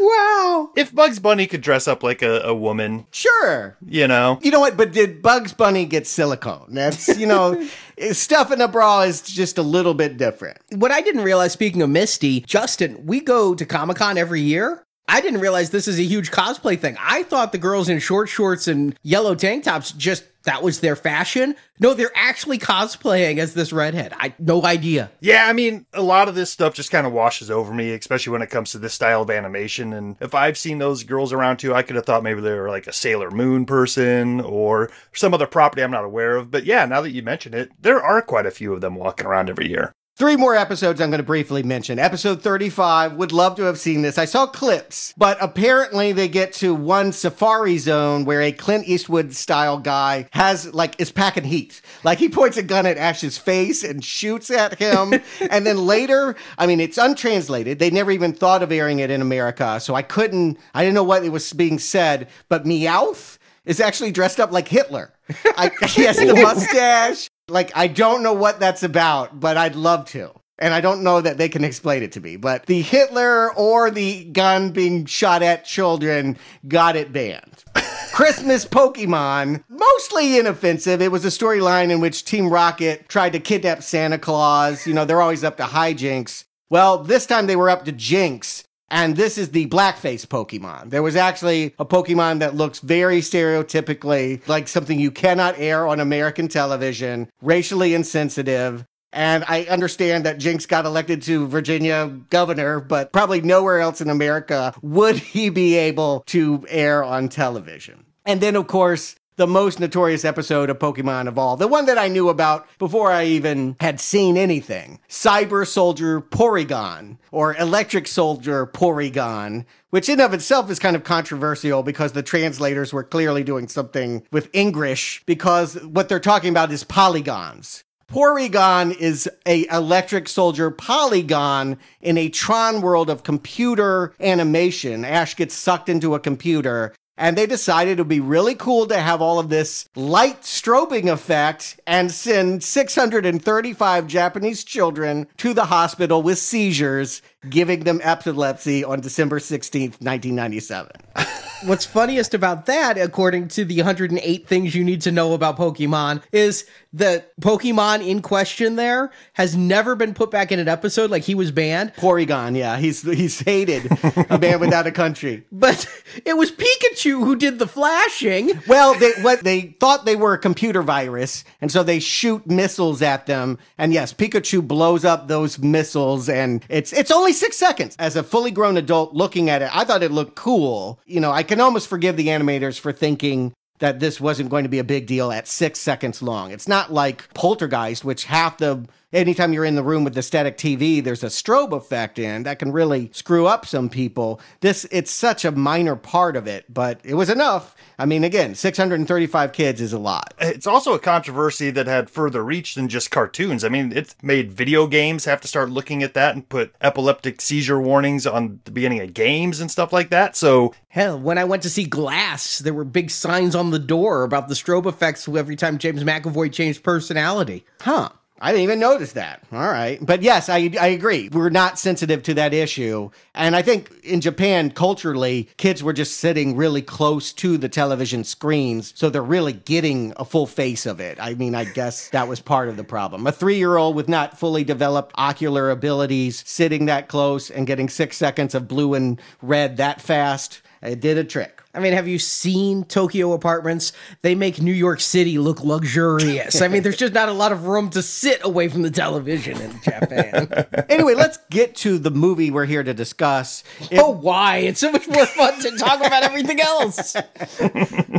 wow. 0.00 0.70
If 0.76 0.92
Bugs 0.92 1.20
Bunny 1.20 1.46
could 1.46 1.60
dress 1.60 1.86
up 1.86 2.02
like 2.02 2.22
a, 2.22 2.40
a 2.40 2.54
woman, 2.54 3.06
Sure. 3.12 3.76
you 3.86 4.08
know, 4.08 4.40
You 4.42 4.50
know 4.50 4.58
what? 4.58 4.76
But 4.76 4.90
did 4.92 5.22
Bugs 5.22 5.52
Bunny 5.52 5.84
get 5.86 6.08
silicone? 6.08 6.66
That's, 6.70 7.06
you 7.16 7.26
know, 7.28 7.64
stuff 8.12 8.52
in 8.52 8.60
a 8.60 8.68
bra 8.68 9.02
is 9.02 9.22
just 9.22 9.58
a 9.58 9.62
little 9.62 9.94
bit 9.94 10.16
different. 10.16 10.58
What 10.70 10.90
I 10.90 11.00
didn't 11.00 11.22
realize, 11.22 11.52
speaking 11.52 11.82
of 11.82 11.90
Misty, 11.90 12.40
Justin, 12.40 13.06
we 13.06 13.20
go 13.20 13.54
to 13.54 13.64
Comic 13.64 13.96
Con 13.98 14.18
every 14.18 14.40
year. 14.40 14.86
I 15.06 15.20
didn't 15.20 15.40
realize 15.40 15.70
this 15.70 15.88
is 15.88 15.98
a 15.98 16.02
huge 16.02 16.30
cosplay 16.30 16.78
thing. 16.78 16.96
I 16.98 17.24
thought 17.24 17.52
the 17.52 17.58
girls 17.58 17.88
in 17.88 17.98
short 17.98 18.28
shorts 18.28 18.68
and 18.68 18.98
yellow 19.02 19.34
tank 19.34 19.64
tops 19.64 19.92
just 19.92 20.24
that 20.44 20.62
was 20.62 20.80
their 20.80 20.96
fashion. 20.96 21.56
No, 21.80 21.94
they're 21.94 22.10
actually 22.14 22.58
cosplaying 22.58 23.38
as 23.38 23.54
this 23.54 23.72
redhead. 23.72 24.12
I 24.16 24.34
no 24.38 24.64
idea. 24.64 25.10
Yeah, 25.20 25.46
I 25.46 25.52
mean, 25.52 25.86
a 25.92 26.02
lot 26.02 26.28
of 26.28 26.34
this 26.34 26.50
stuff 26.50 26.74
just 26.74 26.90
kind 26.90 27.06
of 27.06 27.12
washes 27.12 27.50
over 27.50 27.72
me, 27.74 27.92
especially 27.92 28.32
when 28.32 28.42
it 28.42 28.50
comes 28.50 28.72
to 28.72 28.78
this 28.78 28.94
style 28.94 29.22
of 29.22 29.30
animation. 29.30 29.92
And 29.92 30.16
if 30.20 30.34
I've 30.34 30.58
seen 30.58 30.78
those 30.78 31.04
girls 31.04 31.32
around 31.32 31.58
too, 31.58 31.74
I 31.74 31.82
could 31.82 31.96
have 31.96 32.06
thought 32.06 32.22
maybe 32.22 32.40
they 32.40 32.54
were 32.54 32.70
like 32.70 32.86
a 32.86 32.92
Sailor 32.92 33.30
Moon 33.30 33.66
person 33.66 34.40
or 34.40 34.90
some 35.12 35.34
other 35.34 35.46
property 35.46 35.82
I'm 35.82 35.90
not 35.90 36.04
aware 36.04 36.36
of. 36.36 36.50
But 36.50 36.64
yeah, 36.64 36.84
now 36.86 37.00
that 37.00 37.10
you 37.10 37.22
mention 37.22 37.54
it, 37.54 37.70
there 37.80 38.02
are 38.02 38.22
quite 38.22 38.46
a 38.46 38.50
few 38.50 38.72
of 38.72 38.80
them 38.80 38.94
walking 38.94 39.26
around 39.26 39.50
every 39.50 39.68
year. 39.68 39.92
Three 40.16 40.36
more 40.36 40.54
episodes 40.54 41.00
I'm 41.00 41.10
going 41.10 41.18
to 41.18 41.24
briefly 41.24 41.64
mention. 41.64 41.98
Episode 41.98 42.40
35, 42.40 43.14
would 43.14 43.32
love 43.32 43.56
to 43.56 43.64
have 43.64 43.80
seen 43.80 44.02
this. 44.02 44.16
I 44.16 44.26
saw 44.26 44.46
clips, 44.46 45.12
but 45.16 45.36
apparently 45.40 46.12
they 46.12 46.28
get 46.28 46.52
to 46.52 46.72
one 46.72 47.10
safari 47.10 47.78
zone 47.78 48.24
where 48.24 48.40
a 48.40 48.52
Clint 48.52 48.86
Eastwood 48.86 49.34
style 49.34 49.76
guy 49.76 50.28
has, 50.30 50.72
like, 50.72 51.00
is 51.00 51.10
packing 51.10 51.42
heat. 51.42 51.82
Like, 52.04 52.20
he 52.20 52.28
points 52.28 52.56
a 52.56 52.62
gun 52.62 52.86
at 52.86 52.96
Ash's 52.96 53.38
face 53.38 53.82
and 53.82 54.04
shoots 54.04 54.52
at 54.52 54.78
him. 54.78 55.14
and 55.50 55.66
then 55.66 55.78
later, 55.78 56.36
I 56.58 56.68
mean, 56.68 56.78
it's 56.78 56.96
untranslated. 56.96 57.80
They 57.80 57.90
never 57.90 58.12
even 58.12 58.32
thought 58.32 58.62
of 58.62 58.70
airing 58.70 59.00
it 59.00 59.10
in 59.10 59.20
America. 59.20 59.80
So 59.80 59.96
I 59.96 60.02
couldn't, 60.02 60.60
I 60.74 60.82
didn't 60.82 60.94
know 60.94 61.02
what 61.02 61.24
it 61.24 61.30
was 61.30 61.52
being 61.52 61.80
said, 61.80 62.28
but 62.48 62.62
Meowth 62.62 63.38
is 63.64 63.80
actually 63.80 64.12
dressed 64.12 64.38
up 64.38 64.52
like 64.52 64.68
Hitler. 64.68 65.12
I, 65.56 65.72
he 65.88 66.04
has 66.04 66.18
the 66.18 66.34
mustache. 66.34 67.28
Like, 67.48 67.72
I 67.74 67.88
don't 67.88 68.22
know 68.22 68.32
what 68.32 68.58
that's 68.58 68.82
about, 68.82 69.38
but 69.38 69.56
I'd 69.56 69.76
love 69.76 70.06
to. 70.06 70.32
And 70.58 70.72
I 70.72 70.80
don't 70.80 71.02
know 71.02 71.20
that 71.20 71.36
they 71.36 71.48
can 71.48 71.64
explain 71.64 72.02
it 72.02 72.12
to 72.12 72.20
me. 72.20 72.36
But 72.36 72.66
the 72.66 72.80
Hitler 72.80 73.52
or 73.54 73.90
the 73.90 74.24
gun 74.24 74.70
being 74.70 75.04
shot 75.04 75.42
at 75.42 75.64
children 75.64 76.38
got 76.66 76.96
it 76.96 77.12
banned. 77.12 77.64
Christmas 78.12 78.64
Pokemon, 78.64 79.64
mostly 79.68 80.38
inoffensive. 80.38 81.02
It 81.02 81.10
was 81.10 81.24
a 81.24 81.28
storyline 81.28 81.90
in 81.90 82.00
which 82.00 82.24
Team 82.24 82.48
Rocket 82.48 83.08
tried 83.08 83.32
to 83.32 83.40
kidnap 83.40 83.82
Santa 83.82 84.18
Claus. 84.18 84.86
You 84.86 84.94
know, 84.94 85.04
they're 85.04 85.20
always 85.20 85.44
up 85.44 85.56
to 85.56 85.64
hijinks. 85.64 86.44
Well, 86.70 86.98
this 86.98 87.26
time 87.26 87.46
they 87.46 87.56
were 87.56 87.70
up 87.70 87.84
to 87.84 87.92
Jynx. 87.92 88.64
And 88.88 89.16
this 89.16 89.38
is 89.38 89.50
the 89.50 89.66
blackface 89.66 90.26
Pokemon. 90.26 90.90
There 90.90 91.02
was 91.02 91.16
actually 91.16 91.74
a 91.78 91.84
Pokemon 91.84 92.40
that 92.40 92.54
looks 92.54 92.80
very 92.80 93.20
stereotypically 93.20 94.46
like 94.46 94.68
something 94.68 95.00
you 95.00 95.10
cannot 95.10 95.58
air 95.58 95.86
on 95.86 96.00
American 96.00 96.48
television, 96.48 97.28
racially 97.40 97.94
insensitive. 97.94 98.84
And 99.12 99.44
I 99.46 99.62
understand 99.64 100.26
that 100.26 100.38
Jynx 100.38 100.66
got 100.66 100.86
elected 100.86 101.22
to 101.22 101.46
Virginia 101.46 102.08
governor, 102.30 102.80
but 102.80 103.12
probably 103.12 103.40
nowhere 103.40 103.80
else 103.80 104.00
in 104.00 104.10
America 104.10 104.74
would 104.82 105.16
he 105.34 105.48
be 105.48 105.76
able 105.76 106.24
to 106.26 106.66
air 106.68 107.02
on 107.02 107.28
television. 107.28 108.04
And 108.26 108.40
then, 108.40 108.56
of 108.56 108.66
course, 108.66 109.16
the 109.36 109.46
most 109.46 109.80
notorious 109.80 110.24
episode 110.24 110.70
of 110.70 110.78
Pokemon 110.78 111.26
of 111.26 111.38
all. 111.38 111.56
The 111.56 111.68
one 111.68 111.86
that 111.86 111.98
I 111.98 112.08
knew 112.08 112.28
about 112.28 112.66
before 112.78 113.10
I 113.10 113.24
even 113.24 113.76
had 113.80 114.00
seen 114.00 114.36
anything 114.36 115.00
Cyber 115.08 115.66
Soldier 115.66 116.20
Porygon, 116.20 117.18
or 117.30 117.56
Electric 117.56 118.06
Soldier 118.06 118.66
Porygon, 118.66 119.64
which 119.90 120.08
in 120.08 120.20
of 120.20 120.34
itself 120.34 120.70
is 120.70 120.78
kind 120.78 120.96
of 120.96 121.04
controversial 121.04 121.82
because 121.82 122.12
the 122.12 122.22
translators 122.22 122.92
were 122.92 123.04
clearly 123.04 123.44
doing 123.44 123.68
something 123.68 124.22
with 124.30 124.48
English 124.52 125.22
because 125.26 125.74
what 125.84 126.08
they're 126.08 126.20
talking 126.20 126.50
about 126.50 126.72
is 126.72 126.84
polygons. 126.84 127.84
Porygon 128.08 128.94
is 128.96 129.28
a 129.46 129.66
electric 129.68 130.28
soldier 130.28 130.70
polygon 130.70 131.78
in 132.00 132.18
a 132.18 132.28
Tron 132.28 132.82
world 132.82 133.08
of 133.08 133.22
computer 133.22 134.14
animation. 134.20 135.04
Ash 135.04 135.34
gets 135.34 135.54
sucked 135.54 135.88
into 135.88 136.14
a 136.14 136.20
computer 136.20 136.94
and 137.16 137.36
they 137.36 137.46
decided 137.46 137.98
it 137.98 138.02
would 138.02 138.08
be 138.08 138.20
really 138.20 138.54
cool 138.54 138.86
to 138.86 138.98
have 138.98 139.20
all 139.22 139.38
of 139.38 139.48
this 139.48 139.88
light 139.94 140.42
strobing 140.42 141.10
effect 141.10 141.78
and 141.86 142.10
send 142.10 142.64
635 142.64 144.06
Japanese 144.06 144.64
children 144.64 145.26
to 145.36 145.54
the 145.54 145.66
hospital 145.66 146.22
with 146.22 146.38
seizures, 146.38 147.22
giving 147.48 147.80
them 147.80 148.00
epilepsy 148.02 148.84
on 148.84 149.00
December 149.00 149.38
16th, 149.38 150.00
1997. 150.00 150.90
what's 151.66 151.84
funniest 151.84 152.34
about 152.34 152.66
that, 152.66 152.98
according 152.98 153.48
to 153.48 153.64
the 153.64 153.76
108 153.76 154.46
things 154.46 154.74
you 154.74 154.84
need 154.84 155.02
to 155.02 155.12
know 155.12 155.34
about 155.34 155.56
Pokemon, 155.56 156.22
is 156.32 156.66
the 156.92 157.24
Pokemon 157.40 158.06
in 158.06 158.22
question 158.22 158.76
there 158.76 159.10
has 159.32 159.56
never 159.56 159.96
been 159.96 160.14
put 160.14 160.30
back 160.30 160.52
in 160.52 160.60
an 160.60 160.68
episode. 160.68 161.10
Like 161.10 161.24
he 161.24 161.34
was 161.34 161.50
banned. 161.50 161.92
Porygon, 161.94 162.56
yeah, 162.56 162.76
he's 162.78 163.02
he's 163.02 163.40
hated. 163.40 163.90
a 164.30 164.38
man 164.38 164.60
without 164.60 164.86
a 164.86 164.92
country. 164.92 165.44
But 165.64 165.88
it 166.26 166.36
was 166.36 166.52
Pikachu 166.52 167.24
who 167.24 167.36
did 167.36 167.58
the 167.58 167.66
flashing. 167.66 168.50
Well, 168.68 168.94
they 168.94 169.12
what 169.22 169.42
they 169.42 169.74
thought 169.80 170.04
they 170.04 170.14
were 170.14 170.34
a 170.34 170.38
computer 170.38 170.82
virus, 170.82 171.42
and 171.60 171.72
so 171.72 171.82
they 171.82 172.00
shoot 172.00 172.46
missiles 172.46 173.00
at 173.00 173.26
them. 173.26 173.58
And 173.78 173.92
yes, 173.92 174.12
Pikachu 174.12 174.66
blows 174.66 175.04
up 175.06 175.26
those 175.26 175.58
missiles, 175.58 176.28
and 176.28 176.64
it's 176.68 176.92
it's 176.92 177.10
only 177.10 177.32
six 177.32 177.56
seconds. 177.56 177.96
As 177.98 178.14
a 178.14 178.22
fully 178.22 178.50
grown 178.50 178.76
adult 178.76 179.14
looking 179.14 179.48
at 179.48 179.62
it, 179.62 179.70
I 179.74 179.84
thought 179.84 180.02
it 180.02 180.12
looked 180.12 180.34
cool. 180.34 181.00
You 181.06 181.20
know, 181.20 181.32
I 181.32 181.42
can 181.54 181.60
almost 181.60 181.88
forgive 181.88 182.16
the 182.16 182.28
animators 182.28 182.78
for 182.78 182.92
thinking 182.92 183.52
that 183.78 184.00
this 184.00 184.20
wasn't 184.20 184.50
going 184.50 184.64
to 184.64 184.68
be 184.68 184.78
a 184.78 184.84
big 184.84 185.06
deal 185.06 185.30
at 185.30 185.48
six 185.48 185.78
seconds 185.78 186.22
long. 186.22 186.50
It's 186.50 186.68
not 186.68 186.92
like 186.92 187.32
Poltergeist, 187.34 188.04
which 188.04 188.24
half 188.24 188.58
the 188.58 188.86
anytime 189.14 189.52
you're 189.52 189.64
in 189.64 189.76
the 189.76 189.82
room 189.82 190.04
with 190.04 190.14
the 190.14 190.22
static 190.22 190.58
TV, 190.58 191.02
there's 191.02 191.22
a 191.22 191.28
strobe 191.28 191.72
effect 191.72 192.18
in 192.18 192.42
that 192.42 192.58
can 192.58 192.72
really 192.72 193.10
screw 193.12 193.46
up 193.46 193.64
some 193.64 193.88
people. 193.88 194.40
This 194.60 194.84
it's 194.90 195.10
such 195.10 195.44
a 195.44 195.52
minor 195.52 195.96
part 195.96 196.36
of 196.36 196.46
it, 196.46 196.72
but 196.72 197.00
it 197.04 197.14
was 197.14 197.30
enough. 197.30 197.74
I 197.98 198.06
mean, 198.06 198.24
again, 198.24 198.54
635 198.54 199.52
kids 199.52 199.80
is 199.80 199.92
a 199.92 199.98
lot. 199.98 200.34
It's 200.38 200.66
also 200.66 200.94
a 200.94 200.98
controversy 200.98 201.70
that 201.70 201.86
had 201.86 202.10
further 202.10 202.44
reach 202.44 202.74
than 202.74 202.88
just 202.88 203.10
cartoons. 203.10 203.64
I 203.64 203.68
mean, 203.68 203.92
it's 203.94 204.16
made 204.20 204.52
video 204.52 204.86
games 204.86 205.24
have 205.24 205.40
to 205.42 205.48
start 205.48 205.70
looking 205.70 206.02
at 206.02 206.14
that 206.14 206.34
and 206.34 206.48
put 206.48 206.74
epileptic 206.80 207.40
seizure 207.40 207.80
warnings 207.80 208.26
on 208.26 208.60
the 208.64 208.72
beginning 208.72 209.00
of 209.00 209.14
games 209.14 209.60
and 209.60 209.70
stuff 209.70 209.92
like 209.92 210.10
that. 210.10 210.36
So, 210.36 210.74
hell, 210.88 211.18
when 211.18 211.38
I 211.38 211.44
went 211.44 211.62
to 211.62 211.70
see 211.70 211.84
Glass, 211.84 212.58
there 212.58 212.74
were 212.74 212.84
big 212.84 213.10
signs 213.10 213.54
on 213.54 213.70
the 213.70 213.78
door 213.78 214.24
about 214.24 214.48
the 214.48 214.54
strobe 214.54 214.86
effects 214.86 215.28
every 215.28 215.56
time 215.56 215.78
James 215.78 216.02
McAvoy 216.02 216.52
changed 216.52 216.82
personality. 216.82 217.64
Huh. 217.80 218.08
I 218.40 218.50
didn't 218.50 218.64
even 218.64 218.80
notice 218.80 219.12
that. 219.12 219.42
All 219.52 219.60
right. 219.60 220.04
But 220.04 220.22
yes, 220.22 220.48
I, 220.48 220.70
I 220.80 220.88
agree. 220.88 221.28
We're 221.28 221.50
not 221.50 221.78
sensitive 221.78 222.22
to 222.24 222.34
that 222.34 222.52
issue. 222.52 223.10
And 223.32 223.54
I 223.54 223.62
think 223.62 223.92
in 224.02 224.20
Japan, 224.20 224.72
culturally, 224.72 225.48
kids 225.56 225.84
were 225.84 225.92
just 225.92 226.18
sitting 226.18 226.56
really 226.56 226.82
close 226.82 227.32
to 227.34 227.56
the 227.56 227.68
television 227.68 228.24
screens. 228.24 228.92
So 228.96 229.08
they're 229.08 229.22
really 229.22 229.52
getting 229.52 230.12
a 230.16 230.24
full 230.24 230.46
face 230.48 230.84
of 230.84 230.98
it. 231.00 231.18
I 231.20 231.34
mean, 231.34 231.54
I 231.54 231.64
guess 231.64 232.08
that 232.10 232.26
was 232.26 232.40
part 232.40 232.68
of 232.68 232.76
the 232.76 232.84
problem. 232.84 233.24
A 233.26 233.32
three 233.32 233.56
year 233.56 233.76
old 233.76 233.94
with 233.94 234.08
not 234.08 234.38
fully 234.38 234.64
developed 234.64 235.14
ocular 235.14 235.70
abilities 235.70 236.42
sitting 236.44 236.86
that 236.86 237.06
close 237.06 237.50
and 237.50 237.68
getting 237.68 237.88
six 237.88 238.16
seconds 238.16 238.54
of 238.54 238.66
blue 238.66 238.94
and 238.94 239.20
red 239.42 239.76
that 239.76 240.02
fast, 240.02 240.60
it 240.84 241.00
did 241.00 241.18
a 241.18 241.24
trick. 241.24 241.62
I 241.74 241.80
mean, 241.80 241.92
have 241.92 242.06
you 242.06 242.20
seen 242.20 242.84
Tokyo 242.84 243.32
apartments? 243.32 243.92
They 244.22 244.36
make 244.36 244.62
New 244.62 244.72
York 244.72 245.00
City 245.00 245.38
look 245.38 245.60
luxurious. 245.64 246.62
I 246.62 246.68
mean, 246.68 246.84
there's 246.84 246.96
just 246.96 247.12
not 247.12 247.28
a 247.28 247.32
lot 247.32 247.50
of 247.50 247.66
room 247.66 247.90
to 247.90 248.02
sit 248.02 248.44
away 248.44 248.68
from 248.68 248.82
the 248.82 248.92
television 248.92 249.60
in 249.60 249.80
Japan. 249.82 250.66
anyway, 250.88 251.14
let's 251.14 251.38
get 251.50 251.74
to 251.76 251.98
the 251.98 252.12
movie 252.12 252.52
we're 252.52 252.64
here 252.64 252.84
to 252.84 252.94
discuss. 252.94 253.64
It, 253.90 253.98
oh, 253.98 254.10
why? 254.10 254.58
It's 254.58 254.78
so 254.78 254.92
much 254.92 255.08
more 255.08 255.26
fun 255.26 255.60
to 255.62 255.76
talk 255.76 255.98
about 255.98 256.22
everything 256.22 256.60
else. 256.60 257.16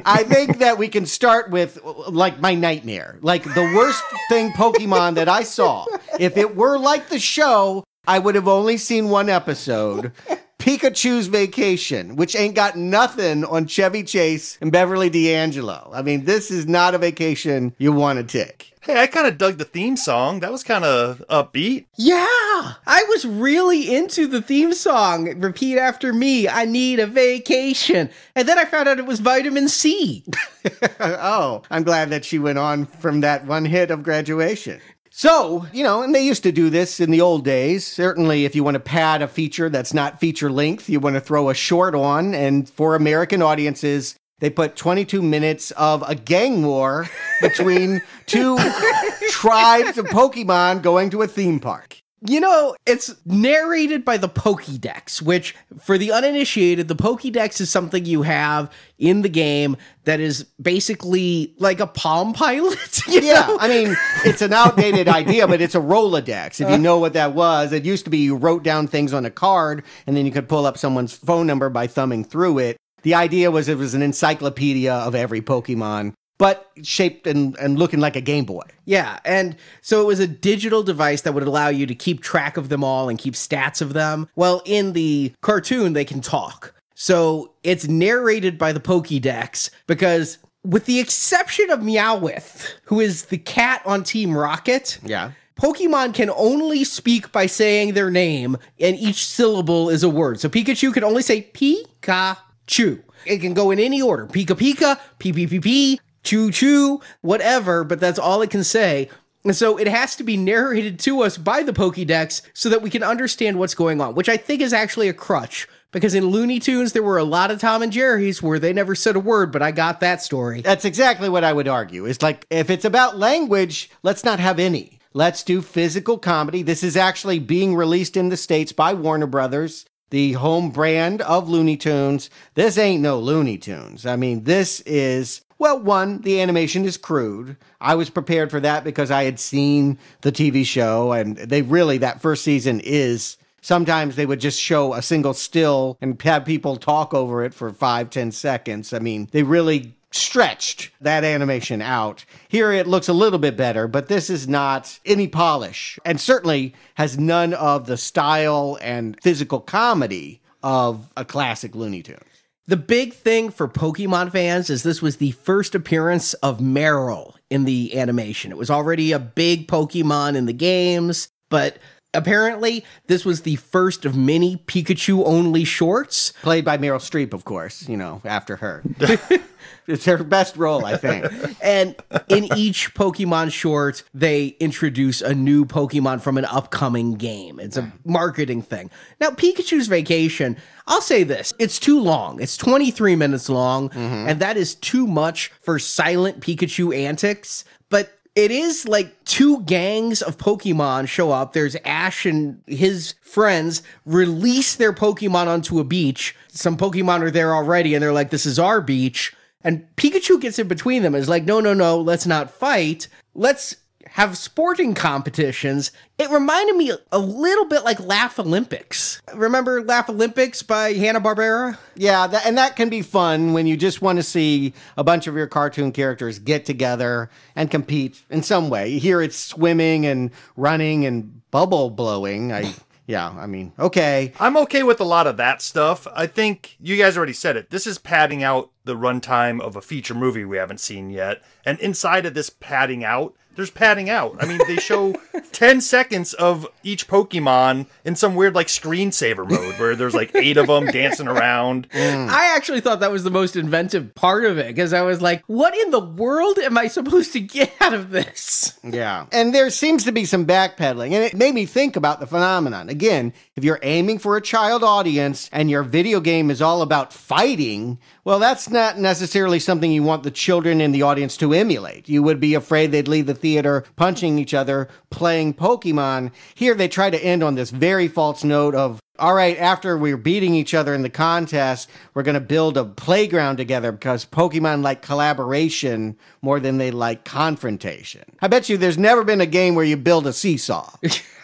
I 0.06 0.24
think 0.24 0.58
that 0.58 0.78
we 0.78 0.90
can 0.90 1.06
start 1.06 1.50
with 1.50 1.80
like 1.84 2.42
my 2.42 2.56
nightmare. 2.56 3.18
Like 3.22 3.44
the 3.44 3.72
worst 3.74 4.04
thing 4.28 4.52
Pokemon 4.52 5.16
that 5.16 5.30
I 5.30 5.44
saw. 5.44 5.86
If 6.20 6.36
it 6.36 6.58
were 6.58 6.78
like 6.78 7.08
the 7.08 7.20
show, 7.20 7.86
I 8.06 8.20
would 8.20 8.36
have 8.36 8.50
only 8.50 8.78
seen 8.78 9.10
one 9.10 9.30
episode. 9.30 10.12
Pikachu's 10.60 11.28
Vacation, 11.28 12.16
which 12.16 12.36
ain't 12.36 12.56
got 12.56 12.76
nothing 12.76 13.46
on 13.46 13.68
Chevy 13.68 14.04
Chase 14.04 14.58
and 14.62 14.72
Beverly 14.72 15.10
D'Angelo. 15.10 15.92
I 15.94 16.02
mean, 16.02 16.26
this 16.26 16.50
is 16.50 16.66
not 16.66 16.96
a 16.96 16.98
vacation 16.98 17.76
you 17.78 17.92
want 17.92 18.18
to 18.18 18.24
take. 18.24 18.76
Hey, 18.86 19.02
I 19.02 19.08
kind 19.08 19.26
of 19.26 19.40
dug 19.40 19.58
the 19.58 19.66
theme 19.66 19.98
song. 19.98 20.42
That 20.42 20.52
was 20.52 20.64
kind 20.64 20.86
of 20.86 21.24
upbeat. 21.28 21.88
Yeah, 21.98 22.16
I 22.20 23.04
was 23.10 23.26
really 23.26 23.96
into 23.96 24.28
the 24.28 24.44
theme 24.44 24.74
song. 24.74 25.40
Repeat 25.40 25.80
after 25.80 26.14
me 26.14 26.48
I 26.48 26.66
need 26.66 27.00
a 27.00 27.08
vacation. 27.08 28.12
And 28.36 28.48
then 28.48 28.60
I 28.60 28.66
found 28.66 28.88
out 28.88 29.00
it 29.00 29.08
was 29.08 29.20
vitamin 29.20 29.70
C. 29.70 30.24
oh, 31.00 31.64
I'm 31.72 31.82
glad 31.82 32.12
that 32.12 32.26
she 32.26 32.38
went 32.38 32.60
on 32.60 32.86
from 32.86 33.22
that 33.22 33.48
one 33.48 33.66
hit 33.66 33.90
of 33.90 34.04
graduation. 34.04 34.80
So, 35.18 35.66
you 35.72 35.82
know, 35.82 36.02
and 36.02 36.14
they 36.14 36.26
used 36.26 36.44
to 36.44 36.52
do 36.52 36.70
this 36.70 37.00
in 37.00 37.10
the 37.10 37.22
old 37.22 37.46
days. 37.46 37.88
Certainly, 37.88 38.44
if 38.44 38.54
you 38.54 38.66
want 38.66 38.76
to 38.76 38.82
pad 38.82 39.22
a 39.22 39.30
feature 39.30 39.70
that's 39.70 39.94
not 39.94 40.20
feature 40.20 40.52
length, 40.52 40.90
you 40.90 41.00
want 41.00 41.16
to 41.16 41.22
throw 41.22 41.50
a 41.50 41.54
short 41.54 41.96
on. 41.96 42.36
And 42.36 42.70
for 42.70 42.96
American 42.96 43.42
audiences, 43.42 44.18
they 44.40 44.50
put 44.50 44.76
22 44.76 45.22
minutes 45.22 45.72
of 45.72 46.04
a 46.06 46.16
gang 46.16 46.66
war 46.66 47.10
between 47.42 48.02
two 48.26 48.58
tribes 49.30 49.98
of 49.98 50.06
Pokemon 50.08 50.82
going 50.82 51.10
to 51.12 51.22
a 51.22 51.28
theme 51.28 51.62
park. 51.62 52.02
You 52.28 52.40
know, 52.40 52.76
it's 52.86 53.14
narrated 53.26 54.06
by 54.06 54.18
the 54.18 54.30
Pokédex, 54.30 55.22
which, 55.22 55.56
for 55.80 55.98
the 55.98 56.12
uninitiated, 56.12 56.88
the 56.88 56.96
Pokédex 56.96 57.62
is 57.62 57.70
something 57.70 58.06
you 58.06 58.24
have 58.24 58.72
in 58.98 59.22
the 59.22 59.30
game 59.30 59.78
that 60.06 60.20
is 60.20 60.46
basically 60.60 61.54
like 61.60 61.80
a 61.80 61.88
Palm 61.88 62.34
Pilot. 62.34 63.02
yeah, 63.08 63.48
know? 63.48 63.58
I 63.60 63.68
mean, 63.68 63.96
it's 64.24 64.42
an 64.42 64.54
outdated 64.54 65.08
idea, 65.08 65.48
but 65.48 65.62
it's 65.62 65.76
a 65.76 65.80
Rolodex. 65.80 66.62
If 66.62 66.70
you 66.70 66.78
know 66.78 66.98
what 66.98 67.14
that 67.14 67.34
was, 67.34 67.74
it 67.74 67.84
used 67.84 68.06
to 68.06 68.10
be 68.10 68.20
you 68.20 68.36
wrote 68.36 68.64
down 68.64 68.88
things 68.88 69.14
on 69.14 69.26
a 69.26 69.32
card 69.32 69.84
and 70.08 70.16
then 70.16 70.26
you 70.26 70.32
could 70.32 70.50
pull 70.50 70.66
up 70.66 70.78
someone's 70.78 71.14
phone 71.14 71.46
number 71.46 71.70
by 71.70 71.86
thumbing 71.86 72.24
through 72.24 72.60
it. 72.60 72.78
The 73.04 73.14
idea 73.14 73.52
was 73.52 73.68
it 73.68 73.78
was 73.78 73.94
an 73.94 74.02
encyclopedia 74.02 74.94
of 74.94 75.14
every 75.14 75.42
Pokemon 75.42 76.14
but 76.38 76.70
shaped 76.84 77.28
and, 77.28 77.56
and 77.58 77.80
looking 77.80 78.00
like 78.00 78.16
a 78.16 78.22
Game 78.22 78.46
Boy. 78.46 78.64
Yeah, 78.86 79.20
and 79.26 79.56
so 79.82 80.02
it 80.02 80.06
was 80.06 80.20
a 80.20 80.28
digital 80.28 80.84
device 80.84 81.22
that 81.22 81.34
would 81.34 81.44
allow 81.44 81.70
you 81.70 81.86
to 81.86 81.96
keep 81.96 82.22
track 82.22 82.58
of 82.58 82.70
them 82.70 82.84
all 82.84 83.10
and 83.10 83.18
keep 83.18 83.34
stats 83.34 83.82
of 83.82 83.94
them. 83.94 84.28
Well, 84.36 84.62
in 84.66 84.94
the 84.94 85.34
cartoon, 85.42 85.94
they 85.94 86.06
can 86.06 86.22
talk. 86.22 86.74
So 86.94 87.54
it's 87.64 87.88
narrated 87.88 88.58
by 88.58 88.72
the 88.72 88.80
Pokédex 88.80 89.70
because, 89.88 90.38
with 90.64 90.86
the 90.86 91.00
exception 91.00 91.70
of 91.70 91.80
Meowth, 91.80 92.74
who 92.86 93.00
is 93.00 93.26
the 93.26 93.38
cat 93.38 93.82
on 93.86 94.04
Team 94.04 94.38
Rocket. 94.38 95.00
Yeah. 95.04 95.32
Pokemon 95.60 96.14
can 96.14 96.30
only 96.32 96.84
speak 96.84 97.32
by 97.32 97.46
saying 97.46 97.94
their 97.94 98.12
name, 98.12 98.58
and 98.78 98.98
each 98.98 99.26
syllable 99.26 99.90
is 99.90 100.04
a 100.04 100.10
word. 100.10 100.40
So 100.42 100.50
Pikachu 100.50 100.94
can 100.94 101.06
only 101.06 101.22
say 101.22 101.50
Pikachu. 101.54 103.02
It 103.26 103.38
can 103.40 103.54
go 103.54 103.72
in 103.72 103.80
any 103.80 104.02
order. 104.02 104.28
Pika 104.28 104.48
Pika, 104.48 105.00
P 105.18 105.32
P 105.32 105.48
P 105.48 105.60
P, 105.62 106.00
choo 106.26 106.52
choo, 106.52 107.00
whatever, 107.22 107.84
but 107.84 108.00
that's 108.00 108.20
all 108.20 108.42
it 108.42 108.50
can 108.50 108.64
say. 108.64 109.10
And 109.46 109.56
so 109.56 109.78
it 109.78 109.88
has 109.88 110.16
to 110.16 110.24
be 110.24 110.38
narrated 110.38 111.00
to 111.02 111.22
us 111.22 111.38
by 111.38 111.62
the 111.62 111.72
Pokédex 111.72 112.42
so 112.54 112.68
that 112.70 112.82
we 112.82 112.90
can 112.90 113.04
understand 113.04 113.60
what's 113.60 113.76
going 113.76 114.02
on, 114.02 114.16
which 114.16 114.28
I 114.28 114.38
think 114.38 114.60
is 114.60 114.74
actually 114.74 115.08
a 115.08 115.14
crutch. 115.14 115.68
Because 115.92 116.16
in 116.16 116.26
Looney 116.26 116.60
Tunes, 116.60 116.92
there 116.92 117.04
were 117.04 117.20
a 117.20 117.24
lot 117.24 117.52
of 117.52 117.62
Tom 117.62 117.82
and 117.82 117.92
Jerry's 117.92 118.44
where 118.44 118.60
they 118.60 118.74
never 118.74 118.96
said 118.96 119.16
a 119.16 119.20
word, 119.20 119.54
but 119.54 119.62
I 119.62 119.72
got 119.72 120.02
that 120.02 120.22
story. 120.22 120.62
That's 120.62 120.84
exactly 120.84 121.30
what 121.30 121.46
I 121.46 121.54
would 121.54 121.70
argue. 121.70 122.06
It's 122.06 122.22
like, 122.22 122.46
if 122.50 122.70
it's 122.70 122.84
about 122.84 123.18
language, 123.18 123.90
let's 124.04 124.26
not 124.26 124.42
have 124.42 124.60
any. 124.60 125.00
Let's 125.14 125.44
do 125.44 125.62
physical 125.62 126.18
comedy. 126.18 126.64
This 126.64 126.84
is 126.84 126.98
actually 126.98 127.40
being 127.40 127.76
released 127.76 128.18
in 128.18 128.28
the 128.28 128.36
States 128.36 128.74
by 128.74 128.94
Warner 128.94 129.28
Brothers, 129.28 129.86
the 130.10 130.34
home 130.34 130.72
brand 130.72 131.22
of 131.22 131.48
Looney 131.48 131.78
Tunes. 131.78 132.30
This 132.56 132.78
ain't 132.78 133.02
no 133.02 133.18
Looney 133.20 133.58
Tunes. 133.58 134.06
I 134.06 134.18
mean, 134.18 134.44
this 134.44 134.82
is 134.82 135.45
well, 135.58 135.80
one, 135.80 136.22
the 136.22 136.42
animation 136.42 136.86
is 136.86 136.98
crude. 136.98 137.56
I 137.80 137.96
was 137.96 138.10
prepared 138.10 138.52
for 138.52 138.60
that 138.60 138.84
because 138.84 139.12
I 139.12 139.24
had 139.24 139.40
seen 139.40 139.98
the 140.22 140.32
TV 140.32 140.66
show, 140.66 141.14
and 141.14 141.38
they 141.38 141.62
really, 141.62 141.98
that 142.00 142.22
first 142.22 142.44
season 142.44 142.82
is. 142.84 143.38
Sometimes 143.62 144.16
they 144.16 144.28
would 144.28 144.40
just 144.40 144.62
show 144.62 144.94
a 144.94 145.02
single 145.02 145.34
still 145.34 145.98
and 146.00 146.22
have 146.22 146.46
people 146.46 146.78
talk 146.78 147.16
over 147.16 147.44
it 147.44 147.52
for 147.52 147.74
five, 147.74 148.12
ten 148.12 148.32
seconds. 148.32 148.94
I 148.94 149.00
mean, 149.00 149.28
they 149.32 149.42
really 149.42 149.96
stretched 150.12 150.92
that 151.02 151.24
animation 151.24 151.82
out. 151.82 152.26
Here 152.48 152.72
it 152.72 152.88
looks 152.88 153.08
a 153.08 153.14
little 153.14 153.40
bit 153.40 153.58
better, 153.58 153.88
but 153.88 154.08
this 154.08 154.30
is 154.30 154.48
not 154.48 155.00
any 155.06 155.28
polish 155.28 156.00
and 156.06 156.22
certainly 156.22 156.74
has 156.94 157.18
none 157.18 157.54
of 157.54 157.88
the 157.88 157.98
style 157.98 158.78
and 158.82 159.20
physical 159.22 159.60
comedy 159.60 160.42
of 160.64 161.12
a 161.18 161.26
classic 161.26 161.76
Looney 161.76 162.02
Tunes. 162.02 162.35
The 162.68 162.78
big 162.78 163.14
thing 163.14 163.52
for 163.52 163.68
Pokemon 163.68 164.32
fans 164.32 164.72
is 164.72 164.82
this 164.82 165.00
was 165.00 165.18
the 165.18 165.32
first 165.32 165.76
appearance 165.76 166.34
of 166.36 166.58
Marill 166.58 167.36
in 167.52 167.66
the 167.66 167.96
animation. 167.96 168.52
It 168.52 168.58
was 168.58 168.72
already 168.72 169.12
a 169.12 169.20
big 169.20 169.68
Pokemon 169.68 170.36
in 170.36 170.48
the 170.48 170.54
games, 170.54 171.30
but 171.50 171.78
apparently 172.16 172.84
this 173.06 173.24
was 173.24 173.42
the 173.42 173.58
first 173.58 174.04
of 174.04 174.18
many 174.18 174.58
Pikachu 174.58 175.24
only 175.28 175.64
shorts. 175.64 176.34
Played 176.42 176.66
by 176.66 176.80
Meryl 176.80 176.98
Streep, 176.98 177.34
of 177.34 177.46
course, 177.46 177.88
you 177.88 177.98
know, 177.98 178.22
after 178.26 178.56
her. 178.56 178.82
it's 179.88 180.06
her 180.06 180.24
best 180.24 180.58
role, 180.58 180.86
I 180.86 180.98
think. 180.98 181.26
And 181.62 181.96
in 182.28 182.56
each 182.56 182.94
Pokemon 182.94 183.52
short, 183.52 184.04
they 184.14 184.56
introduce 184.60 185.22
a 185.22 185.34
new 185.34 185.66
Pokemon 185.66 186.22
from 186.22 186.38
an 186.38 186.46
upcoming 186.46 187.16
game. 187.16 187.60
It's 187.60 187.76
a 187.76 187.92
marketing 188.06 188.62
thing. 188.62 188.92
Now, 189.20 189.30
Pikachu's 189.30 189.88
Vacation, 189.88 190.58
I'll 190.86 191.02
say 191.02 191.24
this 191.24 191.54
it's 191.58 191.80
too 191.80 192.00
long. 192.00 192.40
It's 192.40 192.56
23 192.58 193.16
minutes 193.16 193.50
long, 193.50 193.90
mm-hmm. 193.90 194.28
and 194.28 194.40
that 194.42 194.58
is 194.58 194.76
too 194.76 195.08
much 195.08 195.52
for 195.62 195.80
silent 195.80 196.40
Pikachu 196.40 196.96
antics. 196.96 197.66
But 197.90 198.16
it 198.36 198.52
is 198.52 198.88
like 198.88 199.24
two 199.24 199.62
gangs 199.62 200.22
of 200.22 200.38
Pokemon 200.38 201.08
show 201.08 201.32
up. 201.32 201.54
There's 201.54 201.78
Ash 201.86 202.26
and 202.26 202.62
his 202.68 203.16
friends 203.22 203.82
release 204.06 204.76
their 204.76 204.94
Pokemon 204.94 205.48
onto 205.48 205.80
a 205.80 205.84
beach. 205.84 206.36
Some 206.50 206.78
Pokemon 206.78 207.22
are 207.22 207.32
there 207.32 207.56
already, 207.56 207.96
and 207.96 208.04
they're 208.04 208.14
like, 208.14 208.30
This 208.30 208.46
is 208.46 208.60
our 208.60 208.82
beach. 208.82 209.34
And 209.66 209.88
Pikachu 209.98 210.40
gets 210.40 210.60
in 210.60 210.68
between 210.68 211.02
them 211.02 211.16
and 211.16 211.22
is 211.22 211.28
like, 211.28 211.44
No, 211.44 211.60
no, 211.60 211.74
no, 211.74 212.00
let's 212.00 212.28
not 212.28 212.52
fight. 212.52 213.10
Let's 213.34 213.76
have 214.16 214.38
sporting 214.38 214.94
competitions. 214.94 215.92
It 216.18 216.30
reminded 216.30 216.76
me 216.78 216.94
a 217.12 217.20
little 217.20 217.66
bit 217.66 217.84
like 217.84 218.00
Laff-A-Lympics. 218.00 219.22
Remember 219.34 219.84
Laff-A-Lympics 219.84 220.66
by 220.66 220.94
Hanna-Barbera? 220.94 221.78
Yeah, 221.96 222.28
that, 222.28 222.46
and 222.46 222.58
that 222.58 222.76
can 222.76 222.90
be 222.90 223.02
fun 223.02 223.54
when 223.54 223.68
you 223.68 223.76
just 223.76 224.02
want 224.02 224.18
to 224.18 224.24
see 224.24 224.74
a 224.96 225.04
bunch 225.04 225.28
of 225.28 225.36
your 225.36 225.48
cartoon 225.48 225.92
characters 225.92 226.40
get 226.40 226.66
together 226.66 227.30
and 227.56 227.70
compete 227.70 228.24
in 228.30 228.44
some 228.44 228.70
way. 228.70 229.00
Here 229.00 229.22
it's 229.22 229.38
swimming 229.38 230.06
and 230.06 230.32
running 230.56 231.06
and 231.06 231.42
bubble 231.52 231.90
blowing. 231.90 232.54
I 232.54 232.74
yeah, 233.08 233.30
I 233.30 233.46
mean, 233.46 233.74
okay. 233.78 234.34
I'm 234.40 234.58
okay 234.58 234.82
with 234.82 235.00
a 235.00 235.06
lot 235.06 235.28
of 235.28 235.38
that 235.38 235.62
stuff. 235.62 236.08
I 236.16 236.26
think 236.26 236.76
you 236.80 236.98
guys 236.98 237.16
already 237.16 237.34
said 237.34 237.56
it. 237.56 237.70
This 237.70 237.86
is 237.86 238.00
padding 238.00 238.42
out 238.42 238.72
the 238.84 238.96
runtime 238.96 239.62
of 239.62 239.76
a 239.76 239.82
feature 239.82 240.16
movie 240.16 240.46
we 240.46 240.58
haven't 240.58 240.80
seen 240.80 241.10
yet. 241.10 241.44
And 241.66 241.80
inside 241.80 242.26
of 242.26 242.34
this 242.34 242.50
padding 242.50 243.04
out, 243.04 243.36
there's 243.56 243.72
padding 243.72 244.10
out. 244.10 244.38
I 244.40 244.46
mean, 244.46 244.60
they 244.68 244.78
show 244.78 245.14
10 245.52 245.82
seconds 245.82 246.34
of 246.34 246.68
each 246.84 247.08
Pokemon 247.08 247.88
in 248.04 248.16
some 248.16 248.36
weird, 248.36 248.56
like, 248.56 248.68
screensaver 248.68 249.50
mode 249.50 249.80
where 249.80 249.96
there's 249.96 250.14
like 250.14 250.36
eight 250.36 250.58
of 250.58 250.68
them 250.68 250.86
dancing 250.92 251.28
around. 251.28 251.90
Mm. 251.90 252.30
I 252.30 252.56
actually 252.56 252.82
thought 252.82 253.00
that 253.00 253.12
was 253.12 253.24
the 253.24 253.32
most 253.32 253.56
inventive 253.56 254.14
part 254.16 254.46
of 254.46 254.58
it 254.58 254.68
because 254.68 254.94
I 254.94 255.02
was 255.02 255.22
like, 255.22 255.44
what 255.48 255.76
in 255.76 255.92
the 255.92 256.00
world 256.00 256.60
am 256.60 256.78
I 256.78 256.88
supposed 256.88 257.34
to 257.34 257.40
get 257.40 257.74
out 257.80 257.94
of 257.94 258.12
this? 258.12 258.78
Yeah. 258.84 259.26
And 259.32 259.54
there 259.54 259.70
seems 259.70 260.04
to 260.06 260.12
be 260.12 260.26
some 260.26 260.46
backpedaling, 260.46 261.12
and 261.12 261.24
it 261.24 261.34
made 261.34 261.56
me 261.56 261.66
think 261.66 261.96
about 261.96 262.20
the 262.20 262.28
phenomenon. 262.28 262.90
Again, 262.90 263.34
if 263.56 263.64
you're 263.64 263.80
aiming 263.82 264.20
for 264.20 264.38
a 264.38 264.42
child 264.42 264.84
audience 264.84 265.50
and 265.52 265.70
your 265.70 265.84
video 265.84 266.20
game 266.20 266.52
is 266.52 266.62
all 266.62 266.82
about 266.82 267.14
fighting, 267.14 267.98
well, 268.24 268.40
that's 268.40 268.70
not 268.70 268.98
necessarily 268.98 269.60
something 269.60 269.92
you 269.92 270.04
want 270.04 270.24
the 270.24 270.32
children 270.32 270.82
in 270.82 270.92
the 270.92 271.04
audience 271.04 271.38
to 271.38 271.54
emulate. 271.54 272.10
You 272.10 272.24
would 272.24 272.40
be 272.40 272.54
afraid 272.56 272.92
they'd 272.92 273.08
leave 273.08 273.28
the 273.28 273.36
theater 273.46 273.84
punching 273.96 274.40
each 274.40 274.56
other, 274.56 274.90
playing 275.12 275.54
Pokemon. 275.54 276.32
Here, 276.56 276.74
they 276.74 276.88
try 276.88 277.12
to 277.12 277.24
end 277.24 277.44
on 277.44 277.54
this 277.54 277.70
very 277.70 278.08
false 278.08 278.44
note 278.44 278.74
of, 278.74 279.00
all 279.20 279.36
right, 279.36 279.56
after 279.60 280.00
we're 280.00 280.18
beating 280.18 280.56
each 280.56 280.74
other 280.74 280.96
in 280.96 281.04
the 281.04 281.12
contest, 281.12 281.88
we're 282.16 282.24
going 282.24 282.34
to 282.34 282.40
build 282.40 282.76
a 282.76 282.84
playground 282.84 283.58
together 283.58 283.92
because 283.92 284.26
Pokemon 284.26 284.82
like 284.82 285.04
collaboration 285.04 286.18
more 286.42 286.60
than 286.60 286.80
they 286.80 286.90
like 286.90 287.24
confrontation. 287.24 288.24
I 288.42 288.48
bet 288.48 288.68
you 288.68 288.78
there's 288.78 288.98
never 288.98 289.24
been 289.24 289.42
a 289.42 289.46
game 289.46 289.76
where 289.76 289.86
you 289.86 289.96
build 289.96 290.26
a 290.26 290.34
seesaw. 290.34 290.90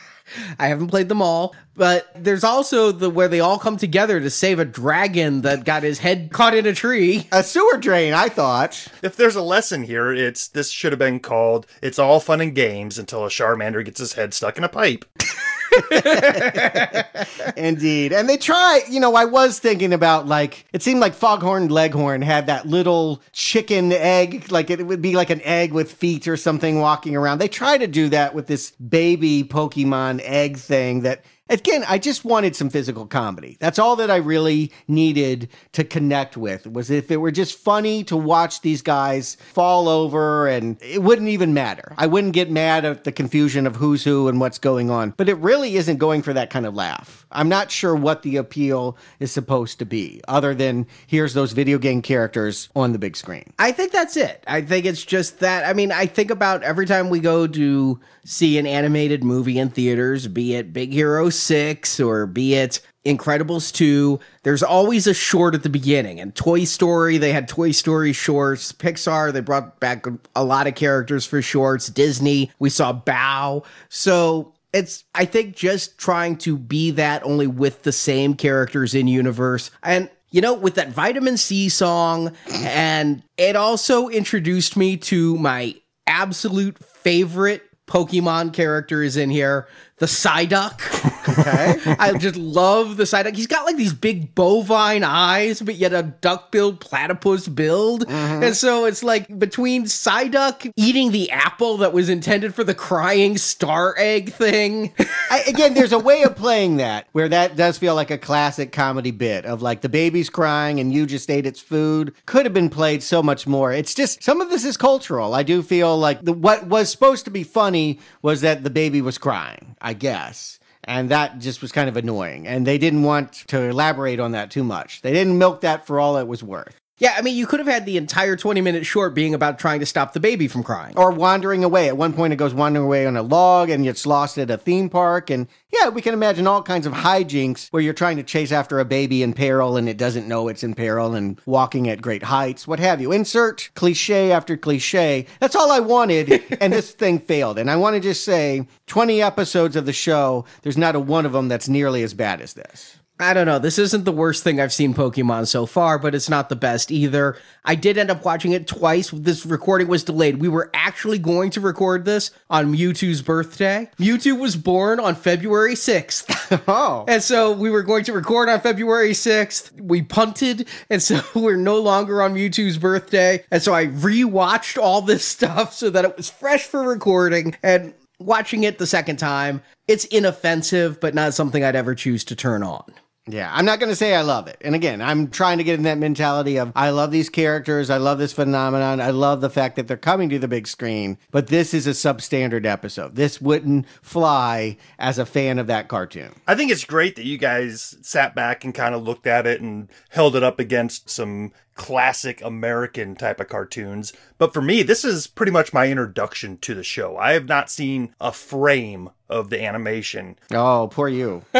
I 0.60 0.68
haven't 0.68 0.88
played 0.88 1.10
them 1.10 1.22
all, 1.22 1.56
but 1.76 2.12
there's 2.16 2.44
also 2.44 2.92
the 2.92 3.10
where 3.10 3.28
they 3.28 3.40
all 3.40 3.60
come 3.60 3.78
together 3.78 4.20
to 4.20 4.30
save 4.30 4.60
a 4.60 4.66
dragon 4.66 5.42
that 5.42 5.66
got 5.66 5.84
his 5.84 6.00
head 6.00 6.32
caught 6.32 6.54
in 6.54 6.66
a 6.66 6.74
tree. 6.74 7.28
A 7.32 7.44
sewer 7.44 7.78
drain, 7.78 8.14
I 8.14 8.30
thought. 8.30 8.88
If 9.02 9.16
there's 9.16 9.36
a 9.36 9.42
lesson 9.42 9.84
here, 9.84 10.12
it's 10.12 10.48
this 10.48 10.70
should 10.70 10.92
have 10.92 11.00
been 11.00 11.20
called 11.20 11.66
It's 11.82 12.00
All 12.00 12.20
Fun 12.20 12.42
and 12.42 12.56
Games 12.56 12.98
until 12.98 13.26
a 13.26 13.30
Charmander 13.30 13.84
gets 13.84 14.00
his 14.00 14.14
head 14.14 14.34
stuck 14.34 14.58
in 14.58 14.64
a 14.64 14.70
pipe. 14.70 15.06
Indeed. 17.58 18.14
And 18.14 18.28
they 18.28 18.38
try, 18.38 18.82
you 18.90 19.00
know, 19.00 19.16
I 19.16 19.26
was 19.26 19.60
thinking 19.60 19.94
about 19.94 20.28
like, 20.28 20.66
it 20.74 20.82
seemed 20.82 21.00
like 21.00 21.14
Foghorn 21.14 21.70
Leghorn 21.70 22.22
had 22.22 22.48
that 22.48 22.66
little 22.66 23.22
chicken 23.32 23.92
egg, 23.92 24.52
like 24.52 24.70
it 24.70 24.86
would 24.86 25.02
be 25.02 25.16
like 25.16 25.30
an 25.30 25.42
egg 25.44 25.72
with 25.74 25.92
feet 25.92 26.28
or 26.28 26.38
something 26.38 26.80
walking 26.80 27.16
around. 27.16 27.38
They 27.40 27.48
try 27.48 27.78
to 27.78 27.88
do 27.88 28.10
that 28.10 28.36
with 28.36 28.48
this 28.48 28.72
baby 28.72 29.44
Pokemon 29.44 30.22
egg 30.24 30.58
thing 30.58 31.02
that 31.02 31.24
Again, 31.52 31.84
I 31.86 31.98
just 31.98 32.24
wanted 32.24 32.56
some 32.56 32.70
physical 32.70 33.06
comedy. 33.06 33.58
That's 33.60 33.78
all 33.78 33.98
that 33.98 34.10
I 34.10 34.16
really 34.16 34.72
needed 34.88 35.50
to 35.74 35.84
connect 35.84 36.38
with. 36.38 36.66
Was 36.66 36.90
if 36.90 37.12
it 37.12 37.18
were 37.18 37.30
just 37.30 37.58
funny 37.58 38.06
to 38.06 38.16
watch 38.16 38.62
these 38.62 38.82
guys 38.82 39.36
fall 39.54 39.90
over 39.90 40.48
and 40.48 40.82
it 40.82 41.04
wouldn't 41.04 41.28
even 41.28 41.54
matter. 41.54 41.94
I 41.98 42.08
wouldn't 42.08 42.34
get 42.34 42.50
mad 42.50 42.86
at 42.86 43.04
the 43.04 43.12
confusion 43.12 43.68
of 43.68 43.76
who's 43.76 44.02
who 44.06 44.30
and 44.30 44.40
what's 44.40 44.60
going 44.60 44.90
on. 44.90 45.14
But 45.18 45.28
it 45.28 45.36
really 45.40 45.76
isn't 45.76 45.98
going 45.98 46.22
for 46.22 46.32
that 46.32 46.52
kind 46.52 46.66
of 46.66 46.74
laugh. 46.74 47.21
I'm 47.32 47.50
not 47.50 47.72
sure 47.72 47.96
what 47.96 48.24
the 48.24 48.38
appeal 48.38 48.98
is 49.20 49.32
supposed 49.32 49.80
to 49.80 49.86
be 49.86 50.22
other 50.28 50.54
than 50.54 50.88
here's 51.08 51.34
those 51.34 51.52
video 51.52 51.78
game 51.78 52.02
characters 52.02 52.70
on 52.76 52.92
the 52.92 53.00
big 53.00 53.16
screen. 53.16 53.54
I 53.60 53.72
think 53.72 53.92
that's 53.92 54.18
it. 54.18 54.44
I 54.48 54.62
think 54.62 54.86
it's 54.86 55.04
just 55.04 55.40
that. 55.40 55.66
I 55.66 55.74
mean, 55.74 55.92
I 55.92 56.06
think 56.06 56.32
about 56.32 56.64
every 56.64 56.86
time 56.86 57.10
we 57.10 57.20
go 57.20 57.48
to 57.48 58.00
see 58.26 58.58
an 58.58 58.68
animated 58.68 59.24
movie 59.24 59.58
in 59.58 59.70
theaters, 59.70 60.28
be 60.28 60.56
it 60.56 60.74
Big 60.74 60.94
Hero 60.94 61.30
6 61.30 62.00
or 62.00 62.26
be 62.26 62.56
it 62.56 62.82
Incredibles 63.06 63.74
2, 63.74 64.20
there's 64.44 64.62
always 64.62 65.08
a 65.08 65.14
short 65.14 65.56
at 65.56 65.64
the 65.64 65.70
beginning. 65.70 66.20
And 66.20 66.36
Toy 66.36 66.66
Story, 66.66 67.18
they 67.18 67.32
had 67.32 67.48
Toy 67.48 67.72
Story 67.72 68.14
shorts. 68.14 68.72
Pixar, 68.72 69.34
they 69.34 69.42
brought 69.42 69.80
back 69.80 70.06
a 70.36 70.44
lot 70.44 70.68
of 70.68 70.76
characters 70.76 71.26
for 71.26 71.42
shorts. 71.42 71.88
Disney, 71.88 72.52
we 72.60 72.70
saw 72.70 72.94
Bao. 72.94 73.66
So 73.90 74.54
it's 74.74 75.04
I 75.14 75.26
think 75.26 75.56
just 75.56 75.98
trying 75.98 76.38
to 76.38 76.58
be 76.58 76.92
that 76.92 77.24
only 77.24 77.48
with 77.48 77.84
the 77.84 77.92
same 77.92 78.36
characters 78.36 78.96
in 78.96 79.08
universe. 79.08 79.72
And 79.84 80.10
you 80.30 80.40
know, 80.40 80.54
with 80.54 80.76
that 80.76 80.90
vitamin 80.90 81.38
C 81.38 81.68
song, 81.68 82.34
and 82.50 83.22
it 83.38 83.56
also 83.56 84.08
introduced 84.08 84.78
me 84.78 84.96
to 84.98 85.38
my 85.38 85.76
absolute 86.08 86.78
favorite 86.78 87.64
Pokemon 87.86 88.54
characters 88.54 89.18
in 89.18 89.30
here. 89.30 89.68
The 90.02 90.08
Psyduck. 90.08 90.82
Okay. 91.30 91.96
I 92.00 92.18
just 92.18 92.36
love 92.36 92.98
the 92.98 93.04
Psyduck. 93.04 93.36
He's 93.36 93.46
got 93.46 93.66
like 93.66 93.78
these 93.78 93.94
big 93.94 94.34
bovine 94.34 95.04
eyes, 95.04 95.62
but 95.62 95.76
yet 95.76 95.94
a 95.94 96.02
duck-billed 96.02 96.80
platypus 96.80 97.48
build. 97.48 98.08
Mm-hmm. 98.08 98.44
And 98.44 98.56
so 98.56 98.86
it's 98.86 99.04
like 99.04 99.38
between 99.38 99.86
Psyduck 99.86 100.72
eating 100.76 101.12
the 101.12 101.30
apple 101.30 101.78
that 101.78 101.94
was 101.94 102.10
intended 102.10 102.56
for 102.56 102.64
the 102.64 102.74
crying 102.74 103.38
star 103.38 103.94
egg 104.00 104.34
thing. 104.34 104.92
I, 105.30 105.44
again, 105.48 105.76
there's 105.76 105.94
a 105.94 106.00
way 106.00 106.24
of 106.24 106.36
playing 106.36 106.78
that 106.78 107.08
where 107.12 107.30
that 107.30 107.56
does 107.56 107.78
feel 107.78 107.94
like 107.94 108.10
a 108.10 108.18
classic 108.18 108.72
comedy 108.72 109.12
bit 109.12 109.46
of 109.46 109.62
like 109.62 109.82
the 109.82 109.90
baby's 109.90 110.32
crying 110.32 110.80
and 110.80 110.92
you 110.92 111.06
just 111.06 111.30
ate 111.30 111.46
its 111.46 111.60
food. 111.60 112.16
Could 112.26 112.48
have 112.48 112.56
been 112.56 112.72
played 112.72 113.04
so 113.04 113.22
much 113.22 113.46
more. 113.46 113.72
It's 113.72 113.94
just 113.94 114.24
some 114.24 114.42
of 114.42 114.50
this 114.50 114.66
is 114.66 114.78
cultural. 114.78 115.36
I 115.36 115.44
do 115.44 115.62
feel 115.62 115.96
like 115.96 116.24
the, 116.24 116.34
what 116.34 116.66
was 116.66 116.90
supposed 116.90 117.26
to 117.26 117.32
be 117.32 117.44
funny 117.44 118.00
was 118.24 118.42
that 118.42 118.64
the 118.64 118.72
baby 118.72 119.04
was 119.04 119.20
crying, 119.20 119.76
I 119.80 119.91
guess. 119.94 120.60
And 120.84 121.10
that 121.10 121.40
just 121.40 121.62
was 121.62 121.72
kind 121.72 121.88
of 121.88 121.96
annoying. 121.96 122.48
And 122.48 122.66
they 122.66 122.80
didn't 122.80 123.04
want 123.04 123.34
to 123.48 123.62
elaborate 123.62 124.20
on 124.20 124.32
that 124.32 124.50
too 124.50 124.64
much. 124.64 125.02
They 125.02 125.14
didn't 125.14 125.38
milk 125.38 125.62
that 125.62 125.86
for 125.86 126.00
all 126.00 126.18
it 126.18 126.28
was 126.28 126.44
worth. 126.44 126.81
Yeah, 127.02 127.16
I 127.18 127.24
mean, 127.24 127.36
you 127.36 127.48
could 127.48 127.60
have 127.60 127.68
had 127.68 127.88
the 127.88 127.98
entire 127.98 128.36
20 128.36 128.62
minute 128.62 128.86
short 128.86 129.16
being 129.16 129.34
about 129.34 129.58
trying 129.58 129.80
to 129.80 129.88
stop 129.88 130.14
the 130.14 130.20
baby 130.20 130.48
from 130.48 130.62
crying. 130.62 130.94
Or 130.96 131.10
wandering 131.10 131.64
away. 131.64 131.88
At 131.88 131.98
one 131.98 132.14
point, 132.14 132.32
it 132.32 132.36
goes 132.36 132.54
wandering 132.54 132.86
away 132.86 133.08
on 133.08 133.18
a 133.18 133.24
log 133.24 133.72
and 133.72 133.84
gets 133.84 134.06
lost 134.06 134.38
at 134.38 134.52
a 134.52 134.58
theme 134.58 134.88
park. 134.88 135.32
And 135.32 135.48
yeah, 135.74 135.90
we 135.90 136.04
can 136.04 136.14
imagine 136.14 136.46
all 136.46 136.62
kinds 136.62 136.86
of 136.86 136.94
hijinks 136.94 137.70
where 137.70 137.82
you're 137.82 137.96
trying 137.96 138.18
to 138.18 138.24
chase 138.24 138.52
after 138.52 138.80
a 138.80 138.86
baby 138.86 139.24
in 139.24 139.34
peril 139.34 139.78
and 139.78 139.90
it 139.90 139.98
doesn't 139.98 140.28
know 140.28 140.48
it's 140.48 140.64
in 140.64 140.76
peril 140.76 141.16
and 141.16 141.42
walking 141.48 141.90
at 141.90 142.04
great 142.04 142.22
heights, 142.22 142.68
what 142.68 142.80
have 142.80 143.02
you. 143.02 143.12
Insert 143.12 143.72
cliche 143.74 144.32
after 144.32 144.56
cliche. 144.56 145.26
That's 145.40 145.56
all 145.56 145.72
I 145.72 145.80
wanted. 145.80 146.44
and 146.62 146.72
this 146.72 146.92
thing 146.92 147.18
failed. 147.18 147.58
And 147.58 147.72
I 147.72 147.78
want 147.78 147.96
to 147.96 148.00
just 148.00 148.24
say 148.24 148.68
20 148.86 149.24
episodes 149.24 149.76
of 149.76 149.88
the 149.88 149.94
show, 149.94 150.46
there's 150.62 150.78
not 150.78 150.96
a 150.96 151.00
one 151.00 151.26
of 151.26 151.32
them 151.32 151.48
that's 151.48 151.68
nearly 151.68 152.04
as 152.04 152.14
bad 152.14 152.42
as 152.42 152.54
this. 152.54 153.00
I 153.22 153.36
don't 153.36 153.46
know. 153.46 153.60
This 153.60 153.78
isn't 153.78 154.04
the 154.04 154.12
worst 154.12 154.44
thing 154.44 154.60
I've 154.60 154.74
seen 154.74 154.96
Pokemon 154.96 155.48
so 155.48 155.68
far, 155.68 156.00
but 156.00 156.16
it's 156.16 156.28
not 156.28 156.50
the 156.50 156.56
best 156.56 156.92
either. 156.92 157.38
I 157.64 157.76
did 157.76 158.00
end 158.00 158.10
up 158.10 158.26
watching 158.26 158.54
it 158.54 158.66
twice. 158.66 159.12
This 159.12 159.46
recording 159.46 159.88
was 159.88 160.04
delayed. 160.04 160.42
We 160.42 160.48
were 160.48 160.72
actually 160.74 161.20
going 161.20 161.52
to 161.52 161.62
record 161.62 162.04
this 162.04 162.32
on 162.50 162.74
Mewtwo's 162.74 163.22
birthday. 163.22 163.88
Mewtwo 164.00 164.40
was 164.40 164.56
born 164.56 165.00
on 165.00 165.14
February 165.14 165.76
6th. 165.76 166.38
Oh. 166.68 167.06
And 167.08 167.24
so 167.24 167.52
we 167.52 167.70
were 167.70 167.82
going 167.82 168.04
to 168.06 168.14
record 168.14 168.50
on 168.50 168.60
February 168.60 169.12
6th. 169.12 169.80
We 169.82 170.02
punted, 170.02 170.68
and 170.90 171.02
so 171.02 171.22
we're 171.36 171.56
no 171.56 171.80
longer 171.80 172.22
on 172.22 172.34
Mewtwo's 172.34 172.78
birthday. 172.78 173.44
And 173.52 173.62
so 173.62 173.74
I 173.74 173.88
rewatched 173.88 174.82
all 174.82 175.02
this 175.02 175.26
stuff 175.26 175.74
so 175.74 175.90
that 175.90 176.06
it 176.06 176.18
was 176.18 176.30
fresh 176.30 176.64
for 176.66 176.82
recording. 176.84 177.56
And 177.64 177.94
watching 178.20 178.64
it 178.64 178.78
the 178.78 178.88
second 178.88 179.18
time, 179.18 179.62
it's 179.88 180.06
inoffensive, 180.06 181.00
but 181.00 181.14
not 181.14 181.34
something 181.34 181.64
I'd 181.64 181.76
ever 181.76 181.96
choose 181.96 182.24
to 182.26 182.36
turn 182.36 182.64
on. 182.64 182.84
Yeah, 183.28 183.52
I'm 183.54 183.66
not 183.66 183.80
going 183.80 183.92
to 183.92 183.96
say 183.96 184.16
I 184.16 184.22
love 184.22 184.48
it. 184.48 184.58
And 184.62 184.74
again, 184.74 185.00
I'm 185.00 185.30
trying 185.30 185.60
to 185.60 185.64
get 185.64 185.76
in 185.76 185.84
that 185.84 186.00
mentality 186.00 186.58
of 186.58 186.72
I 186.76 186.90
love 186.90 187.12
these 187.12 187.30
characters, 187.30 187.92
I 187.92 187.98
love 187.98 188.18
this 188.18 188.34
phenomenon, 188.34 189.00
I 189.00 189.12
love 189.12 189.42
the 189.42 189.50
fact 189.50 189.76
that 189.76 189.88
they're 189.88 189.96
coming 189.96 190.30
to 190.30 190.40
the 190.40 190.48
big 190.48 190.68
screen, 190.68 191.20
but 191.30 191.48
this 191.48 191.74
is 191.74 191.86
a 191.86 191.92
substandard 191.92 192.66
episode. 192.66 193.16
This 193.16 193.40
wouldn't 193.40 193.88
fly 194.02 194.78
as 194.98 195.20
a 195.20 195.26
fan 195.26 195.60
of 195.60 195.68
that 195.68 195.88
cartoon. 195.88 196.34
I 196.48 196.56
think 196.56 196.72
it's 196.72 196.84
great 196.84 197.16
that 197.16 197.26
you 197.26 197.38
guys 197.38 197.96
sat 198.02 198.34
back 198.34 198.66
and 198.66 198.74
kind 198.74 198.96
of 198.96 199.04
looked 199.04 199.28
at 199.28 199.46
it 199.46 199.62
and 199.62 199.90
held 200.10 200.36
it 200.36 200.44
up 200.44 200.60
against 200.60 201.08
some 201.08 201.52
classic 201.76 202.42
American 202.44 203.16
type 203.16 203.40
of 203.40 203.48
cartoons. 203.50 204.14
But 204.40 204.52
for 204.52 204.62
me, 204.62 204.82
this 204.82 205.06
is 205.06 205.28
pretty 205.28 205.52
much 205.52 205.74
my 205.74 205.88
introduction 205.88 206.58
to 206.60 206.74
the 206.74 206.84
show. 206.84 207.18
I 207.18 207.34
have 207.34 207.48
not 207.48 207.70
seen 207.70 208.16
a 208.20 208.32
frame 208.32 209.12
of 209.30 209.52
the 209.52 209.64
animation. 209.64 210.38
Oh, 210.52 210.90
poor 210.92 211.08
you. 211.08 211.44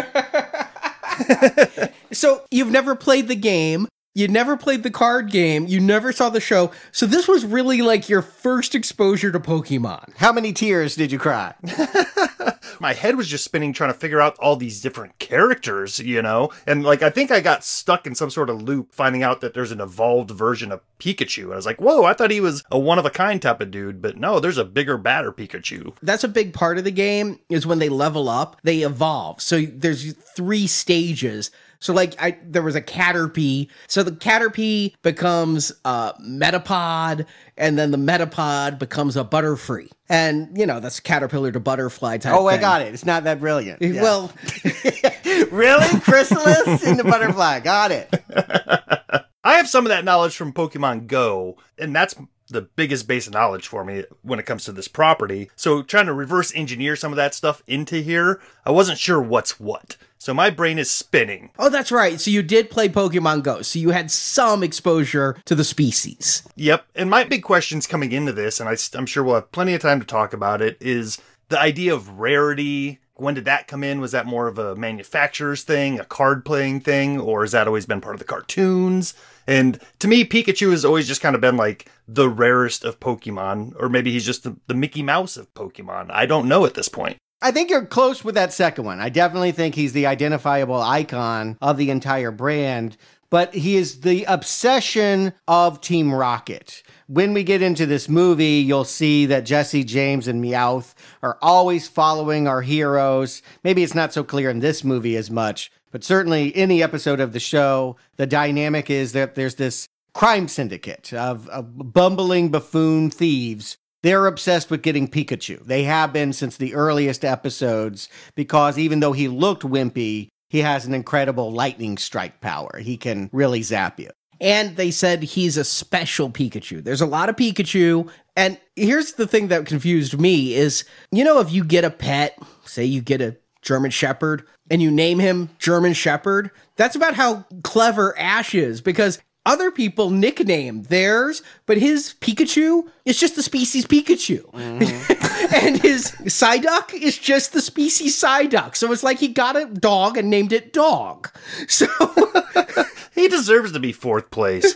so 2.12 2.44
you've 2.52 2.72
never 2.72 2.96
played 2.96 3.28
the 3.28 3.36
game. 3.36 3.88
You 4.14 4.28
never 4.28 4.58
played 4.58 4.84
the 4.84 4.92
card 4.92 5.32
game. 5.32 5.68
You 5.68 5.80
never 5.80 6.12
saw 6.12 6.30
the 6.30 6.42
show. 6.42 6.72
So 6.92 7.06
this 7.06 7.28
was 7.28 7.46
really 7.46 7.82
like 7.82 8.10
your 8.10 8.22
first 8.22 8.76
exposure 8.76 9.32
to 9.32 9.40
Pokemon. 9.40 10.18
How 10.18 10.34
many 10.34 10.52
tears 10.52 10.96
did 10.96 11.12
you 11.12 11.20
cry? 11.20 11.54
My 12.80 12.94
head 12.94 13.16
was 13.16 13.28
just 13.28 13.44
spinning 13.44 13.74
trying 13.74 13.94
to 13.94 14.00
figure 14.00 14.22
out 14.22 14.38
all 14.40 14.56
these 14.56 14.82
different 14.82 15.20
characters, 15.20 16.00
you 16.00 16.22
know? 16.22 16.50
And 16.66 16.84
like, 16.84 17.02
I 17.02 17.10
think 17.10 17.32
I 17.32 17.40
got 17.40 17.64
stuck 17.64 18.08
in 18.08 18.16
some 18.16 18.30
sort 18.30 18.50
of 18.50 18.62
loop 18.62 18.94
finding 18.94 19.24
out 19.24 19.42
that 19.42 19.54
there's 19.54 19.72
an 19.72 19.82
evolved 19.82 20.32
version 20.32 20.72
of 20.72 20.82
Pikachu. 21.00 21.44
And 21.44 21.54
I 21.54 21.56
was 21.56 21.66
like, 21.66 21.82
whoa, 21.82 22.04
I 22.04 22.14
thought 22.14 22.32
he 22.32 22.42
was 22.42 22.64
a 22.72 22.80
one 22.80 23.00
of 23.00 23.06
a 23.06 23.10
kind 23.10 23.42
type 23.42 23.62
of 23.62 23.72
dude, 23.72 24.02
but 24.02 24.18
no, 24.18 24.40
there's 24.40 24.58
a 24.58 24.66
bigger, 24.66 24.98
badder 24.98 25.32
Pikachu. 25.32 25.96
That's 26.02 26.24
a 26.24 26.28
big 26.28 26.54
part 26.54 26.78
of 26.78 26.84
the 26.84 26.92
game 26.92 27.40
is 27.50 27.68
when 27.68 27.80
they 27.80 27.90
level 27.90 28.30
up, 28.30 28.58
they 28.64 28.82
evolve. 28.82 29.42
So 29.42 29.62
there's 29.62 30.14
three 30.14 30.68
stages 30.68 31.52
so 31.82 31.94
like 31.94 32.16
I 32.22 32.38
there 32.44 32.62
was 32.62 32.76
a 32.76 32.82
Caterpie. 32.82 33.68
So 33.88 34.04
the 34.04 34.12
Caterpie 34.12 34.94
becomes 35.02 35.72
a 35.84 36.14
Metapod, 36.22 37.26
and 37.62 37.78
then 37.78 37.92
the 37.92 37.98
Metapod 37.98 38.80
becomes 38.80 39.16
a 39.16 39.24
Butterfree. 39.24 39.90
And 40.10 40.58
you 40.58 40.66
know, 40.66 40.82
that's 40.82 41.00
caterpillar 41.00 41.52
to 41.54 41.60
butterfly 41.60 42.18
type. 42.18 42.34
Oh, 42.34 42.50
thing. 42.50 42.58
I 42.58 42.62
got 42.62 42.82
it. 42.82 42.94
It's 42.94 43.06
not 43.06 43.24
that 43.24 43.40
brilliant. 43.40 43.82
Yeah. 43.92 44.02
Well 44.02 44.32
Really? 45.52 46.00
Chrysalis 46.02 46.84
in 46.84 46.98
the 46.98 47.04
butterfly. 47.04 47.60
Got 47.60 47.92
it. 47.92 48.24
I 49.44 49.58
have 49.58 49.68
some 49.68 49.86
of 49.86 49.90
that 49.90 50.06
knowledge 50.06 50.36
from 50.36 50.54
Pokemon 50.54 51.08
Go, 51.08 51.58
and 51.78 51.96
that's 51.96 52.16
the 52.48 52.62
biggest 52.62 53.08
base 53.08 53.28
of 53.28 53.34
knowledge 53.34 53.68
for 53.68 53.84
me 53.84 54.04
when 54.22 54.40
it 54.40 54.46
comes 54.46 54.66
to 54.66 54.72
this 54.72 54.88
property. 54.88 55.50
So 55.56 55.82
trying 55.84 56.06
to 56.08 56.14
reverse 56.14 56.54
engineer 56.56 56.96
some 56.96 57.12
of 57.12 57.16
that 57.18 57.34
stuff 57.34 57.64
into 57.68 57.98
here, 57.98 58.42
I 58.66 58.72
wasn't 58.72 59.00
sure 59.00 59.22
what's 59.22 59.60
what. 59.60 59.98
So 60.22 60.36
my 60.36 60.52
brain 60.52 60.78
is 60.78 60.92
spinning. 60.92 61.50
Oh, 61.58 61.70
that's 61.70 61.92
right. 61.92 62.22
So 62.22 62.30
you 62.30 62.44
did 62.44 62.70
play 62.70 62.88
Pokemon 62.88 63.42
Go. 63.42 63.64
So 63.64 63.80
you 63.80 63.90
had 63.90 64.12
some 64.12 64.62
exposure 64.62 65.36
to 65.46 65.56
the 65.56 65.64
species. 65.64 66.48
Yep. 66.58 66.86
And 66.94 67.10
my 67.10 67.24
big 67.24 67.42
questions 67.42 67.88
coming 67.88 68.12
into 68.12 68.32
this, 68.32 68.60
and 68.60 68.70
I, 68.70 68.78
I'm 68.94 69.08
sure 69.08 69.24
we'll 69.24 69.34
have 69.34 69.52
plenty 69.52 69.74
of 69.74 69.82
time 69.82 70.00
to 70.00 70.06
talk 70.06 70.32
about 70.32 70.62
it, 70.62 70.78
is 70.80 71.20
the 71.50 71.60
idea 71.60 71.92
of 71.96 72.20
rarity. 72.20 73.00
When 73.16 73.34
did 73.34 73.46
that 73.46 73.68
come 73.68 73.84
in? 73.84 74.00
Was 74.00 74.12
that 74.12 74.28
more 74.28 74.48
of 74.48 74.60
a 74.60 74.76
manufacturer's 74.76 75.64
thing, 75.64 76.00
a 76.00 76.06
card 76.06 76.46
playing 76.46 76.82
thing, 76.82 77.20
or 77.20 77.42
has 77.42 77.54
that 77.54 77.66
always 77.66 77.88
been 77.88 78.00
part 78.00 78.14
of 78.14 78.20
the 78.20 78.26
cartoons? 78.26 79.16
And 79.48 79.80
to 79.98 80.08
me, 80.08 80.24
Pikachu 80.24 80.70
has 80.70 80.86
always 80.86 81.08
just 81.08 81.22
kind 81.22 81.34
of 81.34 81.42
been 81.42 81.58
like 81.58 81.90
the 82.08 82.30
rarest 82.30 82.86
of 82.86 83.00
Pokemon, 83.00 83.74
or 83.80 83.90
maybe 83.90 84.12
he's 84.12 84.28
just 84.28 84.44
the, 84.44 84.56
the 84.68 84.76
Mickey 84.76 85.02
Mouse 85.02 85.36
of 85.36 85.52
Pokemon. 85.56 86.12
I 86.12 86.28
don't 86.28 86.48
know 86.48 86.64
at 86.68 86.76
this 86.76 86.90
point. 86.90 87.18
I 87.44 87.50
think 87.50 87.72
you're 87.72 87.86
close 87.86 88.24
with 88.24 88.36
that 88.36 88.54
second 88.54 88.86
one. 88.86 89.00
I 89.00 89.10
definitely 89.10 89.52
think 89.52 89.74
he's 89.74 89.94
the 89.94 90.06
identifiable 90.06 90.80
icon 90.80 91.58
of 91.60 91.78
the 91.78 91.90
entire 91.90 92.30
brand, 92.30 92.98
but 93.32 93.56
he 93.56 93.78
is 93.78 94.02
the 94.02 94.26
obsession 94.26 95.34
of 95.48 95.82
Team 95.82 96.14
Rocket. 96.14 96.84
When 97.08 97.34
we 97.34 97.44
get 97.44 97.64
into 97.64 97.88
this 97.88 98.08
movie, 98.08 98.60
you'll 98.60 98.84
see 98.84 99.26
that 99.26 99.46
Jessie 99.46 99.84
James 99.84 100.28
and 100.28 100.44
Meowth 100.44 100.94
are 101.24 101.40
always 101.42 101.88
following 101.88 102.48
our 102.48 102.62
heroes. 102.62 103.42
Maybe 103.64 103.82
it's 103.82 103.96
not 103.96 104.14
so 104.14 104.24
clear 104.24 104.52
in 104.52 104.60
this 104.60 104.84
movie 104.84 105.16
as 105.16 105.32
much, 105.32 105.72
but 105.90 106.04
certainly 106.04 106.56
any 106.56 106.84
episode 106.84 107.20
of 107.20 107.34
the 107.34 107.40
show, 107.40 107.96
the 108.18 108.28
dynamic 108.28 108.92
is 108.92 109.14
that 109.14 109.34
there's 109.34 109.56
this 109.56 109.88
crime 110.14 110.48
syndicate 110.48 111.12
of, 111.14 111.50
of 111.50 111.94
bumbling 111.94 112.50
buffoon 112.50 113.10
thieves 113.10 113.78
they're 114.04 114.28
obsessed 114.28 114.70
with 114.70 114.82
getting 114.82 115.08
Pikachu. 115.08 115.64
They 115.66 115.84
have 115.84 116.14
been 116.14 116.34
since 116.34 116.58
the 116.58 116.74
earliest 116.74 117.24
episodes 117.24 118.10
because 118.36 118.78
even 118.78 119.00
though 119.00 119.14
he 119.14 119.28
looked 119.28 119.64
wimpy, 119.64 120.30
he 120.50 120.60
has 120.60 120.86
an 120.86 120.94
incredible 120.94 121.52
lightning 121.52 121.98
strike 121.98 122.42
power. 122.42 122.80
He 122.80 122.98
can 122.98 123.30
really 123.32 123.62
zap 123.62 124.00
you. 124.00 124.10
And 124.42 124.76
they 124.76 124.90
said 124.90 125.22
he's 125.22 125.56
a 125.56 125.64
special 125.64 126.30
Pikachu. 126.30 126.84
There's 126.84 127.02
a 127.02 127.06
lot 127.06 127.30
of 127.30 127.36
Pikachu. 127.36 128.10
And 128.36 128.60
here's 128.76 129.14
the 129.14 129.28
thing 129.28 129.50
that 129.50 129.68
confused 129.68 130.20
me 130.20 130.56
is, 130.56 130.84
you 131.12 131.24
know, 131.24 131.40
if 131.40 131.52
you 131.52 131.64
get 131.64 131.86
a 131.86 131.92
pet, 131.92 132.38
say 132.66 132.84
you 132.84 133.02
get 133.02 133.22
a 133.22 133.38
German 133.62 133.92
Shepherd, 133.92 134.44
and 134.72 134.82
you 134.82 134.90
name 134.90 135.20
him 135.20 135.50
German 135.60 135.94
Shepherd, 135.94 136.50
that's 136.76 136.96
about 136.96 137.14
how 137.14 137.46
clever 137.64 138.18
Ash 138.18 138.56
is 138.56 138.82
because 138.82 139.20
other 139.46 139.72
people 139.72 140.12
nickname 140.12 140.84
theirs, 140.84 141.42
but 141.66 141.78
his 141.78 142.14
Pikachu 142.22 142.88
is 143.06 143.20
just 143.20 143.36
the 143.36 143.44
species 143.44 143.86
Pikachu. 143.86 144.44
Mm-hmm. 144.52 145.56
and 145.66 145.82
his 145.82 146.12
Psyduck 146.26 146.94
is 146.94 147.18
just 147.18 147.54
the 147.54 147.62
species 147.62 148.22
Psyduck. 148.22 148.76
So 148.76 148.92
it's 148.92 149.04
like 149.04 149.20
he 149.20 149.30
got 149.30 149.56
a 149.56 149.66
dog 149.66 150.18
and 150.18 150.30
named 150.30 150.54
it 150.54 150.74
Dog. 150.74 151.30
So 151.68 151.88
he 153.16 153.28
deserves 153.28 153.72
to 153.72 153.80
be 153.80 153.92
fourth 153.92 154.30
place. 154.30 154.76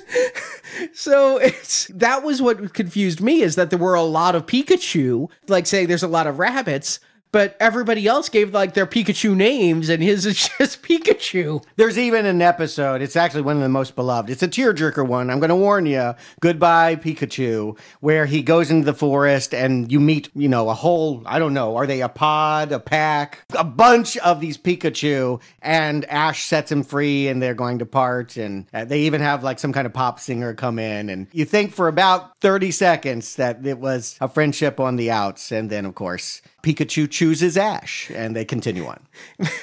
so 0.93 1.37
it's 1.37 1.87
that 1.87 2.23
was 2.23 2.41
what 2.41 2.73
confused 2.73 3.21
me 3.21 3.41
is 3.41 3.55
that 3.55 3.69
there 3.69 3.79
were 3.79 3.95
a 3.95 4.03
lot 4.03 4.35
of 4.35 4.45
Pikachu, 4.45 5.29
like 5.47 5.67
say 5.67 5.85
there's 5.85 6.03
a 6.03 6.07
lot 6.07 6.27
of 6.27 6.39
rabbits, 6.39 6.99
but 7.35 7.57
everybody 7.59 8.07
else 8.07 8.29
gave 8.29 8.53
like 8.53 8.75
their 8.75 8.85
Pikachu 8.85 9.35
names, 9.35 9.89
and 9.89 10.01
his 10.01 10.25
is 10.25 10.49
just 10.57 10.81
Pikachu. 10.81 11.61
There's 11.75 11.97
even 11.97 12.25
an 12.25 12.41
episode. 12.41 13.01
It's 13.01 13.17
actually 13.17 13.41
one 13.41 13.57
of 13.57 13.61
the 13.61 13.67
most 13.67 13.93
beloved. 13.93 14.29
It's 14.29 14.41
a 14.41 14.47
tearjerker 14.47 15.05
one. 15.05 15.29
I'm 15.29 15.41
going 15.41 15.49
to 15.49 15.55
warn 15.57 15.85
you. 15.85 16.13
Goodbye, 16.39 16.95
Pikachu, 16.95 17.77
where 17.99 18.25
he 18.25 18.41
goes 18.41 18.71
into 18.71 18.85
the 18.85 18.93
forest 18.93 19.53
and 19.53 19.91
you 19.91 19.99
meet, 19.99 20.29
you 20.33 20.47
know, 20.47 20.69
a 20.69 20.73
whole. 20.73 21.23
I 21.25 21.39
don't 21.39 21.53
know. 21.53 21.75
Are 21.75 21.85
they 21.85 22.01
a 22.01 22.07
pod, 22.07 22.71
a 22.71 22.79
pack, 22.79 23.43
a 23.53 23.65
bunch 23.65 24.15
of 24.19 24.39
these 24.39 24.57
Pikachu? 24.57 25.41
And 25.61 26.05
Ash 26.05 26.45
sets 26.45 26.71
him 26.71 26.83
free, 26.83 27.27
and 27.27 27.41
they're 27.41 27.53
going 27.53 27.79
to 27.79 27.85
part. 27.85 28.37
And 28.37 28.65
uh, 28.73 28.85
they 28.85 29.01
even 29.01 29.19
have 29.19 29.43
like 29.43 29.59
some 29.59 29.73
kind 29.73 29.85
of 29.85 29.91
pop 29.91 30.21
singer 30.21 30.53
come 30.53 30.79
in, 30.79 31.09
and 31.09 31.27
you 31.33 31.43
think 31.43 31.73
for 31.73 31.89
about 31.89 32.37
30 32.37 32.71
seconds 32.71 33.35
that 33.35 33.65
it 33.65 33.79
was 33.79 34.17
a 34.21 34.29
friendship 34.29 34.79
on 34.79 34.95
the 34.95 35.11
outs, 35.11 35.51
and 35.51 35.69
then 35.69 35.85
of 35.85 35.95
course 35.95 36.41
Pikachu 36.65 37.07
chooses 37.07 37.57
Ash, 37.57 38.09
and 38.09 38.35
they 38.35 38.43
continue 38.43 38.87
on. 38.87 38.99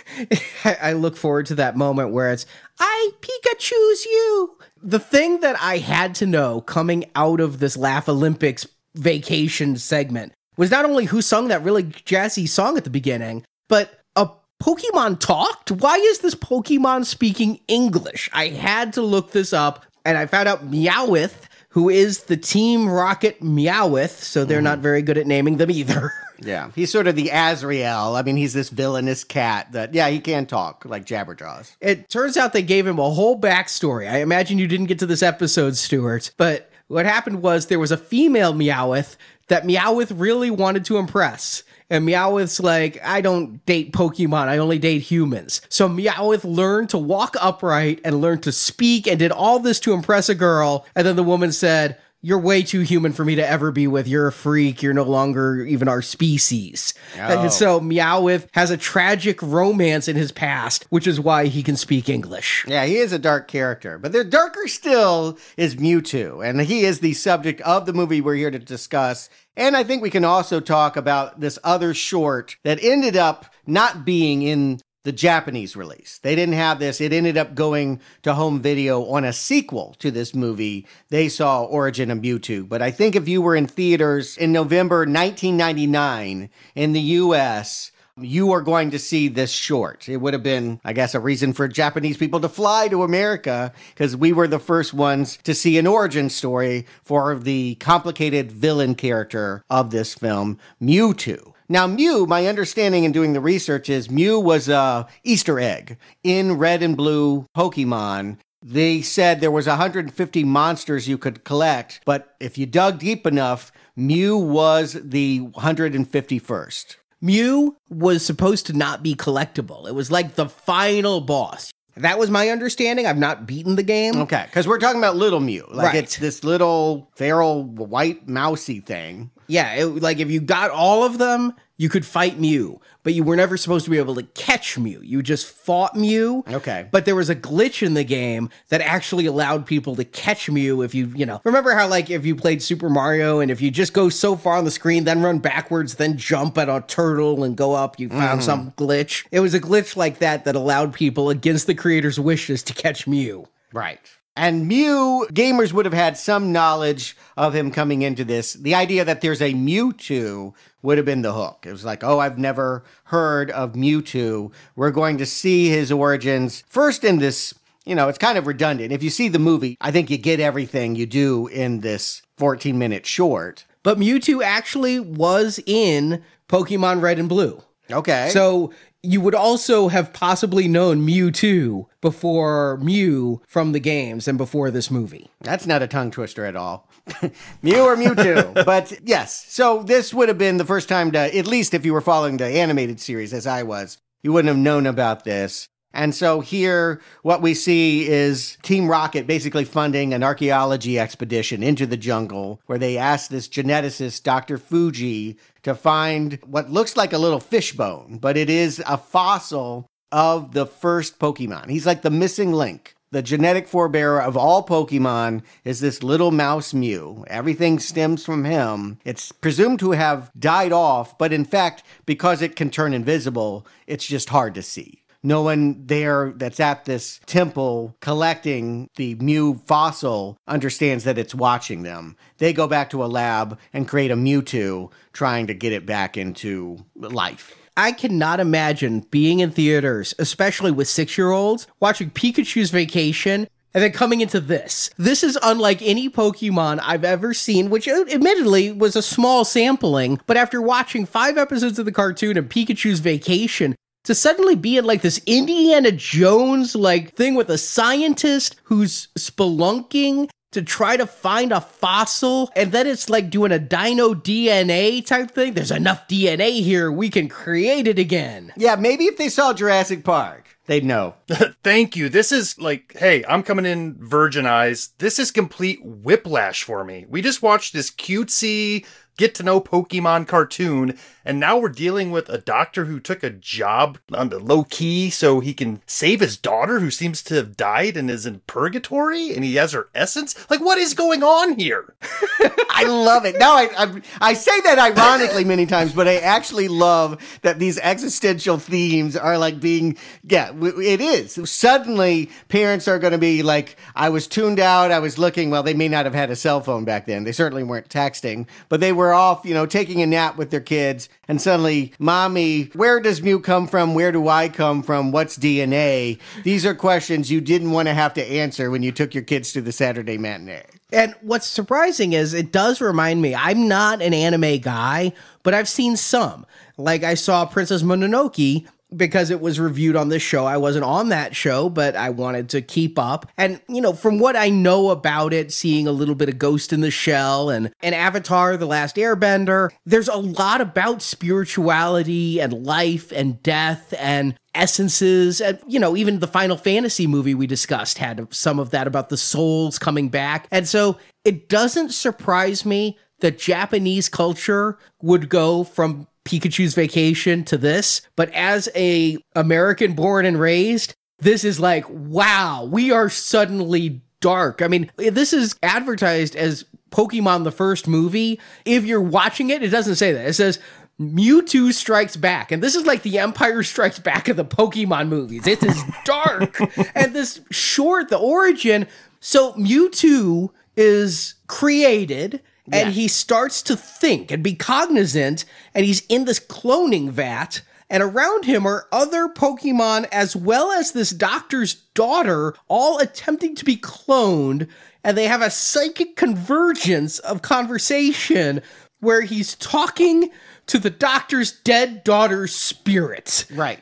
I 0.65 0.93
look 0.93 1.17
forward 1.17 1.47
to 1.47 1.57
that 1.57 1.77
moment 1.77 2.13
where 2.13 2.31
it's 2.31 2.47
I 2.79 3.11
Pikachu's 3.21 4.07
you. 4.07 4.57
The 4.81 5.01
thing 5.01 5.41
that 5.41 5.57
I 5.61 5.79
had 5.79 6.15
to 6.17 6.27
know 6.27 6.61
coming 6.61 7.07
out 7.17 7.41
of 7.41 7.59
this 7.59 7.77
Laff-A-Lympics 7.77 8.69
vacation 8.95 9.77
segment 9.79 10.33
was 10.57 10.71
not 10.71 10.85
only 10.85 11.07
who 11.07 11.21
sung 11.21 11.49
that 11.49 11.65
really 11.65 11.83
jazzy 11.83 12.49
song 12.49 12.77
at 12.77 12.85
the 12.85 12.91
beginning, 12.91 13.45
but 13.69 13.99
a 14.15 14.29
Pokemon 14.63 15.19
talked. 15.19 15.73
Why 15.73 15.97
is 15.97 16.21
this 16.21 16.37
Pokemon 16.37 17.07
speaking 17.07 17.59
English? 17.67 18.31
I 18.33 18.47
had 18.47 18.93
to 18.93 19.03
look 19.03 19.33
this 19.33 19.53
up, 19.53 19.85
and 20.05 20.17
I 20.17 20.27
found 20.27 20.49
out 20.49 20.71
Meowth, 20.71 21.49
who 21.71 21.89
is 21.89 22.25
the 22.25 22.37
Team 22.37 22.89
Rocket 22.89 23.41
Meowth, 23.41 24.11
so 24.11 24.45
they're 24.45 24.59
mm-hmm. 24.59 24.65
not 24.67 24.79
very 24.79 25.03
good 25.03 25.19
at 25.19 25.27
naming 25.27 25.57
them 25.57 25.73
either. 25.73 26.13
Yeah, 26.43 26.71
he's 26.75 26.91
sort 26.91 27.07
of 27.07 27.17
the 27.17 27.31
Azrael. 27.33 28.17
I 28.17 28.23
mean, 28.23 28.37
he's 28.37 28.53
this 28.53 28.69
villainous 28.69 29.25
cat 29.25 29.73
that, 29.73 29.95
yeah, 29.95 30.09
he 30.09 30.21
can 30.21 30.47
talk 30.47 30.85
like 30.85 31.05
Jabberjaws. 31.05 31.77
It 31.81 32.09
turns 32.09 32.37
out 32.37 32.53
they 32.53 32.63
gave 32.63 32.87
him 32.87 32.99
a 32.99 33.11
whole 33.11 33.41
backstory. 33.41 34.11
I 34.11 34.19
imagine 34.19 34.59
you 34.59 34.69
didn't 34.69 34.87
get 34.87 34.99
to 35.01 35.07
this 35.07 35.23
episode, 35.23 35.77
Stuart, 35.77 36.33
but 36.37 36.71
what 36.89 37.07
happened 37.07 37.43
was 37.43 37.67
there 37.67 37.79
was 37.79 37.93
a 37.93 37.97
female 37.97 38.53
Meowth 38.53 39.17
that 39.49 39.65
Meowth 39.65 40.13
really 40.15 40.51
wanted 40.51 40.85
to 40.87 40.99
impress. 40.99 41.63
And 41.91 42.09
Meowth's 42.09 42.59
like, 42.61 42.99
I 43.05 43.21
don't 43.21 43.65
date 43.67 43.93
Pokemon, 43.93 44.49
I 44.49 44.59
only 44.59 44.79
date 44.79 45.01
humans. 45.03 45.61
So 45.69 45.89
Meowth 45.89 46.45
learned 46.45 46.91
to 46.91 46.99
walk 46.99 47.37
upright 47.41 48.01
and 48.05 48.21
learned 48.21 48.43
to 48.45 48.53
speak 48.53 49.07
and 49.07 49.19
did 49.19 49.31
all 49.31 49.59
this 49.59 49.79
to 49.81 49.93
impress 49.93 50.29
a 50.29 50.35
girl. 50.35 50.87
And 50.95 51.07
then 51.07 51.17
the 51.17 51.23
woman 51.23 51.53
said, 51.53 51.99
you're 52.23 52.39
way 52.39 52.63
too 52.63 52.81
human 52.81 53.13
for 53.13 53.25
me 53.25 53.35
to 53.35 53.47
ever 53.47 53.73
be 53.73 53.89
with. 53.89 54.07
You're 54.07 54.29
a 54.29 54.33
freak. 54.33 54.81
You're 54.81 54.95
no 54.95 55.03
longer 55.03 55.65
even 55.65 55.89
our 55.89 56.01
species. 56.01 56.95
Oh. 57.17 57.43
And 57.43 57.53
so 57.53 57.81
Meowth 57.81 58.47
has 58.53 58.71
a 58.71 58.77
tragic 58.77 59.43
romance 59.43 60.07
in 60.07 60.15
his 60.15 60.31
past, 60.31 60.87
which 60.89 61.09
is 61.09 61.21
why 61.21 61.47
he 61.47 61.65
can 61.65 61.77
speak 61.77 62.09
English. 62.09 62.65
Yeah, 62.69 62.85
he 62.85 62.97
is 62.97 63.13
a 63.13 63.19
dark 63.19 63.49
character, 63.49 63.99
but 63.99 64.13
the 64.13 64.23
darker 64.23 64.69
still 64.69 65.37
is 65.57 65.77
Mewtwo, 65.77 66.49
and 66.49 66.61
he 66.61 66.85
is 66.85 67.01
the 67.01 67.15
subject 67.15 67.61
of 67.63 67.87
the 67.87 67.93
movie 67.93 68.21
we're 68.21 68.37
here 68.37 68.53
to 68.53 68.59
discuss. 68.59 69.29
And 69.57 69.77
I 69.77 69.83
think 69.83 70.01
we 70.01 70.11
can 70.11 70.25
also 70.25 70.61
talk 70.61 70.97
about 70.97 71.41
this 71.41 71.59
other 71.65 71.93
short 71.93 72.57
that 72.63 72.83
ended 72.83 73.17
up 73.17 73.53
not 73.67 74.05
being 74.05 74.43
in 74.43 74.81
the 75.05 75.13
Japanese 75.13 75.77
release. 75.77 76.19
They 76.19 76.35
didn't 76.35 76.55
have 76.55 76.79
this. 76.79 77.01
It 77.01 77.13
ended 77.13 77.37
up 77.37 77.55
going 77.55 78.01
to 78.23 78.35
home 78.35 78.61
video 78.61 79.05
on 79.07 79.25
a 79.25 79.33
sequel 79.33 79.97
to 79.99 80.11
this 80.11 80.35
movie. 80.35 80.87
They 81.09 81.29
saw 81.29 81.65
Origin 81.65 82.11
of 82.11 82.19
Mewtwo. 82.19 82.69
But 82.69 82.83
I 82.83 82.91
think 82.91 83.17
if 83.17 83.29
you 83.29 83.43
were 83.43 83.57
in 83.57 83.67
theaters 83.67 84.37
in 84.37 84.53
November 84.53 84.99
1999 84.99 86.51
in 86.75 86.93
the 86.93 87.01
US, 87.01 87.91
you 88.17 88.53
are 88.53 88.61
going 88.61 88.91
to 88.91 88.99
see 88.99 89.29
this 89.29 89.51
short. 89.51 90.09
It 90.09 90.19
would 90.19 90.35
have 90.35 90.43
been, 90.43 90.81
I 90.85 90.93
guess, 90.93 91.15
a 91.15 91.21
reason 91.21 91.53
for 91.53 91.67
Japanese 91.67 92.17
people 92.17 92.41
to 92.41 92.49
fly 92.49 92.89
to 92.89 93.03
America 93.03 93.73
because 93.95 94.17
we 94.17 94.33
were 94.33 94.47
the 94.47 94.59
first 94.59 94.93
ones 94.93 95.39
to 95.45 95.55
see 95.55 95.79
an 95.79 95.87
origin 95.87 96.29
story 96.29 96.87
for 97.03 97.35
the 97.35 97.77
complicated 97.77 98.53
villain 98.53 98.95
character 98.95 99.65
of 99.71 99.91
this 99.91 100.15
film, 100.15 100.59
Mewtwo. 100.81 101.55
Now, 101.73 101.87
Mew, 101.87 102.27
my 102.27 102.49
understanding 102.49 103.05
in 103.05 103.13
doing 103.13 103.33
the 103.33 103.41
research 103.41 103.89
is 103.89 104.11
Mew 104.11 104.39
was 104.39 104.69
a 104.69 105.09
Easter 105.25 105.59
egg 105.59 105.97
in 106.23 106.59
Red 106.59 106.83
and 106.83 106.95
Blue 106.99 107.47
Pokemon. 107.57 108.37
They 108.63 109.01
said 109.01 109.41
there 109.41 109.51
was 109.51 109.67
150 109.67 110.45
monsters 110.45 111.09
you 111.09 111.17
could 111.17 111.45
collect, 111.45 112.03
but 112.05 112.37
if 112.41 112.59
you 112.59 112.67
dug 112.67 112.99
deep 112.99 113.27
enough, 113.27 113.73
Mew 113.97 114.37
was 114.37 114.99
the 115.03 115.41
151st. 115.41 116.97
Mew 117.23 117.79
was 117.89 118.23
supposed 118.23 118.67
to 118.67 118.75
not 118.75 119.03
be 119.03 119.15
collectible. 119.15 119.89
It 119.89 119.95
was 119.95 120.11
like 120.11 120.35
the 120.35 120.51
final 120.51 121.23
boss. 121.23 121.73
That 121.97 122.19
was 122.19 122.31
my 122.31 122.49
understanding. 122.51 123.07
I've 123.07 123.19
not 123.19 123.47
beaten 123.47 123.77
the 123.77 123.83
game. 123.83 124.17
Okay, 124.17 124.45
because 124.47 124.69
we're 124.69 124.79
talking 124.79 124.99
about 125.01 125.17
little 125.17 125.41
Mew. 125.41 125.67
Like 125.71 125.87
Right. 125.87 126.05
it's 126.05 126.17
this 126.19 126.45
little 126.45 127.11
feral 127.17 127.65
white 127.65 128.29
mousy 128.29 128.81
thing. 128.81 129.31
Yeah, 129.53 129.75
it, 129.75 129.85
like 129.87 130.19
if 130.19 130.31
you 130.31 130.41
got 130.41 130.71
all 130.71 131.05
of 131.05 131.19
them, 131.19 131.53
you 131.77 131.89
could 131.89 132.07
fight 132.07 132.39
Mew, 132.39 132.81
but 133.03 133.13
you 133.13 133.23
were 133.25 133.37
never 133.37 133.57
supposed 133.57 133.85
to 133.85 133.91
be 133.91 133.99
able 133.99 134.15
to 134.15 134.23
catch 134.23 134.79
Mew. 134.79 135.01
You 135.03 135.23
just 135.23 135.47
fought 135.47 135.97
Mew. 135.97 136.45
Okay. 136.49 136.87
But 136.91 137.05
there 137.05 137.15
was 137.17 137.29
a 137.29 137.35
glitch 137.35 137.85
in 137.85 137.95
the 137.95 138.05
game 138.05 138.49
that 138.69 138.81
actually 138.81 139.27
allowed 139.27 139.67
people 139.67 139.95
to 139.97 140.05
catch 140.05 140.49
Mew 140.49 140.81
if 140.83 140.95
you, 140.95 141.13
you 141.15 141.27
know, 141.27 141.41
remember 141.45 141.75
how 141.75 141.89
like 141.89 142.09
if 142.09 142.25
you 142.25 142.35
played 142.37 142.63
Super 142.63 142.89
Mario 142.89 143.41
and 143.41 143.51
if 143.51 143.61
you 143.61 143.71
just 143.71 143.93
go 143.93 144.09
so 144.09 144.37
far 144.37 144.57
on 144.57 144.65
the 144.65 144.71
screen, 144.71 145.05
then 145.05 145.23
run 145.23 145.39
backwards, 145.39 145.97
then 145.97 146.17
jump 146.17 146.57
at 146.57 146.69
a 146.69 146.85
turtle 146.87 147.45
and 147.45 147.57
go 147.57 147.75
up, 147.75 147.99
you 148.01 148.09
found 148.09 148.41
Mhm. 148.41 148.45
some 148.45 148.71
glitch. 148.79 149.25
It 149.33 149.41
was 149.41 149.53
a 149.53 149.61
glitch 149.61 149.97
like 149.97 150.19
that 150.21 150.45
that 150.45 150.55
allowed 150.55 150.95
people 150.95 151.29
against 151.31 151.67
the 151.67 151.75
creator's 151.75 152.19
wishes 152.21 152.63
to 152.65 152.73
catch 152.75 153.07
Mew. 153.07 153.49
Right. 153.73 154.01
And 154.35 154.67
Mew, 154.67 155.27
gamers 155.31 155.73
would 155.73 155.85
have 155.85 155.93
had 155.93 156.17
some 156.17 156.53
knowledge 156.53 157.17
of 157.37 157.55
him 157.55 157.71
coming 157.71 158.03
into 158.03 158.25
this. 158.25 158.55
The 158.55 158.75
idea 158.75 159.05
that 159.05 159.21
there's 159.21 159.43
a 159.43 159.53
Mewtwo 159.53 160.55
would 160.81 160.97
have 160.97 161.05
been 161.05 161.23
the 161.23 161.35
hook. 161.35 161.65
It 161.67 161.73
was 161.73 161.85
like, 161.85 162.03
oh, 162.03 162.19
I've 162.19 162.39
never 162.39 162.83
heard 163.05 163.51
of 163.51 163.75
Mewtwo. 163.75 164.51
We're 164.75 164.91
going 164.91 165.19
to 165.19 165.27
see 165.27 165.69
his 165.69 165.93
origins 165.93 166.65
first 166.67 167.05
in 167.05 167.19
this, 167.19 167.55
you 167.85 167.95
know, 167.95 168.09
it's 168.09 168.19
kind 168.19 168.39
of 168.39 168.47
redundant. 168.47 168.91
If 168.91 169.03
you 169.03 169.11
see 169.11 169.29
the 169.29 169.39
movie, 169.39 169.77
I 169.81 169.91
think 169.91 170.09
you 170.09 170.17
get 170.17 170.41
everything 170.41 170.95
you 170.95 171.05
do 171.05 171.47
in 171.49 171.81
this 171.81 172.23
14 172.39 172.79
minute 172.79 173.05
short. 173.05 173.67
But 173.83 173.99
Mewtwo 173.99 174.43
actually 174.43 174.99
was 174.99 175.61
in 175.67 176.23
Pokemon 176.49 177.03
Red 177.03 177.19
and 177.19 177.29
Blue. 177.29 177.63
Okay. 177.91 178.31
So 178.31 178.73
you 179.03 179.21
would 179.21 179.35
also 179.35 179.89
have 179.89 180.13
possibly 180.13 180.69
known 180.69 181.07
Mewtwo 181.07 181.87
before 182.01 182.79
Mew 182.79 183.43
from 183.49 183.73
the 183.73 183.81
games 183.81 184.29
and 184.29 184.39
before 184.39 184.71
this 184.71 184.91
movie. 184.91 185.29
That's 185.41 185.67
not 185.67 185.83
a 185.83 185.89
tongue 185.89 186.11
twister 186.11 186.45
at 186.45 186.57
all. 186.57 186.89
Mew 187.63 187.81
or 187.81 187.97
Mewtwo. 187.97 188.65
but 188.65 188.93
yes, 189.05 189.45
so 189.49 189.83
this 189.83 190.15
would 190.15 190.29
have 190.29 190.39
been 190.39 190.57
the 190.57 190.65
first 190.65 190.89
time 190.89 191.11
to, 191.13 191.37
at 191.37 191.47
least 191.47 191.75
if 191.75 191.85
you 191.85 191.93
were 191.93 192.01
following 192.01 192.37
the 192.37 192.47
animated 192.47 193.01
series 193.01 193.33
as 193.33 193.47
I 193.47 193.65
was, 193.65 193.99
you 194.23 194.33
wouldn't 194.33 194.55
have 194.55 194.63
known 194.63 194.87
about 194.87 195.25
this. 195.25 195.69
And 195.95 196.15
so 196.15 196.41
here, 196.41 197.01
what 197.23 197.43
we 197.43 197.55
see 197.55 198.09
is 198.09 198.57
Team 198.63 198.89
Rocket 198.89 199.27
basically 199.27 199.65
funding 199.65 200.15
an 200.15 200.23
archaeology 200.23 200.99
expedition 200.99 201.63
into 201.63 201.87
the 201.87 201.97
jungle 201.97 202.61
where 202.67 202.79
they 202.79 202.97
ask 202.97 203.29
this 203.31 203.49
geneticist, 203.49 204.23
Dr. 204.23 204.59
Fuji, 204.59 205.37
to 205.63 205.75
find 205.75 206.39
what 206.47 206.71
looks 206.71 206.97
like 206.97 207.13
a 207.13 207.19
little 207.19 207.41
fishbone, 207.41 208.19
but 208.19 208.37
it 208.37 208.49
is 208.49 208.83
a 208.87 208.97
fossil 208.97 209.87
of 210.11 210.53
the 210.53 210.67
first 210.67 211.19
Pokemon. 211.19 211.71
He's 211.71 211.87
like 211.87 212.03
the 212.03 212.11
missing 212.11 212.53
link. 212.53 212.95
The 213.13 213.23
genetic 213.23 213.69
forebearer 213.69 214.23
of 214.23 214.39
all 214.39 214.67
Pokemon 214.67 215.43
is 215.65 215.81
this 215.81 216.03
little 216.03 216.31
mouse 216.31 216.73
Mew. 216.73 217.27
Everything 217.29 217.79
stems 217.79 218.25
from 218.25 218.45
him. 218.45 218.99
It's 219.05 219.33
presumed 219.33 219.81
to 219.81 219.91
have 219.91 220.31
died 220.39 220.73
off, 220.73 221.19
but 221.19 221.31
in 221.31 221.45
fact, 221.45 221.83
because 222.07 222.41
it 222.41 222.57
can 222.57 222.71
turn 222.71 222.95
invisible, 222.95 223.67
it's 223.87 224.07
just 224.07 224.31
hard 224.31 224.55
to 224.55 224.63
see. 224.63 225.02
No 225.23 225.43
one 225.43 225.87
there 225.87 226.33
that's 226.37 226.59
at 226.59 226.85
this 226.85 227.21
temple 227.27 227.97
collecting 228.01 228.89
the 228.97 229.15
Mew 229.17 229.61
fossil 229.67 230.37
understands 230.49 231.05
that 231.05 231.19
it's 231.19 231.35
watching 231.35 231.83
them. 231.83 232.17
They 232.39 232.53
go 232.53 232.67
back 232.67 232.91
to 232.91 233.05
a 233.05 233.07
lab 233.07 233.59
and 233.73 233.87
create 233.87 234.11
a 234.11 234.17
Mewtwo, 234.17 234.91
trying 235.13 235.47
to 235.47 235.55
get 235.55 235.73
it 235.73 235.87
back 235.87 236.17
into 236.17 236.85
life. 236.97 237.55
I 237.77 237.93
cannot 237.93 238.41
imagine 238.41 239.07
being 239.11 239.41
in 239.41 239.51
theaters, 239.51 240.13
especially 240.19 240.73
with 240.73 240.89
six 240.89 241.17
year 241.17 241.31
olds, 241.31 241.67
watching 241.81 242.11
Pikachu's 242.11 242.71
Vacation. 242.71 243.49
And 243.75 243.83
then 243.83 243.93
coming 243.93 244.21
into 244.21 244.39
this. 244.39 244.91
This 244.99 245.25
is 245.25 245.39
unlike 245.43 245.81
any 245.81 246.11
Pokemon 246.11 246.81
I've 246.83 247.05
ever 247.05 247.33
seen, 247.33 247.71
which 247.71 247.89
uh, 247.89 248.05
admittedly 248.11 248.71
was 248.71 248.97
a 248.97 249.01
small 249.01 249.47
sampling. 249.47 250.21
But 250.27 250.37
after 250.37 250.61
watching 250.61 251.07
five 251.07 251.39
episodes 251.39 251.79
of 251.79 251.87
the 251.87 251.91
cartoon 251.93 252.37
and 252.37 252.51
Pikachu's 252.51 253.01
Vacation, 253.01 253.75
to 254.05 254.15
suddenly 254.15 254.57
be 254.57 254.77
in 254.77 254.85
like 254.85 255.03
this 255.03 255.21
Indiana 255.27 255.93
Jones 255.93 256.75
like 256.75 257.15
thing 257.15 257.35
with 257.35 257.51
a 257.51 257.59
scientist 257.59 258.57
who's 258.65 259.09
spelunking 259.19 260.29
to 260.53 260.63
try 260.63 260.97
to 260.97 261.07
find 261.07 261.51
a 261.51 261.61
fossil 261.61 262.51
and 262.55 262.73
then 262.73 262.87
it's 262.87 263.11
like 263.11 263.31
doing 263.31 263.53
a 263.53 263.59
dino 263.59 264.15
DNA 264.15 265.05
type 265.05 265.31
thing. 265.31 265.55
There's 265.55 265.71
enough 265.71 266.07
DNA 266.09 266.63
here, 266.63 266.93
we 266.93 267.11
can 267.11 267.29
create 267.29 267.89
it 267.89 267.99
again. 267.99 268.53
Yeah, 268.57 268.77
maybe 268.77 269.07
if 269.07 269.17
they 269.17 269.29
saw 269.29 269.53
Jurassic 269.53 270.05
Park, 270.05 270.59
they'd 270.67 270.85
know. 270.85 271.15
Thank 271.65 271.97
you. 271.97 272.09
This 272.09 272.33
is 272.33 272.59
like, 272.59 272.95
hey, 272.99 273.25
I'm 273.27 273.43
coming 273.43 273.65
in 273.65 273.97
virgin 273.99 274.47
eyes. 274.47 274.91
This 274.99 275.19
is 275.19 275.31
complete 275.31 275.81
whiplash 275.83 276.63
for 276.65 276.85
me. 276.85 277.07
We 277.09 277.23
just 277.23 277.43
watched 277.43 277.73
this 277.73 277.91
cutesy 277.91 278.85
get 279.17 279.35
to 279.37 279.43
know 279.43 279.61
Pokemon 279.61 280.27
cartoon, 280.27 280.99
and 281.25 281.39
now 281.39 281.59
we're 281.59 281.69
dealing 281.69 282.11
with 282.11 282.29
a 282.29 282.39
doctor 282.39 282.87
who 282.87 282.99
took 282.99 283.23
a 283.23 283.31
job 283.31 283.99
on 284.13 284.29
the 284.29 284.39
low 284.39 284.65
key 284.65 285.11
so 285.11 285.41
he 285.41 285.55
can 285.55 285.81
save 285.87 286.21
his 286.21 286.37
daughter 286.37 286.81
who 286.81 286.91
seems 286.91 287.23
to 287.23 287.35
have 287.35 287.57
died 287.57 287.97
and 287.97 288.11
is 288.11 288.27
in 288.27 288.41
purgatory 288.47 289.33
and 289.33 289.45
he 289.45 289.55
has 289.57 289.73
her 289.73 289.89
essence. 289.95 290.35
Like, 290.51 290.61
what 290.61 290.79
is 290.79 290.95
going 290.95 291.23
on 291.23 291.59
here? 291.59 291.95
I 292.71 292.85
love 292.85 293.25
it. 293.25 293.39
Now 293.39 293.53
I, 293.55 293.69
I 293.77 294.03
I 294.21 294.33
say 294.35 294.61
that 294.63 294.79
ironically 294.79 295.45
many 295.45 295.67
times, 295.67 295.93
but 295.93 296.09
I 296.09 296.17
actually 296.17 296.69
love 296.69 297.23
that 297.43 297.59
these 297.59 297.79
existential 297.79 298.59
themes 298.59 299.17
are 299.17 299.39
like 299.39 299.61
being 299.61 299.97
yeah, 300.25 300.53
it 300.61 301.01
is. 301.01 301.39
Suddenly 301.49 302.31
parents 302.49 302.89
are 302.89 302.99
going 302.99 303.13
to 303.13 303.19
be 303.19 303.43
like 303.43 303.77
I 303.95 304.09
was 304.09 304.27
tuned 304.27 304.59
out, 304.59 304.91
I 304.91 304.99
was 304.99 305.19
looking, 305.19 305.51
well 305.51 305.63
they 305.63 305.75
may 305.75 305.89
not 305.89 306.05
have 306.05 306.15
had 306.15 306.31
a 306.31 306.37
cell 306.37 306.61
phone 306.61 306.85
back 306.85 307.07
then. 307.07 307.25
They 307.25 307.33
certainly 307.33 307.63
weren't 307.63 307.89
texting, 307.89 308.47
but 308.69 308.81
they 308.81 308.93
were 308.93 309.02
off, 309.11 309.41
you 309.45 309.55
know, 309.55 309.67
taking 309.67 310.01
a 310.03 310.07
nap 310.07 310.37
with 310.37 310.51
their 310.51 310.61
kids 310.61 311.09
and 311.27 311.43
suddenly, 311.43 311.93
"Mommy, 311.99 312.71
where 312.75 313.01
does 313.01 313.23
Mew 313.23 313.41
come 313.41 313.67
from? 313.67 313.95
Where 313.95 314.13
do 314.13 314.29
I 314.29 314.49
come 314.49 314.83
from? 314.83 315.11
What's 315.11 315.37
DNA?" 315.37 316.19
These 316.45 316.65
are 316.65 316.75
questions 316.75 317.31
you 317.31 317.41
didn't 317.41 317.73
want 317.73 317.89
to 317.89 317.95
have 317.95 318.15
to 318.15 318.25
answer 318.25 318.71
when 318.71 318.85
you 318.85 318.93
took 318.93 319.15
your 319.15 319.25
kids 319.25 319.53
to 319.55 319.61
the 319.61 319.73
Saturday 319.73 320.19
matinee. 320.19 320.63
And 320.93 321.15
what's 321.23 321.49
surprising 321.49 322.13
is 322.13 322.35
it 322.35 322.53
does 322.53 322.81
remind 322.81 323.23
me, 323.23 323.35
I'm 323.35 323.67
not 323.67 324.03
an 324.03 324.13
anime 324.15 324.59
guy, 324.59 325.13
but 325.43 325.55
I've 325.55 325.69
seen 325.69 325.97
some. 325.97 326.45
Like 326.77 327.03
I 327.03 327.15
saw 327.15 327.47
Princess 327.47 327.83
Mononoke 327.83 328.67
because 328.97 329.31
it 329.31 329.41
was 329.41 329.59
reviewed 329.59 329.97
on 329.97 330.09
this 330.09 330.23
show. 330.23 330.45
I 330.45 330.57
wasn't 330.57 330.85
on 330.85 331.09
that 331.11 331.35
show, 331.35 331.69
but 331.69 331.97
I 331.97 332.11
wanted 332.11 332.49
to 332.51 332.63
keep 332.63 332.99
up. 332.99 333.31
And, 333.37 333.61
you 333.69 333.81
know, 333.81 333.93
from 333.93 334.19
what 334.19 334.37
I 334.37 334.49
know 334.49 334.91
about 334.91 335.33
it, 335.33 335.53
seeing 335.53 335.87
a 335.87 335.93
little 335.93 336.15
bit 336.15 336.29
of 336.29 336.39
Ghost 336.39 336.73
in 336.73 336.81
the 336.81 336.91
Shell 336.91 337.51
and, 337.51 337.73
and 337.81 337.95
Avatar, 337.95 338.57
The 338.57 338.67
Last 338.67 338.97
Airbender, 338.97 339.71
there's 339.87 340.09
a 340.09 340.17
lot 340.17 340.61
about 340.61 341.03
spirituality 341.03 342.41
and 342.41 342.67
life 342.67 343.13
and 343.13 343.43
death 343.43 343.95
and 343.99 344.35
essences 344.55 345.41
and 345.41 345.59
you 345.67 345.81
know 345.81 345.97
even 345.97 346.19
the 346.19 346.27
final 346.27 346.59
fantasy 346.59 347.07
movie 347.07 347.35
we 347.35 347.47
discussed 347.47 347.97
had 347.97 348.27
some 348.35 348.59
of 348.59 348.69
that 348.69 348.87
about 348.87 349.09
the 349.09 349.17
souls 349.17 349.79
coming 349.79 350.11
back 350.11 350.47
and 350.51 350.69
so 350.69 350.99
it 351.25 351.49
doesn't 351.49 351.91
surprise 351.91 352.67
me 352.67 352.99
that 353.23 353.39
Japanese 353.39 354.09
culture 354.09 354.79
would 355.01 355.29
go 355.29 355.65
from 355.65 356.07
Pikachu's 356.25 356.75
vacation 356.75 357.45
to 357.45 357.57
this, 357.57 358.03
but 358.17 358.31
as 358.31 358.69
a 358.75 359.19
American 359.35 359.95
born 359.95 360.25
and 360.25 360.39
raised, 360.39 360.95
this 361.19 361.45
is 361.45 361.61
like, 361.61 361.85
wow, 361.89 362.65
we 362.71 362.91
are 362.91 363.09
suddenly 363.09 364.01
dark. 364.21 364.63
I 364.63 364.69
mean, 364.69 364.91
this 364.97 365.33
is 365.33 365.57
advertised 365.63 366.37
as 366.37 366.65
Pokemon 366.91 367.45
the 367.45 367.51
first 367.51 367.89
movie. 367.89 368.41
If 368.65 368.85
you're 368.85 369.01
watching 369.01 369.51
it, 369.51 369.63
it 369.63 369.71
doesn't 369.71 369.97
say 369.97 370.13
that. 370.13 370.27
It 370.27 370.35
says 370.35 370.59
Mewtwo 371.01 371.73
Strikes 371.73 372.17
Back. 372.17 372.53
And 372.53 372.63
this 372.63 372.75
is 372.75 372.87
like 372.87 373.03
the 373.03 373.19
Empire 373.19 373.63
Strikes 373.63 373.99
Back 373.99 374.29
of 374.29 374.37
the 374.37 374.45
Pokemon 374.45 375.09
movies. 375.09 375.47
It 375.47 375.63
is 375.63 375.83
dark. 376.05 376.59
and 376.95 377.15
this 377.15 377.41
short, 377.51 378.09
the 378.09 378.19
origin. 378.19 378.87
So 379.21 379.53
Mewtwo 379.55 380.51
is 380.77 381.35
created 381.47 382.43
and 382.71 382.89
Yes. 382.89 382.95
he 382.95 383.09
starts 383.09 383.63
to 383.63 383.77
think 383.77 384.31
and 384.31 384.43
be 384.43 384.55
cognizant, 384.55 385.45
and 385.75 385.85
he's 385.85 386.03
in 386.09 386.25
this 386.25 386.39
cloning 386.41 387.11
vat. 387.11 387.63
And 387.91 388.03
around 388.03 388.47
him 388.47 388.67
are 388.67 388.87
other 388.91 389.29
Pokemon, 389.29 390.09
as 390.11 390.35
well 390.35 390.73
as 390.73 390.93
this 390.93 391.11
doctor's 391.11 391.75
daughter, 391.95 392.55
all 392.69 392.99
attempting 392.99 393.55
to 393.57 393.65
be 393.67 393.77
cloned. 393.77 394.67
And 395.05 395.19
they 395.19 395.27
have 395.27 395.43
a 395.43 395.51
psychic 395.51 396.17
convergence 396.17 397.19
of 397.19 397.43
conversation 397.43 398.63
where 399.01 399.23
he's 399.23 399.57
talking 399.57 400.31
to 400.67 400.79
the 400.79 400.91
doctor's 400.91 401.53
dead 401.53 402.05
daughter's 402.05 402.55
spirit. 402.55 403.47
Right. 403.53 403.81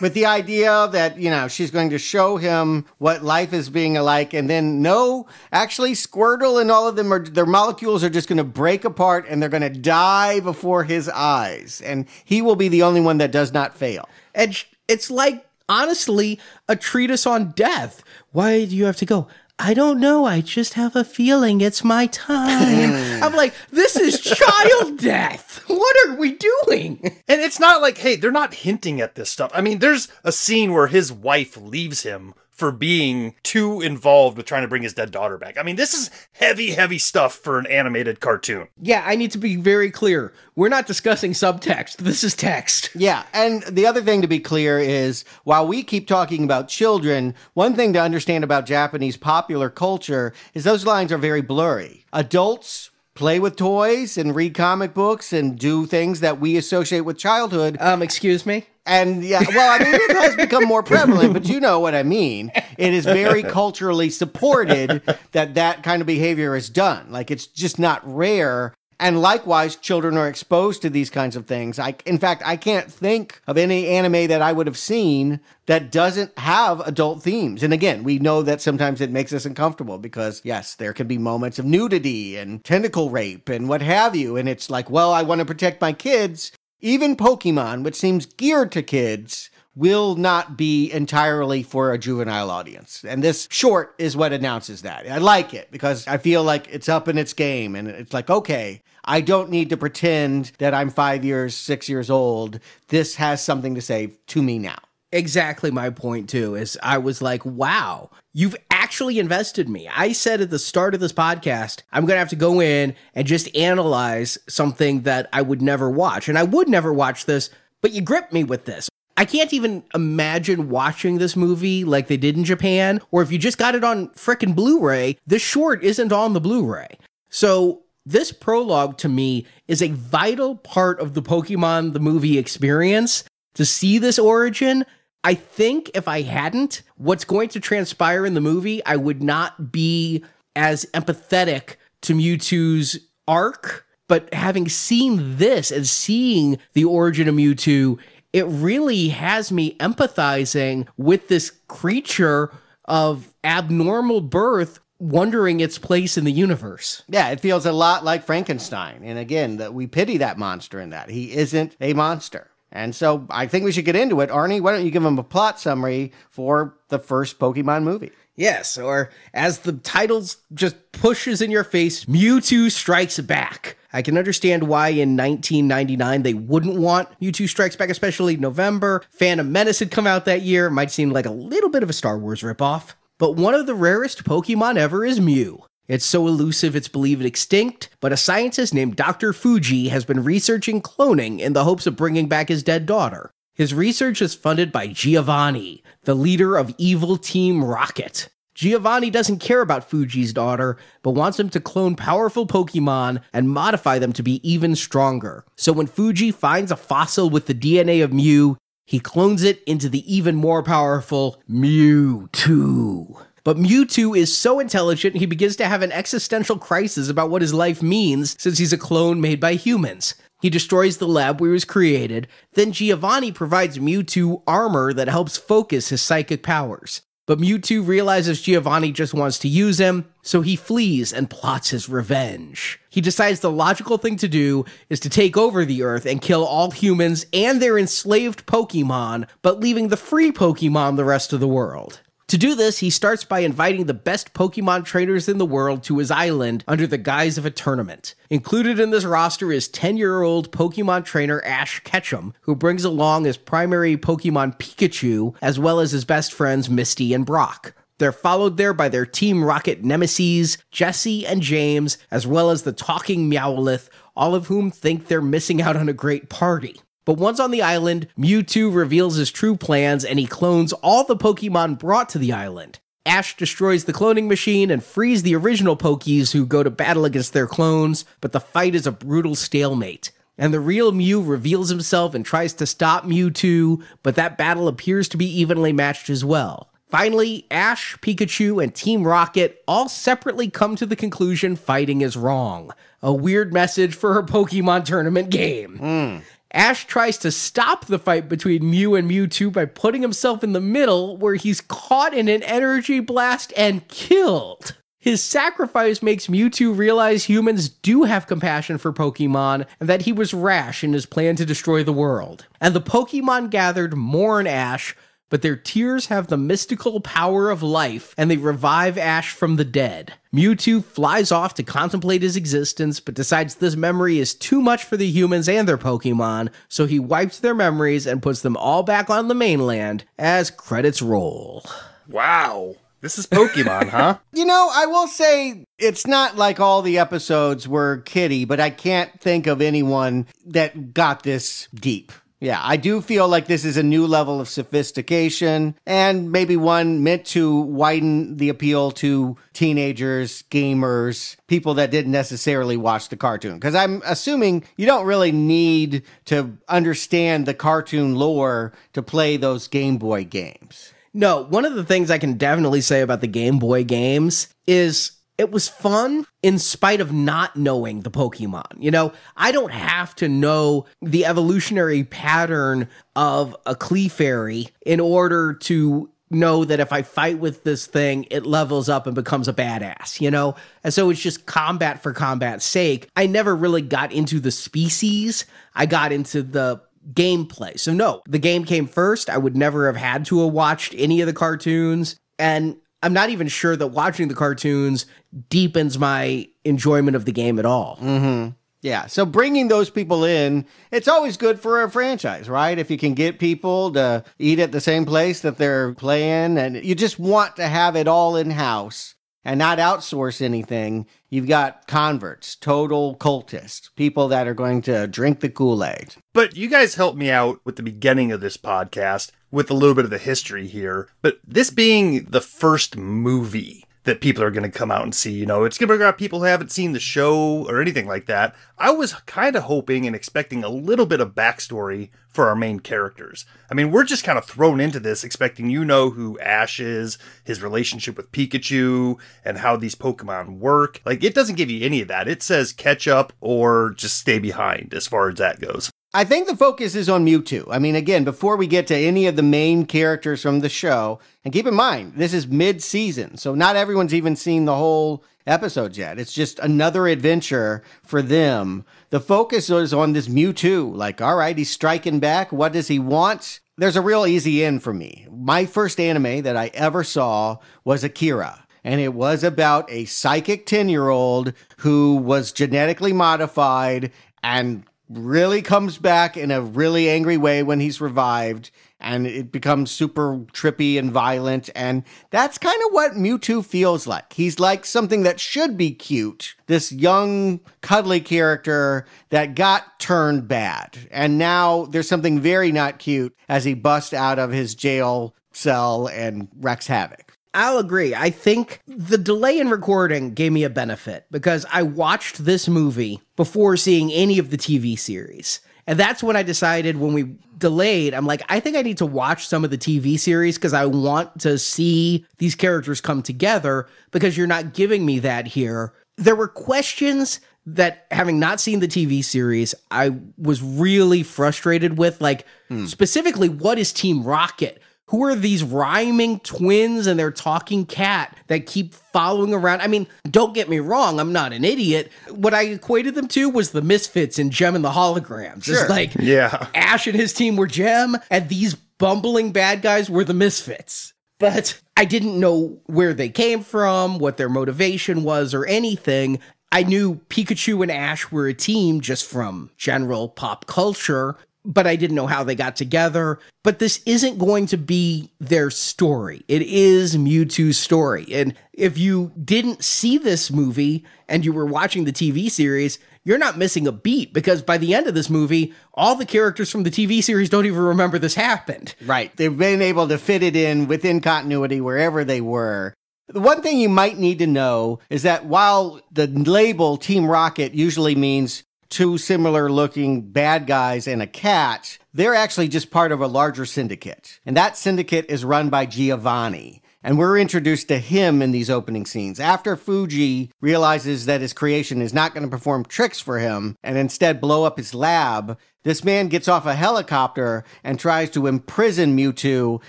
With 0.00 0.14
the 0.14 0.26
idea 0.26 0.88
that, 0.92 1.18
you 1.18 1.30
know, 1.30 1.48
she's 1.48 1.70
going 1.70 1.90
to 1.90 1.98
show 1.98 2.36
him 2.36 2.86
what 2.98 3.22
life 3.22 3.52
is 3.52 3.68
being 3.68 3.94
like. 3.94 4.32
And 4.32 4.48
then, 4.48 4.82
no, 4.82 5.26
actually, 5.52 5.92
Squirtle 5.92 6.60
and 6.60 6.70
all 6.70 6.88
of 6.88 6.96
them 6.96 7.12
are, 7.12 7.24
their 7.24 7.46
molecules 7.46 8.02
are 8.02 8.10
just 8.10 8.28
going 8.28 8.38
to 8.38 8.44
break 8.44 8.84
apart 8.84 9.26
and 9.28 9.40
they're 9.40 9.48
going 9.48 9.62
to 9.62 9.68
die 9.68 10.40
before 10.40 10.84
his 10.84 11.08
eyes. 11.08 11.82
And 11.84 12.06
he 12.24 12.42
will 12.42 12.56
be 12.56 12.68
the 12.68 12.82
only 12.82 13.00
one 13.00 13.18
that 13.18 13.30
does 13.30 13.52
not 13.52 13.76
fail. 13.76 14.08
And 14.34 14.64
it's 14.88 15.10
like, 15.10 15.46
honestly, 15.68 16.40
a 16.68 16.76
treatise 16.76 17.26
on 17.26 17.52
death. 17.52 18.02
Why 18.32 18.64
do 18.64 18.74
you 18.74 18.86
have 18.86 18.96
to 18.96 19.06
go? 19.06 19.28
I 19.64 19.74
don't 19.74 20.00
know. 20.00 20.24
I 20.24 20.40
just 20.40 20.74
have 20.74 20.96
a 20.96 21.04
feeling 21.04 21.60
it's 21.60 21.84
my 21.84 22.06
time. 22.06 23.22
I'm 23.22 23.32
like, 23.32 23.54
this 23.70 23.94
is 23.94 24.20
child 24.20 24.98
death. 24.98 25.62
What 25.68 25.96
are 26.08 26.16
we 26.16 26.32
doing? 26.32 26.98
And 27.28 27.40
it's 27.40 27.60
not 27.60 27.80
like, 27.80 27.98
hey, 27.98 28.16
they're 28.16 28.32
not 28.32 28.54
hinting 28.54 29.00
at 29.00 29.14
this 29.14 29.30
stuff. 29.30 29.52
I 29.54 29.60
mean, 29.60 29.78
there's 29.78 30.08
a 30.24 30.32
scene 30.32 30.72
where 30.72 30.88
his 30.88 31.12
wife 31.12 31.56
leaves 31.56 32.02
him 32.02 32.34
for 32.62 32.70
being 32.70 33.34
too 33.42 33.80
involved 33.80 34.36
with 34.36 34.46
trying 34.46 34.62
to 34.62 34.68
bring 34.68 34.84
his 34.84 34.94
dead 34.94 35.10
daughter 35.10 35.36
back. 35.36 35.58
I 35.58 35.64
mean, 35.64 35.74
this 35.74 35.94
is 35.94 36.10
heavy, 36.30 36.70
heavy 36.70 36.96
stuff 36.96 37.34
for 37.34 37.58
an 37.58 37.66
animated 37.66 38.20
cartoon. 38.20 38.68
Yeah, 38.80 39.02
I 39.04 39.16
need 39.16 39.32
to 39.32 39.38
be 39.38 39.56
very 39.56 39.90
clear. 39.90 40.32
We're 40.54 40.68
not 40.68 40.86
discussing 40.86 41.32
subtext. 41.32 41.96
This 41.96 42.22
is 42.22 42.36
text. 42.36 42.90
Yeah, 42.94 43.24
and 43.32 43.64
the 43.64 43.84
other 43.84 44.00
thing 44.00 44.22
to 44.22 44.28
be 44.28 44.38
clear 44.38 44.78
is 44.78 45.24
while 45.42 45.66
we 45.66 45.82
keep 45.82 46.06
talking 46.06 46.44
about 46.44 46.68
children, 46.68 47.34
one 47.54 47.74
thing 47.74 47.92
to 47.94 48.00
understand 48.00 48.44
about 48.44 48.64
Japanese 48.64 49.16
popular 49.16 49.68
culture 49.68 50.32
is 50.54 50.62
those 50.62 50.86
lines 50.86 51.10
are 51.10 51.18
very 51.18 51.42
blurry. 51.42 52.04
Adults 52.12 52.90
play 53.14 53.40
with 53.40 53.56
toys 53.56 54.16
and 54.16 54.36
read 54.36 54.54
comic 54.54 54.94
books 54.94 55.32
and 55.32 55.58
do 55.58 55.84
things 55.84 56.20
that 56.20 56.38
we 56.38 56.56
associate 56.56 57.00
with 57.00 57.18
childhood. 57.18 57.76
Um, 57.80 58.02
excuse 58.02 58.46
me? 58.46 58.66
And 58.84 59.24
yeah, 59.24 59.42
well, 59.48 59.80
I 59.80 59.84
mean, 59.84 59.94
it 59.94 60.16
has 60.16 60.34
become 60.34 60.64
more 60.64 60.82
prevalent, 60.82 61.32
but 61.32 61.48
you 61.48 61.60
know 61.60 61.78
what 61.78 61.94
I 61.94 62.02
mean. 62.02 62.50
It 62.78 62.92
is 62.92 63.04
very 63.04 63.42
culturally 63.58 64.10
supported 64.10 65.02
that 65.32 65.54
that 65.54 65.82
kind 65.82 66.00
of 66.00 66.06
behavior 66.06 66.56
is 66.56 66.68
done. 66.68 67.12
Like 67.12 67.30
it's 67.30 67.46
just 67.46 67.78
not 67.78 68.02
rare. 68.04 68.74
And 68.98 69.20
likewise, 69.20 69.74
children 69.74 70.16
are 70.16 70.28
exposed 70.28 70.82
to 70.82 70.90
these 70.90 71.10
kinds 71.10 71.34
of 71.34 71.46
things. 71.46 71.80
I, 71.80 71.96
in 72.06 72.18
fact, 72.18 72.42
I 72.44 72.56
can't 72.56 72.90
think 72.90 73.40
of 73.48 73.58
any 73.58 73.88
anime 73.88 74.28
that 74.28 74.42
I 74.42 74.52
would 74.52 74.68
have 74.68 74.78
seen 74.78 75.40
that 75.66 75.90
doesn't 75.90 76.38
have 76.38 76.80
adult 76.86 77.20
themes. 77.20 77.64
And 77.64 77.72
again, 77.72 78.04
we 78.04 78.20
know 78.20 78.42
that 78.42 78.60
sometimes 78.60 79.00
it 79.00 79.10
makes 79.10 79.32
us 79.32 79.44
uncomfortable 79.44 79.98
because, 79.98 80.40
yes, 80.44 80.76
there 80.76 80.92
can 80.92 81.08
be 81.08 81.18
moments 81.18 81.58
of 81.58 81.64
nudity 81.64 82.36
and 82.36 82.62
tentacle 82.62 83.10
rape 83.10 83.48
and 83.48 83.68
what 83.68 83.82
have 83.82 84.14
you. 84.14 84.36
And 84.36 84.48
it's 84.48 84.70
like, 84.70 84.88
well, 84.88 85.12
I 85.12 85.22
want 85.22 85.40
to 85.40 85.44
protect 85.44 85.80
my 85.80 85.92
kids. 85.92 86.52
Even 86.84 87.14
Pokemon, 87.14 87.84
which 87.84 87.94
seems 87.94 88.26
geared 88.26 88.72
to 88.72 88.82
kids, 88.82 89.50
will 89.76 90.16
not 90.16 90.56
be 90.56 90.90
entirely 90.90 91.62
for 91.62 91.92
a 91.92 91.98
juvenile 91.98 92.50
audience. 92.50 93.04
And 93.06 93.22
this 93.22 93.46
short 93.52 93.94
is 93.98 94.16
what 94.16 94.32
announces 94.32 94.82
that. 94.82 95.08
I 95.08 95.18
like 95.18 95.54
it 95.54 95.70
because 95.70 96.06
I 96.08 96.18
feel 96.18 96.42
like 96.42 96.68
it's 96.68 96.88
up 96.88 97.06
in 97.06 97.18
its 97.18 97.32
game 97.32 97.76
and 97.76 97.86
it's 97.86 98.12
like, 98.12 98.28
okay, 98.28 98.82
I 99.04 99.20
don't 99.20 99.50
need 99.50 99.70
to 99.70 99.76
pretend 99.76 100.52
that 100.58 100.74
I'm 100.74 100.90
five 100.90 101.24
years, 101.24 101.54
six 101.54 101.88
years 101.88 102.10
old. 102.10 102.58
This 102.88 103.14
has 103.14 103.42
something 103.42 103.76
to 103.76 103.80
say 103.80 104.14
to 104.26 104.42
me 104.42 104.58
now. 104.58 104.78
Exactly 105.12 105.70
my 105.70 105.90
point 105.90 106.30
too 106.30 106.54
is 106.54 106.78
I 106.82 106.96
was 106.96 107.20
like, 107.20 107.44
wow, 107.44 108.10
you've 108.32 108.56
actually 108.70 109.18
invested 109.18 109.68
me. 109.68 109.88
I 109.94 110.12
said 110.12 110.40
at 110.40 110.48
the 110.48 110.58
start 110.58 110.94
of 110.94 111.00
this 111.00 111.12
podcast, 111.12 111.82
I'm 111.92 112.06
going 112.06 112.14
to 112.14 112.20
have 112.20 112.30
to 112.30 112.36
go 112.36 112.60
in 112.60 112.94
and 113.14 113.26
just 113.26 113.54
analyze 113.54 114.38
something 114.48 115.02
that 115.02 115.28
I 115.32 115.42
would 115.42 115.60
never 115.60 115.90
watch. 115.90 116.28
And 116.28 116.38
I 116.38 116.44
would 116.44 116.68
never 116.68 116.94
watch 116.94 117.26
this, 117.26 117.50
but 117.82 117.92
you 117.92 118.00
gripped 118.00 118.32
me 118.32 118.42
with 118.42 118.64
this. 118.64 118.88
I 119.18 119.26
can't 119.26 119.52
even 119.52 119.84
imagine 119.94 120.70
watching 120.70 121.18
this 121.18 121.36
movie 121.36 121.84
like 121.84 122.08
they 122.08 122.16
did 122.16 122.36
in 122.36 122.44
Japan, 122.44 123.00
or 123.10 123.20
if 123.22 123.30
you 123.30 123.38
just 123.38 123.58
got 123.58 123.74
it 123.74 123.84
on 123.84 124.08
frickin' 124.08 124.54
Blu 124.54 124.80
ray, 124.80 125.18
this 125.26 125.42
short 125.42 125.84
isn't 125.84 126.12
on 126.12 126.32
the 126.32 126.40
Blu 126.40 126.64
ray. 126.64 126.98
So, 127.28 127.82
this 128.04 128.32
prologue 128.32 128.98
to 128.98 129.08
me 129.08 129.46
is 129.68 129.80
a 129.80 129.90
vital 129.90 130.56
part 130.56 130.98
of 130.98 131.14
the 131.14 131.22
Pokemon 131.22 131.92
the 131.92 132.00
movie 132.00 132.38
experience. 132.38 133.24
To 133.54 133.66
see 133.66 133.98
this 133.98 134.18
origin, 134.18 134.86
I 135.24 135.34
think 135.34 135.90
if 135.94 136.08
I 136.08 136.22
hadn't, 136.22 136.82
what's 136.96 137.24
going 137.24 137.48
to 137.50 137.60
transpire 137.60 138.26
in 138.26 138.34
the 138.34 138.40
movie, 138.40 138.84
I 138.84 138.96
would 138.96 139.22
not 139.22 139.70
be 139.70 140.24
as 140.56 140.84
empathetic 140.94 141.76
to 142.02 142.14
Mewtwo's 142.14 142.98
arc. 143.28 143.86
But 144.08 144.34
having 144.34 144.68
seen 144.68 145.36
this 145.36 145.70
and 145.70 145.86
seeing 145.86 146.58
the 146.74 146.84
origin 146.84 147.28
of 147.28 147.34
Mewtwo, 147.34 147.98
it 148.32 148.44
really 148.46 149.08
has 149.08 149.52
me 149.52 149.74
empathizing 149.76 150.86
with 150.96 151.28
this 151.28 151.52
creature 151.68 152.52
of 152.86 153.32
abnormal 153.44 154.20
birth 154.20 154.80
wondering 154.98 155.60
its 155.60 155.78
place 155.78 156.16
in 156.16 156.24
the 156.24 156.32
universe. 156.32 157.02
Yeah, 157.08 157.30
it 157.30 157.40
feels 157.40 157.66
a 157.66 157.72
lot 157.72 158.04
like 158.04 158.24
Frankenstein. 158.24 159.02
And 159.02 159.18
again, 159.18 159.56
that 159.56 159.74
we 159.74 159.86
pity 159.86 160.18
that 160.18 160.38
monster 160.38 160.80
in 160.80 160.90
that. 160.90 161.10
He 161.10 161.32
isn't 161.32 161.76
a 161.80 161.92
monster. 161.92 162.51
And 162.72 162.94
so 162.94 163.26
I 163.28 163.46
think 163.46 163.64
we 163.64 163.72
should 163.72 163.84
get 163.84 163.96
into 163.96 164.20
it. 164.20 164.30
Arnie, 164.30 164.60
why 164.60 164.72
don't 164.72 164.84
you 164.84 164.90
give 164.90 165.04
him 165.04 165.18
a 165.18 165.22
plot 165.22 165.60
summary 165.60 166.12
for 166.30 166.74
the 166.88 166.98
first 166.98 167.38
Pokemon 167.38 167.82
movie? 167.82 168.10
Yes, 168.34 168.78
or 168.78 169.10
as 169.34 169.58
the 169.58 169.74
titles 169.74 170.38
just 170.54 170.74
pushes 170.92 171.42
in 171.42 171.50
your 171.50 171.64
face, 171.64 172.06
Mewtwo 172.06 172.70
Strikes 172.70 173.20
Back. 173.20 173.76
I 173.92 174.00
can 174.00 174.16
understand 174.16 174.68
why 174.68 174.88
in 174.88 175.18
1999 175.18 176.22
they 176.22 176.32
wouldn't 176.32 176.78
want 176.78 177.10
Mewtwo 177.20 177.46
Strikes 177.46 177.76
Back, 177.76 177.90
especially 177.90 178.38
November. 178.38 179.02
Phantom 179.10 179.52
Menace 179.52 179.80
had 179.80 179.90
come 179.90 180.06
out 180.06 180.24
that 180.24 180.40
year. 180.40 180.70
Might 180.70 180.90
seem 180.90 181.10
like 181.10 181.26
a 181.26 181.30
little 181.30 181.68
bit 181.68 181.82
of 181.82 181.90
a 181.90 181.94
Star 181.94 182.18
Wars 182.18 182.40
ripoff. 182.40 182.94
But 183.18 183.36
one 183.36 183.54
of 183.54 183.66
the 183.66 183.74
rarest 183.74 184.24
Pokemon 184.24 184.78
ever 184.78 185.04
is 185.04 185.20
Mew. 185.20 185.62
It's 185.88 186.04
so 186.04 186.26
elusive 186.28 186.76
it's 186.76 186.88
believed 186.88 187.24
extinct, 187.24 187.88
but 188.00 188.12
a 188.12 188.16
scientist 188.16 188.72
named 188.72 188.96
Dr. 188.96 189.32
Fuji 189.32 189.88
has 189.88 190.04
been 190.04 190.22
researching 190.22 190.80
cloning 190.80 191.40
in 191.40 191.52
the 191.52 191.64
hopes 191.64 191.86
of 191.86 191.96
bringing 191.96 192.28
back 192.28 192.48
his 192.48 192.62
dead 192.62 192.86
daughter. 192.86 193.30
His 193.54 193.74
research 193.74 194.22
is 194.22 194.34
funded 194.34 194.72
by 194.72 194.86
Giovanni, 194.86 195.82
the 196.04 196.14
leader 196.14 196.56
of 196.56 196.74
Evil 196.78 197.16
Team 197.16 197.64
Rocket. 197.64 198.28
Giovanni 198.54 199.10
doesn't 199.10 199.40
care 199.40 199.60
about 199.60 199.88
Fuji's 199.88 200.32
daughter, 200.32 200.76
but 201.02 201.12
wants 201.12 201.40
him 201.40 201.48
to 201.50 201.60
clone 201.60 201.96
powerful 201.96 202.46
Pokemon 202.46 203.20
and 203.32 203.50
modify 203.50 203.98
them 203.98 204.12
to 204.12 204.22
be 204.22 204.46
even 204.48 204.76
stronger. 204.76 205.44
So 205.56 205.72
when 205.72 205.86
Fuji 205.86 206.30
finds 206.30 206.70
a 206.70 206.76
fossil 206.76 207.28
with 207.28 207.46
the 207.46 207.54
DNA 207.54 208.04
of 208.04 208.12
Mew, 208.12 208.56
he 208.86 209.00
clones 209.00 209.42
it 209.42 209.62
into 209.64 209.88
the 209.88 210.14
even 210.14 210.36
more 210.36 210.62
powerful 210.62 211.42
Mewtwo. 211.50 213.24
But 213.44 213.56
Mewtwo 213.56 214.16
is 214.16 214.36
so 214.36 214.60
intelligent, 214.60 215.16
he 215.16 215.26
begins 215.26 215.56
to 215.56 215.66
have 215.66 215.82
an 215.82 215.90
existential 215.90 216.58
crisis 216.58 217.08
about 217.08 217.28
what 217.28 217.42
his 217.42 217.52
life 217.52 217.82
means 217.82 218.40
since 218.40 218.58
he's 218.58 218.72
a 218.72 218.78
clone 218.78 219.20
made 219.20 219.40
by 219.40 219.54
humans. 219.54 220.14
He 220.40 220.50
destroys 220.50 220.98
the 220.98 221.08
lab 221.08 221.40
where 221.40 221.50
he 221.50 221.54
was 221.54 221.64
created, 221.64 222.28
then 222.54 222.72
Giovanni 222.72 223.32
provides 223.32 223.78
Mewtwo 223.78 224.42
armor 224.46 224.92
that 224.92 225.08
helps 225.08 225.36
focus 225.36 225.88
his 225.88 226.02
psychic 226.02 226.42
powers. 226.42 227.02
But 227.26 227.38
Mewtwo 227.38 227.86
realizes 227.86 228.42
Giovanni 228.42 228.90
just 228.90 229.14
wants 229.14 229.38
to 229.40 229.48
use 229.48 229.78
him, 229.78 230.08
so 230.22 230.40
he 230.40 230.56
flees 230.56 231.12
and 231.12 231.30
plots 231.30 231.70
his 231.70 231.88
revenge. 231.88 232.80
He 232.90 233.00
decides 233.00 233.40
the 233.40 233.50
logical 233.50 233.98
thing 233.98 234.16
to 234.16 234.28
do 234.28 234.64
is 234.88 234.98
to 235.00 235.08
take 235.08 235.36
over 235.36 235.64
the 235.64 235.84
Earth 235.84 236.04
and 236.04 236.20
kill 236.20 236.44
all 236.44 236.72
humans 236.72 237.26
and 237.32 237.62
their 237.62 237.78
enslaved 237.78 238.46
Pokemon, 238.46 239.28
but 239.40 239.60
leaving 239.60 239.88
the 239.88 239.96
free 239.96 240.32
Pokemon 240.32 240.96
the 240.96 241.04
rest 241.04 241.32
of 241.32 241.40
the 241.40 241.48
world. 241.48 242.00
To 242.32 242.38
do 242.38 242.54
this, 242.54 242.78
he 242.78 242.88
starts 242.88 243.24
by 243.24 243.40
inviting 243.40 243.84
the 243.84 243.92
best 243.92 244.32
Pokemon 244.32 244.86
trainers 244.86 245.28
in 245.28 245.36
the 245.36 245.44
world 245.44 245.82
to 245.82 245.98
his 245.98 246.10
island 246.10 246.64
under 246.66 246.86
the 246.86 246.96
guise 246.96 247.36
of 247.36 247.44
a 247.44 247.50
tournament. 247.50 248.14
Included 248.30 248.80
in 248.80 248.88
this 248.88 249.04
roster 249.04 249.52
is 249.52 249.68
10 249.68 249.98
year 249.98 250.22
old 250.22 250.50
Pokemon 250.50 251.04
trainer 251.04 251.42
Ash 251.44 251.80
Ketchum, 251.80 252.32
who 252.40 252.56
brings 252.56 252.86
along 252.86 253.24
his 253.24 253.36
primary 253.36 253.98
Pokemon 253.98 254.58
Pikachu, 254.58 255.34
as 255.42 255.58
well 255.58 255.78
as 255.78 255.90
his 255.90 256.06
best 256.06 256.32
friends 256.32 256.70
Misty 256.70 257.12
and 257.12 257.26
Brock. 257.26 257.74
They're 257.98 258.12
followed 258.12 258.56
there 258.56 258.72
by 258.72 258.88
their 258.88 259.04
Team 259.04 259.44
Rocket 259.44 259.84
nemesis, 259.84 260.56
Jessie 260.70 261.26
and 261.26 261.42
James, 261.42 261.98
as 262.10 262.26
well 262.26 262.48
as 262.48 262.62
the 262.62 262.72
talking 262.72 263.30
Meowth, 263.30 263.90
all 264.16 264.34
of 264.34 264.46
whom 264.46 264.70
think 264.70 265.08
they're 265.08 265.20
missing 265.20 265.60
out 265.60 265.76
on 265.76 265.90
a 265.90 265.92
great 265.92 266.30
party. 266.30 266.80
But 267.04 267.18
once 267.18 267.40
on 267.40 267.50
the 267.50 267.62
island, 267.62 268.08
Mewtwo 268.18 268.74
reveals 268.74 269.16
his 269.16 269.30
true 269.30 269.56
plans 269.56 270.04
and 270.04 270.18
he 270.18 270.26
clones 270.26 270.72
all 270.74 271.04
the 271.04 271.16
Pokemon 271.16 271.78
brought 271.78 272.08
to 272.10 272.18
the 272.18 272.32
island. 272.32 272.78
Ash 273.04 273.36
destroys 273.36 273.84
the 273.84 273.92
cloning 273.92 274.28
machine 274.28 274.70
and 274.70 274.82
frees 274.82 275.22
the 275.22 275.34
original 275.34 275.76
Pokies 275.76 276.32
who 276.32 276.46
go 276.46 276.62
to 276.62 276.70
battle 276.70 277.04
against 277.04 277.32
their 277.32 277.48
clones, 277.48 278.04
but 278.20 278.32
the 278.32 278.40
fight 278.40 278.74
is 278.76 278.86
a 278.86 278.92
brutal 278.92 279.34
stalemate. 279.34 280.12
And 280.38 280.54
the 280.54 280.60
real 280.60 280.92
Mew 280.92 281.20
reveals 281.20 281.68
himself 281.68 282.14
and 282.14 282.24
tries 282.24 282.54
to 282.54 282.66
stop 282.66 283.04
Mewtwo, 283.04 283.82
but 284.02 284.14
that 284.14 284.38
battle 284.38 284.68
appears 284.68 285.08
to 285.08 285.16
be 285.16 285.26
evenly 285.26 285.72
matched 285.72 286.08
as 286.08 286.24
well. 286.24 286.72
Finally, 286.90 287.46
Ash, 287.50 287.96
Pikachu, 288.02 288.62
and 288.62 288.74
Team 288.74 289.06
Rocket 289.06 289.64
all 289.66 289.88
separately 289.88 290.50
come 290.50 290.76
to 290.76 290.84
the 290.84 290.94
conclusion 290.94 291.56
fighting 291.56 292.02
is 292.02 292.16
wrong. 292.16 292.70
A 293.02 293.12
weird 293.12 293.52
message 293.52 293.94
for 293.94 294.18
a 294.18 294.22
Pokemon 294.22 294.84
tournament 294.84 295.30
game. 295.30 295.78
Hmm. 295.78 296.18
Ash 296.52 296.86
tries 296.86 297.16
to 297.18 297.30
stop 297.30 297.86
the 297.86 297.98
fight 297.98 298.28
between 298.28 298.70
Mew 298.70 298.94
and 298.94 299.10
Mewtwo 299.10 299.52
by 299.52 299.64
putting 299.64 300.02
himself 300.02 300.44
in 300.44 300.52
the 300.52 300.60
middle, 300.60 301.16
where 301.16 301.34
he's 301.34 301.60
caught 301.60 302.12
in 302.12 302.28
an 302.28 302.42
energy 302.42 303.00
blast 303.00 303.52
and 303.56 303.86
killed. 303.88 304.76
His 304.98 305.22
sacrifice 305.22 306.00
makes 306.00 306.28
Mewtwo 306.28 306.76
realize 306.76 307.24
humans 307.24 307.68
do 307.68 308.04
have 308.04 308.28
compassion 308.28 308.78
for 308.78 308.92
Pokemon 308.92 309.66
and 309.80 309.88
that 309.88 310.02
he 310.02 310.12
was 310.12 310.32
rash 310.32 310.84
in 310.84 310.92
his 310.92 311.06
plan 311.06 311.34
to 311.36 311.44
destroy 311.44 311.82
the 311.82 311.92
world. 311.92 312.46
And 312.60 312.72
the 312.72 312.80
Pokemon 312.80 313.50
gathered 313.50 313.96
mourn 313.96 314.46
Ash, 314.46 314.94
but 315.32 315.40
their 315.40 315.56
tears 315.56 316.08
have 316.08 316.26
the 316.26 316.36
mystical 316.36 317.00
power 317.00 317.48
of 317.48 317.62
life 317.62 318.14
and 318.18 318.30
they 318.30 318.36
revive 318.36 318.98
Ash 318.98 319.32
from 319.32 319.56
the 319.56 319.64
dead. 319.64 320.12
Mewtwo 320.30 320.84
flies 320.84 321.32
off 321.32 321.54
to 321.54 321.62
contemplate 321.62 322.20
his 322.20 322.36
existence, 322.36 323.00
but 323.00 323.14
decides 323.14 323.54
this 323.54 323.74
memory 323.74 324.18
is 324.18 324.34
too 324.34 324.60
much 324.60 324.84
for 324.84 324.98
the 324.98 325.06
humans 325.06 325.48
and 325.48 325.66
their 325.66 325.78
Pokemon, 325.78 326.50
so 326.68 326.84
he 326.84 326.98
wipes 326.98 327.38
their 327.38 327.54
memories 327.54 328.06
and 328.06 328.22
puts 328.22 328.42
them 328.42 328.58
all 328.58 328.82
back 328.82 329.08
on 329.08 329.28
the 329.28 329.34
mainland 329.34 330.04
as 330.18 330.50
credits 330.50 331.00
roll. 331.00 331.64
Wow. 332.06 332.74
This 333.00 333.18
is 333.18 333.26
Pokemon, 333.26 333.88
huh? 333.88 334.18
You 334.34 334.44
know, 334.44 334.70
I 334.70 334.84
will 334.84 335.08
say 335.08 335.64
it's 335.78 336.06
not 336.06 336.36
like 336.36 336.60
all 336.60 336.82
the 336.82 336.98
episodes 336.98 337.66
were 337.66 338.02
kitty, 338.04 338.44
but 338.44 338.60
I 338.60 338.68
can't 338.68 339.18
think 339.18 339.46
of 339.46 339.62
anyone 339.62 340.26
that 340.44 340.92
got 340.92 341.22
this 341.22 341.68
deep. 341.74 342.12
Yeah, 342.42 342.58
I 342.60 342.76
do 342.76 343.00
feel 343.00 343.28
like 343.28 343.46
this 343.46 343.64
is 343.64 343.76
a 343.76 343.84
new 343.84 344.04
level 344.04 344.40
of 344.40 344.48
sophistication 344.48 345.76
and 345.86 346.32
maybe 346.32 346.56
one 346.56 347.04
meant 347.04 347.24
to 347.26 347.60
widen 347.60 348.36
the 348.36 348.48
appeal 348.48 348.90
to 348.90 349.36
teenagers, 349.52 350.42
gamers, 350.50 351.36
people 351.46 351.74
that 351.74 351.92
didn't 351.92 352.10
necessarily 352.10 352.76
watch 352.76 353.10
the 353.10 353.16
cartoon. 353.16 353.54
Because 353.54 353.76
I'm 353.76 354.02
assuming 354.04 354.64
you 354.76 354.86
don't 354.86 355.06
really 355.06 355.30
need 355.30 356.02
to 356.24 356.58
understand 356.68 357.46
the 357.46 357.54
cartoon 357.54 358.16
lore 358.16 358.72
to 358.94 359.04
play 359.04 359.36
those 359.36 359.68
Game 359.68 359.96
Boy 359.98 360.24
games. 360.24 360.92
No, 361.14 361.44
one 361.44 361.64
of 361.64 361.76
the 361.76 361.84
things 361.84 362.10
I 362.10 362.18
can 362.18 362.38
definitely 362.38 362.80
say 362.80 363.02
about 363.02 363.20
the 363.20 363.28
Game 363.28 363.60
Boy 363.60 363.84
games 363.84 364.52
is 364.66 365.12
it 365.42 365.50
was 365.50 365.68
fun 365.68 366.24
in 366.44 366.56
spite 366.56 367.00
of 367.00 367.12
not 367.12 367.56
knowing 367.56 368.02
the 368.02 368.12
Pokemon. 368.12 368.78
You 368.78 368.92
know, 368.92 369.12
I 369.36 369.50
don't 369.50 369.72
have 369.72 370.14
to 370.16 370.28
know 370.28 370.86
the 371.00 371.26
evolutionary 371.26 372.04
pattern 372.04 372.88
of 373.16 373.56
a 373.66 373.74
Clefairy 373.74 374.70
in 374.86 375.00
order 375.00 375.52
to 375.54 376.08
know 376.30 376.64
that 376.64 376.78
if 376.78 376.92
I 376.92 377.02
fight 377.02 377.40
with 377.40 377.64
this 377.64 377.86
thing, 377.86 378.24
it 378.30 378.46
levels 378.46 378.88
up 378.88 379.08
and 379.08 379.16
becomes 379.16 379.48
a 379.48 379.52
badass, 379.52 380.20
you 380.20 380.30
know? 380.30 380.54
And 380.84 380.94
so 380.94 381.10
it's 381.10 381.20
just 381.20 381.46
combat 381.46 382.00
for 382.04 382.12
combat's 382.12 382.64
sake. 382.64 383.08
I 383.16 383.26
never 383.26 383.56
really 383.56 383.82
got 383.82 384.12
into 384.12 384.38
the 384.38 384.52
species, 384.52 385.44
I 385.74 385.86
got 385.86 386.12
into 386.12 386.44
the 386.44 386.80
gameplay. 387.12 387.80
So, 387.80 387.92
no, 387.92 388.22
the 388.28 388.38
game 388.38 388.64
came 388.64 388.86
first. 388.86 389.28
I 389.28 389.38
would 389.38 389.56
never 389.56 389.86
have 389.86 389.96
had 389.96 390.24
to 390.26 390.44
have 390.44 390.52
watched 390.52 390.94
any 390.96 391.20
of 391.20 391.26
the 391.26 391.32
cartoons. 391.32 392.14
And 392.38 392.76
I'm 393.02 393.12
not 393.12 393.30
even 393.30 393.48
sure 393.48 393.76
that 393.76 393.88
watching 393.88 394.28
the 394.28 394.34
cartoons 394.34 395.06
deepens 395.48 395.98
my 395.98 396.48
enjoyment 396.64 397.16
of 397.16 397.24
the 397.24 397.32
game 397.32 397.58
at 397.58 397.66
all. 397.66 397.98
Mm-hmm. 398.00 398.50
Yeah. 398.82 399.06
So 399.06 399.24
bringing 399.24 399.68
those 399.68 399.90
people 399.90 400.24
in, 400.24 400.66
it's 400.90 401.06
always 401.06 401.36
good 401.36 401.60
for 401.60 401.82
a 401.82 401.90
franchise, 401.90 402.48
right? 402.48 402.76
If 402.78 402.90
you 402.90 402.98
can 402.98 403.14
get 403.14 403.38
people 403.38 403.92
to 403.92 404.24
eat 404.38 404.58
at 404.58 404.72
the 404.72 404.80
same 404.80 405.06
place 405.06 405.40
that 405.40 405.56
they're 405.56 405.94
playing, 405.94 406.58
and 406.58 406.76
you 406.84 406.96
just 406.96 407.18
want 407.18 407.56
to 407.56 407.68
have 407.68 407.94
it 407.94 408.08
all 408.08 408.36
in 408.36 408.50
house 408.50 409.14
and 409.44 409.58
not 409.58 409.78
outsource 409.78 410.40
anything, 410.40 411.06
you've 411.28 411.48
got 411.48 411.86
converts, 411.86 412.54
total 412.54 413.16
cultists, 413.16 413.90
people 413.96 414.28
that 414.28 414.46
are 414.46 414.54
going 414.54 414.82
to 414.82 415.06
drink 415.06 415.40
the 415.40 415.48
Kool 415.48 415.84
Aid. 415.84 416.14
But 416.32 416.56
you 416.56 416.68
guys 416.68 416.94
helped 416.94 417.18
me 417.18 417.30
out 417.30 417.60
with 417.64 417.76
the 417.76 417.82
beginning 417.82 418.32
of 418.32 418.40
this 418.40 418.56
podcast 418.56 419.30
with 419.50 419.70
a 419.70 419.74
little 419.74 419.94
bit 419.94 420.04
of 420.04 420.10
the 420.10 420.18
history 420.18 420.66
here. 420.66 421.08
But 421.20 421.38
this 421.46 421.70
being 421.70 422.24
the 422.24 422.40
first 422.40 422.96
movie 422.96 423.84
that 424.04 424.20
people 424.20 424.42
are 424.42 424.50
going 424.50 424.68
to 424.68 424.78
come 424.78 424.90
out 424.90 425.02
and 425.02 425.14
see, 425.14 425.32
you 425.32 425.46
know, 425.46 425.64
it's 425.64 425.78
going 425.78 425.88
to 425.88 425.96
bring 425.96 426.06
out 426.06 426.18
people 426.18 426.40
who 426.40 426.44
haven't 426.46 426.72
seen 426.72 426.92
the 426.92 427.00
show 427.00 427.66
or 427.68 427.80
anything 427.80 428.06
like 428.06 428.26
that. 428.26 428.54
I 428.76 428.90
was 428.90 429.14
kind 429.26 429.54
of 429.54 429.64
hoping 429.64 430.06
and 430.06 430.16
expecting 430.16 430.64
a 430.64 430.68
little 430.68 431.06
bit 431.06 431.20
of 431.20 431.34
backstory 431.34 432.10
for 432.28 432.48
our 432.48 432.56
main 432.56 432.80
characters. 432.80 433.44
I 433.70 433.74
mean, 433.74 433.92
we're 433.92 434.04
just 434.04 434.24
kind 434.24 434.38
of 434.38 434.44
thrown 434.44 434.80
into 434.80 434.98
this 434.98 435.22
expecting 435.22 435.70
you 435.70 435.84
know 435.84 436.10
who 436.10 436.38
Ash 436.40 436.80
is, 436.80 437.16
his 437.44 437.62
relationship 437.62 438.16
with 438.16 438.32
Pikachu, 438.32 439.18
and 439.44 439.58
how 439.58 439.76
these 439.76 439.94
Pokemon 439.94 440.58
work. 440.58 441.00
Like, 441.04 441.22
it 441.22 441.34
doesn't 441.34 441.56
give 441.56 441.70
you 441.70 441.84
any 441.84 442.00
of 442.00 442.08
that. 442.08 442.26
It 442.26 442.42
says 442.42 442.72
catch 442.72 443.06
up 443.06 443.32
or 443.40 443.90
just 443.96 444.18
stay 444.18 444.38
behind 444.38 444.94
as 444.94 445.06
far 445.06 445.28
as 445.28 445.36
that 445.36 445.60
goes. 445.60 445.90
I 446.14 446.24
think 446.24 446.46
the 446.46 446.56
focus 446.56 446.94
is 446.94 447.08
on 447.08 447.24
Mewtwo. 447.24 447.68
I 447.70 447.78
mean, 447.78 447.94
again, 447.94 448.22
before 448.22 448.58
we 448.58 448.66
get 448.66 448.86
to 448.88 448.94
any 448.94 449.26
of 449.26 449.36
the 449.36 449.42
main 449.42 449.86
characters 449.86 450.42
from 450.42 450.60
the 450.60 450.68
show, 450.68 451.20
and 451.42 451.54
keep 451.54 451.66
in 451.66 451.74
mind, 451.74 452.12
this 452.16 452.34
is 452.34 452.46
mid 452.46 452.82
season, 452.82 453.38
so 453.38 453.54
not 453.54 453.76
everyone's 453.76 454.12
even 454.12 454.36
seen 454.36 454.66
the 454.66 454.76
whole 454.76 455.24
episodes 455.46 455.96
yet. 455.96 456.18
It's 456.18 456.34
just 456.34 456.58
another 456.58 457.06
adventure 457.06 457.82
for 458.02 458.20
them. 458.20 458.84
The 459.08 459.20
focus 459.20 459.70
is 459.70 459.94
on 459.94 460.12
this 460.12 460.28
Mewtwo. 460.28 460.94
Like, 460.94 461.22
all 461.22 461.36
right, 461.36 461.56
he's 461.56 461.70
striking 461.70 462.20
back. 462.20 462.52
What 462.52 462.74
does 462.74 462.88
he 462.88 462.98
want? 462.98 463.60
There's 463.78 463.96
a 463.96 464.02
real 464.02 464.26
easy 464.26 464.62
in 464.62 464.80
for 464.80 464.92
me. 464.92 465.26
My 465.30 465.64
first 465.64 465.98
anime 465.98 466.42
that 466.42 466.58
I 466.58 466.70
ever 466.74 467.04
saw 467.04 467.56
was 467.84 468.04
Akira 468.04 468.66
and 468.84 469.00
it 469.00 469.14
was 469.14 469.44
about 469.44 469.90
a 469.90 470.04
psychic 470.04 470.66
10 470.66 470.88
year 470.88 471.08
old 471.08 471.54
who 471.78 472.16
was 472.16 472.52
genetically 472.52 473.12
modified 473.12 474.12
and 474.42 474.84
really 475.12 475.62
comes 475.62 475.98
back 475.98 476.36
in 476.36 476.50
a 476.50 476.60
really 476.60 477.08
angry 477.08 477.36
way 477.36 477.62
when 477.62 477.80
he's 477.80 478.00
revived 478.00 478.70
and 479.00 479.26
it 479.26 479.50
becomes 479.50 479.90
super 479.90 480.38
trippy 480.52 480.98
and 480.98 481.10
violent 481.10 481.68
and 481.74 482.04
that's 482.30 482.56
kind 482.56 482.80
of 482.86 482.92
what 482.92 483.12
Mewtwo 483.12 483.64
feels 483.64 484.06
like. 484.06 484.32
He's 484.32 484.60
like 484.60 484.84
something 484.84 485.24
that 485.24 485.40
should 485.40 485.76
be 485.76 485.92
cute. 485.92 486.54
This 486.66 486.92
young 486.92 487.60
cuddly 487.80 488.20
character 488.20 489.06
that 489.30 489.54
got 489.54 489.98
turned 489.98 490.48
bad. 490.48 490.96
And 491.10 491.38
now 491.38 491.86
there's 491.86 492.08
something 492.08 492.40
very 492.40 492.72
not 492.72 492.98
cute 492.98 493.36
as 493.48 493.64
he 493.64 493.74
busts 493.74 494.14
out 494.14 494.38
of 494.38 494.52
his 494.52 494.74
jail 494.74 495.34
cell 495.52 496.06
and 496.06 496.48
wrecks 496.60 496.86
havoc. 496.86 497.31
I'll 497.54 497.78
agree. 497.78 498.14
I 498.14 498.30
think 498.30 498.80
the 498.86 499.18
delay 499.18 499.58
in 499.58 499.68
recording 499.68 500.32
gave 500.32 500.52
me 500.52 500.64
a 500.64 500.70
benefit 500.70 501.26
because 501.30 501.66
I 501.70 501.82
watched 501.82 502.44
this 502.44 502.66
movie 502.66 503.20
before 503.36 503.76
seeing 503.76 504.10
any 504.12 504.38
of 504.38 504.50
the 504.50 504.56
TV 504.56 504.98
series. 504.98 505.60
And 505.86 505.98
that's 505.98 506.22
when 506.22 506.36
I 506.36 506.42
decided 506.42 506.96
when 506.96 507.12
we 507.12 507.36
delayed, 507.58 508.14
I'm 508.14 508.26
like, 508.26 508.42
I 508.48 508.60
think 508.60 508.76
I 508.76 508.82
need 508.82 508.98
to 508.98 509.06
watch 509.06 509.46
some 509.46 509.64
of 509.64 509.70
the 509.70 509.78
TV 509.78 510.18
series 510.18 510.56
because 510.56 510.72
I 510.72 510.86
want 510.86 511.40
to 511.40 511.58
see 511.58 512.24
these 512.38 512.54
characters 512.54 513.00
come 513.00 513.22
together 513.22 513.88
because 514.10 514.36
you're 514.36 514.46
not 514.46 514.74
giving 514.74 515.04
me 515.04 515.18
that 515.20 515.46
here. 515.46 515.92
There 516.16 516.36
were 516.36 516.48
questions 516.48 517.40
that 517.66 518.06
having 518.10 518.38
not 518.38 518.60
seen 518.60 518.80
the 518.80 518.88
TV 518.88 519.24
series, 519.24 519.74
I 519.90 520.16
was 520.36 520.62
really 520.62 521.22
frustrated 521.22 521.96
with. 521.96 522.20
Like, 522.20 522.44
hmm. 522.68 522.86
specifically, 522.86 523.48
what 523.48 523.78
is 523.78 523.92
Team 523.92 524.24
Rocket? 524.24 524.81
Who 525.12 525.22
are 525.24 525.34
these 525.34 525.62
rhyming 525.62 526.40
twins 526.40 527.06
and 527.06 527.20
their 527.20 527.30
talking 527.30 527.86
cat 527.86 528.34
that 528.48 528.66
keep 528.66 528.94
following 528.94 529.52
around? 529.54 529.82
I 529.82 529.86
mean, 529.86 530.06
don't 530.30 530.54
get 530.54 530.68
me 530.70 530.80
wrong, 530.80 531.20
I'm 531.20 531.32
not 531.34 531.52
an 531.52 531.64
idiot. 531.64 532.10
What 532.30 532.54
I 532.54 532.62
equated 532.64 533.14
them 533.14 533.28
to 533.28 533.48
was 533.50 533.70
the 533.72 533.82
Misfits 533.82 534.38
in 534.38 534.50
Jem 534.50 534.74
and 534.74 534.82
the 534.84 534.90
Holograms. 534.90 535.64
Sure. 535.64 535.78
It's 535.80 535.90
like 535.90 536.14
Yeah. 536.18 536.66
Ash 536.74 537.06
and 537.06 537.14
his 537.14 537.32
team 537.34 537.56
were 537.56 537.66
Jem, 537.66 538.16
and 538.30 538.48
these 538.48 538.74
bumbling 538.74 539.52
bad 539.52 539.82
guys 539.82 540.08
were 540.08 540.24
the 540.24 540.34
Misfits. 540.34 541.12
but 541.38 541.78
I 541.96 542.04
didn't 542.06 542.40
know 542.40 542.80
where 542.86 543.12
they 543.12 543.28
came 543.28 543.62
from, 543.62 544.18
what 544.18 544.38
their 544.38 544.48
motivation 544.48 545.24
was, 545.24 545.52
or 545.52 545.66
anything. 545.66 546.38
I 546.70 546.84
knew 546.84 547.16
Pikachu 547.28 547.82
and 547.82 547.90
Ash 547.92 548.30
were 548.32 548.46
a 548.46 548.54
team 548.54 549.02
just 549.02 549.26
from 549.28 549.68
general 549.76 550.28
pop 550.30 550.66
culture, 550.66 551.36
but 551.64 551.86
I 551.86 551.96
didn't 551.96 552.16
know 552.16 552.26
how 552.26 552.44
they 552.44 552.54
got 552.54 552.76
together. 552.76 553.38
But 553.62 553.78
this 553.78 554.02
isn't 554.06 554.38
going 554.38 554.66
to 554.66 554.76
be 554.76 555.30
their 555.38 555.70
story. 555.70 556.44
It 556.48 556.62
is 556.62 557.16
Mewtwo's 557.16 557.78
story. 557.78 558.26
And 558.32 558.54
if 558.72 558.98
you 558.98 559.32
didn't 559.42 559.84
see 559.84 560.18
this 560.18 560.50
movie 560.50 561.04
and 561.28 561.44
you 561.44 561.52
were 561.52 561.66
watching 561.66 562.04
the 562.04 562.12
TV 562.12 562.50
series, 562.50 562.98
you're 563.24 563.38
not 563.38 563.58
missing 563.58 563.86
a 563.86 563.92
beat 563.92 564.32
because 564.32 564.62
by 564.62 564.78
the 564.78 564.94
end 564.94 565.06
of 565.06 565.14
this 565.14 565.30
movie, 565.30 565.72
all 565.94 566.16
the 566.16 566.26
characters 566.26 566.70
from 566.70 566.82
the 566.82 566.90
TV 566.90 567.22
series 567.22 567.50
don't 567.50 567.66
even 567.66 567.80
remember 567.80 568.18
this 568.18 568.34
happened. 568.34 568.94
Right. 569.04 569.34
They've 569.36 569.56
been 569.56 569.82
able 569.82 570.08
to 570.08 570.18
fit 570.18 570.42
it 570.42 570.56
in 570.56 570.88
within 570.88 571.20
continuity 571.20 571.80
wherever 571.80 572.24
they 572.24 572.40
were. 572.40 572.94
The 573.28 573.40
one 573.40 573.62
thing 573.62 573.78
you 573.78 573.88
might 573.88 574.18
need 574.18 574.40
to 574.40 574.46
know 574.46 574.98
is 575.08 575.22
that 575.22 575.46
while 575.46 576.00
the 576.10 576.26
label 576.26 576.96
Team 576.96 577.24
Rocket 577.24 577.72
usually 577.72 578.16
means 578.16 578.64
two 578.92 579.16
similar 579.16 579.70
looking 579.70 580.20
bad 580.20 580.66
guys 580.66 581.08
and 581.08 581.22
a 581.22 581.26
cat, 581.26 581.98
they're 582.12 582.34
actually 582.34 582.68
just 582.68 582.90
part 582.90 583.10
of 583.10 583.22
a 583.22 583.26
larger 583.26 583.64
syndicate. 583.64 584.38
And 584.44 584.56
that 584.56 584.76
syndicate 584.76 585.26
is 585.30 585.44
run 585.44 585.70
by 585.70 585.86
Giovanni. 585.86 586.81
And 587.04 587.18
we're 587.18 587.38
introduced 587.38 587.88
to 587.88 587.98
him 587.98 588.40
in 588.42 588.52
these 588.52 588.70
opening 588.70 589.06
scenes. 589.06 589.40
After 589.40 589.76
Fuji 589.76 590.50
realizes 590.60 591.26
that 591.26 591.40
his 591.40 591.52
creation 591.52 592.00
is 592.00 592.14
not 592.14 592.32
going 592.32 592.44
to 592.44 592.50
perform 592.50 592.84
tricks 592.84 593.20
for 593.20 593.38
him 593.38 593.76
and 593.82 593.98
instead 593.98 594.40
blow 594.40 594.64
up 594.64 594.76
his 594.76 594.94
lab, 594.94 595.58
this 595.84 596.04
man 596.04 596.28
gets 596.28 596.46
off 596.46 596.64
a 596.64 596.76
helicopter 596.76 597.64
and 597.82 597.98
tries 597.98 598.30
to 598.30 598.46
imprison 598.46 599.16
Mewtwo 599.16 599.82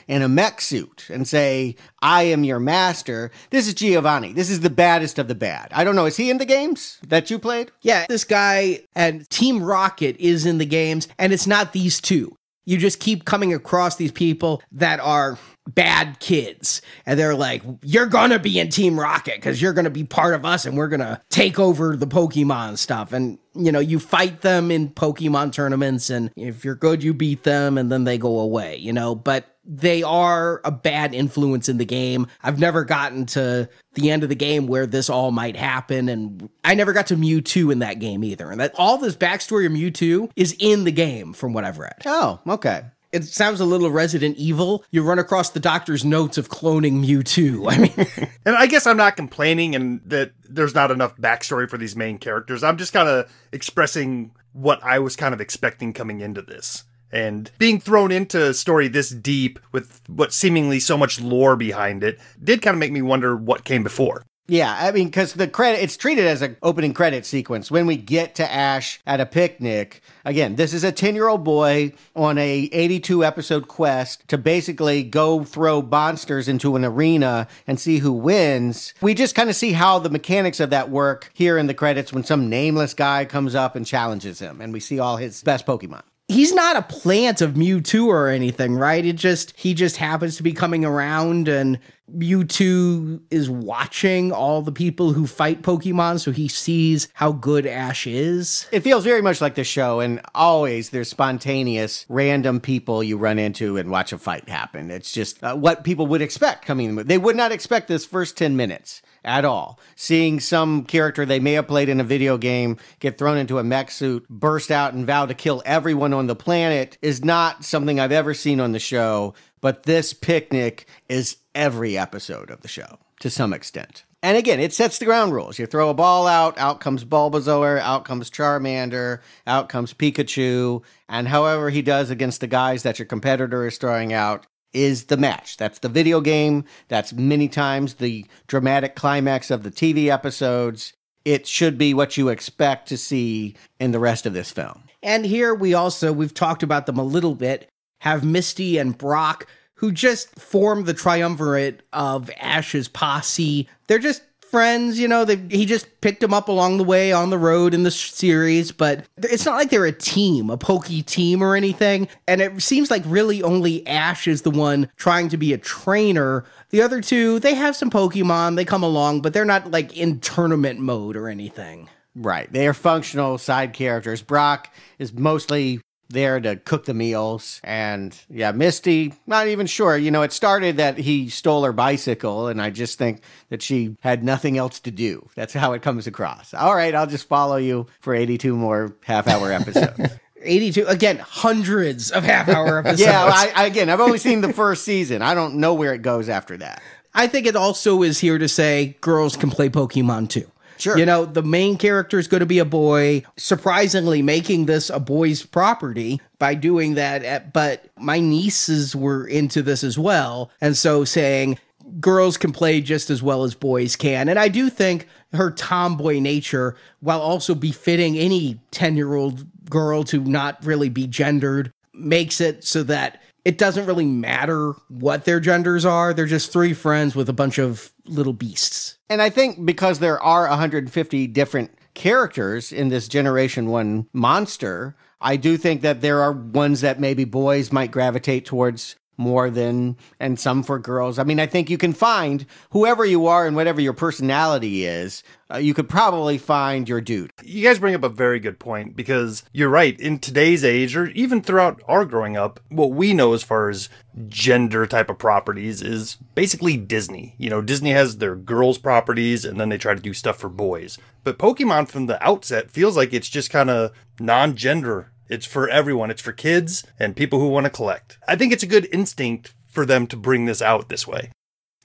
in 0.07 0.23
a 0.23 0.29
mech 0.29 0.59
suit 0.59 1.05
and 1.11 1.27
say, 1.27 1.75
I 2.01 2.23
am 2.23 2.43
your 2.43 2.59
master. 2.59 3.29
This 3.51 3.67
is 3.67 3.75
Giovanni. 3.75 4.33
This 4.33 4.49
is 4.49 4.61
the 4.61 4.71
baddest 4.71 5.19
of 5.19 5.27
the 5.27 5.35
bad. 5.35 5.67
I 5.71 5.83
don't 5.83 5.95
know. 5.95 6.07
Is 6.07 6.17
he 6.17 6.31
in 6.31 6.39
the 6.39 6.45
games 6.45 6.97
that 7.07 7.29
you 7.29 7.37
played? 7.37 7.71
Yeah, 7.83 8.07
this 8.09 8.23
guy 8.23 8.79
and 8.95 9.29
Team 9.29 9.61
Rocket 9.61 10.15
is 10.17 10.47
in 10.47 10.57
the 10.57 10.65
games, 10.65 11.07
and 11.19 11.31
it's 11.31 11.45
not 11.45 11.73
these 11.73 12.01
two. 12.01 12.35
You 12.65 12.77
just 12.77 12.99
keep 12.99 13.25
coming 13.25 13.53
across 13.53 13.97
these 13.97 14.13
people 14.13 14.63
that 14.71 14.99
are 14.99 15.37
bad 15.67 16.19
kids. 16.19 16.81
And 17.05 17.19
they're 17.19 17.35
like 17.35 17.63
you're 17.81 18.07
gonna 18.07 18.39
be 18.39 18.59
in 18.59 18.69
team 18.69 18.99
rocket 18.99 19.35
because 19.35 19.61
you're 19.61 19.73
gonna 19.73 19.89
be 19.89 20.03
part 20.03 20.33
of 20.33 20.45
us 20.45 20.65
and 20.65 20.77
we're 20.77 20.87
gonna 20.87 21.21
take 21.29 21.59
over 21.59 21.95
the 21.95 22.07
pokemon 22.07 22.77
stuff. 22.77 23.13
And 23.13 23.37
you 23.55 23.71
know 23.71 23.79
you 23.79 23.99
fight 23.99 24.41
them 24.41 24.71
in 24.71 24.89
pokemon 24.89 25.53
tournaments 25.53 26.09
and 26.09 26.31
if 26.35 26.65
you're 26.65 26.75
good 26.75 27.03
you 27.03 27.13
beat 27.13 27.43
them 27.43 27.77
and 27.77 27.91
then 27.91 28.03
they 28.03 28.17
go 28.17 28.39
away 28.39 28.77
you 28.77 28.91
know? 28.93 29.15
But 29.15 29.45
they 29.65 30.03
are 30.03 30.59
a 30.65 30.71
bad 30.71 31.15
influence 31.15 31.69
in 31.69 31.77
the 31.77 31.85
game. 31.85 32.27
I've 32.41 32.59
never 32.59 32.83
gotten 32.83 33.25
to 33.27 33.69
the 33.93 34.11
end 34.11 34.23
of 34.23 34.29
the 34.29 34.35
game 34.35 34.67
where 34.67 34.85
this 34.85 35.09
all 35.09 35.31
might 35.31 35.55
happen 35.55 36.09
and 36.09 36.49
i 36.65 36.73
never 36.73 36.91
got 36.91 37.07
to 37.07 37.15
mewtwo 37.15 37.71
in 37.71 37.79
that 37.79 37.99
game 37.99 38.23
either. 38.25 38.51
And 38.51 38.59
that 38.59 38.73
all 38.77 38.97
this 38.97 39.15
backstory 39.15 39.65
of 39.65 39.71
mewtwo 39.71 40.29
is 40.35 40.53
in 40.59 40.83
the 40.83 40.91
game 40.91 41.31
from 41.31 41.53
what 41.53 41.63
i've 41.63 41.77
read. 41.77 41.95
Oh, 42.05 42.41
okay 42.47 42.83
it 43.13 43.23
sounds 43.25 43.59
a 43.59 43.65
little 43.65 43.91
Resident 43.91 44.37
Evil. 44.37 44.83
You 44.89 45.03
run 45.03 45.19
across 45.19 45.51
the 45.51 45.59
doctor's 45.59 46.03
notes 46.03 46.39
of 46.39 46.49
cloning 46.49 47.05
Mewtwo. 47.05 47.71
I 47.71 47.77
mean, 47.77 48.27
and 48.43 48.55
I 48.57 48.65
guess 48.65 48.87
I'm 48.87 48.97
not 48.97 49.15
complaining 49.15 49.75
and 49.75 50.01
that 50.05 50.31
there's 50.49 50.73
not 50.73 50.89
enough 50.91 51.15
backstory 51.17 51.69
for 51.69 51.77
these 51.77 51.95
main 51.95 52.17
characters. 52.17 52.63
I'm 52.63 52.77
just 52.77 52.91
kind 52.91 53.07
of 53.07 53.31
expressing 53.51 54.31
what 54.51 54.83
I 54.83 54.99
was 54.99 55.15
kind 55.15 55.33
of 55.33 55.39
expecting 55.39 55.93
coming 55.93 56.21
into 56.21 56.41
this. 56.41 56.83
And 57.11 57.51
being 57.59 57.79
thrown 57.79 58.11
into 58.11 58.49
a 58.49 58.53
story 58.55 58.87
this 58.87 59.11
deep 59.11 59.59
with 59.71 60.01
what 60.07 60.33
seemingly 60.33 60.79
so 60.79 60.97
much 60.97 61.21
lore 61.21 61.55
behind 61.55 62.03
it 62.03 62.19
did 62.43 62.63
kind 62.63 62.73
of 62.73 62.79
make 62.79 62.91
me 62.91 63.03
wonder 63.03 63.35
what 63.35 63.63
came 63.63 63.83
before. 63.83 64.25
Yeah, 64.47 64.75
I 64.77 64.91
mean, 64.91 65.07
because 65.07 65.33
the 65.33 65.47
credit, 65.47 65.81
it's 65.81 65.95
treated 65.95 66.25
as 66.25 66.41
an 66.41 66.57
opening 66.61 66.93
credit 66.93 67.25
sequence. 67.25 67.71
When 67.71 67.85
we 67.85 67.95
get 67.95 68.35
to 68.35 68.51
Ash 68.51 68.99
at 69.07 69.21
a 69.21 69.25
picnic, 69.25 70.01
again, 70.25 70.57
this 70.57 70.73
is 70.73 70.83
a 70.83 70.91
10 70.91 71.15
year 71.15 71.29
old 71.29 71.45
boy 71.45 71.93
on 72.13 72.37
a 72.37 72.69
82 72.73 73.23
episode 73.23 73.69
quest 73.69 74.27
to 74.27 74.37
basically 74.37 75.01
go 75.01 75.45
throw 75.45 75.81
monsters 75.81 76.49
into 76.49 76.75
an 76.75 76.83
arena 76.83 77.47
and 77.67 77.79
see 77.79 77.99
who 77.99 78.11
wins. 78.11 78.93
We 78.99 79.13
just 79.13 79.33
kind 79.33 79.49
of 79.49 79.55
see 79.55 79.71
how 79.71 79.99
the 79.99 80.09
mechanics 80.09 80.59
of 80.59 80.71
that 80.71 80.89
work 80.89 81.31
here 81.33 81.57
in 81.57 81.67
the 81.67 81.73
credits 81.73 82.11
when 82.11 82.25
some 82.25 82.49
nameless 82.49 82.93
guy 82.93 83.23
comes 83.23 83.55
up 83.55 83.77
and 83.77 83.85
challenges 83.85 84.39
him, 84.39 84.59
and 84.59 84.73
we 84.73 84.81
see 84.81 84.99
all 84.99 85.15
his 85.15 85.41
best 85.41 85.65
Pokemon 85.65 86.03
he's 86.29 86.53
not 86.53 86.75
a 86.75 86.81
plant 86.81 87.41
of 87.41 87.53
Mewtwo 87.53 88.07
or 88.07 88.27
anything, 88.27 88.75
right? 88.75 89.05
It 89.05 89.17
just 89.17 89.53
he 89.57 89.73
just 89.73 89.97
happens 89.97 90.37
to 90.37 90.43
be 90.43 90.53
coming 90.53 90.85
around 90.85 91.47
and 91.47 91.79
Mewtwo 92.13 93.21
is 93.31 93.49
watching 93.49 94.31
all 94.31 94.61
the 94.61 94.71
people 94.71 95.13
who 95.13 95.27
fight 95.27 95.61
Pokemon, 95.61 96.19
so 96.19 96.31
he 96.31 96.47
sees 96.47 97.07
how 97.13 97.31
good 97.31 97.65
Ash 97.65 98.05
is. 98.07 98.67
It 98.71 98.81
feels 98.81 99.03
very 99.03 99.21
much 99.21 99.41
like 99.41 99.55
the 99.55 99.63
show, 99.63 99.99
and 99.99 100.21
always 100.35 100.91
there's 100.91 101.09
spontaneous, 101.09 102.05
random 102.09 102.59
people 102.59 103.03
you 103.03 103.17
run 103.17 103.39
into 103.39 103.77
and 103.77 103.89
watch 103.89 104.13
a 104.13 104.17
fight 104.17 104.47
happen. 104.47 104.91
It's 104.91 105.11
just 105.11 105.43
uh, 105.43 105.55
what 105.55 105.83
people 105.83 106.07
would 106.07 106.21
expect 106.21 106.65
coming. 106.65 106.95
They 106.95 107.17
would 107.17 107.35
not 107.35 107.51
expect 107.51 107.87
this 107.87 108.05
first 108.05 108.37
10 108.37 108.55
minutes 108.55 109.01
at 109.25 109.45
all. 109.45 109.79
Seeing 109.95 110.39
some 110.39 110.83
character 110.83 111.25
they 111.25 111.39
may 111.39 111.53
have 111.53 111.67
played 111.67 111.89
in 111.89 111.99
a 111.99 112.03
video 112.03 112.37
game 112.37 112.77
get 112.99 113.17
thrown 113.17 113.37
into 113.37 113.59
a 113.59 113.63
mech 113.63 113.89
suit, 113.91 114.27
burst 114.29 114.71
out, 114.71 114.93
and 114.93 115.05
vow 115.05 115.25
to 115.25 115.33
kill 115.33 115.61
everyone 115.65 116.13
on 116.13 116.27
the 116.27 116.35
planet 116.35 116.97
is 117.01 117.23
not 117.23 117.63
something 117.63 117.99
I've 117.99 118.11
ever 118.11 118.33
seen 118.33 118.59
on 118.59 118.71
the 118.71 118.79
show. 118.79 119.33
But 119.63 119.83
this 119.83 120.11
picnic 120.11 120.87
is 121.07 121.37
every 121.55 121.97
episode 121.97 122.51
of 122.51 122.63
the 122.63 122.67
show 122.67 122.99
to 123.21 123.29
some 123.29 123.53
extent. 123.53 124.03
And 124.21 124.35
again, 124.35 124.59
it 124.59 124.73
sets 124.73 124.99
the 124.99 125.05
ground 125.05 125.31
rules. 125.31 125.57
You 125.57 125.67
throw 125.67 125.89
a 125.89 125.93
ball 125.93 126.27
out, 126.27 126.57
out 126.57 126.81
comes 126.81 127.05
Bulbasaur, 127.05 127.79
out 127.79 128.03
comes 128.03 128.29
Charmander, 128.29 129.21
out 129.47 129.69
comes 129.69 129.93
Pikachu, 129.93 130.83
and 131.07 131.29
however 131.29 131.69
he 131.69 131.81
does 131.81 132.09
against 132.09 132.41
the 132.41 132.47
guys 132.47 132.83
that 132.83 132.99
your 132.99 133.05
competitor 133.05 133.65
is 133.65 133.77
throwing 133.77 134.11
out 134.11 134.45
is 134.73 135.05
the 135.05 135.15
match. 135.15 135.55
That's 135.55 135.79
the 135.79 135.87
video 135.87 136.19
game. 136.19 136.65
That's 136.89 137.13
many 137.13 137.47
times 137.47 137.93
the 137.93 138.25
dramatic 138.47 138.97
climax 138.97 139.49
of 139.49 139.63
the 139.63 139.71
TV 139.71 140.07
episodes. 140.07 140.91
It 141.23 141.47
should 141.47 141.77
be 141.77 141.93
what 141.93 142.17
you 142.17 142.27
expect 142.27 142.89
to 142.89 142.97
see 142.97 143.55
in 143.79 143.91
the 143.91 143.99
rest 143.99 144.25
of 144.25 144.33
this 144.33 144.51
film. 144.51 144.83
And 145.01 145.25
here 145.25 145.55
we 145.55 145.73
also, 145.73 146.11
we've 146.11 146.33
talked 146.33 146.63
about 146.63 146.85
them 146.85 146.97
a 146.97 147.03
little 147.03 147.35
bit, 147.35 147.69
have 148.03 148.25
Misty 148.25 148.77
and 148.77 148.97
Brock 148.97 149.47
who 149.75 149.93
just 149.93 150.37
form 150.37 150.83
the 150.83 150.93
triumvirate 150.93 151.81
of 151.93 152.29
Ash's 152.37 152.89
posse. 152.89 153.67
They're 153.87 153.97
just 153.97 154.21
friends, 154.41 154.99
you 154.99 155.07
know. 155.07 155.25
He 155.25 155.65
just 155.65 155.87
picked 156.01 156.19
them 156.19 156.33
up 156.33 156.49
along 156.49 156.77
the 156.77 156.83
way 156.83 157.13
on 157.13 157.29
the 157.29 157.37
road 157.37 157.73
in 157.73 157.83
the 157.83 157.91
series, 157.91 158.73
but 158.73 159.05
it's 159.17 159.45
not 159.45 159.55
like 159.55 159.69
they're 159.69 159.85
a 159.85 159.93
team, 159.93 160.49
a 160.49 160.57
pokey 160.57 161.01
team 161.01 161.41
or 161.41 161.55
anything. 161.55 162.09
And 162.27 162.41
it 162.41 162.61
seems 162.61 162.91
like 162.91 163.03
really 163.05 163.41
only 163.41 163.87
Ash 163.87 164.27
is 164.27 164.41
the 164.41 164.51
one 164.51 164.89
trying 164.97 165.29
to 165.29 165.37
be 165.37 165.53
a 165.53 165.57
trainer. 165.57 166.43
The 166.71 166.81
other 166.81 166.99
two, 166.99 167.39
they 167.39 167.53
have 167.53 167.75
some 167.75 167.89
Pokemon, 167.89 168.57
they 168.57 168.65
come 168.65 168.83
along, 168.83 169.21
but 169.21 169.33
they're 169.33 169.45
not 169.45 169.71
like 169.71 169.97
in 169.97 170.19
tournament 170.19 170.79
mode 170.79 171.15
or 171.15 171.29
anything. 171.29 171.89
Right. 172.15 172.51
They 172.51 172.67
are 172.67 172.73
functional 172.73 173.37
side 173.37 173.73
characters. 173.73 174.21
Brock 174.21 174.69
is 174.99 175.13
mostly 175.13 175.79
there 176.13 176.39
to 176.39 176.55
cook 176.55 176.85
the 176.85 176.93
meals. 176.93 177.59
And 177.63 178.17
yeah, 178.29 178.51
Misty, 178.51 179.13
not 179.27 179.47
even 179.47 179.67
sure. 179.67 179.97
You 179.97 180.11
know, 180.11 180.21
it 180.21 180.31
started 180.31 180.77
that 180.77 180.97
he 180.97 181.29
stole 181.29 181.63
her 181.63 181.73
bicycle, 181.73 182.47
and 182.47 182.61
I 182.61 182.69
just 182.69 182.97
think 182.97 183.21
that 183.49 183.61
she 183.61 183.97
had 183.99 184.23
nothing 184.23 184.57
else 184.57 184.79
to 184.81 184.91
do. 184.91 185.27
That's 185.35 185.53
how 185.53 185.73
it 185.73 185.81
comes 185.81 186.07
across. 186.07 186.53
All 186.53 186.75
right, 186.75 186.95
I'll 186.95 187.07
just 187.07 187.27
follow 187.27 187.57
you 187.57 187.87
for 187.99 188.15
82 188.15 188.55
more 188.55 188.95
half 189.03 189.27
hour 189.27 189.51
episodes. 189.51 189.99
82 190.45 190.87
again 190.87 191.19
hundreds 191.19 192.11
of 192.11 192.25
half 192.25 192.49
hour 192.49 192.79
episodes 192.85 192.99
yeah 192.99 193.23
I, 193.23 193.53
I, 193.55 193.65
again 193.65 193.89
i've 193.89 194.01
only 194.01 194.17
seen 194.17 194.41
the 194.41 194.51
first 194.51 194.83
season 194.83 195.21
i 195.21 195.33
don't 195.33 195.55
know 195.55 195.73
where 195.73 195.93
it 195.93 196.01
goes 196.01 196.27
after 196.27 196.57
that 196.57 196.81
i 197.13 197.27
think 197.27 197.47
it 197.47 197.55
also 197.55 198.03
is 198.03 198.19
here 198.19 198.37
to 198.37 198.49
say 198.49 198.97
girls 198.99 199.37
can 199.37 199.49
play 199.49 199.69
pokemon 199.69 200.27
too 200.27 200.51
Sure. 200.83 200.97
You 200.97 201.05
know, 201.05 201.23
the 201.23 201.41
main 201.41 201.77
character 201.77 202.19
is 202.19 202.27
going 202.27 202.41
to 202.41 202.45
be 202.45 202.59
a 202.59 202.65
boy, 202.65 203.23
surprisingly 203.37 204.21
making 204.21 204.65
this 204.65 204.89
a 204.89 204.99
boy's 204.99 205.45
property 205.45 206.19
by 206.39 206.55
doing 206.55 206.95
that. 206.95 207.23
Eh, 207.23 207.39
but 207.53 207.85
my 207.97 208.19
nieces 208.19 208.93
were 208.93 209.25
into 209.25 209.61
this 209.61 209.81
as 209.81 209.97
well. 209.97 210.51
And 210.59 210.75
so 210.75 211.05
saying, 211.05 211.57
girls 212.01 212.35
can 212.35 212.51
play 212.51 212.81
just 212.81 213.09
as 213.09 213.23
well 213.23 213.45
as 213.45 213.55
boys 213.55 213.95
can. 213.95 214.27
And 214.27 214.37
I 214.37 214.49
do 214.49 214.69
think 214.69 215.07
her 215.31 215.51
tomboy 215.51 216.19
nature, 216.19 216.75
while 216.99 217.21
also 217.21 217.55
befitting 217.55 218.17
any 218.17 218.59
10 218.71 218.97
year 218.97 219.15
old 219.15 219.45
girl 219.69 220.03
to 220.03 220.19
not 220.19 220.65
really 220.65 220.89
be 220.89 221.07
gendered, 221.07 221.71
makes 221.93 222.41
it 222.41 222.65
so 222.65 222.83
that 222.83 223.22
it 223.45 223.57
doesn't 223.57 223.85
really 223.85 224.05
matter 224.05 224.73
what 224.87 225.25
their 225.25 225.39
genders 225.39 225.85
are. 225.85 226.13
They're 226.13 226.25
just 226.25 226.53
three 226.53 226.73
friends 226.73 227.15
with 227.15 227.27
a 227.29 227.33
bunch 227.33 227.57
of 227.57 227.91
little 228.05 228.33
beasts. 228.33 228.97
And 229.09 229.21
I 229.21 229.29
think 229.29 229.65
because 229.65 229.99
there 229.99 230.21
are 230.21 230.47
150 230.47 231.27
different 231.27 231.71
characters 231.93 232.71
in 232.71 232.89
this 232.89 233.07
Generation 233.07 233.69
1 233.69 234.07
monster, 234.13 234.95
I 235.19 235.35
do 235.35 235.57
think 235.57 235.81
that 235.81 236.01
there 236.01 236.21
are 236.21 236.31
ones 236.31 236.81
that 236.81 236.99
maybe 236.99 237.25
boys 237.25 237.71
might 237.71 237.91
gravitate 237.91 238.45
towards 238.45 238.95
more 239.17 239.49
than, 239.49 239.97
and 240.19 240.39
some 240.39 240.63
for 240.63 240.79
girls. 240.79 241.19
I 241.19 241.23
mean, 241.23 241.39
I 241.39 241.45
think 241.45 241.69
you 241.69 241.77
can 241.77 241.93
find 241.93 242.45
whoever 242.71 243.05
you 243.05 243.27
are 243.27 243.45
and 243.45 243.55
whatever 243.55 243.81
your 243.81 243.93
personality 243.93 244.85
is, 244.85 245.23
uh, 245.53 245.57
you 245.57 245.73
could 245.73 245.87
probably 245.87 246.37
find 246.37 246.89
your 246.89 247.01
dude. 247.01 247.31
You 247.43 247.63
guys 247.63 247.79
bring 247.79 247.93
up 247.93 248.03
a 248.03 248.09
very 248.09 248.39
good 248.39 248.59
point 248.59 248.95
because 248.95 249.43
you're 249.51 249.69
right. 249.69 249.99
In 249.99 250.17
today's 250.17 250.63
age, 250.63 250.95
or 250.95 251.07
even 251.07 251.41
throughout 251.41 251.81
our 251.87 252.05
growing 252.05 252.35
up, 252.35 252.59
what 252.69 252.91
we 252.91 253.13
know 253.13 253.33
as 253.33 253.43
far 253.43 253.69
as 253.69 253.89
gender 254.27 254.87
type 254.87 255.09
of 255.09 255.19
properties 255.19 255.81
is 255.81 256.17
basically 256.33 256.77
Disney. 256.77 257.35
You 257.37 257.49
know, 257.49 257.61
Disney 257.61 257.91
has 257.91 258.17
their 258.17 258.35
girls' 258.35 258.77
properties 258.77 259.45
and 259.45 259.59
then 259.59 259.69
they 259.69 259.77
try 259.77 259.93
to 259.93 260.01
do 260.01 260.13
stuff 260.13 260.37
for 260.37 260.49
boys. 260.49 260.97
But 261.23 261.37
Pokemon 261.37 261.87
from 261.89 262.07
the 262.07 262.23
outset 262.25 262.71
feels 262.71 262.97
like 262.97 263.13
it's 263.13 263.29
just 263.29 263.49
kind 263.49 263.69
of 263.69 263.91
non 264.19 264.55
gender 264.55 265.11
it's 265.29 265.45
for 265.45 265.69
everyone. 265.69 266.11
It's 266.11 266.21
for 266.21 266.31
kids 266.31 266.83
and 266.99 267.15
people 267.15 267.39
who 267.39 267.47
want 267.47 267.65
to 267.65 267.69
collect. 267.69 268.17
I 268.27 268.35
think 268.35 268.53
it's 268.53 268.63
a 268.63 268.67
good 268.67 268.87
instinct 268.91 269.53
for 269.67 269.85
them 269.85 270.07
to 270.07 270.17
bring 270.17 270.45
this 270.45 270.61
out 270.61 270.89
this 270.89 271.07
way. 271.07 271.31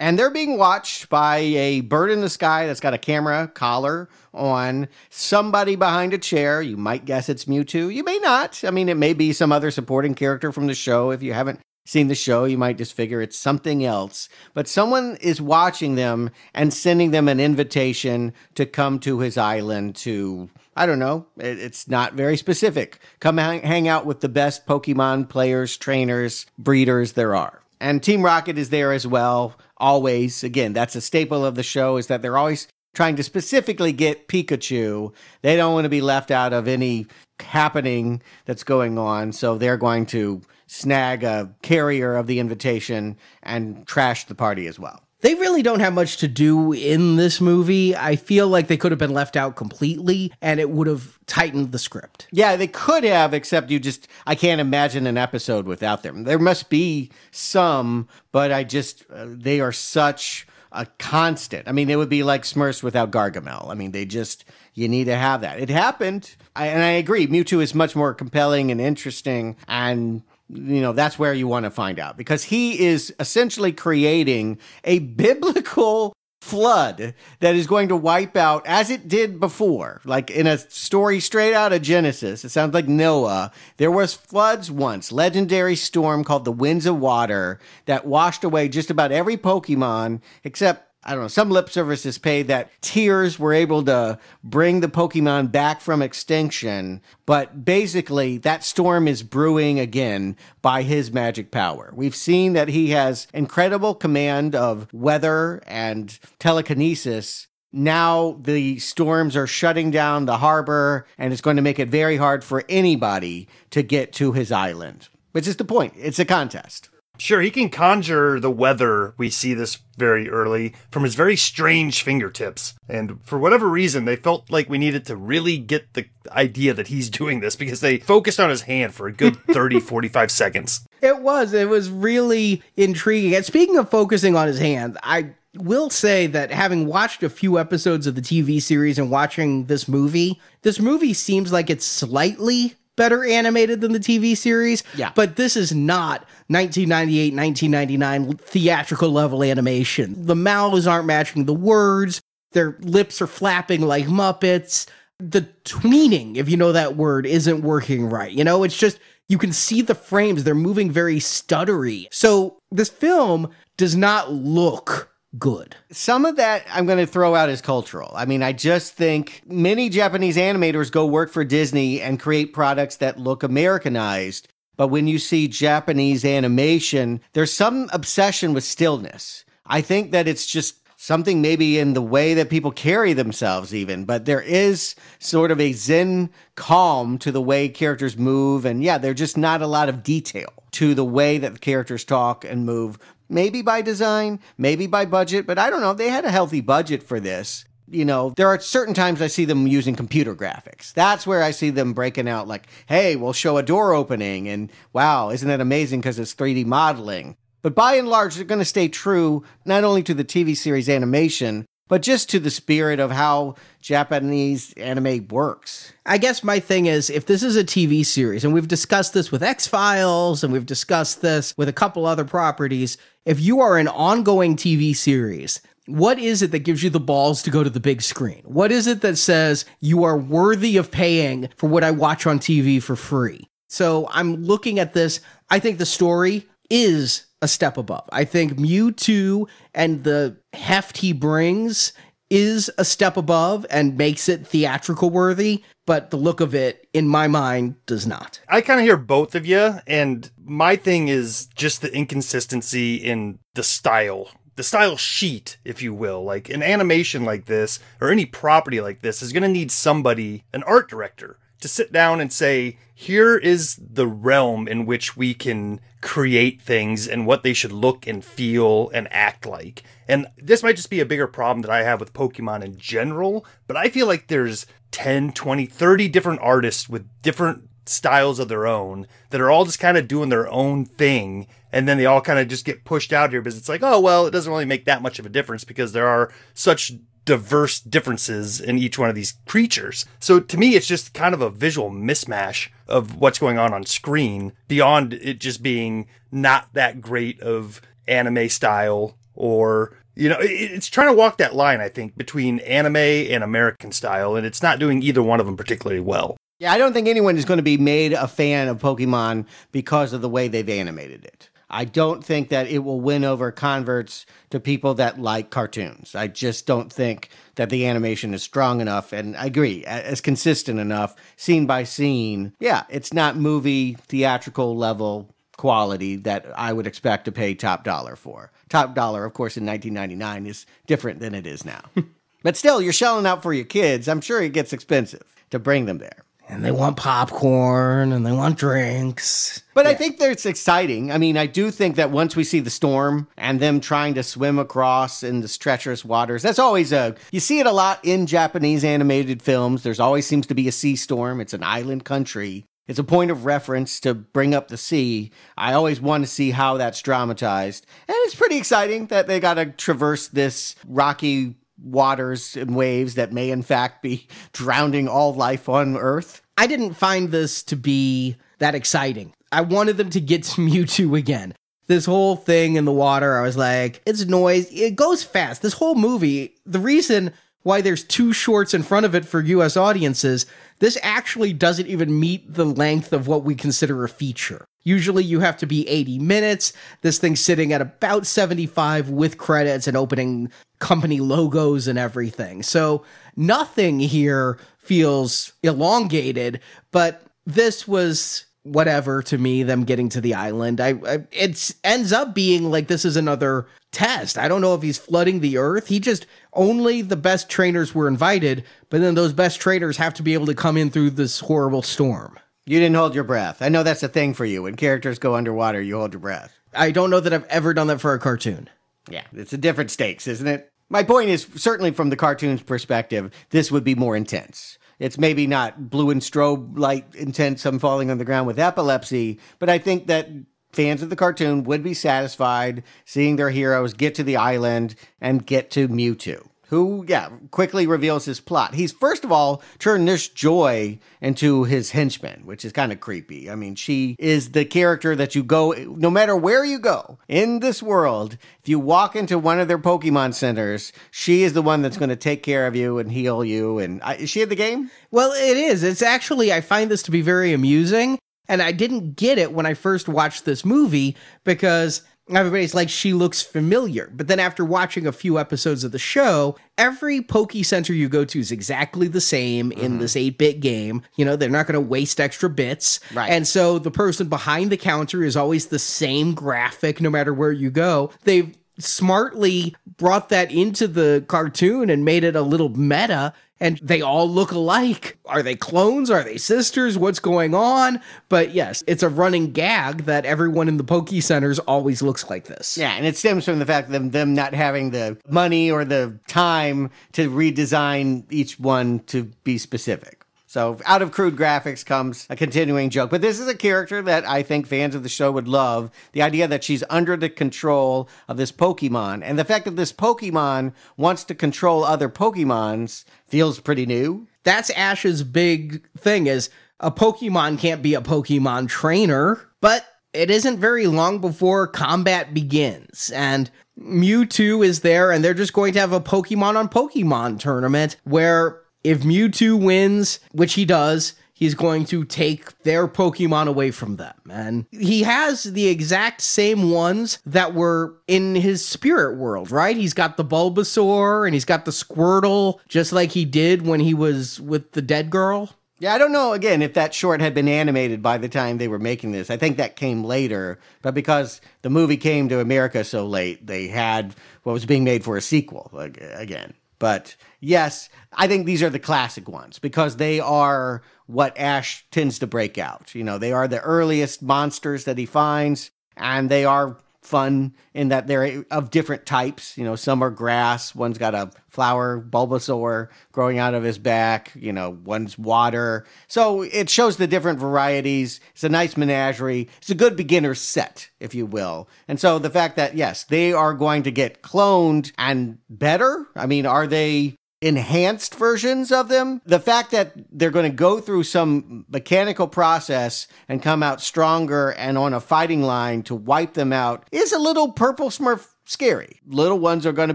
And 0.01 0.17
they're 0.17 0.31
being 0.31 0.59
watched 0.59 1.09
by 1.09 1.39
a 1.39 1.81
bird 1.81 2.11
in 2.11 2.21
the 2.21 2.29
sky 2.29 2.67
that's 2.67 2.79
got 2.79 2.95
a 2.95 2.99
camera 2.99 3.49
collar 3.49 4.09
on, 4.33 4.89
somebody 5.11 5.75
behind 5.75 6.15
a 6.15 6.19
chair. 6.19 6.63
You 6.63 6.77
might 6.77 7.05
guess 7.05 7.29
it's 7.29 7.47
Mewtwo. 7.47 7.93
You 7.93 8.05
may 8.05 8.19
not. 8.19 8.63
I 8.65 8.71
mean, 8.71 8.89
it 8.89 8.97
may 8.97 9.13
be 9.13 9.33
some 9.33 9.51
other 9.51 9.73
supporting 9.73 10.15
character 10.15 10.53
from 10.53 10.69
the 10.69 10.75
show. 10.75 11.11
If 11.11 11.23
you 11.23 11.33
haven't 11.33 11.61
seen 11.85 12.07
the 12.07 12.15
show, 12.15 12.45
you 12.45 12.59
might 12.59 12.79
just 12.79 12.93
figure 12.93 13.21
it's 13.21 13.39
something 13.39 13.85
else. 13.85 14.29
But 14.55 14.69
someone 14.69 15.17
is 15.21 15.41
watching 15.41 15.97
them 15.97 16.31
and 16.55 16.73
sending 16.73 17.11
them 17.11 17.27
an 17.27 17.41
invitation 17.41 18.35
to 18.55 18.67
come 18.67 19.01
to 19.01 19.19
his 19.19 19.37
island 19.37 19.97
to 19.97 20.49
I 20.79 20.87
don't 20.87 21.01
know. 21.01 21.27
It, 21.39 21.59
it's 21.59 21.89
not 21.89 22.15
very 22.15 22.37
specific. 22.37 23.01
Come 23.19 23.39
hang, 23.39 23.63
hang 23.63 23.89
out 23.89 24.07
with 24.07 24.21
the 24.21 24.29
best 24.29 24.65
Pokemon 24.65 25.29
players, 25.29 25.77
trainers, 25.77 26.47
breeders 26.57 27.13
there 27.13 27.35
are. 27.35 27.63
And 27.81 28.01
Team 28.01 28.23
Rocket 28.23 28.57
is 28.57 28.71
there 28.71 28.93
as 28.93 29.05
well. 29.05 29.57
Always. 29.77 30.45
Again, 30.45 30.73
that's 30.73 30.95
a 30.95 31.01
staple 31.01 31.45
of 31.45 31.57
the 31.57 31.65
show 31.65 31.97
is 31.97 32.07
that 32.07 32.23
they're 32.23 32.39
always 32.39 32.69
trying 32.95 33.17
to 33.17 33.25
specifically 33.25 33.93
get 33.93 34.29
Pikachu. 34.29 35.13
They 35.43 35.57
don't 35.57 35.75
want 35.75 35.85
to 35.85 35.91
be 35.91 36.01
left 36.01 36.31
out 36.31 36.53
of 36.53 36.69
any 36.69 37.07
happening 37.41 38.23
that's 38.45 38.65
going 38.65 38.99
on. 38.99 39.33
So 39.33 39.59
they're 39.59 39.77
going 39.77 40.07
to 40.07 40.43
snag 40.69 41.25
a 41.25 41.53
carrier 41.63 42.15
of 42.15 42.29
the 42.29 42.39
invitation 42.39 43.17
and 43.43 43.85
trash 43.85 44.27
the 44.27 44.35
party 44.37 44.69
as 44.69 44.79
well 44.79 45.08
they 45.21 45.35
really 45.35 45.63
don't 45.63 45.81
have 45.81 45.93
much 45.93 46.19
to 46.19 46.29
do 46.29 46.73
in 46.73 47.17
this 47.17 47.41
movie. 47.41 47.97
I 47.97 48.17
feel 48.17 48.49
like 48.49 48.69
they 48.69 48.77
could 48.77 48.93
have 48.93 48.99
been 48.99 49.15
left 49.15 49.37
out 49.37 49.57
completely 49.57 50.33
and 50.41 50.61
it 50.61 50.71
would 50.71 50.87
have 50.87 51.19
tightened 51.27 51.73
the 51.73 51.79
script. 51.79 52.29
Yeah, 52.31 52.57
they 52.57 52.69
could 52.69 53.05
have, 53.05 53.35
except 53.35 53.71
you 53.71 53.81
just, 53.81 54.07
I 54.27 54.35
can't 54.35 54.61
imagine 54.61 55.07
an 55.07 55.19
episode 55.19 55.67
without 55.67 56.03
them. 56.03 56.25
There 56.25 56.39
must 56.39 56.71
be 56.71 57.11
some, 57.31 58.09
but 58.33 58.53
I 58.53 58.65
just, 58.65 59.05
uh, 59.13 59.27
they 59.29 59.61
are 59.61 59.73
such 59.73 60.47
a 60.71 60.87
constant. 60.99 61.67
I 61.67 61.73
mean, 61.73 61.91
it 61.91 61.97
would 61.97 62.11
be 62.11 62.23
like 62.23 62.43
Smurfs 62.43 62.83
without 62.83 63.11
Gargamel. 63.11 63.71
I 63.71 63.75
mean, 63.75 63.93
they 63.93 64.05
just, 64.05 64.45
you 64.75 64.89
need 64.89 65.05
to 65.05 65.17
have 65.17 65.41
that. 65.41 65.59
It 65.59 65.71
happened. 65.71 66.37
I, 66.55 66.69
and 66.69 66.83
I 66.83 66.91
agree. 66.91 67.27
Mewtwo 67.27 67.63
is 67.63 67.75
much 67.75 67.97
more 67.97 68.15
compelling 68.15 68.71
and 68.71 68.81
interesting 68.81 69.57
and 69.67 70.23
you 70.49 70.81
know 70.81 70.93
that's 70.93 71.19
where 71.19 71.35
you 71.35 71.47
want 71.47 71.65
to 71.65 71.71
find 71.71 71.99
out. 71.99 72.17
Because 72.17 72.45
he 72.45 72.87
is 72.87 73.15
essentially 73.21 73.73
creating 73.73 74.59
a 74.85 75.01
biblical 75.01 76.15
flood 76.41 77.15
that 77.41 77.55
is 77.55 77.67
going 77.67 77.89
to 77.89 77.97
wipe 77.97 78.37
out 78.37 78.67
as 78.67 78.91
it 78.91 79.09
did 79.09 79.41
before. 79.41 80.01
Like 80.05 80.31
in 80.31 80.47
a 80.47 80.57
story 80.57 81.21
straight 81.21 81.53
out 81.53 81.73
of 81.73 81.83
genesis 81.83 82.45
it 82.45 82.51
sounds 82.51 82.73
like 82.73 82.89
noah 82.89 83.53
there 83.77 83.91
was 83.91 84.15
floods 84.15 84.71
once 84.71 85.13
legendary 85.13 85.77
storm 85.77 86.25
called 86.25 86.45
the 86.45 86.53
winds 86.53 86.87
of 86.87 86.99
water 86.99 87.59
that 87.87 88.07
washed 88.07 88.45
away 88.45 88.69
just 88.69 88.91
about 88.91 89.13
every 89.13 89.37
pokemon 89.37 90.21
except 90.45 90.88
I 91.05 91.13
don't 91.13 91.23
know, 91.23 91.29
some 91.29 91.51
lip 91.51 91.71
service 91.71 92.05
is 92.05 92.19
paid 92.19 92.49
that 92.49 92.71
tears 92.81 93.39
were 93.39 93.55
able 93.55 93.85
to 93.85 94.19
bring 94.43 94.81
the 94.81 94.89
Pokemon 94.89 95.53
back 95.53 95.81
from 95.81 96.03
extinction. 96.03 97.01
But 97.25 97.65
basically, 97.65 98.39
that 98.39 98.65
storm 98.65 99.07
is 99.07 99.23
brewing 99.23 99.79
again 99.79 100.37
by 100.61 100.83
his 100.83 101.13
magic 101.13 101.51
power. 101.51 101.93
We've 101.95 102.17
seen 102.17 102.53
that 102.55 102.69
he 102.69 102.91
has 102.91 103.29
incredible 103.33 103.95
command 103.95 104.55
of 104.55 104.93
weather 104.93 105.63
and 105.67 106.19
telekinesis. 106.41 107.47
Now 107.73 108.39
the 108.41 108.79
storms 108.79 109.37
are 109.37 109.47
shutting 109.47 109.91
down 109.91 110.27
the 110.27 110.39
harbor, 110.39 111.07
and 111.17 111.33
it's 111.33 111.43
going 111.43 111.57
to 111.57 111.63
make 111.63 111.79
it 111.79 111.89
very 111.89 112.17
hard 112.17 112.43
for 112.43 112.65
anybody 112.69 113.49
to 113.71 113.83
get 113.83 114.13
to 114.15 114.33
his 114.33 114.51
island. 114.51 115.09
Which 115.33 115.47
is 115.47 115.57
the 115.57 115.65
point. 115.65 115.95
It's 115.97 116.19
a 116.19 116.25
contest. 116.25 116.91
Sure, 117.19 117.41
he 117.41 117.51
can 117.51 117.69
conjure 117.69 118.39
the 118.39 118.51
weather. 118.51 119.15
We 119.17 119.29
see 119.29 119.53
this 119.53 119.79
very 119.97 120.29
early 120.31 120.75
from 120.91 121.03
his 121.03 121.17
very 121.17 121.37
strange 121.37 122.03
fingertips. 122.03 122.75
And 122.89 123.19
for 123.25 123.39
whatever 123.39 123.69
reason, 123.69 124.05
they 124.05 124.17
felt 124.17 124.51
like 124.51 124.69
we 124.71 124.79
needed 124.79 125.05
to 125.07 125.17
really 125.17 125.59
get 125.59 125.95
the 125.95 126.07
idea 126.31 126.75
that 126.75 126.89
he's 126.89 127.11
doing 127.21 127.41
this 127.41 127.57
because 127.57 127.81
they 127.81 127.99
focused 127.99 128.39
on 128.41 128.51
his 128.51 128.63
hand 128.63 128.95
for 128.95 129.07
a 129.07 129.13
good 129.13 129.37
30, 129.51 129.81
45 129.81 130.31
seconds. 130.31 130.87
It 131.03 131.21
was. 131.21 131.53
It 131.53 131.69
was 131.69 131.91
really 131.91 132.63
intriguing. 132.77 133.35
And 133.35 133.45
speaking 133.45 133.77
of 133.77 133.91
focusing 133.91 134.37
on 134.37 134.47
his 134.47 134.59
hand, 134.59 134.99
I 135.03 135.31
will 135.57 135.91
say 135.91 136.27
that 136.29 136.51
having 136.51 136.87
watched 136.87 137.23
a 137.23 137.31
few 137.31 137.59
episodes 137.59 138.07
of 138.07 138.15
the 138.15 138.21
TV 138.21 138.63
series 138.63 138.99
and 138.99 139.11
watching 139.11 139.65
this 139.67 139.89
movie, 139.89 140.41
this 140.63 140.79
movie 140.79 141.15
seems 141.15 141.53
like 141.53 141.71
it's 141.71 141.87
slightly 141.87 142.75
better 142.99 143.25
animated 143.25 143.81
than 143.81 143.93
the 143.93 143.99
TV 143.99 144.37
series. 144.37 144.83
Yeah. 144.95 145.13
But 145.15 145.37
this 145.37 145.57
is 145.57 145.73
not 145.73 146.27
1998, 146.49 147.35
1999 147.35 148.37
theatrical 148.37 149.11
level 149.11 149.43
animation. 149.43 150.27
The 150.27 150.37
mouths 150.37 150.87
aren't 150.87 151.07
matching 151.07 151.47
the 151.47 151.55
words. 151.55 152.21
Their 152.53 152.77
lips 152.81 153.23
are 153.23 153.27
flapping 153.27 153.81
like 153.81 154.07
Muppets. 154.07 154.87
The 155.19 155.49
tweening, 155.65 156.37
if 156.37 156.51
you 156.51 156.57
know 156.57 156.73
that 156.73 156.97
word, 156.97 157.25
isn't 157.25 157.63
working 157.63 158.09
right. 158.11 158.31
You 158.31 158.45
know, 158.45 158.63
it's 158.65 158.77
just, 158.77 158.99
you 159.29 159.39
can 159.39 159.53
see 159.53 159.81
the 159.81 159.95
frames. 159.95 160.45
They're 160.45 160.55
moving 160.55 160.91
very 160.91 161.17
stuttery. 161.17 162.07
So 162.11 162.59
this 162.71 162.89
film 162.89 163.51
does 163.77 163.97
not 163.97 164.33
look 164.33 165.11
good. 165.37 165.77
Some 165.91 166.25
of 166.25 166.37
that 166.37 166.65
I'm 166.71 166.87
going 166.87 166.99
to 166.99 167.07
throw 167.07 167.35
out 167.35 167.49
as 167.49 167.61
cultural. 167.61 168.13
I 168.15 168.25
mean, 168.25 168.43
I 168.43 168.53
just 168.53 168.95
think 168.95 169.43
many 169.47 169.89
Japanese 169.89 170.37
animators 170.37 170.91
go 170.91 171.07
work 171.07 171.31
for 171.31 171.45
Disney 171.45 172.01
and 172.01 172.21
create 172.21 172.53
products 172.53 172.97
that 172.97 173.19
look 173.19 173.43
Americanized. 173.43 174.49
But 174.77 174.89
when 174.89 175.09
you 175.09 175.19
see 175.19 175.49
Japanese 175.49 176.25
animation, 176.25 177.21
there's 177.33 177.53
some 177.53 177.91
obsession 177.93 178.55
with 178.55 178.65
stillness. 178.65 179.45
I 179.67 179.81
think 179.81 180.13
that 180.13 180.29
it's 180.29 180.47
just 180.47 180.77
something 181.01 181.41
maybe 181.41 181.79
in 181.79 181.95
the 181.95 182.03
way 182.03 182.35
that 182.35 182.51
people 182.51 182.73
carry 182.73 183.13
themselves, 183.13 183.75
even, 183.75 184.05
but 184.05 184.25
there 184.25 184.41
is 184.41 184.97
sort 185.21 185.51
of 185.53 185.61
a 185.61 185.73
zen 185.73 186.29
calm 186.57 187.19
to 187.19 187.31
the 187.31 187.41
way 187.41 187.69
characters 187.69 188.17
move. 188.17 188.65
And 188.65 188.83
yeah, 188.83 188.99
there's 188.99 189.19
just 189.19 189.37
not 189.37 189.63
a 189.63 189.67
lot 189.67 189.89
of 189.89 190.03
detail 190.03 190.53
to 190.73 190.95
the 190.95 191.05
way 191.05 191.39
that 191.39 191.53
the 191.55 191.59
characters 191.59 192.05
talk 192.05 192.45
and 192.45 192.67
move 192.67 192.99
maybe 193.29 193.63
by 193.63 193.83
design, 193.83 194.41
maybe 194.57 194.87
by 194.87 195.05
budget, 195.05 195.47
but 195.47 195.59
I 195.59 195.71
don't 195.71 195.81
know. 195.81 195.95
They 195.95 196.11
had 196.11 196.25
a 196.25 196.31
healthy 196.31 196.61
budget 196.61 197.03
for 197.03 197.21
this. 197.21 197.65
You 197.91 198.05
know, 198.05 198.35
there 198.37 198.49
are 198.49 198.61
certain 198.61 198.93
times 198.93 199.23
I 199.23 199.29
see 199.29 199.47
them 199.47 199.67
using 199.67 199.95
computer 199.95 200.35
graphics. 200.35 200.93
That's 200.93 201.27
where 201.27 201.43
I 201.43 201.53
see 201.53 201.71
them 201.71 201.95
breaking 201.95 202.29
out, 202.29 202.47
like, 202.47 202.67
hey, 202.87 203.17
we'll 203.17 203.33
show 203.33 203.57
a 203.57 203.63
door 203.63 203.95
opening, 203.95 204.47
and 204.49 204.71
wow, 204.93 205.31
isn't 205.31 205.49
that 205.49 205.61
amazing 205.61 206.01
because 206.01 206.19
it's 206.19 206.35
3D 206.35 206.67
modeling. 206.67 207.37
But 207.63 207.75
by 207.75 207.95
and 207.95 208.09
large, 208.09 208.35
they're 208.35 208.45
going 208.45 208.61
to 208.61 208.65
stay 208.65 208.89
true 208.89 209.43
not 209.65 209.85
only 209.85 210.03
to 210.05 210.15
the 210.15 210.25
TV 210.25 210.57
series 210.57 210.89
animation, 210.89 211.67
but 211.89 212.03
just 212.03 212.31
to 212.31 212.39
the 212.39 212.51
spirit 212.51 213.01
of 213.01 213.11
how 213.11 213.57
Japanese 213.81 214.73
anime 214.75 215.27
works. 215.29 215.93
I 216.07 216.19
guess 216.19 216.45
my 216.45 216.61
thing 216.61 216.87
is 216.87 217.11
if 217.11 217.27
this 217.27 217.43
is 217.43 217.57
a 217.57 217.65
TV 217.65 218.05
series, 218.05 218.45
and 218.45 218.53
we've 218.53 218.69
discussed 218.69 219.15
this 219.15 219.33
with 219.33 219.43
X 219.43 219.67
Files 219.67 220.45
and 220.45 220.53
we've 220.53 220.67
discussed 220.67 221.23
this 221.23 221.55
with 221.57 221.69
a 221.69 221.73
couple 221.73 222.07
other 222.07 222.25
properties, 222.25 222.99
if 223.29 223.39
you 223.43 223.61
are 223.61 223.77
an 223.77 223.89
ongoing 223.89 224.57
TV 224.57 224.97
series, 224.97 225.61
what 225.87 226.19
is 226.19 226.41
it 226.41 226.51
that 226.51 226.61
gives 226.61 226.83
you 226.83 226.89
the 226.89 226.99
balls 226.99 227.43
to 227.43 227.51
go 227.51 227.63
to 227.63 227.69
the 227.69 227.79
big 227.79 228.01
screen? 228.01 228.41
What 228.45 228.73
is 228.73 228.87
it 228.87 229.03
that 229.03 229.19
says 229.19 229.67
you 229.81 230.03
are 230.05 230.17
worthy 230.17 230.79
of 230.79 230.91
paying 230.91 231.51
for 231.59 231.69
what 231.69 231.85
I 231.85 231.91
watch 231.91 232.27
on 232.27 232.39
TV 232.39 232.83
for 232.83 232.97
free? 232.97 233.47
So 233.69 234.09
I'm 234.13 234.37
looking 234.37 234.79
at 234.79 234.95
this. 234.95 235.21
I 235.51 235.59
think 235.59 235.77
the 235.77 235.85
story 235.85 236.49
is 236.71 237.27
a 237.43 237.49
step 237.49 237.77
above. 237.77 238.09
I 238.13 238.25
think 238.25 238.55
Mewtwo 238.55 239.47
and 239.75 240.05
the 240.05 240.39
heft 240.55 240.97
he 240.97 241.13
brings 241.13 241.93
is 242.31 242.71
a 242.79 242.85
step 242.85 243.19
above 243.19 243.67
and 243.69 243.99
makes 243.99 244.31
it 244.31 244.47
theatrical 244.47 245.11
worthy, 245.11 245.63
but 245.89 246.11
the 246.11 246.19
look 246.19 246.41
of 246.41 246.55
it, 246.55 246.87
in 246.93 247.09
my 247.09 247.27
mind, 247.29 247.75
does 247.87 248.07
not. 248.07 248.43
I 248.47 248.61
kind 248.61 248.79
of 248.79 248.85
hear 248.85 248.99
both 248.99 249.35
of 249.35 249.47
you, 249.47 249.77
and 249.87 250.31
my 250.45 250.77
thing 250.77 251.09
is 251.09 251.47
just 251.55 251.81
the 251.81 251.91
inconsistency 251.97 252.97
in 252.97 253.39
the 253.55 253.63
style. 253.63 254.29
The 254.57 254.63
style 254.65 254.99
sheet, 254.99 255.57
if 255.65 255.81
you 255.81 255.95
will. 255.95 256.23
Like 256.23 256.51
an 256.51 256.63
animation 256.63 257.25
like 257.25 257.47
this, 257.47 257.81
or 258.03 258.11
any 258.11 258.27
property 258.27 258.83
like 258.83 259.01
this, 259.01 259.23
is 259.23 259.33
going 259.33 259.45
to 259.45 259.49
need 259.49 259.71
somebody, 259.71 260.45
an 260.53 260.63
art 260.65 260.91
director, 260.91 261.39
to 261.63 261.69
sit 261.69 261.91
down 261.91 262.21
and 262.21 262.31
say, 262.31 262.77
here 262.95 263.39
is 263.39 263.81
the 263.81 264.07
realm 264.07 264.69
in 264.69 264.85
which 264.85 265.17
we 265.17 265.33
can 265.33 265.81
create 266.01 266.61
things 266.61 267.09
and 267.09 267.27
what 267.27 267.43
they 267.43 267.53
should 267.53 267.73
look 267.73 268.07
and 268.07 268.25
feel 268.25 268.91
and 268.91 269.09
act 269.11 269.47
like. 269.47 269.85
And 270.07 270.27
this 270.37 270.63
might 270.63 270.77
just 270.77 270.91
be 270.91 271.01
a 271.01 271.07
bigger 271.07 271.27
problem 271.27 271.63
that 271.63 271.71
I 271.71 271.83
have 271.83 272.01
with 272.01 272.13
Pokemon 272.13 272.65
in 272.65 272.77
general, 272.77 273.47
but 273.67 273.77
I 273.77 273.89
feel 273.89 274.07
like 274.07 274.27
there's 274.27 274.67
10, 274.91 275.33
20, 275.33 275.67
30 275.67 276.09
different 276.09 276.41
artists 276.41 276.89
with 276.89 277.09
different 277.23 277.69
styles 277.87 278.39
of 278.39 278.49
their 278.49 278.67
own 278.67 279.07
that 279.31 279.41
are 279.41 279.51
all 279.51 279.65
just 279.65 279.81
kind 279.81 279.97
of 279.97 280.07
doing 280.07 280.29
their 280.29 280.49
own 280.51 280.85
thing 280.85 281.47
and 281.73 281.89
then 281.89 281.97
they 281.97 282.05
all 282.05 282.21
kind 282.21 282.39
of 282.39 282.47
just 282.47 282.67
get 282.67 282.85
pushed 282.85 283.15
out 283.15 283.31
here 283.31 283.41
because 283.41 283.57
it's 283.57 283.69
like 283.69 283.83
oh 283.83 283.99
well 283.99 284.27
it 284.27 284.31
doesn't 284.31 284.53
really 284.53 284.67
make 284.67 284.85
that 284.85 285.01
much 285.01 285.19
of 285.19 285.25
a 285.25 285.31
difference 285.31 285.65
because 285.65 285.93
there 285.93 286.07
are 286.07 286.31
such 286.53 286.93
diverse 287.29 287.79
differences 287.79 288.59
in 288.59 288.79
each 288.79 288.99
one 288.99 289.11
of 289.11 289.15
these 289.15 289.35
creatures. 289.45 290.07
So 290.19 290.41
to 290.41 290.57
me 290.57 290.77
it's 290.77 290.87
just 290.87 291.13
kind 291.13 291.35
of 291.35 291.43
a 291.43 291.51
visual 291.51 291.91
mismatch 291.91 292.71
of 292.87 293.17
what's 293.17 293.39
going 293.39 293.59
on 293.59 293.75
on 293.75 293.85
screen 293.85 294.55
beyond 294.67 295.13
it 295.13 295.39
just 295.39 295.63
being 295.63 296.07
not 296.33 296.73
that 296.73 297.03
great 297.03 297.39
of 297.43 297.83
anime 298.07 298.49
style 298.49 299.19
or 299.35 299.95
you 300.19 300.29
know 300.29 300.37
it's 300.41 300.89
trying 300.89 301.09
to 301.09 301.13
walk 301.15 301.39
that 301.39 301.55
line 301.55 301.81
i 301.81 301.89
think 301.89 302.17
between 302.17 302.59
anime 302.61 302.97
and 302.97 303.45
american 303.45 303.93
style 303.93 304.37
and 304.37 304.45
it's 304.45 304.63
not 304.63 304.79
doing 304.79 305.03
either 305.03 305.23
one 305.23 305.41
of 305.41 305.47
them 305.47 305.57
particularly 305.57 306.01
well 306.01 306.37
yeah, 306.61 306.73
I 306.73 306.79
don't 306.79 306.93
think 306.93 307.07
anyone 307.07 307.37
is 307.37 307.45
going 307.45 307.59
to 307.59 307.63
be 307.63 307.77
made 307.77 308.13
a 308.13 308.27
fan 308.27 308.67
of 308.67 308.81
Pokemon 308.81 309.47
because 309.71 310.13
of 310.13 310.23
the 310.23 310.29
way 310.29 310.49
they've 310.49 310.69
animated 310.69 311.25
it. 311.25 311.51
I 311.71 311.85
don't 311.85 312.25
think 312.25 312.49
that 312.49 312.67
it 312.67 312.79
will 312.79 313.01
win 313.01 313.25
over 313.25 313.53
converts 313.53 314.25
to 314.51 314.59
people 314.59 314.95
that 314.95 315.21
like 315.21 315.51
cartoons. 315.51 316.15
I 316.15 316.27
just 316.27 316.67
don't 316.67 316.93
think 316.93 317.29
that 317.57 317.69
the 317.69 317.87
animation 317.87 318.33
is 318.33 318.43
strong 318.43 318.81
enough. 318.81 319.13
And 319.13 319.37
I 319.37 319.47
agree, 319.47 319.85
as 319.85 320.21
consistent 320.21 320.81
enough, 320.81 321.15
scene 321.37 321.67
by 321.67 321.85
scene. 321.85 322.55
Yeah, 322.59 322.85
it's 322.89 323.13
not 323.13 323.37
movie 323.37 323.95
theatrical 324.09 324.77
level 324.77 325.35
quality 325.59 326.17
that 326.17 326.47
I 326.57 326.73
would 326.73 326.87
expect 326.87 327.27
to 327.27 327.33
pay 327.33 327.55
top 327.55 327.85
dollar 327.85 328.17
for. 328.17 328.51
Top 328.71 328.95
dollar, 328.95 329.27
of 329.27 329.35
course, 329.35 329.59
in 329.59 329.67
1999 329.67 330.47
is 330.47 330.65
different 330.87 331.21
than 331.21 331.35
it 331.35 331.47
is 331.47 331.67
now. 331.67 331.83
but 332.43 332.57
still, 332.57 332.81
you're 332.81 332.95
shelling 332.95 333.27
out 333.27 333.43
for 333.43 333.53
your 333.53 333.67
kids. 333.67 334.09
I'm 334.09 334.23
sure 334.23 334.41
it 334.41 334.55
gets 334.55 334.73
expensive 334.73 335.23
to 335.51 335.59
bring 335.59 335.85
them 335.85 335.99
there 335.99 336.25
and 336.49 336.65
they 336.65 336.71
want 336.71 336.97
popcorn 336.97 338.13
and 338.13 338.25
they 338.25 338.33
want 338.33 338.59
drinks. 338.59 339.63
But 339.75 339.85
yeah. 339.85 339.93
I 339.93 339.95
think 339.95 340.19
that's 340.19 340.47
exciting. 340.47 341.13
I 341.13 341.19
mean, 341.19 341.37
I 341.37 341.47
do 341.47 341.71
think 341.71 341.97
that 341.97 342.11
once 342.11 342.35
we 342.35 342.45
see 342.45 342.61
the 342.61 342.71
storm 342.71 343.29
and 343.37 343.61
them 343.61 343.81
trying 343.81 344.15
to 344.15 344.23
swim 344.23 344.59
across 344.59 345.23
in 345.23 345.41
the 345.41 345.49
treacherous 345.49 346.05
waters, 346.05 346.43
that's 346.43 346.59
always 346.59 346.93
a 346.93 347.15
you 347.31 347.41
see 347.41 347.61
it 347.61 347.67
a 347.67 347.73
lot 347.73 348.01
in 348.03 348.27
Japanese 348.27 348.85
animated 348.85 349.43
films. 349.43 349.83
There's 349.83 350.01
always 350.01 350.27
seems 350.27 350.47
to 350.47 350.55
be 350.55 350.69
a 350.69 350.73
sea 350.73 350.97
storm. 350.97 351.41
It's 351.41 351.55
an 351.55 351.63
island 351.63 352.05
country. 352.05 352.65
It's 352.89 352.99
a 352.99 353.05
point 353.05 353.31
of 353.31 353.45
reference 353.45 354.01
to 354.01 354.15
bring 354.15 354.55
up 354.55 354.69
the 354.69 354.79
sea. 354.79 355.31
I 355.59 355.75
always 355.75 356.01
want 356.01 356.25
to 356.25 356.31
see 356.31 356.51
how 356.51 356.79
that's 356.79 357.03
dramatized. 357.03 357.87
And 358.09 358.17
it's 358.23 358.35
pretty 358.35 358.57
exciting 358.57 359.07
that 359.07 359.27
they 359.27 359.41
got 359.41 359.55
to 359.55 359.67
traverse 359.67 360.29
this 360.29 360.75
rocky 360.87 361.55
waters 361.81 362.57
and 362.57 362.75
waves 362.75 363.15
that 363.15 363.33
may 363.33 363.51
in 363.51 363.63
fact 363.63 364.03
be 364.03 364.27
drowning 364.53 365.07
all 365.07 365.35
life 365.35 365.69
on 365.69 365.97
Earth. 365.97 366.43
I 366.57 366.67
didn't 366.67 366.95
find 366.95 367.31
this 367.31 367.63
to 367.65 367.77
be 367.77 368.37
that 368.59 368.75
exciting. 368.75 369.35
I 369.53 369.61
wanted 369.61 369.99
them 369.99 370.11
to 370.11 370.21
get 370.21 370.43
to 370.45 370.61
Mewtwo 370.63 371.17
again. 371.17 371.55
This 371.87 372.07
whole 372.07 372.37
thing 372.37 372.77
in 372.77 372.85
the 372.85 372.93
water, 372.93 373.39
I 373.39 373.43
was 373.43 373.57
like, 373.57 374.03
it's 374.05 374.27
noise. 374.27 374.71
It 374.71 374.95
goes 374.95 375.23
fast. 375.23 375.63
This 375.63 375.73
whole 375.73 375.95
movie, 375.95 376.55
the 376.67 376.81
reason 376.81 377.33
why 377.69 377.83
there's 377.83 378.03
two 378.03 378.33
shorts 378.33 378.73
in 378.73 378.83
front 378.83 379.05
of 379.05 379.15
it 379.15 379.27
for 379.27 379.43
US 379.43 379.77
audiences, 379.77 380.47
this 380.79 380.97
actually 381.03 381.53
doesn't 381.53 381.87
even 381.87 382.19
meet 382.19 382.55
the 382.55 382.65
length 382.65 383.13
of 383.13 383.29
what 383.29 383.45
we 383.45 383.55
consider 383.55 384.05
a 384.05 384.09
feature. 384.09 384.65
Usually 384.85 385.23
you 385.23 385.41
have 385.41 385.59
to 385.59 385.67
be 385.67 385.87
80 385.87 386.19
minutes. 386.19 386.73
This 387.03 387.19
thing's 387.19 387.45
sitting 387.45 387.75
at 387.75 387.83
about 387.83 388.27
75 388.27 389.11
with 389.11 389.37
credits 389.37 389.87
and 389.87 389.99
opening 389.99 390.51
company 390.79 391.21
logos 391.21 391.87
and 391.87 391.99
everything. 391.99 392.63
So 392.63 393.05
nothing 393.37 394.01
here 394.01 394.59
feels 394.79 395.53
elongated, 395.63 396.61
but 396.91 397.23
this 397.45 397.87
was 397.87 398.47
whatever 398.63 399.23
to 399.23 399.39
me 399.39 399.63
them 399.63 399.85
getting 399.85 400.09
to 400.11 400.21
the 400.21 400.35
island 400.35 400.81
i, 400.81 400.89
I 401.07 401.25
it 401.33 401.75
ends 401.85 402.13
up 402.13 402.35
being 402.35 402.71
like 402.71 402.89
this 402.89 403.05
is 403.05 403.17
another 403.17 403.67
test 403.93 404.37
i 404.37 404.47
don't 404.47 404.61
know 404.61 404.75
if 404.75 404.83
he's 404.83 404.99
flooding 404.99 405.41
the 405.41 405.57
earth 405.57 405.87
he 405.87 406.01
just 406.01 406.27
only 406.59 407.01
the 407.01 407.17
best 407.17 407.49
trainers 407.49 407.95
were 407.95 408.09
invited 408.09 408.65
but 408.91 409.01
then 409.01 409.15
those 409.15 409.33
best 409.33 409.61
trainers 409.61 409.97
have 409.97 410.13
to 410.13 410.23
be 410.23 410.35
able 410.35 410.47
to 410.47 410.55
come 410.55 410.77
in 410.77 410.91
through 410.91 411.11
this 411.11 411.41
horrible 411.41 411.83
storm 411.83 412.39
you 412.69 412.79
didn't 412.79 412.97
hold 412.97 413.15
your 413.15 413.25
breath. 413.25 413.63
I 413.63 413.71
know 413.71 413.83
that's 413.83 414.03
a 414.03 414.09
thing 414.09 414.35
for 414.35 414.45
you. 414.45 414.65
When 414.65 414.77
characters 414.77 415.19
go 415.19 415.35
underwater, 415.35 415.81
you 415.81 415.97
hold 415.97 416.13
your 416.13 416.21
breath. 416.21 416.55
I 416.75 416.91
don't 416.91 417.09
know 417.09 417.19
that 417.19 417.33
I've 417.33 417.47
ever 417.47 417.73
done 417.73 417.87
that 417.87 417.99
for 417.99 418.13
a 418.13 418.19
cartoon. 418.19 418.69
Yeah, 419.09 419.25
it's 419.33 419.55
a 419.55 419.59
different 419.59 419.91
stakes, 419.91 420.29
isn't 420.29 420.47
it? 420.47 420.71
My 420.91 421.03
point 421.03 421.31
is 421.31 421.49
certainly 421.57 421.93
from 421.93 422.11
the 422.11 422.17
cartoon's 422.17 422.63
perspective, 422.63 423.33
this 423.51 423.73
would 423.73 423.85
be 423.85 423.95
more 423.95 424.17
intense. 424.17 424.77
It's 424.99 425.17
maybe 425.17 425.47
not 425.47 425.89
blue 425.89 426.11
and 426.11 426.21
strobe 426.21 426.79
light 426.79 427.07
intense, 427.15 427.65
I'm 427.65 427.79
falling 427.79 428.11
on 428.11 428.19
the 428.19 428.25
ground 428.27 428.47
with 428.47 428.59
epilepsy, 428.59 429.39
but 429.59 429.71
I 429.71 429.79
think 429.79 430.09
that 430.09 430.29
fans 430.73 431.03
of 431.03 431.09
the 431.09 431.17
cartoon 431.17 431.65
would 431.65 431.83
be 431.83 431.95
satisfied 431.95 432.83
seeing 433.07 433.37
their 433.37 433.51
heroes 433.51 433.95
get 433.95 434.15
to 434.17 434.23
the 434.23 434.37
island 434.37 434.95
and 435.23 435.47
get 435.47 435.71
to 435.71 435.89
Mewtwo 435.89 436.48
who, 436.69 437.05
yeah, 437.09 437.31
quickly 437.51 437.87
reveals 437.87 438.25
his 438.25 438.41
plot. 438.41 438.75
He's 438.75 438.93
first 438.93 439.25
of 439.25 439.33
all 439.33 439.63
turned 439.79 440.05
Nurse 440.05 440.29
Joy 440.29 440.99
into 441.21 441.65
his 441.65 441.91
henchman, 441.93 442.45
which 442.45 442.65
is 442.65 442.73
kind 442.73 442.93
of 442.93 443.01
creepy. 443.01 443.51
I 443.51 443.55
mean, 443.55 443.75
she 443.75 444.17
is 444.19 444.53
the 444.53 444.65
character 444.65 445.17
that 445.17 445.35
you 445.35 445.43
go, 445.43 445.73
no 445.73 446.11
matter 446.11 446.37
where 446.37 446.65
you 446.65 446.79
go 446.79 447.19
in 447.27 447.61
this 447.61 447.83
world, 447.83 448.37
if 448.63 448.69
you 448.69 448.79
walk 448.79 449.17
into 449.17 449.39
one 449.39 449.59
of 449.59 449.69
their 449.69 449.79
Pokemon 449.79 450.35
centers, 450.35 450.93
she 451.11 451.43
is 451.43 451.55
the 451.55 451.63
one 451.63 451.83
that's 451.83 451.97
going 451.97 452.11
to 452.11 452.17
take 452.17 452.43
care 452.43 452.67
of 452.67 452.77
you 452.77 452.99
and 452.99 453.11
heal 453.11 453.45
you. 453.45 453.79
And 453.79 454.03
uh, 454.03 454.17
is 454.19 454.31
she 454.31 454.43
in 454.43 454.49
the 454.49 454.55
game? 454.55 454.91
Well, 455.11 455.33
it 455.33 455.57
is. 455.57 455.83
It's 455.83 456.03
actually, 456.03 456.53
I 456.53 456.61
find 456.61 456.91
this 456.91 457.03
to 457.05 457.11
be 457.11 457.23
very 457.23 457.53
amusing. 457.53 458.19
And 458.51 458.63
I 458.63 458.73
didn't 458.73 459.17
get 459.17 459.37
it 459.37 459.53
when 459.53 459.67
I 459.67 459.75
first 459.75 460.09
watched 460.09 460.47
this 460.47 460.65
movie 460.65 461.17
because 461.45 462.03
everybody's 462.31 462.75
like 462.75 462.89
she 462.89 463.13
looks 463.13 463.43
familiar. 463.43 464.11
But 464.15 464.29
then 464.29 464.41
after 464.41 464.65
watching 464.65 465.07
a 465.07 465.13
few 465.13 465.39
episodes 465.39 465.85
of 465.85 465.93
the 465.93 465.99
show 465.99 466.57
every 466.77 467.21
poke 467.21 467.53
center 467.63 467.93
you 467.93 468.09
go 468.09 468.25
to 468.25 468.39
is 468.39 468.53
exactly 468.53 469.09
the 469.09 469.21
same 469.21 469.71
mm-hmm. 469.71 469.81
in 469.81 469.99
this 469.99 470.15
8-bit 470.15 470.61
game. 470.61 471.03
You 471.17 471.25
know 471.25 471.37
they're 471.37 471.49
not 471.49 471.67
going 471.67 471.75
to 471.75 471.81
waste 471.81 472.21
extra 472.21 472.49
bits. 472.49 473.01
Right. 473.13 473.31
And 473.31 473.47
so 473.47 473.79
the 473.79 473.91
person 473.91 474.29
behind 474.29 474.71
the 474.71 474.77
counter 474.77 475.23
is 475.23 475.37
always 475.37 475.67
the 475.67 475.79
same 475.79 476.35
graphic 476.35 477.01
no 477.01 477.11
matter 477.11 477.35
where 477.35 477.53
you 477.53 477.71
go. 477.71 478.11
They've 478.25 478.57
smartly 478.79 479.75
brought 479.97 480.29
that 480.29 480.53
into 480.53 480.87
the 480.87 481.25
cartoon 481.27 481.91
and 481.91 482.05
made 482.05 482.23
it 482.23 482.37
a 482.37 482.43
little 482.43 482.69
meta 482.69 483.33
and 483.61 483.79
they 483.79 484.01
all 484.01 484.29
look 484.29 484.53
alike. 484.53 485.19
Are 485.27 485.43
they 485.43 485.55
clones? 485.55 486.11
Are 486.11 486.23
they 486.23 486.37
sisters? 486.37 486.97
What's 486.97 487.19
going 487.19 487.55
on? 487.55 488.01
But 488.29 488.53
yes, 488.53 488.85
it's 488.87 489.03
a 489.03 489.09
running 489.09 489.53
gag 489.53 490.05
that 490.05 490.25
everyone 490.25 490.69
in 490.69 490.77
the 490.77 490.85
Poke 490.85 491.09
Centers 491.21 491.59
always 491.61 492.03
looks 492.03 492.29
like 492.29 492.45
this. 492.47 492.77
Yeah, 492.77 492.93
and 492.93 493.07
it 493.07 493.17
stems 493.17 493.45
from 493.45 493.59
the 493.59 493.67
fact 493.67 493.91
them, 493.91 494.11
them 494.11 494.35
not 494.35 494.55
having 494.55 494.91
the 494.91 495.19
money 495.29 495.71
or 495.71 495.85
the 495.85 496.19
time 496.29 496.91
to 497.13 497.31
redesign 497.31 498.25
each 498.31 498.59
one 498.59 499.01
to 499.01 499.25
be 499.45 499.59
specific. 499.59 500.18
So 500.49 500.81
out 500.87 501.03
of 501.03 501.13
crude 501.13 501.37
graphics 501.37 501.85
comes 501.85 502.27
a 502.31 502.35
continuing 502.35 502.89
joke. 502.89 503.11
But 503.11 503.21
this 503.21 503.39
is 503.39 503.47
a 503.49 503.55
character 503.55 504.01
that 504.01 504.27
I 504.27 504.43
think 504.43 504.67
fans 504.67 504.95
of 504.95 505.03
the 505.03 505.09
show 505.11 505.31
would 505.31 505.47
love. 505.47 505.91
The 506.13 506.23
idea 506.23 506.49
that 506.49 506.65
she's 506.65 506.83
under 506.89 507.19
the 507.19 507.29
control 507.29 508.09
of 508.29 508.39
this 508.39 508.51
Pokemon 508.51 509.21
and 509.23 509.39
the 509.39 509.45
fact 509.45 509.67
that 509.67 509.77
this 509.77 509.93
Pokemon 509.93 510.73
wants 510.97 511.25
to 511.25 511.35
control 511.35 511.85
other 511.85 512.09
Pokemons 512.09 513.05
feels 513.27 513.61
pretty 513.61 513.85
new. 513.85 514.27
That's 514.43 514.71
Ash's 514.71 515.23
big 515.23 515.87
thing 515.99 516.27
is 516.27 516.49
a 516.81 516.91
Pokemon 516.91 517.59
can't 517.59 517.83
be 517.83 517.93
a 517.93 518.01
Pokemon 518.01 518.71
trainer, 518.71 519.51
but 519.61 519.85
it 520.15 520.31
isn't 520.31 520.59
very 520.59 520.87
long 520.87 521.21
before 521.21 521.67
combat 521.67 522.33
begins 522.33 523.11
and 523.15 523.51
Mewtwo 523.79 524.65
is 524.65 524.81
there 524.81 525.13
and 525.13 525.23
they're 525.23 525.35
just 525.35 525.53
going 525.53 525.75
to 525.75 525.81
have 525.81 525.93
a 525.93 526.01
Pokemon 526.01 526.57
on 526.57 526.71
Pokemon 526.71 527.39
tournament 527.39 527.97
where 528.05 528.63
if 528.89 529.01
Mewtwo 529.01 529.63
wins, 529.63 530.19
which 530.33 530.55
he 530.55 530.65
does, 530.65 531.13
he's 531.35 531.55
going 531.55 531.85
to 531.85 532.05
take 532.05 532.63
their 532.63 532.89
Pokemon 532.89 533.47
away 533.47 533.71
from 533.71 533.97
them. 533.97 534.15
And 534.31 534.65
he 534.71 535.03
has 535.03 535.45
the 535.45 535.69
exact 535.69 536.23
same 536.23 536.71
ones 536.71 537.19
that 537.27 537.55
were 537.55 537.95
in 538.09 538.35
his 538.35 538.65
spirit 538.65 539.19
world, 539.19 539.51
right? 539.51 539.77
He's 539.77 539.93
got 539.93 540.17
the 540.17 540.25
Bulbasaur 540.25 541.27
and 541.27 541.35
he's 541.35 541.45
got 541.45 541.67
the 541.67 541.71
Squirtle, 541.71 542.61
just 542.67 542.93
like 542.93 543.13
he 543.13 543.27
did 543.27 543.67
when 543.67 543.81
he 543.81 543.93
was 543.93 544.41
with 544.41 544.73
the 544.73 544.83
dead 544.83 545.11
girl. 545.11 545.51
Yeah, 545.81 545.95
I 545.95 545.99
don't 545.99 546.11
know 546.11 546.33
again 546.33 546.63
if 546.63 546.73
that 546.75 546.95
short 546.95 547.21
had 547.21 547.35
been 547.35 547.47
animated 547.47 548.03
by 548.03 548.19
the 548.19 548.29
time 548.29 548.57
they 548.57 548.67
were 548.67 548.81
making 548.81 549.13
this. 549.13 549.31
I 549.31 549.37
think 549.37 549.59
that 549.59 549.77
came 549.77 550.03
later, 550.03 550.59
but 550.83 550.95
because 550.95 551.41
the 551.61 551.71
movie 551.71 551.99
came 551.99 552.29
to 552.31 552.41
America 552.41 552.83
so 552.83 553.07
late, 553.07 553.47
they 553.47 553.69
had 553.69 554.17
what 554.43 554.55
was 554.55 554.67
being 554.67 554.83
made 554.83 555.05
for 555.05 555.17
a 555.17 555.21
sequel 555.21 555.71
again. 555.75 556.55
But 556.81 557.15
yes, 557.41 557.89
I 558.13 558.27
think 558.27 558.47
these 558.47 558.63
are 558.63 558.71
the 558.71 558.79
classic 558.79 559.29
ones 559.29 559.59
because 559.59 559.97
they 559.97 560.21
are 560.21 560.83
what 561.07 561.39
Ash 561.39 561.87
tends 561.91 562.19
to 562.21 562.27
break 562.27 562.59
out. 562.59 562.95
You 562.95 563.05
know, 563.05 563.19
they 563.19 563.33
are 563.33 563.49
the 563.49 563.61
earliest 563.61 564.23
monsters 564.23 564.85
that 564.85 564.99
he 564.99 565.07
finds, 565.07 565.71
and 565.97 566.31
they 566.31 566.45
are 566.45 566.79
fun 567.09 567.55
in 567.73 567.89
that 567.89 568.07
they're 568.07 568.45
of 568.51 568.71
different 568.71 569.07
types. 569.07 569.57
You 569.57 569.65
know, 569.65 569.77
some 569.77 570.03
are 570.03 570.11
grass, 570.11 570.75
one's 570.75 570.99
got 570.99 571.15
a 571.15 571.31
flower, 571.49 572.01
Bulbasaur, 572.01 572.89
growing 573.13 573.39
out 573.39 573.55
of 573.55 573.63
his 573.63 573.79
back, 573.79 574.33
you 574.35 574.53
know, 574.53 574.79
one's 574.85 575.19
water. 575.19 575.87
So 576.07 576.43
it 576.43 576.69
shows 576.69 576.99
the 576.99 577.07
different 577.07 577.39
varieties. 577.39 578.21
It's 578.35 578.45
a 578.45 578.49
nice 578.49 578.77
menagerie. 578.77 579.49
It's 579.59 579.71
a 579.71 579.75
good 579.75 579.97
beginner 579.97 580.35
set, 580.35 580.91
if 581.01 581.15
you 581.15 581.25
will. 581.25 581.69
And 581.89 581.99
so 581.99 582.19
the 582.19 582.31
fact 582.31 582.57
that, 582.57 582.77
yes, 582.77 583.05
they 583.05 583.33
are 583.33 583.55
going 583.55 583.85
to 583.85 583.91
get 583.91 584.23
cloned 584.23 584.93
and 584.99 585.39
better. 585.49 586.07
I 586.15 586.27
mean, 586.27 586.45
are 586.45 586.67
they 586.67 587.17
enhanced 587.41 588.15
versions 588.15 588.73
of 588.73 588.89
them. 588.89 589.23
The 589.25 589.41
fact 589.41 589.71
that 589.71 589.93
they're 590.11 590.31
going 590.31 590.51
to 590.51 590.57
go 590.57 590.81
through 590.81 591.05
some 591.05 591.65
mechanical 591.69 592.29
process 592.29 593.07
and 593.29 593.43
come 593.43 593.63
out 593.63 593.81
stronger 593.81 594.51
and 594.51 594.77
on 594.77 594.95
a 594.95 595.01
fighting 595.01 595.43
line 595.43 595.83
to 595.85 595.95
wipe 595.95 596.35
them 596.35 596.53
out 596.53 596.87
is 596.91 597.13
a 597.13 597.19
little 597.19 597.53
purple 597.53 597.91
smurf 597.91 598.29
scary. 598.45 598.99
Little 599.07 599.39
ones 599.39 599.67
are 599.67 599.73
going 599.73 599.89
to 599.89 599.95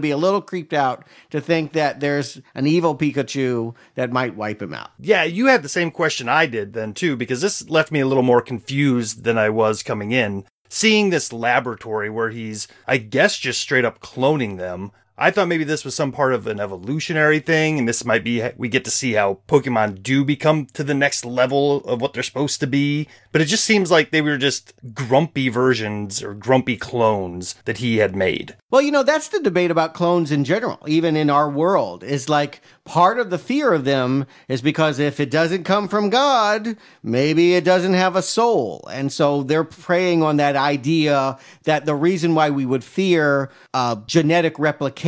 be 0.00 0.12
a 0.12 0.16
little 0.16 0.40
creeped 0.40 0.72
out 0.72 1.04
to 1.30 1.40
think 1.40 1.72
that 1.72 2.00
there's 2.00 2.40
an 2.54 2.66
evil 2.66 2.96
Pikachu 2.96 3.74
that 3.96 4.12
might 4.12 4.36
wipe 4.36 4.62
him 4.62 4.72
out. 4.72 4.90
Yeah, 4.98 5.24
you 5.24 5.46
had 5.46 5.62
the 5.62 5.68
same 5.68 5.90
question 5.90 6.28
I 6.28 6.46
did 6.46 6.72
then 6.72 6.94
too, 6.94 7.16
because 7.16 7.40
this 7.40 7.68
left 7.68 7.90
me 7.90 8.00
a 8.00 8.06
little 8.06 8.22
more 8.22 8.40
confused 8.40 9.24
than 9.24 9.36
I 9.36 9.50
was 9.50 9.82
coming 9.82 10.12
in. 10.12 10.44
Seeing 10.68 11.10
this 11.10 11.32
laboratory 11.32 12.08
where 12.10 12.30
he's, 12.30 12.66
I 12.86 12.96
guess, 12.96 13.38
just 13.38 13.60
straight 13.60 13.84
up 13.84 14.00
cloning 14.00 14.56
them 14.56 14.92
I 15.16 15.30
thought 15.30 15.46
maybe 15.46 15.62
this 15.62 15.84
was 15.84 15.94
some 15.94 16.10
part 16.10 16.34
of 16.34 16.48
an 16.48 16.58
evolutionary 16.58 17.38
thing, 17.38 17.78
and 17.78 17.88
this 17.88 18.04
might 18.04 18.24
be 18.24 18.42
we 18.56 18.68
get 18.68 18.84
to 18.84 18.90
see 18.90 19.12
how 19.12 19.38
Pokemon 19.46 20.02
do 20.02 20.24
become 20.24 20.66
to 20.72 20.82
the 20.82 20.92
next 20.92 21.24
level 21.24 21.84
of 21.84 22.00
what 22.00 22.14
they're 22.14 22.24
supposed 22.24 22.58
to 22.60 22.66
be. 22.66 23.06
But 23.30 23.40
it 23.40 23.44
just 23.44 23.62
seems 23.62 23.92
like 23.92 24.10
they 24.10 24.22
were 24.22 24.36
just 24.36 24.74
grumpy 24.92 25.48
versions 25.48 26.20
or 26.20 26.34
grumpy 26.34 26.76
clones 26.76 27.54
that 27.64 27.78
he 27.78 27.98
had 27.98 28.16
made. 28.16 28.56
Well, 28.72 28.82
you 28.82 28.90
know, 28.90 29.04
that's 29.04 29.28
the 29.28 29.38
debate 29.38 29.70
about 29.70 29.94
clones 29.94 30.32
in 30.32 30.42
general, 30.42 30.80
even 30.88 31.16
in 31.16 31.30
our 31.30 31.48
world, 31.48 32.02
is 32.02 32.28
like 32.28 32.60
part 32.84 33.20
of 33.20 33.30
the 33.30 33.38
fear 33.38 33.72
of 33.72 33.84
them 33.84 34.26
is 34.48 34.62
because 34.62 34.98
if 34.98 35.20
it 35.20 35.30
doesn't 35.30 35.62
come 35.62 35.86
from 35.86 36.10
God, 36.10 36.76
maybe 37.04 37.54
it 37.54 37.64
doesn't 37.64 37.94
have 37.94 38.16
a 38.16 38.22
soul. 38.22 38.84
And 38.92 39.12
so 39.12 39.44
they're 39.44 39.62
preying 39.62 40.24
on 40.24 40.38
that 40.38 40.56
idea 40.56 41.38
that 41.62 41.86
the 41.86 41.94
reason 41.94 42.34
why 42.34 42.50
we 42.50 42.66
would 42.66 42.82
fear 42.82 43.50
uh, 43.72 43.96
genetic 44.06 44.58
replication 44.58 45.03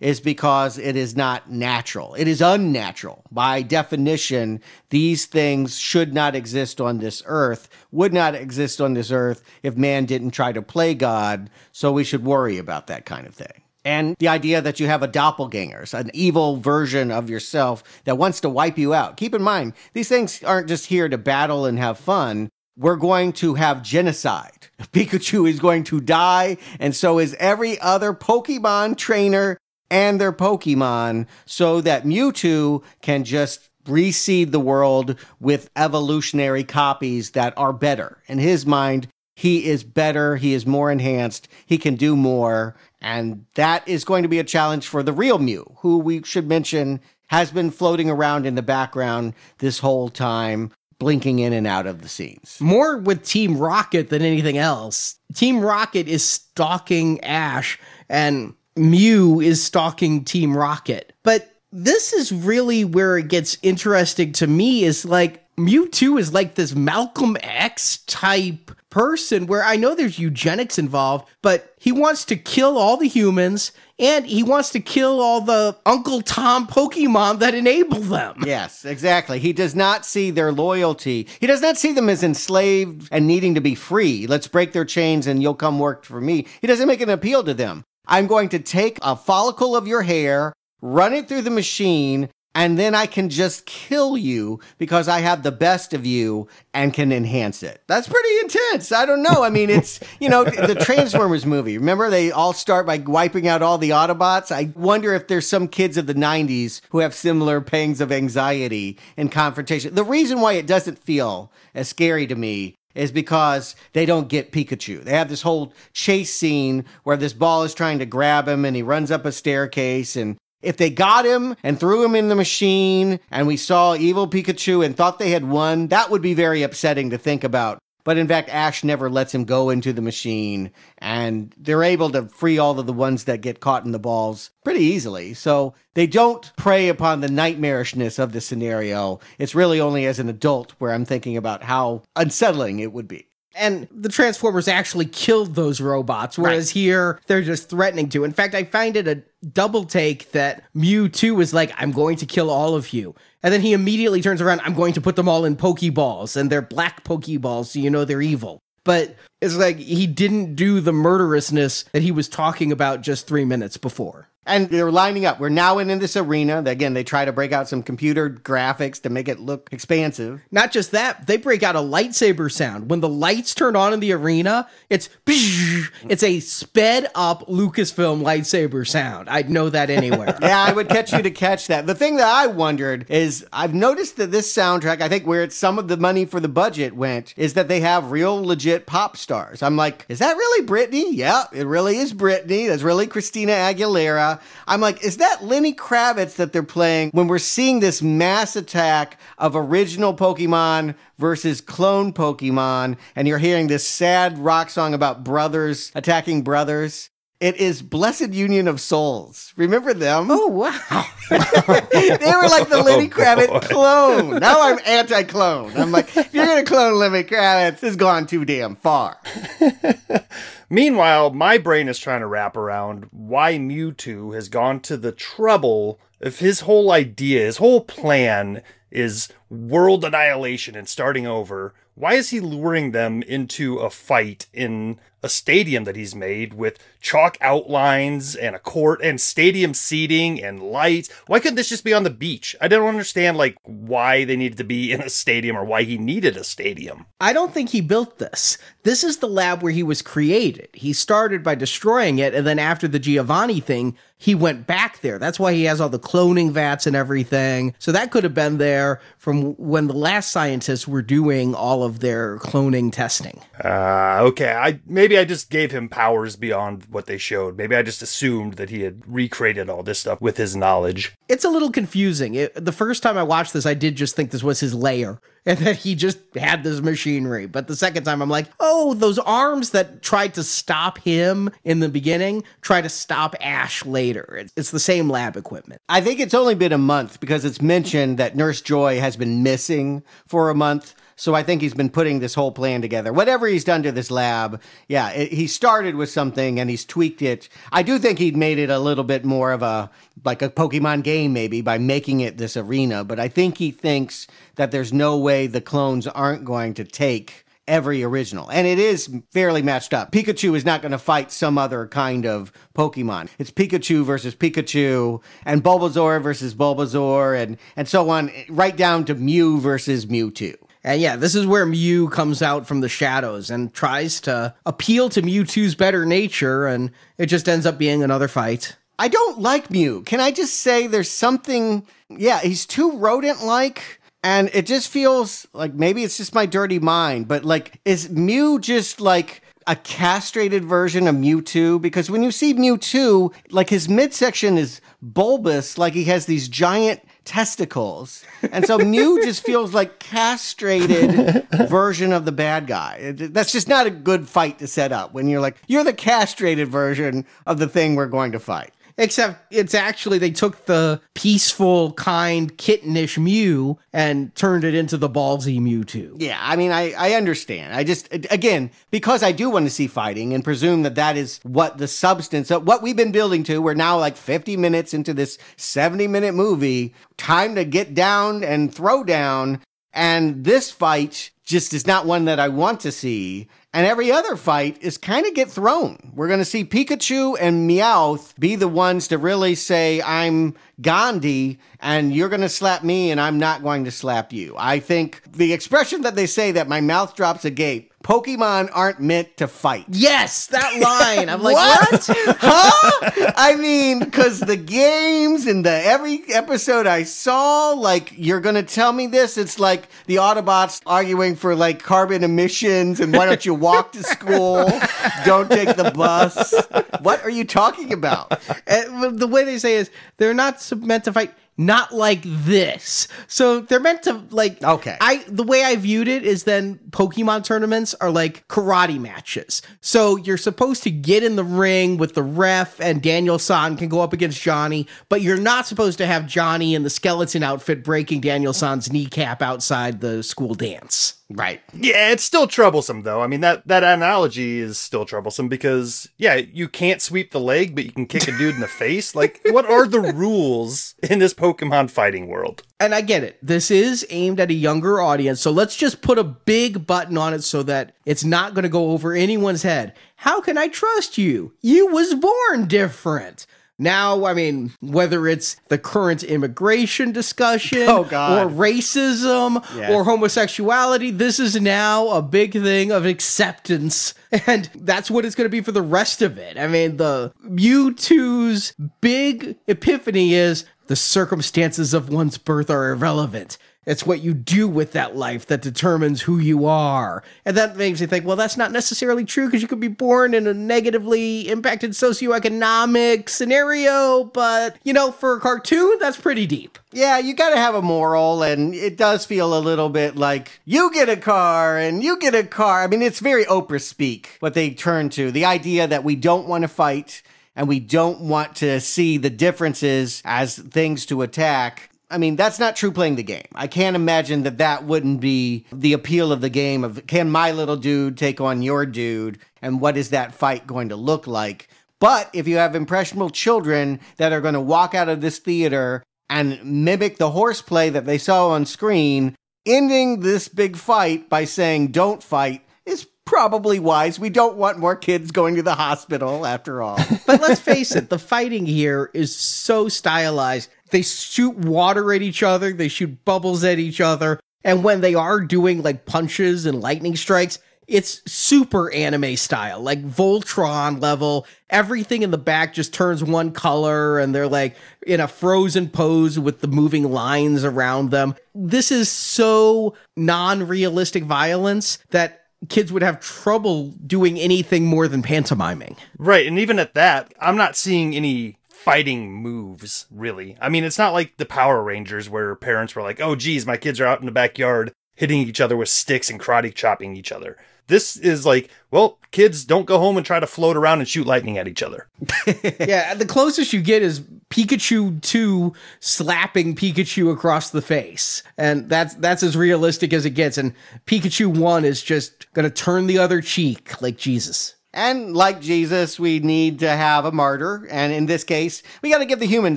is 0.00 0.20
because 0.20 0.78
it 0.78 0.96
is 0.96 1.16
not 1.16 1.50
natural. 1.50 2.14
It 2.14 2.28
is 2.28 2.40
unnatural. 2.40 3.24
By 3.30 3.62
definition, 3.62 4.60
these 4.90 5.26
things 5.26 5.78
should 5.78 6.12
not 6.12 6.34
exist 6.34 6.80
on 6.80 6.98
this 6.98 7.22
earth, 7.26 7.68
would 7.90 8.12
not 8.12 8.34
exist 8.34 8.80
on 8.80 8.94
this 8.94 9.10
earth 9.10 9.42
if 9.62 9.76
man 9.76 10.04
didn't 10.04 10.32
try 10.32 10.52
to 10.52 10.62
play 10.62 10.94
God. 10.94 11.50
So 11.72 11.92
we 11.92 12.04
should 12.04 12.24
worry 12.24 12.58
about 12.58 12.86
that 12.88 13.06
kind 13.06 13.26
of 13.26 13.34
thing. 13.34 13.62
And 13.84 14.14
the 14.18 14.28
idea 14.28 14.60
that 14.60 14.78
you 14.78 14.86
have 14.86 15.02
a 15.02 15.08
doppelganger, 15.08 15.86
an 15.94 16.10
evil 16.12 16.56
version 16.56 17.10
of 17.10 17.30
yourself 17.30 17.82
that 18.04 18.18
wants 18.18 18.40
to 18.40 18.50
wipe 18.50 18.76
you 18.76 18.92
out. 18.92 19.16
Keep 19.16 19.34
in 19.34 19.42
mind, 19.42 19.72
these 19.94 20.08
things 20.08 20.44
aren't 20.44 20.68
just 20.68 20.86
here 20.86 21.08
to 21.08 21.16
battle 21.16 21.64
and 21.64 21.78
have 21.78 21.98
fun. 21.98 22.50
We're 22.80 22.96
going 22.96 23.34
to 23.34 23.54
have 23.56 23.82
genocide. 23.82 24.68
Pikachu 24.80 25.46
is 25.46 25.60
going 25.60 25.84
to 25.84 26.00
die, 26.00 26.56
and 26.78 26.96
so 26.96 27.18
is 27.18 27.36
every 27.38 27.78
other 27.78 28.14
Pokemon 28.14 28.96
trainer 28.96 29.58
and 29.90 30.18
their 30.18 30.32
Pokemon, 30.32 31.26
so 31.44 31.82
that 31.82 32.04
Mewtwo 32.04 32.82
can 33.02 33.24
just 33.24 33.68
reseed 33.84 34.50
the 34.50 34.60
world 34.60 35.16
with 35.40 35.68
evolutionary 35.76 36.64
copies 36.64 37.32
that 37.32 37.52
are 37.58 37.74
better. 37.74 38.22
In 38.28 38.38
his 38.38 38.64
mind, 38.64 39.08
he 39.36 39.66
is 39.66 39.84
better, 39.84 40.36
he 40.36 40.54
is 40.54 40.64
more 40.64 40.90
enhanced, 40.90 41.48
he 41.66 41.76
can 41.76 41.96
do 41.96 42.16
more. 42.16 42.76
And 43.02 43.44
that 43.56 43.86
is 43.86 44.04
going 44.04 44.22
to 44.22 44.28
be 44.28 44.38
a 44.38 44.44
challenge 44.44 44.88
for 44.88 45.02
the 45.02 45.12
real 45.12 45.38
Mew, 45.38 45.76
who 45.80 45.98
we 45.98 46.22
should 46.22 46.48
mention 46.48 47.00
has 47.28 47.50
been 47.50 47.70
floating 47.70 48.08
around 48.08 48.46
in 48.46 48.54
the 48.54 48.62
background 48.62 49.34
this 49.58 49.78
whole 49.80 50.08
time, 50.08 50.72
blinking 51.00 51.40
in 51.40 51.52
and 51.52 51.66
out 51.66 51.88
of 51.88 52.02
the 52.02 52.08
scenes. 52.08 52.58
More 52.60 52.98
with 52.98 53.24
Team 53.24 53.58
Rocket 53.58 54.10
than 54.10 54.22
anything 54.22 54.56
else. 54.56 55.16
Team 55.34 55.60
Rocket 55.60 56.06
is 56.06 56.22
stalking 56.22 57.20
Ash, 57.24 57.80
and 58.08 58.54
Mew 58.76 59.40
is 59.40 59.64
stalking 59.64 60.24
Team 60.24 60.56
Rocket. 60.56 61.12
But 61.24 61.56
this 61.72 62.12
is 62.12 62.30
really 62.30 62.84
where 62.84 63.18
it 63.18 63.26
gets 63.28 63.58
interesting 63.62 64.32
to 64.34 64.46
me 64.46 64.84
is 64.84 65.04
like 65.04 65.44
Mewtwo 65.56 66.18
is 66.18 66.32
like 66.32 66.54
this 66.54 66.74
Malcolm 66.74 67.36
X 67.42 67.98
type 68.06 68.70
person 68.90 69.46
where 69.46 69.64
I 69.64 69.76
know 69.76 69.94
there's 69.94 70.18
eugenics 70.18 70.78
involved, 70.78 71.28
but 71.42 71.74
he 71.78 71.92
wants 71.92 72.24
to 72.26 72.36
kill 72.36 72.76
all 72.76 72.96
the 72.96 73.08
humans 73.08 73.72
and 73.98 74.26
he 74.26 74.42
wants 74.42 74.70
to 74.70 74.80
kill 74.80 75.20
all 75.20 75.40
the 75.40 75.76
Uncle 75.86 76.22
Tom 76.22 76.66
Pokemon 76.66 77.38
that 77.38 77.54
enable 77.54 78.00
them. 78.00 78.42
Yes, 78.44 78.84
exactly. 78.84 79.38
He 79.38 79.52
does 79.52 79.74
not 79.74 80.04
see 80.04 80.30
their 80.30 80.52
loyalty. 80.52 81.28
He 81.40 81.46
does 81.46 81.62
not 81.62 81.76
see 81.76 81.92
them 81.92 82.08
as 82.08 82.22
enslaved 82.22 83.08
and 83.12 83.26
needing 83.26 83.54
to 83.54 83.60
be 83.60 83.74
free. 83.74 84.26
Let's 84.26 84.48
break 84.48 84.72
their 84.72 84.84
chains 84.84 85.26
and 85.26 85.42
you'll 85.42 85.54
come 85.54 85.78
work 85.78 86.04
for 86.04 86.20
me. 86.20 86.46
He 86.60 86.66
doesn't 86.66 86.88
make 86.88 87.00
an 87.00 87.10
appeal 87.10 87.44
to 87.44 87.54
them. 87.54 87.84
I'm 88.06 88.26
going 88.26 88.48
to 88.50 88.58
take 88.58 88.98
a 89.02 89.14
follicle 89.14 89.76
of 89.76 89.86
your 89.86 90.02
hair, 90.02 90.52
run 90.82 91.12
it 91.12 91.28
through 91.28 91.42
the 91.42 91.50
machine, 91.50 92.28
and 92.60 92.78
then 92.78 92.94
I 92.94 93.06
can 93.06 93.30
just 93.30 93.64
kill 93.64 94.18
you 94.18 94.60
because 94.76 95.08
I 95.08 95.20
have 95.20 95.42
the 95.42 95.50
best 95.50 95.94
of 95.94 96.04
you 96.04 96.46
and 96.74 96.92
can 96.92 97.10
enhance 97.10 97.62
it. 97.62 97.82
That's 97.86 98.06
pretty 98.06 98.38
intense. 98.40 98.92
I 98.92 99.06
don't 99.06 99.22
know. 99.22 99.42
I 99.42 99.48
mean, 99.48 99.70
it's, 99.70 99.98
you 100.20 100.28
know, 100.28 100.44
the 100.44 100.74
Transformers 100.74 101.46
movie. 101.46 101.78
Remember, 101.78 102.10
they 102.10 102.30
all 102.30 102.52
start 102.52 102.84
by 102.84 102.98
wiping 102.98 103.48
out 103.48 103.62
all 103.62 103.78
the 103.78 103.90
Autobots? 103.90 104.52
I 104.52 104.70
wonder 104.78 105.14
if 105.14 105.26
there's 105.26 105.48
some 105.48 105.68
kids 105.68 105.96
of 105.96 106.06
the 106.06 106.12
90s 106.12 106.82
who 106.90 106.98
have 106.98 107.14
similar 107.14 107.62
pangs 107.62 108.02
of 108.02 108.12
anxiety 108.12 108.98
and 109.16 109.32
confrontation. 109.32 109.94
The 109.94 110.04
reason 110.04 110.42
why 110.42 110.52
it 110.52 110.66
doesn't 110.66 110.98
feel 110.98 111.50
as 111.74 111.88
scary 111.88 112.26
to 112.26 112.34
me 112.34 112.74
is 112.94 113.10
because 113.10 113.74
they 113.94 114.04
don't 114.04 114.28
get 114.28 114.52
Pikachu. 114.52 115.02
They 115.02 115.12
have 115.12 115.30
this 115.30 115.40
whole 115.40 115.72
chase 115.94 116.34
scene 116.34 116.84
where 117.04 117.16
this 117.16 117.32
ball 117.32 117.62
is 117.62 117.72
trying 117.72 118.00
to 118.00 118.06
grab 118.06 118.46
him 118.46 118.66
and 118.66 118.76
he 118.76 118.82
runs 118.82 119.10
up 119.10 119.24
a 119.24 119.32
staircase 119.32 120.14
and 120.14 120.36
if 120.62 120.76
they 120.76 120.90
got 120.90 121.24
him 121.24 121.56
and 121.62 121.78
threw 121.78 122.04
him 122.04 122.14
in 122.14 122.28
the 122.28 122.34
machine 122.34 123.20
and 123.30 123.46
we 123.46 123.56
saw 123.56 123.94
evil 123.94 124.28
Pikachu 124.28 124.84
and 124.84 124.96
thought 124.96 125.18
they 125.18 125.30
had 125.30 125.48
won, 125.48 125.88
that 125.88 126.10
would 126.10 126.22
be 126.22 126.34
very 126.34 126.62
upsetting 126.62 127.10
to 127.10 127.18
think 127.18 127.44
about. 127.44 127.78
But 128.02 128.16
in 128.16 128.28
fact, 128.28 128.48
Ash 128.48 128.82
never 128.82 129.10
lets 129.10 129.34
him 129.34 129.44
go 129.44 129.68
into 129.68 129.92
the 129.92 130.00
machine, 130.00 130.70
and 130.98 131.54
they're 131.58 131.84
able 131.84 132.10
to 132.10 132.28
free 132.28 132.58
all 132.58 132.78
of 132.80 132.86
the 132.86 132.92
ones 132.92 133.24
that 133.24 133.42
get 133.42 133.60
caught 133.60 133.84
in 133.84 133.92
the 133.92 133.98
balls 133.98 134.50
pretty 134.64 134.80
easily. 134.80 135.34
So 135.34 135.74
they 135.94 136.06
don't 136.06 136.50
prey 136.56 136.88
upon 136.88 137.20
the 137.20 137.28
nightmarishness 137.28 138.18
of 138.18 138.32
the 138.32 138.40
scenario. 138.40 139.20
It's 139.38 139.54
really 139.54 139.80
only 139.80 140.06
as 140.06 140.18
an 140.18 140.30
adult 140.30 140.72
where 140.78 140.92
I'm 140.92 141.04
thinking 141.04 141.36
about 141.36 141.62
how 141.62 142.02
unsettling 142.16 142.80
it 142.80 142.92
would 142.92 143.06
be. 143.06 143.29
And 143.54 143.88
the 143.90 144.08
Transformers 144.08 144.68
actually 144.68 145.06
killed 145.06 145.54
those 145.54 145.80
robots, 145.80 146.38
whereas 146.38 146.68
right. 146.68 146.74
here 146.74 147.20
they're 147.26 147.42
just 147.42 147.68
threatening 147.68 148.08
to. 148.10 148.24
In 148.24 148.32
fact, 148.32 148.54
I 148.54 148.64
find 148.64 148.96
it 148.96 149.08
a 149.08 149.22
double 149.52 149.84
take 149.84 150.30
that 150.32 150.64
Mewtwo 150.74 151.42
is 151.42 151.52
like, 151.52 151.72
I'm 151.76 151.90
going 151.90 152.16
to 152.18 152.26
kill 152.26 152.50
all 152.50 152.74
of 152.74 152.92
you. 152.92 153.14
And 153.42 153.52
then 153.52 153.60
he 153.60 153.72
immediately 153.72 154.22
turns 154.22 154.40
around, 154.40 154.60
I'm 154.60 154.74
going 154.74 154.92
to 154.94 155.00
put 155.00 155.16
them 155.16 155.28
all 155.28 155.44
in 155.44 155.56
Pokeballs, 155.56 156.36
and 156.36 156.50
they're 156.50 156.62
black 156.62 157.04
Pokeballs, 157.04 157.66
so 157.66 157.78
you 157.80 157.90
know 157.90 158.04
they're 158.04 158.22
evil. 158.22 158.60
But 158.84 159.16
it's 159.40 159.56
like 159.56 159.76
he 159.76 160.06
didn't 160.06 160.54
do 160.54 160.80
the 160.80 160.92
murderousness 160.92 161.84
that 161.92 162.02
he 162.02 162.12
was 162.12 162.28
talking 162.28 162.72
about 162.72 163.02
just 163.02 163.26
three 163.26 163.44
minutes 163.44 163.76
before. 163.76 164.29
And 164.46 164.70
they're 164.70 164.90
lining 164.90 165.26
up. 165.26 165.38
We're 165.38 165.50
now 165.50 165.78
in, 165.78 165.90
in 165.90 165.98
this 165.98 166.16
arena. 166.16 166.62
Again, 166.64 166.94
they 166.94 167.04
try 167.04 167.26
to 167.26 167.32
break 167.32 167.52
out 167.52 167.68
some 167.68 167.82
computer 167.82 168.30
graphics 168.30 169.00
to 169.02 169.10
make 169.10 169.28
it 169.28 169.38
look 169.38 169.68
expansive. 169.70 170.40
Not 170.50 170.72
just 170.72 170.92
that, 170.92 171.26
they 171.26 171.36
break 171.36 171.62
out 171.62 171.76
a 171.76 171.80
lightsaber 171.80 172.50
sound. 172.50 172.90
When 172.90 173.00
the 173.00 173.08
lights 173.08 173.54
turn 173.54 173.76
on 173.76 173.92
in 173.92 174.00
the 174.00 174.12
arena, 174.12 174.66
it's 174.88 175.10
it's 175.26 176.22
a 176.22 176.40
sped 176.40 177.08
up 177.14 177.46
Lucasfilm 177.48 178.22
lightsaber 178.22 178.88
sound. 178.88 179.28
I'd 179.28 179.50
know 179.50 179.68
that 179.68 179.90
anywhere. 179.90 180.36
yeah, 180.42 180.64
I 180.64 180.72
would 180.72 180.88
catch 180.88 181.12
you 181.12 181.22
to 181.22 181.30
catch 181.30 181.66
that. 181.66 181.86
The 181.86 181.94
thing 181.94 182.16
that 182.16 182.28
I 182.28 182.46
wondered 182.46 183.10
is 183.10 183.46
I've 183.52 183.74
noticed 183.74 184.16
that 184.16 184.30
this 184.30 184.52
soundtrack, 184.52 185.02
I 185.02 185.08
think 185.08 185.26
where 185.26 185.42
it's 185.42 185.56
some 185.56 185.78
of 185.78 185.88
the 185.88 185.98
money 185.98 186.24
for 186.24 186.40
the 186.40 186.48
budget 186.48 186.94
went, 186.94 187.34
is 187.36 187.54
that 187.54 187.68
they 187.68 187.80
have 187.80 188.10
real 188.10 188.42
legit 188.42 188.86
pop 188.86 189.18
stars. 189.18 189.62
I'm 189.62 189.76
like, 189.76 190.06
is 190.08 190.20
that 190.20 190.36
really 190.36 190.66
Britney? 190.66 191.10
Yeah, 191.10 191.44
it 191.52 191.66
really 191.66 191.98
is 191.98 192.14
Britney. 192.14 192.68
That's 192.68 192.82
really 192.82 193.06
Christina 193.06 193.52
Aguilera. 193.52 194.29
I'm 194.66 194.80
like, 194.80 195.04
is 195.04 195.16
that 195.18 195.44
Lenny 195.44 195.72
Kravitz 195.74 196.36
that 196.36 196.52
they're 196.52 196.62
playing 196.62 197.10
when 197.10 197.28
we're 197.28 197.38
seeing 197.38 197.80
this 197.80 198.02
mass 198.02 198.56
attack 198.56 199.18
of 199.38 199.56
original 199.56 200.14
Pokemon 200.14 200.94
versus 201.18 201.60
clone 201.60 202.12
Pokemon, 202.12 202.96
and 203.14 203.28
you're 203.28 203.38
hearing 203.38 203.66
this 203.66 203.86
sad 203.86 204.38
rock 204.38 204.70
song 204.70 204.94
about 204.94 205.24
brothers 205.24 205.92
attacking 205.94 206.42
brothers? 206.42 207.09
It 207.40 207.56
is 207.56 207.82
Blessid 207.82 208.34
Union 208.34 208.68
of 208.68 208.82
Souls. 208.82 209.54
Remember 209.56 209.94
them? 209.94 210.26
Oh 210.30 210.46
wow! 210.48 211.06
they 211.30 211.38
were 211.38 212.48
like 212.48 212.68
the 212.68 212.76
Oh, 212.80 212.82
Lenny 212.84 213.08
Kravitz 213.08 213.48
boy. 213.48 213.60
clone. 213.60 214.38
Now 214.40 214.60
I'm 214.60 214.78
anti-clone. 214.84 215.72
I'm 215.74 215.90
like, 215.90 216.14
if 216.14 216.34
you're 216.34 216.44
gonna 216.44 216.64
clone 216.64 216.98
Lenny 216.98 217.24
Kravitz, 217.24 217.82
it's 217.82 217.96
gone 217.96 218.26
too 218.26 218.44
damn 218.44 218.76
far. 218.76 219.16
Meanwhile, 220.70 221.30
my 221.32 221.56
brain 221.56 221.88
is 221.88 221.98
trying 221.98 222.20
to 222.20 222.26
wrap 222.26 222.58
around 222.58 223.06
why 223.10 223.54
Mewtwo 223.54 224.34
has 224.34 224.50
gone 224.50 224.80
to 224.80 224.98
the 224.98 225.12
trouble 225.12 225.98
if 226.20 226.40
his 226.40 226.60
whole 226.60 226.92
idea, 226.92 227.40
his 227.46 227.56
whole 227.56 227.80
plan 227.80 228.62
is 228.90 229.28
world 229.48 230.04
annihilation 230.04 230.76
and 230.76 230.86
starting 230.88 231.26
over. 231.26 231.72
Why 231.94 232.14
is 232.14 232.30
he 232.30 232.40
luring 232.40 232.92
them 232.92 233.22
into 233.22 233.78
a 233.78 233.88
fight 233.88 234.46
in 234.52 235.00
a 235.22 235.28
stadium 235.28 235.84
that 235.84 235.96
he's 235.96 236.14
made 236.14 236.54
with 236.54 236.78
chalk 237.00 237.36
outlines 237.40 238.34
and 238.36 238.54
a 238.54 238.58
court 238.58 239.00
and 239.02 239.20
stadium 239.20 239.74
seating 239.74 240.42
and 240.42 240.62
lights? 240.62 241.10
Why 241.26 241.40
couldn't 241.40 241.56
this 241.56 241.68
just 241.68 241.84
be 241.84 241.94
on 241.94 242.04
the 242.04 242.10
beach? 242.10 242.56
I 242.60 242.68
don't 242.68 242.88
understand 242.88 243.36
like 243.36 243.56
why 243.64 244.24
they 244.24 244.36
needed 244.36 244.58
to 244.58 244.64
be 244.64 244.92
in 244.92 245.00
a 245.00 245.10
stadium 245.10 245.56
or 245.56 245.64
why 245.64 245.82
he 245.82 245.98
needed 245.98 246.36
a 246.36 246.44
stadium. 246.44 247.06
I 247.20 247.32
don't 247.32 247.52
think 247.52 247.70
he 247.70 247.80
built 247.80 248.18
this. 248.18 248.58
This 248.82 249.04
is 249.04 249.18
the 249.18 249.28
lab 249.28 249.62
where 249.62 249.72
he 249.72 249.82
was 249.82 250.00
created. 250.00 250.68
He 250.72 250.92
started 250.92 251.42
by 251.42 251.54
destroying 251.54 252.18
it, 252.18 252.34
and 252.34 252.46
then 252.46 252.58
after 252.58 252.88
the 252.88 252.98
Giovanni 252.98 253.60
thing, 253.60 253.96
he 254.16 254.34
went 254.34 254.66
back 254.66 255.00
there. 255.00 255.18
That's 255.18 255.40
why 255.40 255.54
he 255.54 255.64
has 255.64 255.80
all 255.80 255.88
the 255.88 255.98
cloning 255.98 256.50
vats 256.50 256.86
and 256.86 256.94
everything. 256.94 257.74
So 257.78 257.90
that 257.92 258.10
could 258.10 258.22
have 258.24 258.34
been 258.34 258.58
there 258.58 259.00
from 259.16 259.54
when 259.56 259.86
the 259.86 259.94
last 259.94 260.30
scientists 260.30 260.86
were 260.86 261.02
doing 261.02 261.54
all 261.54 261.82
of 261.82 262.00
their 262.00 262.38
cloning 262.38 262.92
testing. 262.92 263.40
Uh, 263.64 264.18
okay. 264.22 264.52
I 264.52 264.80
maybe 264.86 265.18
I 265.18 265.24
just 265.24 265.50
gave 265.50 265.72
him 265.72 265.88
powers 265.88 266.36
beyond 266.36 266.86
what 266.90 267.06
they 267.06 267.16
showed. 267.16 267.56
Maybe 267.56 267.76
I 267.76 267.82
just 267.82 268.02
assumed 268.02 268.54
that 268.54 268.68
he 268.68 268.82
had 268.82 269.02
recreated 269.06 269.70
all 269.70 269.82
this 269.82 270.00
stuff 270.00 270.20
with 270.20 270.36
his 270.36 270.54
knowledge. 270.54 271.14
It's 271.28 271.44
a 271.44 271.50
little 271.50 271.70
confusing. 271.70 272.34
It, 272.34 272.62
the 272.62 272.72
first 272.72 273.02
time 273.02 273.16
I 273.16 273.22
watched 273.22 273.54
this, 273.54 273.64
I 273.64 273.74
did 273.74 273.96
just 273.96 274.16
think 274.16 274.30
this 274.30 274.42
was 274.42 274.60
his 274.60 274.74
lair 274.74 275.20
and 275.46 275.58
that 275.58 275.76
he 275.76 275.94
just 275.94 276.18
had 276.34 276.62
this 276.62 276.80
machinery. 276.80 277.46
But 277.46 277.68
the 277.68 277.76
second 277.76 278.04
time, 278.04 278.22
I'm 278.22 278.30
like, 278.30 278.46
oh, 278.60 278.94
those 278.94 279.18
arms 279.18 279.70
that 279.70 280.02
tried 280.02 280.34
to 280.34 280.42
stop 280.42 280.98
him 280.98 281.50
in 281.64 281.80
the 281.80 281.88
beginning 281.88 282.44
try 282.60 282.80
to 282.80 282.88
stop 282.88 283.34
Ash 283.40 283.84
later. 283.84 284.36
It's, 284.38 284.52
it's 284.56 284.70
the 284.70 284.80
same 284.80 285.08
lab 285.08 285.36
equipment. 285.36 285.80
I 285.88 286.00
think 286.00 286.20
it's 286.20 286.34
only 286.34 286.54
been 286.54 286.72
a 286.72 286.78
month 286.78 287.20
because 287.20 287.44
it's 287.44 287.62
mentioned 287.62 288.18
that 288.18 288.36
Nurse 288.36 288.60
Joy 288.60 289.00
has 289.00 289.16
been 289.16 289.42
missing 289.42 290.02
for 290.26 290.50
a 290.50 290.54
month. 290.54 290.94
So 291.20 291.34
I 291.34 291.42
think 291.42 291.60
he's 291.60 291.74
been 291.74 291.90
putting 291.90 292.20
this 292.20 292.32
whole 292.32 292.50
plan 292.50 292.80
together. 292.80 293.12
Whatever 293.12 293.46
he's 293.46 293.62
done 293.62 293.82
to 293.82 293.92
this 293.92 294.10
lab, 294.10 294.58
yeah, 294.88 295.10
it, 295.10 295.30
he 295.30 295.46
started 295.46 295.94
with 295.94 296.08
something 296.08 296.58
and 296.58 296.70
he's 296.70 296.86
tweaked 296.86 297.20
it. 297.20 297.50
I 297.70 297.82
do 297.82 297.98
think 297.98 298.18
he'd 298.18 298.38
made 298.38 298.58
it 298.58 298.70
a 298.70 298.78
little 298.78 299.04
bit 299.04 299.22
more 299.26 299.52
of 299.52 299.62
a 299.62 299.90
like 300.24 300.40
a 300.40 300.48
Pokemon 300.48 301.02
game 301.02 301.34
maybe 301.34 301.60
by 301.60 301.76
making 301.76 302.20
it 302.20 302.38
this 302.38 302.56
arena, 302.56 303.04
but 303.04 303.20
I 303.20 303.28
think 303.28 303.58
he 303.58 303.70
thinks 303.70 304.28
that 304.54 304.70
there's 304.70 304.94
no 304.94 305.18
way 305.18 305.46
the 305.46 305.60
clones 305.60 306.06
aren't 306.06 306.46
going 306.46 306.72
to 306.72 306.84
take 306.84 307.44
every 307.68 308.02
original. 308.02 308.50
And 308.50 308.66
it 308.66 308.78
is 308.78 309.14
fairly 309.30 309.60
matched 309.60 309.92
up. 309.92 310.12
Pikachu 310.12 310.56
is 310.56 310.64
not 310.64 310.80
going 310.80 310.92
to 310.92 310.98
fight 310.98 311.30
some 311.30 311.58
other 311.58 311.86
kind 311.86 312.24
of 312.24 312.50
Pokemon. 312.74 313.28
It's 313.38 313.50
Pikachu 313.50 314.04
versus 314.06 314.34
Pikachu 314.34 315.22
and 315.44 315.62
Bulbasaur 315.62 316.22
versus 316.22 316.54
Bulbasaur 316.54 317.38
and 317.38 317.58
and 317.76 317.86
so 317.86 318.08
on 318.08 318.32
right 318.48 318.74
down 318.74 319.04
to 319.04 319.14
Mew 319.14 319.60
versus 319.60 320.06
Mewtwo. 320.06 320.56
And 320.82 321.00
yeah, 321.00 321.16
this 321.16 321.34
is 321.34 321.46
where 321.46 321.66
Mew 321.66 322.08
comes 322.08 322.40
out 322.42 322.66
from 322.66 322.80
the 322.80 322.88
shadows 322.88 323.50
and 323.50 323.72
tries 323.72 324.20
to 324.22 324.54
appeal 324.64 325.08
to 325.10 325.22
Mewtwo's 325.22 325.74
better 325.74 326.06
nature, 326.06 326.66
and 326.66 326.90
it 327.18 327.26
just 327.26 327.48
ends 327.48 327.66
up 327.66 327.76
being 327.78 328.02
another 328.02 328.28
fight. 328.28 328.76
I 328.98 329.08
don't 329.08 329.40
like 329.40 329.70
Mew. 329.70 330.02
Can 330.02 330.20
I 330.20 330.30
just 330.30 330.58
say 330.58 330.86
there's 330.86 331.10
something 331.10 331.86
yeah, 332.10 332.40
he's 332.40 332.66
too 332.66 332.92
rodent 332.98 333.44
like 333.44 334.00
and 334.22 334.50
it 334.52 334.66
just 334.66 334.88
feels 334.88 335.46
like 335.52 335.72
maybe 335.72 336.04
it's 336.04 336.16
just 336.16 336.34
my 336.34 336.46
dirty 336.46 336.78
mind, 336.78 337.28
but 337.28 337.44
like 337.44 337.80
is 337.84 338.10
Mew 338.10 338.58
just 338.58 339.00
like 339.00 339.42
a 339.66 339.76
castrated 339.76 340.64
version 340.64 341.06
of 341.06 341.14
Mewtwo 341.14 341.80
because 341.80 342.10
when 342.10 342.22
you 342.22 342.30
see 342.30 342.52
Mewtwo, 342.52 343.32
like 343.50 343.70
his 343.70 343.88
midsection 343.88 344.58
is 344.58 344.80
bulbous, 345.00 345.78
like 345.78 345.94
he 345.94 346.04
has 346.04 346.26
these 346.26 346.48
giant 346.48 347.00
testicles. 347.24 348.24
And 348.50 348.66
so 348.66 348.78
Mew 348.78 349.20
just 349.24 349.44
feels 349.44 349.74
like 349.74 349.98
castrated 349.98 351.48
version 351.68 352.12
of 352.12 352.24
the 352.24 352.32
bad 352.32 352.66
guy. 352.66 353.12
That's 353.12 353.52
just 353.52 353.68
not 353.68 353.86
a 353.86 353.90
good 353.90 354.28
fight 354.28 354.58
to 354.58 354.66
set 354.66 354.92
up 354.92 355.12
when 355.12 355.28
you're 355.28 355.40
like, 355.40 355.56
you're 355.66 355.84
the 355.84 355.92
castrated 355.92 356.68
version 356.68 357.26
of 357.46 357.58
the 357.58 357.68
thing 357.68 357.94
we're 357.94 358.06
going 358.06 358.32
to 358.32 358.40
fight. 358.40 358.72
Except 359.00 359.50
it's 359.50 359.72
actually 359.72 360.18
they 360.18 360.30
took 360.30 360.66
the 360.66 361.00
peaceful, 361.14 361.94
kind, 361.94 362.54
kittenish 362.58 363.16
Mew 363.16 363.78
and 363.94 364.34
turned 364.34 364.62
it 364.62 364.74
into 364.74 364.98
the 364.98 365.08
ballsy 365.08 365.58
Mewtwo. 365.58 366.16
Yeah, 366.18 366.38
I 366.38 366.56
mean, 366.56 366.70
I, 366.70 366.92
I 366.92 367.14
understand. 367.14 367.74
I 367.74 367.82
just, 367.82 368.12
again, 368.12 368.70
because 368.90 369.22
I 369.22 369.32
do 369.32 369.48
want 369.48 369.64
to 369.64 369.70
see 369.70 369.86
fighting 369.86 370.34
and 370.34 370.44
presume 370.44 370.82
that 370.82 370.96
that 370.96 371.16
is 371.16 371.40
what 371.44 371.78
the 371.78 371.88
substance 371.88 372.50
of 372.50 372.66
what 372.66 372.82
we've 372.82 372.94
been 372.94 373.10
building 373.10 373.42
to. 373.44 373.62
We're 373.62 373.72
now 373.72 373.98
like 373.98 374.18
50 374.18 374.58
minutes 374.58 374.92
into 374.92 375.14
this 375.14 375.38
70 375.56 376.06
minute 376.06 376.34
movie. 376.34 376.94
Time 377.16 377.54
to 377.54 377.64
get 377.64 377.94
down 377.94 378.44
and 378.44 378.74
throw 378.74 379.02
down. 379.02 379.62
And 379.94 380.44
this 380.44 380.70
fight 380.70 381.30
just 381.42 381.72
is 381.72 381.86
not 381.86 382.04
one 382.04 382.26
that 382.26 382.38
I 382.38 382.48
want 382.48 382.80
to 382.80 382.92
see. 382.92 383.48
And 383.72 383.86
every 383.86 384.10
other 384.10 384.34
fight 384.34 384.78
is 384.80 384.98
kind 384.98 385.26
of 385.26 385.34
get 385.34 385.48
thrown. 385.48 386.12
We're 386.12 386.26
going 386.26 386.40
to 386.40 386.44
see 386.44 386.64
Pikachu 386.64 387.36
and 387.40 387.70
Meowth 387.70 388.36
be 388.36 388.56
the 388.56 388.66
ones 388.66 389.06
to 389.08 389.18
really 389.18 389.54
say, 389.54 390.02
I'm 390.02 390.56
Gandhi, 390.80 391.60
and 391.78 392.12
you're 392.12 392.28
going 392.28 392.40
to 392.40 392.48
slap 392.48 392.82
me, 392.82 393.12
and 393.12 393.20
I'm 393.20 393.38
not 393.38 393.62
going 393.62 393.84
to 393.84 393.92
slap 393.92 394.32
you. 394.32 394.56
I 394.58 394.80
think 394.80 395.22
the 395.30 395.52
expression 395.52 396.02
that 396.02 396.16
they 396.16 396.26
say 396.26 396.50
that 396.50 396.68
my 396.68 396.80
mouth 396.80 397.14
drops 397.14 397.44
agape, 397.44 397.89
Pokemon 398.02 398.70
aren't 398.72 398.98
meant 399.00 399.36
to 399.36 399.46
fight. 399.46 399.84
Yes, 399.90 400.46
that 400.48 400.80
line. 400.80 401.28
I'm 401.28 401.42
like, 401.42 401.54
What? 401.54 402.08
what? 402.08 402.36
huh? 402.40 403.32
I 403.36 403.56
mean, 403.56 403.98
because 404.00 404.40
the 404.40 404.56
games 404.56 405.46
and 405.46 405.64
the 405.66 405.70
every 405.84 406.22
episode 406.32 406.86
I 406.86 407.02
saw, 407.02 407.72
like, 407.72 408.12
you're 408.16 408.40
gonna 408.40 408.62
tell 408.62 408.92
me 408.92 409.06
this? 409.06 409.36
It's 409.36 409.58
like 409.58 409.88
the 410.06 410.16
Autobots 410.16 410.80
arguing 410.86 411.36
for 411.36 411.54
like 411.54 411.82
carbon 411.82 412.24
emissions 412.24 413.00
and 413.00 413.12
why 413.12 413.26
don't 413.26 413.44
you 413.44 413.54
walk 413.54 413.92
to 413.92 414.02
school? 414.02 414.64
don't 415.24 415.50
take 415.50 415.76
the 415.76 415.90
bus. 415.94 416.54
What 417.00 417.22
are 417.22 417.30
you 417.30 417.44
talking 417.44 417.92
about? 417.92 418.40
And 418.66 419.18
the 419.18 419.26
way 419.26 419.44
they 419.44 419.58
say 419.58 419.74
is 419.74 419.90
they're 420.16 420.34
not 420.34 420.66
meant 420.78 421.04
to 421.04 421.12
fight 421.12 421.34
not 421.56 421.92
like 421.92 422.22
this. 422.24 423.06
So 423.26 423.60
they're 423.60 423.80
meant 423.80 424.04
to 424.04 424.22
like 424.30 424.62
Okay. 424.62 424.96
I 425.00 425.24
the 425.28 425.42
way 425.42 425.62
I 425.64 425.76
viewed 425.76 426.08
it 426.08 426.24
is 426.24 426.44
then 426.44 426.78
Pokemon 426.90 427.44
tournaments 427.44 427.94
are 427.94 428.10
like 428.10 428.48
karate 428.48 428.98
matches. 428.98 429.62
So 429.80 430.16
you're 430.16 430.38
supposed 430.38 430.82
to 430.84 430.90
get 430.90 431.22
in 431.22 431.36
the 431.36 431.44
ring 431.44 431.98
with 431.98 432.14
the 432.14 432.22
ref 432.22 432.80
and 432.80 433.02
Daniel 433.02 433.38
San 433.38 433.76
can 433.76 433.88
go 433.88 434.00
up 434.00 434.12
against 434.12 434.40
Johnny, 434.40 434.86
but 435.08 435.20
you're 435.20 435.36
not 435.36 435.66
supposed 435.66 435.98
to 435.98 436.06
have 436.06 436.26
Johnny 436.26 436.74
in 436.74 436.82
the 436.82 436.90
skeleton 436.90 437.42
outfit 437.42 437.84
breaking 437.84 438.22
Daniel 438.22 438.52
San's 438.52 438.90
kneecap 438.90 439.42
outside 439.42 440.00
the 440.00 440.22
school 440.22 440.54
dance. 440.54 441.19
Right. 441.32 441.60
Yeah, 441.72 442.10
it's 442.10 442.24
still 442.24 442.48
troublesome 442.48 443.02
though. 443.02 443.22
I 443.22 443.28
mean 443.28 443.40
that 443.40 443.66
that 443.68 443.84
analogy 443.84 444.58
is 444.58 444.78
still 444.78 445.04
troublesome 445.04 445.48
because 445.48 446.08
yeah, 446.18 446.34
you 446.34 446.68
can't 446.68 447.00
sweep 447.00 447.30
the 447.30 447.38
leg, 447.38 447.74
but 447.76 447.84
you 447.84 447.92
can 447.92 448.06
kick 448.06 448.26
a 448.26 448.36
dude 448.36 448.56
in 448.56 448.60
the 448.60 448.66
face. 448.80 449.14
Like, 449.14 449.40
what 449.46 449.64
are 449.64 449.86
the 449.86 450.00
rules 450.00 450.96
in 451.02 451.20
this 451.20 451.32
Pokemon 451.32 451.90
fighting 451.90 452.26
world? 452.26 452.62
and 452.80 452.94
I 452.94 453.02
get 453.02 453.22
it. 453.22 453.38
This 453.42 453.70
is 453.70 454.06
aimed 454.08 454.40
at 454.40 454.50
a 454.50 454.54
younger 454.54 455.02
audience, 455.02 455.40
so 455.40 455.50
let's 455.50 455.76
just 455.76 456.00
put 456.00 456.18
a 456.18 456.24
big 456.24 456.86
button 456.86 457.18
on 457.18 457.34
it 457.34 457.44
so 457.44 457.62
that 457.64 457.94
it's 458.06 458.24
not 458.24 458.54
going 458.54 458.62
to 458.62 458.70
go 458.70 458.92
over 458.92 459.12
anyone's 459.12 459.62
head. 459.62 459.94
How 460.16 460.40
can 460.40 460.56
I 460.56 460.68
trust 460.68 461.18
you? 461.18 461.52
You 461.60 461.88
was 461.88 462.14
born 462.14 462.66
different. 462.68 463.46
Now, 463.80 464.26
I 464.26 464.34
mean, 464.34 464.72
whether 464.80 465.26
it's 465.26 465.56
the 465.68 465.78
current 465.78 466.22
immigration 466.22 467.12
discussion 467.12 467.84
Oh, 467.88 468.04
God. 468.04 468.46
or 468.46 468.50
racism 468.50 469.64
Yes. 469.74 469.90
or 469.90 470.04
homosexuality, 470.04 471.10
this 471.10 471.40
is 471.40 471.58
now 471.60 472.08
a 472.10 472.20
big 472.20 472.52
thing 472.52 472.92
of 472.92 473.06
acceptance. 473.06 474.14
And 474.46 474.70
that's 474.76 475.10
what 475.10 475.24
it's 475.24 475.34
going 475.34 475.46
to 475.46 475.50
be 475.50 475.60
for 475.60 475.72
the 475.72 475.82
rest 475.82 476.22
of 476.22 476.38
it. 476.38 476.56
I 476.56 476.68
mean, 476.68 476.98
the 476.98 477.32
Mewtwo's 477.44 478.74
big 479.00 479.56
epiphany 479.66 480.34
is 480.34 480.64
the 480.86 480.94
circumstances 480.96 481.94
of 481.94 482.10
one's 482.10 482.38
birth 482.38 482.70
are 482.70 482.90
irrelevant. 482.90 483.58
It's 483.86 484.04
what 484.04 484.20
you 484.20 484.34
do 484.34 484.68
with 484.68 484.92
that 484.92 485.16
life 485.16 485.46
that 485.46 485.62
determines 485.62 486.20
who 486.20 486.38
you 486.38 486.66
are. 486.66 487.22
And 487.46 487.56
that 487.56 487.76
makes 487.76 488.00
me 488.00 488.06
think, 488.06 488.26
well, 488.26 488.36
that's 488.36 488.58
not 488.58 488.72
necessarily 488.72 489.24
true 489.24 489.46
because 489.46 489.62
you 489.62 489.68
could 489.68 489.80
be 489.80 489.88
born 489.88 490.34
in 490.34 490.46
a 490.46 490.52
negatively 490.52 491.48
impacted 491.48 491.92
socioeconomic 491.92 493.30
scenario, 493.30 494.24
but, 494.24 494.76
you 494.84 494.92
know, 494.92 495.10
for 495.10 495.34
a 495.34 495.40
cartoon, 495.40 495.98
that's 495.98 496.18
pretty 496.18 496.46
deep. 496.46 496.78
Yeah, 496.92 497.18
you 497.18 497.34
got 497.34 497.50
to 497.50 497.56
have 497.56 497.74
a 497.74 497.82
moral, 497.82 498.42
and 498.42 498.74
it 498.74 498.96
does 498.96 499.24
feel 499.24 499.56
a 499.56 499.60
little 499.60 499.88
bit 499.88 500.16
like 500.16 500.60
you 500.64 500.92
get 500.92 501.08
a 501.08 501.16
car 501.16 501.78
and 501.78 502.02
you 502.02 502.18
get 502.18 502.34
a 502.34 502.44
car. 502.44 502.82
I 502.82 502.86
mean, 502.86 503.00
it's 503.00 503.20
very 503.20 503.44
Oprah 503.46 503.80
speak 503.80 504.36
what 504.40 504.54
they 504.54 504.70
turn 504.70 505.08
to 505.10 505.30
the 505.30 505.44
idea 505.46 505.86
that 505.86 506.04
we 506.04 506.16
don't 506.16 506.46
want 506.46 506.62
to 506.62 506.68
fight 506.68 507.22
and 507.56 507.68
we 507.68 507.80
don't 507.80 508.20
want 508.20 508.56
to 508.56 508.80
see 508.80 509.16
the 509.18 509.30
differences 509.30 510.22
as 510.24 510.58
things 510.58 511.06
to 511.06 511.22
attack. 511.22 511.89
I 512.10 512.18
mean, 512.18 512.36
that's 512.36 512.58
not 512.58 512.76
true 512.76 512.90
playing 512.90 513.16
the 513.16 513.22
game. 513.22 513.46
I 513.54 513.66
can't 513.66 513.96
imagine 513.96 514.42
that 514.42 514.58
that 514.58 514.84
wouldn't 514.84 515.20
be 515.20 515.66
the 515.72 515.92
appeal 515.92 516.32
of 516.32 516.40
the 516.40 516.50
game 516.50 516.84
of 516.84 517.06
can 517.06 517.30
my 517.30 517.52
little 517.52 517.76
dude 517.76 518.18
take 518.18 518.40
on 518.40 518.62
your 518.62 518.84
dude 518.84 519.38
and 519.62 519.80
what 519.80 519.96
is 519.96 520.10
that 520.10 520.34
fight 520.34 520.66
going 520.66 520.88
to 520.88 520.96
look 520.96 521.26
like? 521.26 521.68
But 522.00 522.30
if 522.32 522.48
you 522.48 522.56
have 522.56 522.74
impressionable 522.74 523.30
children 523.30 524.00
that 524.16 524.32
are 524.32 524.40
going 524.40 524.54
to 524.54 524.60
walk 524.60 524.94
out 524.94 525.08
of 525.08 525.20
this 525.20 525.38
theater 525.38 526.02
and 526.28 526.64
mimic 526.64 527.18
the 527.18 527.30
horseplay 527.30 527.90
that 527.90 528.06
they 528.06 528.18
saw 528.18 528.48
on 528.48 528.66
screen, 528.66 529.36
ending 529.66 530.20
this 530.20 530.48
big 530.48 530.76
fight 530.76 531.28
by 531.28 531.44
saying 531.44 531.88
don't 531.88 532.22
fight 532.22 532.64
is 532.86 533.06
probably 533.30 533.78
wise. 533.78 534.18
We 534.18 534.30
don't 534.30 534.56
want 534.56 534.78
more 534.78 534.96
kids 534.96 535.30
going 535.30 535.54
to 535.56 535.62
the 535.62 535.74
hospital 535.74 536.44
after 536.44 536.82
all. 536.82 536.98
but 537.26 537.40
let's 537.40 537.60
face 537.60 537.94
it, 537.94 538.08
the 538.08 538.18
fighting 538.18 538.66
here 538.66 539.10
is 539.14 539.36
so 539.36 539.88
stylized. 539.88 540.70
They 540.90 541.02
shoot 541.02 541.56
water 541.56 542.12
at 542.12 542.22
each 542.22 542.42
other, 542.42 542.72
they 542.72 542.88
shoot 542.88 543.24
bubbles 543.24 543.64
at 543.64 543.78
each 543.78 544.00
other, 544.00 544.40
and 544.64 544.84
when 544.84 545.00
they 545.00 545.14
are 545.14 545.40
doing 545.40 545.82
like 545.82 546.06
punches 546.06 546.66
and 546.66 546.80
lightning 546.80 547.16
strikes, 547.16 547.58
it's 547.90 548.22
super 548.30 548.92
anime 548.92 549.36
style, 549.36 549.80
like 549.80 550.04
Voltron 550.04 551.02
level. 551.02 551.44
Everything 551.70 552.22
in 552.22 552.30
the 552.30 552.38
back 552.38 552.72
just 552.72 552.94
turns 552.94 553.24
one 553.24 553.50
color 553.50 554.20
and 554.20 554.32
they're 554.32 554.46
like 554.46 554.76
in 555.04 555.18
a 555.18 555.26
frozen 555.26 555.88
pose 555.88 556.38
with 556.38 556.60
the 556.60 556.68
moving 556.68 557.10
lines 557.10 557.64
around 557.64 558.12
them. 558.12 558.36
This 558.54 558.92
is 558.92 559.08
so 559.08 559.96
non 560.16 560.68
realistic 560.68 561.24
violence 561.24 561.98
that 562.10 562.46
kids 562.68 562.92
would 562.92 563.02
have 563.02 563.18
trouble 563.18 563.88
doing 564.06 564.38
anything 564.38 564.86
more 564.86 565.08
than 565.08 565.22
pantomiming. 565.22 565.96
Right. 566.16 566.46
And 566.46 566.60
even 566.60 566.78
at 566.78 566.94
that, 566.94 567.34
I'm 567.40 567.56
not 567.56 567.76
seeing 567.76 568.14
any 568.14 568.56
fighting 568.84 569.30
moves, 569.30 570.06
really. 570.10 570.56
I 570.60 570.70
mean, 570.70 570.84
it's 570.84 570.98
not 570.98 571.12
like 571.12 571.36
the 571.36 571.44
Power 571.44 571.82
Rangers 571.82 572.30
where 572.30 572.54
parents 572.56 572.94
were 572.94 573.02
like, 573.02 573.20
oh, 573.20 573.36
geez, 573.36 573.66
my 573.66 573.76
kids 573.76 574.00
are 574.00 574.06
out 574.06 574.20
in 574.20 574.26
the 574.26 574.32
backyard 574.32 574.92
hitting 575.14 575.40
each 575.40 575.60
other 575.60 575.76
with 575.76 575.90
sticks 575.90 576.30
and 576.30 576.40
karate 576.40 576.74
chopping 576.74 577.14
each 577.14 577.30
other. 577.30 577.58
This 577.88 578.16
is 578.16 578.46
like, 578.46 578.70
well, 578.90 579.18
kids 579.32 579.64
don't 579.66 579.84
go 579.84 579.98
home 579.98 580.16
and 580.16 580.24
try 580.24 580.40
to 580.40 580.46
float 580.46 580.78
around 580.78 581.00
and 581.00 581.08
shoot 581.08 581.26
lightning 581.26 581.58
at 581.58 581.68
each 581.68 581.82
other. 581.82 582.08
yeah, 582.80 583.12
the 583.14 583.26
closest 583.26 583.72
you 583.74 583.82
get 583.82 584.00
is 584.00 584.20
Pikachu 584.48 585.20
2 585.20 585.74
slapping 585.98 586.74
Pikachu 586.74 587.30
across 587.32 587.70
the 587.70 587.82
face. 587.82 588.42
And 588.56 588.88
that's 588.88 589.14
that's 589.16 589.42
as 589.42 589.56
realistic 589.56 590.12
as 590.14 590.24
it 590.24 590.30
gets 590.30 590.56
and 590.56 590.72
Pikachu 591.04 591.54
1 591.54 591.84
is 591.84 592.02
just 592.02 592.50
going 592.54 592.64
to 592.64 592.74
turn 592.74 593.08
the 593.08 593.18
other 593.18 593.42
cheek 593.42 594.00
like 594.00 594.16
Jesus. 594.16 594.76
And 594.92 595.36
like 595.36 595.60
Jesus, 595.60 596.18
we 596.18 596.40
need 596.40 596.80
to 596.80 596.88
have 596.88 597.24
a 597.24 597.30
martyr. 597.30 597.86
And 597.90 598.12
in 598.12 598.26
this 598.26 598.42
case, 598.42 598.82
we 599.02 599.10
got 599.10 599.18
to 599.18 599.24
give 599.24 599.38
the 599.38 599.46
human 599.46 599.76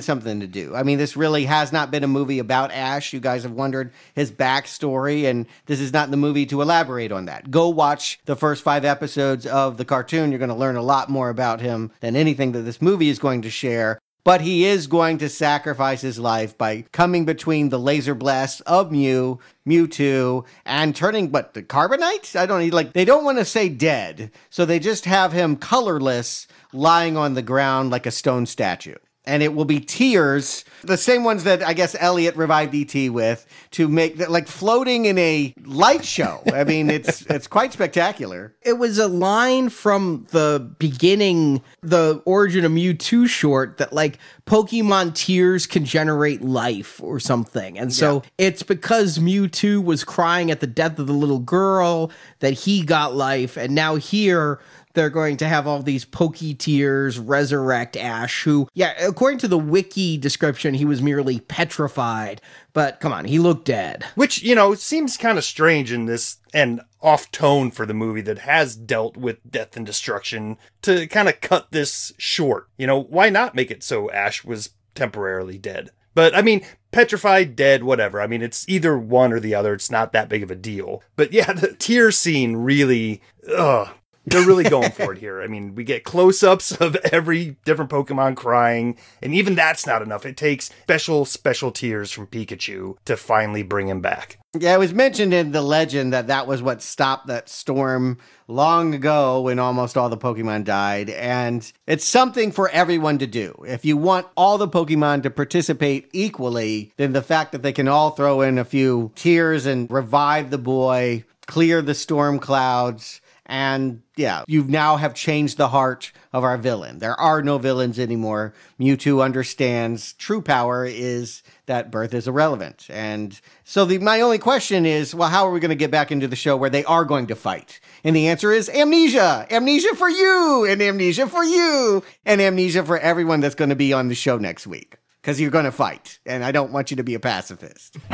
something 0.00 0.40
to 0.40 0.46
do. 0.48 0.74
I 0.74 0.82
mean, 0.82 0.98
this 0.98 1.16
really 1.16 1.44
has 1.44 1.72
not 1.72 1.92
been 1.92 2.02
a 2.02 2.08
movie 2.08 2.40
about 2.40 2.72
Ash. 2.72 3.12
You 3.12 3.20
guys 3.20 3.44
have 3.44 3.52
wondered 3.52 3.92
his 4.14 4.32
backstory, 4.32 5.24
and 5.26 5.46
this 5.66 5.80
is 5.80 5.92
not 5.92 6.10
the 6.10 6.16
movie 6.16 6.46
to 6.46 6.62
elaborate 6.62 7.12
on 7.12 7.26
that. 7.26 7.50
Go 7.50 7.68
watch 7.68 8.18
the 8.24 8.34
first 8.34 8.64
five 8.64 8.84
episodes 8.84 9.46
of 9.46 9.76
the 9.76 9.84
cartoon. 9.84 10.32
You're 10.32 10.40
going 10.40 10.48
to 10.48 10.54
learn 10.54 10.76
a 10.76 10.82
lot 10.82 11.08
more 11.08 11.28
about 11.28 11.60
him 11.60 11.92
than 12.00 12.16
anything 12.16 12.50
that 12.52 12.62
this 12.62 12.82
movie 12.82 13.08
is 13.08 13.20
going 13.20 13.42
to 13.42 13.50
share 13.50 14.00
but 14.24 14.40
he 14.40 14.64
is 14.64 14.86
going 14.86 15.18
to 15.18 15.28
sacrifice 15.28 16.00
his 16.00 16.18
life 16.18 16.56
by 16.56 16.84
coming 16.92 17.24
between 17.24 17.68
the 17.68 17.78
laser 17.78 18.14
blasts 18.14 18.60
of 18.62 18.90
Mew, 18.90 19.38
Mewtwo, 19.66 20.44
and 20.64 20.96
turning 20.96 21.30
what 21.30 21.54
the 21.54 21.62
carbonite? 21.62 22.34
I 22.34 22.46
don't 22.46 22.60
need 22.60 22.74
like 22.74 22.94
they 22.94 23.04
don't 23.04 23.24
want 23.24 23.38
to 23.38 23.44
say 23.44 23.68
dead, 23.68 24.30
so 24.48 24.64
they 24.64 24.78
just 24.78 25.04
have 25.04 25.32
him 25.32 25.56
colorless, 25.56 26.48
lying 26.72 27.16
on 27.16 27.34
the 27.34 27.42
ground 27.42 27.90
like 27.90 28.06
a 28.06 28.10
stone 28.10 28.46
statue 28.46 28.96
and 29.26 29.42
it 29.42 29.54
will 29.54 29.64
be 29.64 29.80
tears, 29.80 30.64
the 30.82 30.96
same 30.96 31.24
ones 31.24 31.44
that 31.44 31.62
I 31.62 31.72
guess 31.72 31.96
Elliot 31.98 32.36
revived 32.36 32.74
ET 32.74 33.08
with, 33.10 33.46
to 33.72 33.88
make 33.88 34.18
that 34.18 34.30
like 34.30 34.46
floating 34.46 35.06
in 35.06 35.16
a 35.18 35.54
light 35.64 36.04
show. 36.04 36.42
I 36.52 36.64
mean, 36.64 36.90
it's 36.90 37.22
it's 37.30 37.46
quite 37.46 37.72
spectacular. 37.72 38.54
It 38.62 38.74
was 38.74 38.98
a 38.98 39.08
line 39.08 39.70
from 39.70 40.26
the 40.30 40.74
beginning, 40.78 41.62
the 41.82 42.22
origin 42.26 42.64
of 42.64 42.72
Mewtwo 42.72 43.26
short 43.26 43.78
that 43.78 43.92
like 43.92 44.18
Pokemon 44.46 45.14
tears 45.14 45.66
can 45.66 45.84
generate 45.84 46.42
life 46.42 47.02
or 47.02 47.18
something, 47.18 47.78
and 47.78 47.92
so 47.92 48.16
yeah. 48.16 48.46
it's 48.46 48.62
because 48.62 49.18
Mewtwo 49.18 49.82
was 49.82 50.04
crying 50.04 50.50
at 50.50 50.60
the 50.60 50.66
death 50.66 50.98
of 50.98 51.06
the 51.06 51.14
little 51.14 51.38
girl 51.38 52.10
that 52.40 52.52
he 52.52 52.82
got 52.82 53.14
life, 53.14 53.56
and 53.56 53.74
now 53.74 53.96
here 53.96 54.60
they're 54.94 55.10
going 55.10 55.36
to 55.38 55.48
have 55.48 55.66
all 55.66 55.82
these 55.82 56.04
pokey 56.04 56.54
tears 56.54 57.18
resurrect 57.18 57.96
Ash, 57.96 58.42
who, 58.44 58.68
yeah, 58.74 58.94
according 59.04 59.38
to 59.40 59.48
the 59.48 59.58
wiki 59.58 60.16
description, 60.16 60.74
he 60.74 60.84
was 60.84 61.02
merely 61.02 61.40
petrified. 61.40 62.40
But 62.72 63.00
come 63.00 63.12
on, 63.12 63.24
he 63.24 63.38
looked 63.38 63.66
dead. 63.66 64.04
Which, 64.14 64.42
you 64.42 64.54
know, 64.54 64.74
seems 64.74 65.16
kind 65.16 65.38
of 65.38 65.44
strange 65.44 65.92
in 65.92 66.06
this 66.06 66.38
and 66.52 66.80
off 67.02 67.30
tone 67.30 67.70
for 67.70 67.84
the 67.84 67.94
movie 67.94 68.22
that 68.22 68.38
has 68.38 68.74
dealt 68.76 69.16
with 69.16 69.38
death 69.50 69.76
and 69.76 69.84
destruction 69.84 70.56
to 70.82 71.06
kind 71.08 71.28
of 71.28 71.40
cut 71.40 71.70
this 71.70 72.12
short. 72.16 72.68
You 72.78 72.86
know, 72.86 73.00
why 73.00 73.28
not 73.28 73.54
make 73.54 73.70
it 73.70 73.82
so 73.82 74.10
Ash 74.10 74.44
was 74.44 74.70
temporarily 74.94 75.58
dead? 75.58 75.90
But 76.14 76.34
I 76.34 76.42
mean, 76.42 76.64
petrified, 76.92 77.56
dead, 77.56 77.82
whatever. 77.82 78.20
I 78.20 78.26
mean, 78.26 78.40
it's 78.40 78.68
either 78.68 78.96
one 78.96 79.32
or 79.32 79.40
the 79.40 79.54
other. 79.54 79.74
It's 79.74 79.90
not 79.90 80.12
that 80.12 80.28
big 80.28 80.42
of 80.42 80.50
a 80.50 80.56
deal. 80.56 81.02
But 81.16 81.32
yeah, 81.32 81.52
the 81.52 81.74
tear 81.74 82.10
scene 82.10 82.56
really, 82.56 83.20
ugh, 83.54 83.88
they're 84.26 84.46
really 84.46 84.64
going 84.64 84.90
for 84.90 85.12
it 85.12 85.18
here. 85.18 85.42
I 85.42 85.46
mean, 85.46 85.74
we 85.74 85.84
get 85.84 86.04
close 86.04 86.42
ups 86.42 86.72
of 86.72 86.96
every 87.12 87.56
different 87.64 87.90
Pokemon 87.90 88.36
crying, 88.36 88.96
and 89.22 89.34
even 89.34 89.54
that's 89.54 89.86
not 89.86 90.02
enough. 90.02 90.24
It 90.24 90.36
takes 90.36 90.70
special, 90.82 91.24
special 91.24 91.70
tears 91.70 92.10
from 92.10 92.26
Pikachu 92.26 92.96
to 93.04 93.16
finally 93.16 93.62
bring 93.62 93.88
him 93.88 94.00
back. 94.00 94.38
Yeah, 94.56 94.74
it 94.74 94.78
was 94.78 94.94
mentioned 94.94 95.34
in 95.34 95.50
the 95.50 95.62
legend 95.62 96.12
that 96.12 96.28
that 96.28 96.46
was 96.46 96.62
what 96.62 96.80
stopped 96.80 97.26
that 97.26 97.48
storm 97.48 98.18
long 98.46 98.94
ago 98.94 99.40
when 99.40 99.58
almost 99.58 99.96
all 99.96 100.08
the 100.08 100.16
Pokemon 100.16 100.64
died. 100.64 101.10
And 101.10 101.70
it's 101.88 102.04
something 102.04 102.52
for 102.52 102.68
everyone 102.70 103.18
to 103.18 103.26
do. 103.26 103.64
If 103.66 103.84
you 103.84 103.96
want 103.96 104.28
all 104.36 104.58
the 104.58 104.68
Pokemon 104.68 105.24
to 105.24 105.30
participate 105.30 106.08
equally, 106.12 106.92
then 106.96 107.14
the 107.14 107.22
fact 107.22 107.50
that 107.52 107.62
they 107.62 107.72
can 107.72 107.88
all 107.88 108.10
throw 108.10 108.42
in 108.42 108.58
a 108.58 108.64
few 108.64 109.10
tears 109.16 109.66
and 109.66 109.90
revive 109.90 110.50
the 110.50 110.58
boy, 110.58 111.24
clear 111.46 111.82
the 111.82 111.94
storm 111.94 112.38
clouds, 112.38 113.20
and 113.46 114.02
yeah, 114.16 114.44
you 114.46 114.64
now 114.64 114.96
have 114.96 115.14
changed 115.14 115.58
the 115.58 115.68
heart 115.68 116.12
of 116.32 116.44
our 116.44 116.56
villain. 116.56 116.98
There 116.98 117.18
are 117.20 117.42
no 117.42 117.58
villains 117.58 117.98
anymore. 117.98 118.54
Mewtwo 118.80 119.22
understands 119.22 120.14
true 120.14 120.40
power 120.40 120.86
is 120.86 121.42
that 121.66 121.90
birth 121.90 122.14
is 122.14 122.26
irrelevant. 122.26 122.86
And 122.88 123.38
so 123.64 123.84
the, 123.84 123.98
my 123.98 124.22
only 124.22 124.38
question 124.38 124.86
is, 124.86 125.14
well, 125.14 125.28
how 125.28 125.46
are 125.46 125.50
we 125.50 125.60
going 125.60 125.70
to 125.70 125.74
get 125.74 125.90
back 125.90 126.10
into 126.10 126.26
the 126.26 126.36
show 126.36 126.56
where 126.56 126.70
they 126.70 126.84
are 126.84 127.04
going 127.04 127.26
to 127.26 127.36
fight? 127.36 127.80
And 128.02 128.16
the 128.16 128.28
answer 128.28 128.50
is 128.50 128.70
amnesia. 128.70 129.46
Amnesia 129.50 129.94
for 129.94 130.08
you, 130.08 130.66
and 130.68 130.80
amnesia 130.80 131.26
for 131.26 131.44
you, 131.44 132.02
and 132.24 132.40
amnesia 132.40 132.84
for 132.84 132.98
everyone 132.98 133.40
that's 133.40 133.54
going 133.54 133.70
to 133.70 133.76
be 133.76 133.92
on 133.92 134.08
the 134.08 134.14
show 134.14 134.38
next 134.38 134.66
week. 134.66 134.96
Because 135.20 135.40
you're 135.40 135.50
going 135.50 135.64
to 135.64 135.72
fight, 135.72 136.18
and 136.26 136.44
I 136.44 136.52
don't 136.52 136.70
want 136.70 136.90
you 136.90 136.98
to 136.98 137.04
be 137.04 137.14
a 137.14 137.20
pacifist. 137.20 137.96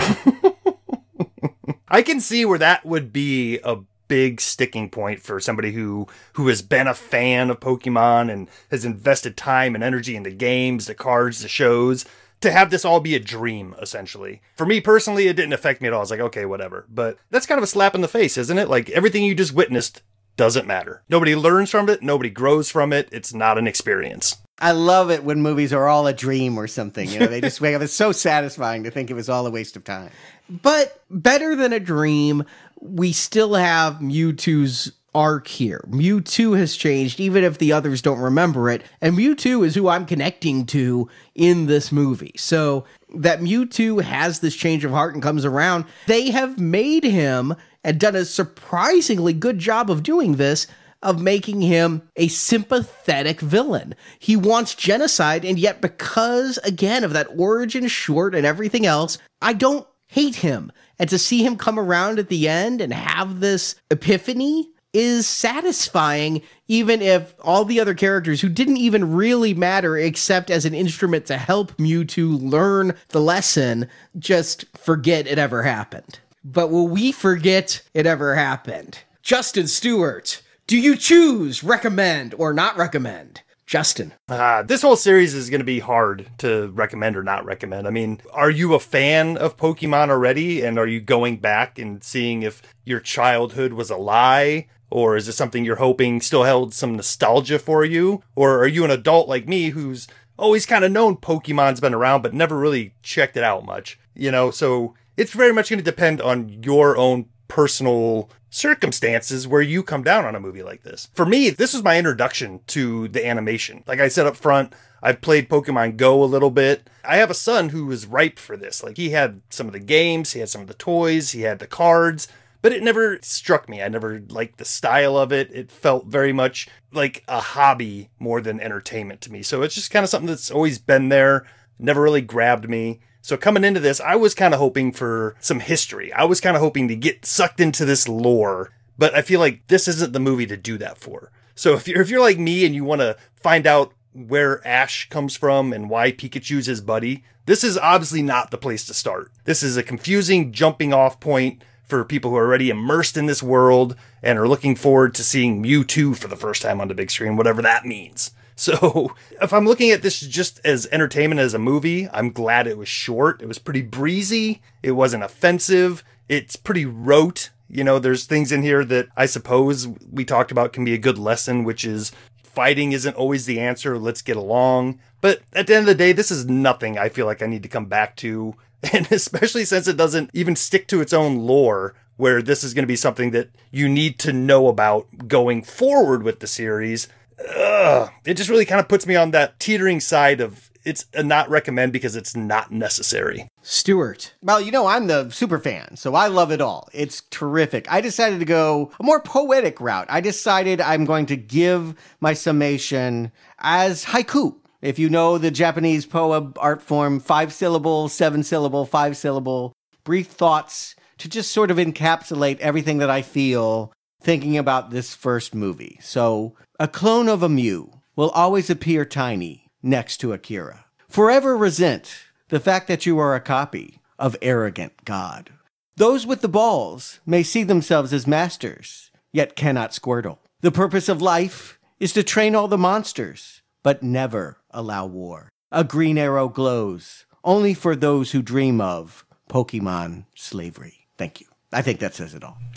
I 1.89 2.03
can 2.03 2.21
see 2.21 2.45
where 2.45 2.59
that 2.59 2.87
would 2.87 3.13
be 3.13 3.59
a 3.65 3.79
big 4.11 4.41
sticking 4.41 4.91
point 4.91 5.23
for 5.23 5.39
somebody 5.39 5.71
who 5.71 6.09
who 6.33 6.49
has 6.49 6.63
been 6.63 6.89
a 6.89 6.95
fan 6.95 7.49
of 7.49 7.61
Pokemon 7.61 8.29
and 8.29 8.49
has 8.73 8.85
invested 8.85 9.37
time 9.37 9.77
and 9.77 9.85
energy 9.85 10.17
in 10.17 10.25
the 10.25 10.33
games, 10.33 10.87
the 10.87 10.95
cards, 10.95 11.41
the 11.41 11.49
shows. 11.49 12.05
To 12.41 12.51
have 12.51 12.71
this 12.71 12.87
all 12.87 13.01
be 13.01 13.15
a 13.15 13.21
dream, 13.21 13.75
essentially. 13.81 14.41
For 14.57 14.65
me 14.65 14.81
personally, 14.81 15.29
it 15.29 15.37
didn't 15.37 15.53
affect 15.53 15.83
me 15.83 15.89
at 15.89 15.93
all. 15.93 16.01
I 16.01 16.03
was 16.03 16.11
like, 16.11 16.21
okay, 16.21 16.47
whatever. 16.47 16.87
But 16.89 17.19
that's 17.31 17.45
kind 17.45 17.59
of 17.59 17.63
a 17.63 17.67
slap 17.67 17.95
in 17.95 18.01
the 18.01 18.09
face, 18.09 18.39
isn't 18.39 18.59
it? 18.59 18.69
Like 18.71 18.89
everything 18.91 19.25
you 19.25 19.35
just 19.35 19.53
witnessed 19.53 20.03
doesn't 20.37 20.67
matter. 20.67 21.03
Nobody 21.09 21.37
learns 21.37 21.71
from 21.71 21.89
it, 21.89 22.03
nobody 22.03 22.31
grows 22.31 22.71
from 22.71 22.93
it. 22.93 23.09
It's 23.13 23.35
not 23.35 23.59
an 23.59 23.69
experience. 23.69 24.37
I 24.59 24.73
love 24.73 25.11
it 25.11 25.23
when 25.25 25.41
movies 25.41 25.73
are 25.73 25.87
all 25.87 26.07
a 26.07 26.13
dream 26.13 26.59
or 26.59 26.67
something. 26.67 27.09
You 27.09 27.21
know, 27.21 27.27
they 27.27 27.41
just 27.41 27.61
wake 27.63 27.75
up. 27.75 27.83
It's 27.83 27.93
so 27.93 28.11
satisfying 28.13 28.85
to 28.85 28.91
think 28.91 29.11
it 29.11 29.15
was 29.15 29.29
all 29.29 29.47
a 29.47 29.51
waste 29.51 29.77
of 29.77 29.85
time. 29.85 30.11
But 30.51 31.03
better 31.09 31.55
than 31.55 31.73
a 31.73 31.81
dream, 31.81 32.45
we 32.81 33.13
still 33.13 33.55
have 33.55 33.97
Mewtwo's 33.97 34.93
arc 35.15 35.49
here. 35.49 35.85
Mewtwo 35.89 36.57
has 36.57 36.77
changed, 36.77 37.19
even 37.19 37.43
if 37.43 37.59
the 37.59 37.73
others 37.73 38.01
don't 38.01 38.21
remember 38.21 38.71
it. 38.71 38.83
And 39.01 39.17
Mewtwo 39.17 39.65
is 39.65 39.75
who 39.75 39.89
I'm 39.89 40.07
connecting 40.07 40.67
to 40.67 41.09
in 41.35 41.67
this 41.67 41.91
movie. 41.91 42.35
So 42.37 42.85
that 43.17 43.41
Mewtwo 43.41 44.03
has 44.03 44.41
this 44.41 44.55
change 44.55 44.85
of 44.85 44.93
heart 44.93 45.15
and 45.15 45.23
comes 45.23 45.45
around, 45.45 45.85
they 46.07 46.31
have 46.31 46.61
made 46.61 47.05
him 47.05 47.55
and 47.83 47.99
done 47.99 48.15
a 48.15 48.25
surprisingly 48.25 49.33
good 49.33 49.59
job 49.59 49.91
of 49.91 50.03
doing 50.03 50.37
this. 50.37 50.67
Of 51.03 51.19
making 51.19 51.63
him 51.63 52.03
a 52.17 52.29
sympathetic 52.29 53.41
villain. 53.41 53.95
He 54.19 54.37
wants 54.37 54.75
genocide, 54.75 55.47
and 55.47 55.59
yet, 55.59 55.81
because 55.81 56.59
again 56.59 57.05
of 57.05 57.15
that 57.15 57.29
origin 57.39 57.89
short 57.89 58.35
and 58.35 58.45
everything 58.45 58.85
else, 58.85 59.17
I 59.41 59.55
don't 59.55 59.87
hate 60.11 60.37
him. 60.37 60.71
And 60.99 61.09
to 61.09 61.19
see 61.19 61.43
him 61.43 61.57
come 61.57 61.79
around 61.79 62.19
at 62.19 62.29
the 62.29 62.49
end 62.49 62.81
and 62.81 62.93
have 62.93 63.41
this 63.41 63.77
epiphany 63.91 64.69
is 64.93 65.27
satisfying, 65.27 66.43
even 66.67 67.01
if 67.01 67.33
all 67.41 67.65
the 67.65 67.81
other 67.81 67.95
characters 67.95 68.41
who 68.41 68.49
didn't 68.49 68.77
even 68.77 69.15
really 69.15 69.55
matter 69.55 69.97
except 69.97 70.51
as 70.51 70.65
an 70.65 70.75
instrument 70.75 71.27
to 71.27 71.39
help 71.39 71.77
Mewtwo 71.77 72.43
learn 72.43 72.95
the 73.11 73.21
lesson 73.21 73.89
just 74.19 74.65
forget 74.77 75.29
it 75.29 75.39
ever 75.39 75.63
happened. 75.63 76.19
But 76.45 76.71
will 76.71 76.89
we 76.89 77.13
forget 77.13 77.83
it 77.95 78.05
ever 78.05 78.35
happened? 78.35 78.99
Justin 79.23 79.69
Stewart, 79.69 80.43
do 80.67 80.77
you 80.77 80.97
choose 80.97 81.63
recommend 81.63 82.35
or 82.35 82.53
not 82.53 82.77
recommend? 82.77 83.43
Justin. 83.71 84.13
Uh, 84.29 84.65
this 84.65 84.83
whole 84.83 84.97
series 84.97 85.33
is 85.33 85.49
going 85.49 85.61
to 85.61 85.65
be 85.65 85.79
hard 85.79 86.29
to 86.39 86.73
recommend 86.75 87.17
or 87.17 87.23
not 87.23 87.45
recommend. 87.45 87.87
I 87.87 87.91
mean, 87.91 88.21
are 88.33 88.51
you 88.51 88.75
a 88.75 88.81
fan 88.81 89.37
of 89.37 89.57
Pokemon 89.57 90.09
already? 90.09 90.63
And 90.63 90.77
are 90.77 90.89
you 90.89 91.01
going 91.01 91.37
back 91.37 91.79
and 91.79 92.03
seeing 92.03 92.43
if 92.43 92.63
your 92.85 92.99
childhood 92.99 93.73
was 93.73 93.89
a 93.89 93.97
lie? 93.97 94.67
Or 94.91 95.17
is 95.17 95.29
it 95.29 95.35
something 95.35 95.65
you're 95.65 95.77
hoping 95.77 96.21
still 96.21 96.43
held 96.43 96.75
some 96.75 96.97
nostalgia 96.97 97.61
for 97.61 97.85
you? 97.85 98.25
Or 98.35 98.59
are 98.59 98.67
you 98.67 98.85
an 98.85 98.91
adult 98.91 99.29
like 99.29 99.47
me 99.47 99.69
who's 99.69 100.09
always 100.37 100.67
kind 100.67 100.85
of 100.85 100.91
known 100.91 101.17
Pokemon's 101.17 101.81
been 101.81 101.95
around, 101.95 102.23
but 102.23 102.35
never 102.35 102.59
really 102.59 102.95
checked 103.05 103.37
it 103.37 103.45
out 103.45 103.65
much? 103.65 104.01
You 104.17 104.33
know, 104.33 104.51
so 104.51 104.95
it's 105.17 105.33
very 105.33 105.53
much 105.53 105.71
going 105.71 105.79
to 105.79 105.85
depend 105.85 106.21
on 106.21 106.61
your 106.65 106.97
own 106.97 107.27
personal 107.47 108.31
circumstances 108.51 109.47
where 109.47 109.63
you 109.63 109.83
come 109.83 110.03
down 110.03 110.25
on 110.25 110.35
a 110.35 110.41
movie 110.41 110.63
like 110.63 110.83
this. 110.83 111.09
For 111.15 111.25
me, 111.25 111.51
this 111.51 111.73
was 111.73 111.85
my 111.85 111.97
introduction 111.97 112.61
to 112.69 113.09
the 113.09 113.27
animation. 113.27 113.85
Like 113.87 114.01
I 114.01 114.09
said 114.09 114.27
up 114.27 114.37
front, 114.37 114.75
I've 115.03 115.21
played 115.21 115.49
Pokemon 115.49 115.97
Go 115.97 116.23
a 116.23 116.27
little 116.27 116.51
bit. 116.51 116.91
I 117.05 117.17
have 117.17 117.31
a 117.31 117.35
son 117.35 117.71
who 117.71 117.87
was 117.87 118.07
ripe 118.07 118.39
for 118.39 118.57
this. 118.57 118.83
Like 118.83 118.97
he 118.97 119.11
had 119.11 119.41
some 119.49 119.67
of 119.67 119.73
the 119.73 119.79
games, 119.79 120.33
he 120.33 120.41
had 120.41 120.51
some 120.51 120.61
of 120.61 120.67
the 120.67 120.75
toys, 120.75 121.31
he 121.31 121.43
had 121.43 121.61
the 121.61 121.67
cards, 121.67 122.29
but 122.61 122.73
it 122.73 122.83
never 122.83 123.19
struck 123.23 123.69
me. 123.69 123.83
I 123.83 123.89
never 123.89 124.21
liked 124.29 124.59
the 124.59 124.65
style 124.65 125.17
of 125.17 125.33
it. 125.33 125.51
It 125.55 125.71
felt 125.71 126.07
very 126.07 126.33
much 126.33 126.69
like 126.93 127.25
a 127.29 127.41
hobby 127.41 128.11
more 128.19 128.41
than 128.41 128.61
entertainment 128.61 129.21
to 129.23 129.33
me. 129.33 129.43
So 129.43 129.63
it's 129.63 129.75
just 129.75 129.91
kind 129.91 130.05
of 130.05 130.11
something 130.11 130.29
that's 130.29 130.51
always 130.51 130.79
been 130.79 131.09
there, 131.09 131.47
never 131.79 132.03
really 132.03 132.21
grabbed 132.21 132.69
me. 132.69 133.01
So 133.23 133.37
coming 133.37 133.65
into 133.65 133.81
this, 133.81 134.01
I 134.01 134.17
was 134.17 134.35
kind 134.35 134.55
of 134.55 134.61
hoping 134.61 134.93
for 134.93 135.37
some 135.41 135.61
history. 135.61 136.13
I 136.13 136.25
was 136.25 136.41
kind 136.41 136.57
of 136.57 136.63
hoping 136.63 136.89
to 136.89 136.97
get 136.97 137.27
sucked 137.27 137.61
into 137.61 137.85
this 137.85 138.09
lore, 138.09 138.73
but 138.99 139.15
I 139.15 139.23
feel 139.23 139.41
like 139.41 139.67
this 139.69 139.87
isn't 139.89 140.13
the 140.13 140.21
movie 140.21 140.47
to 140.47 140.57
do 140.57 140.79
that 140.79 140.99
for. 140.99 141.31
So 141.55 141.75
if 141.75 141.87
you're 141.87 142.01
if 142.01 142.09
you're 142.09 142.21
like 142.21 142.39
me 142.39 142.65
and 142.65 142.75
you 142.75 142.85
want 142.85 143.03
to 143.03 143.17
find 143.37 143.67
out 143.67 143.93
where 144.13 144.67
Ash 144.67 145.09
comes 145.11 145.37
from 145.37 145.73
and 145.73 145.91
why 145.91 146.13
Pikachu's 146.13 146.67
his 146.67 146.81
buddy, 146.81 147.25
this 147.47 147.63
is 147.63 147.77
obviously 147.77 148.23
not 148.23 148.51
the 148.51 148.59
place 148.59 148.85
to 148.87 148.95
start. 148.95 149.31
This 149.45 149.63
is 149.63 149.77
a 149.77 149.83
confusing 149.83 150.53
jumping 150.53 150.93
off 150.95 151.21
point 151.21 151.63
for 151.85 152.05
people 152.05 152.31
who 152.31 152.37
are 152.37 152.47
already 152.47 152.71
immersed 152.71 153.17
in 153.17 153.27
this 153.27 153.43
world 153.43 153.97
and 154.23 154.39
are 154.39 154.49
looking 154.49 154.77
forward 154.77 155.15
to 155.15 155.25
seeing 155.25 155.63
Mewtwo 155.63 156.17
for 156.17 156.29
the 156.29 156.37
first 156.37 156.63
time 156.63 156.81
on 156.81 156.89
the 156.89 156.95
big 156.95 157.11
screen, 157.11 157.37
whatever 157.37 157.61
that 157.61 157.85
means. 157.85 158.31
So 158.61 159.15
if 159.41 159.55
I'm 159.55 159.65
looking 159.65 159.91
at 159.91 160.03
this 160.03 160.21
just 160.21 160.61
as 160.65 160.87
entertainment 160.93 161.41
as 161.41 161.55
a 161.55 161.59
movie, 161.59 162.09
I'm 162.13 162.31
glad 162.31 162.67
it 162.67 162.77
was 162.77 162.89
short. 162.89 163.41
It 163.41 163.49
was 163.49 163.59
pretty 163.59 163.81
breezy. 163.81 164.61
It 164.83 164.93
wasn't 164.93 165.25
offensive. 165.25 166.05
It's 166.29 166.57
pretty 166.57 166.85
rote. 166.85 167.51
You 167.71 167.85
know, 167.85 167.99
there's 167.99 168.27
things 168.27 168.53
in 168.53 168.63
here 168.63 168.85
that 168.85 169.09
I 169.17 169.27
suppose 169.27 169.89
we 169.89 170.27
talked 170.27 170.53
about 170.53 170.75
can 170.75 170.85
be 170.85 170.93
a 170.93 170.99
good 170.99 171.19
lesson, 171.19 171.65
which 171.65 171.87
is 171.87 172.13
fighting 172.43 172.93
isn't 172.93 173.17
always 173.17 173.47
the 173.47 173.61
answer. 173.61 173.99
Let's 173.99 174.21
get 174.21 174.37
along. 174.37 175.01
But 175.23 175.41
at 175.55 175.67
the 175.67 175.75
end 175.75 175.83
of 175.83 175.87
the 175.87 175.95
day, 175.95 176.13
this 176.13 176.31
is 176.31 176.45
nothing 176.45 176.99
I 176.99 177.09
feel 177.09 177.25
like 177.25 177.41
I 177.43 177.47
need 177.47 177.63
to 177.63 177.69
come 177.69 177.87
back 177.87 178.17
to. 178.17 178.55
And 178.95 179.13
especially 179.13 179.67
since 179.67 179.87
it 179.89 179.99
doesn't 179.99 180.31
even 180.33 180.57
stick 180.57 180.89
to 180.89 181.03
its 181.03 181.13
own 181.13 181.41
lore, 181.41 181.95
where 182.17 182.41
this 182.41 182.65
is 182.65 182.73
going 182.73 182.83
to 182.83 182.89
be 182.89 182.97
something 182.97 183.31
that 183.33 183.51
you 183.71 183.91
need 183.91 184.19
to 184.21 184.33
know 184.33 184.69
about 184.69 185.29
going 185.29 185.63
forward 185.63 186.23
with 186.23 186.41
the 186.41 186.47
series 186.47 187.07
ugh, 187.57 188.11
it 188.25 188.35
just 188.35 188.51
really 188.51 188.65
kind 188.65 188.81
of 188.81 188.89
puts 188.89 189.07
me 189.07 189.17
on 189.17 189.31
that 189.33 189.59
teetering 189.61 190.01
side 190.01 190.41
of 190.41 190.71
it's 190.85 191.07
a 191.15 191.23
not 191.23 191.51
recommend 191.51 191.93
because 191.93 192.17
it's 192.17 192.35
not 192.35 192.73
necessary. 192.73 193.49
Stewart. 193.63 194.35
Well, 194.43 194.61
you 194.61 194.73
know, 194.73 194.87
I'm 194.87 195.07
the 195.07 195.31
super 195.31 195.59
fan, 195.59 195.97
so 195.97 196.15
I 196.15 196.29
love 196.29 196.51
it 196.51 196.61
all. 196.61 196.89
It's 196.93 197.23
terrific. 197.31 197.91
I 197.93 198.01
decided 198.01 198.39
to 198.39 198.47
go 198.47 198.91
a 198.99 199.03
more 199.03 199.21
poetic 199.21 199.81
route. 199.81 200.07
I 200.09 200.21
decided 200.21 200.81
I'm 200.81 201.05
going 201.05 201.27
to 201.27 201.37
give 201.37 201.95
my 202.21 202.33
summation 202.33 203.31
as 203.59 204.07
haiku. 204.07 204.57
If 204.81 204.99
you 204.99 205.11
know 205.11 205.37
the 205.37 205.51
Japanese 205.51 206.07
poem 206.07 206.55
art 206.57 206.81
form, 206.81 207.21
five 207.21 207.53
syllable, 207.53 208.09
seven 208.09 208.43
syllable, 208.43 208.87
five 208.87 209.17
syllable, 209.17 209.75
brief 210.05 210.29
thoughts 210.29 210.95
to 211.19 211.29
just 211.29 211.53
sort 211.53 211.71
of 211.71 211.77
encapsulate 211.77 212.59
everything 212.61 212.99
that 212.99 213.11
I 213.11 213.21
feel 213.21 213.93
thinking 214.21 214.57
about 214.57 214.91
this 214.91 215.15
first 215.15 215.55
movie. 215.55 215.99
So, 216.03 216.55
a 216.79 216.89
clone 216.89 217.29
of 217.29 217.43
a 217.43 217.49
Mew 217.49 218.01
will 218.17 218.31
always 218.31 218.71
appear 218.71 219.05
tiny 219.05 219.71
next 219.83 220.19
to 220.19 220.33
Akira. 220.33 220.85
Forever 221.09 221.57
resent 221.57 222.25
the 222.49 222.61
fact 222.61 222.89
that 222.89 223.07
you 223.07 223.19
are 223.19 223.35
a 223.35 223.41
copy 223.41 224.01
of 224.19 224.37
arrogant 224.43 225.05
God. 225.05 225.51
Those 225.97 226.27
with 226.27 226.41
the 226.41 226.49
balls 226.49 227.21
may 227.27 227.43
see 227.43 227.63
themselves 227.63 228.13
as 228.13 228.27
masters, 228.27 229.11
yet 229.33 229.57
cannot 229.57 229.91
squirtle. 229.91 230.39
The 230.61 230.71
purpose 230.71 231.09
of 231.09 231.23
life 231.23 231.79
is 231.99 232.13
to 232.15 232.23
train 232.23 232.55
all 232.55 232.69
the 232.69 232.79
monsters, 232.79 233.63
but 233.83 234.03
never 234.03 234.59
allow 234.71 235.07
war. 235.07 235.49
A 235.73 235.85
green 235.85 236.19
arrow 236.19 236.49
glows 236.49 237.27
only 237.45 237.75
for 237.75 237.95
those 237.97 238.33
who 238.33 238.43
dream 238.43 238.81
of 238.81 239.25
Pokemon 239.49 240.25
slavery. 240.35 241.07
Thank 241.17 241.41
you. 241.41 241.47
I 241.73 241.83
think 241.83 242.01
that 242.01 242.15
says 242.15 242.35
it 242.35 242.45
all. 242.45 242.59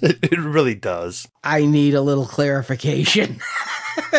It, 0.00 0.18
it 0.32 0.38
really 0.38 0.74
does. 0.74 1.28
I 1.42 1.64
need 1.66 1.94
a 1.94 2.00
little 2.00 2.26
clarification. 2.26 3.40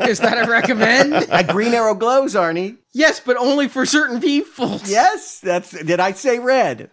Is 0.00 0.20
that 0.20 0.38
a 0.42 0.50
recommend? 0.50 1.12
A 1.30 1.44
green 1.44 1.74
arrow 1.74 1.94
glows, 1.94 2.34
Arnie. 2.34 2.78
Yes, 2.92 3.20
but 3.20 3.36
only 3.36 3.68
for 3.68 3.84
certain 3.84 4.20
people. 4.20 4.80
Yes, 4.86 5.40
that's 5.40 5.70
did 5.70 6.00
I 6.00 6.12
say 6.12 6.38
red? 6.38 6.90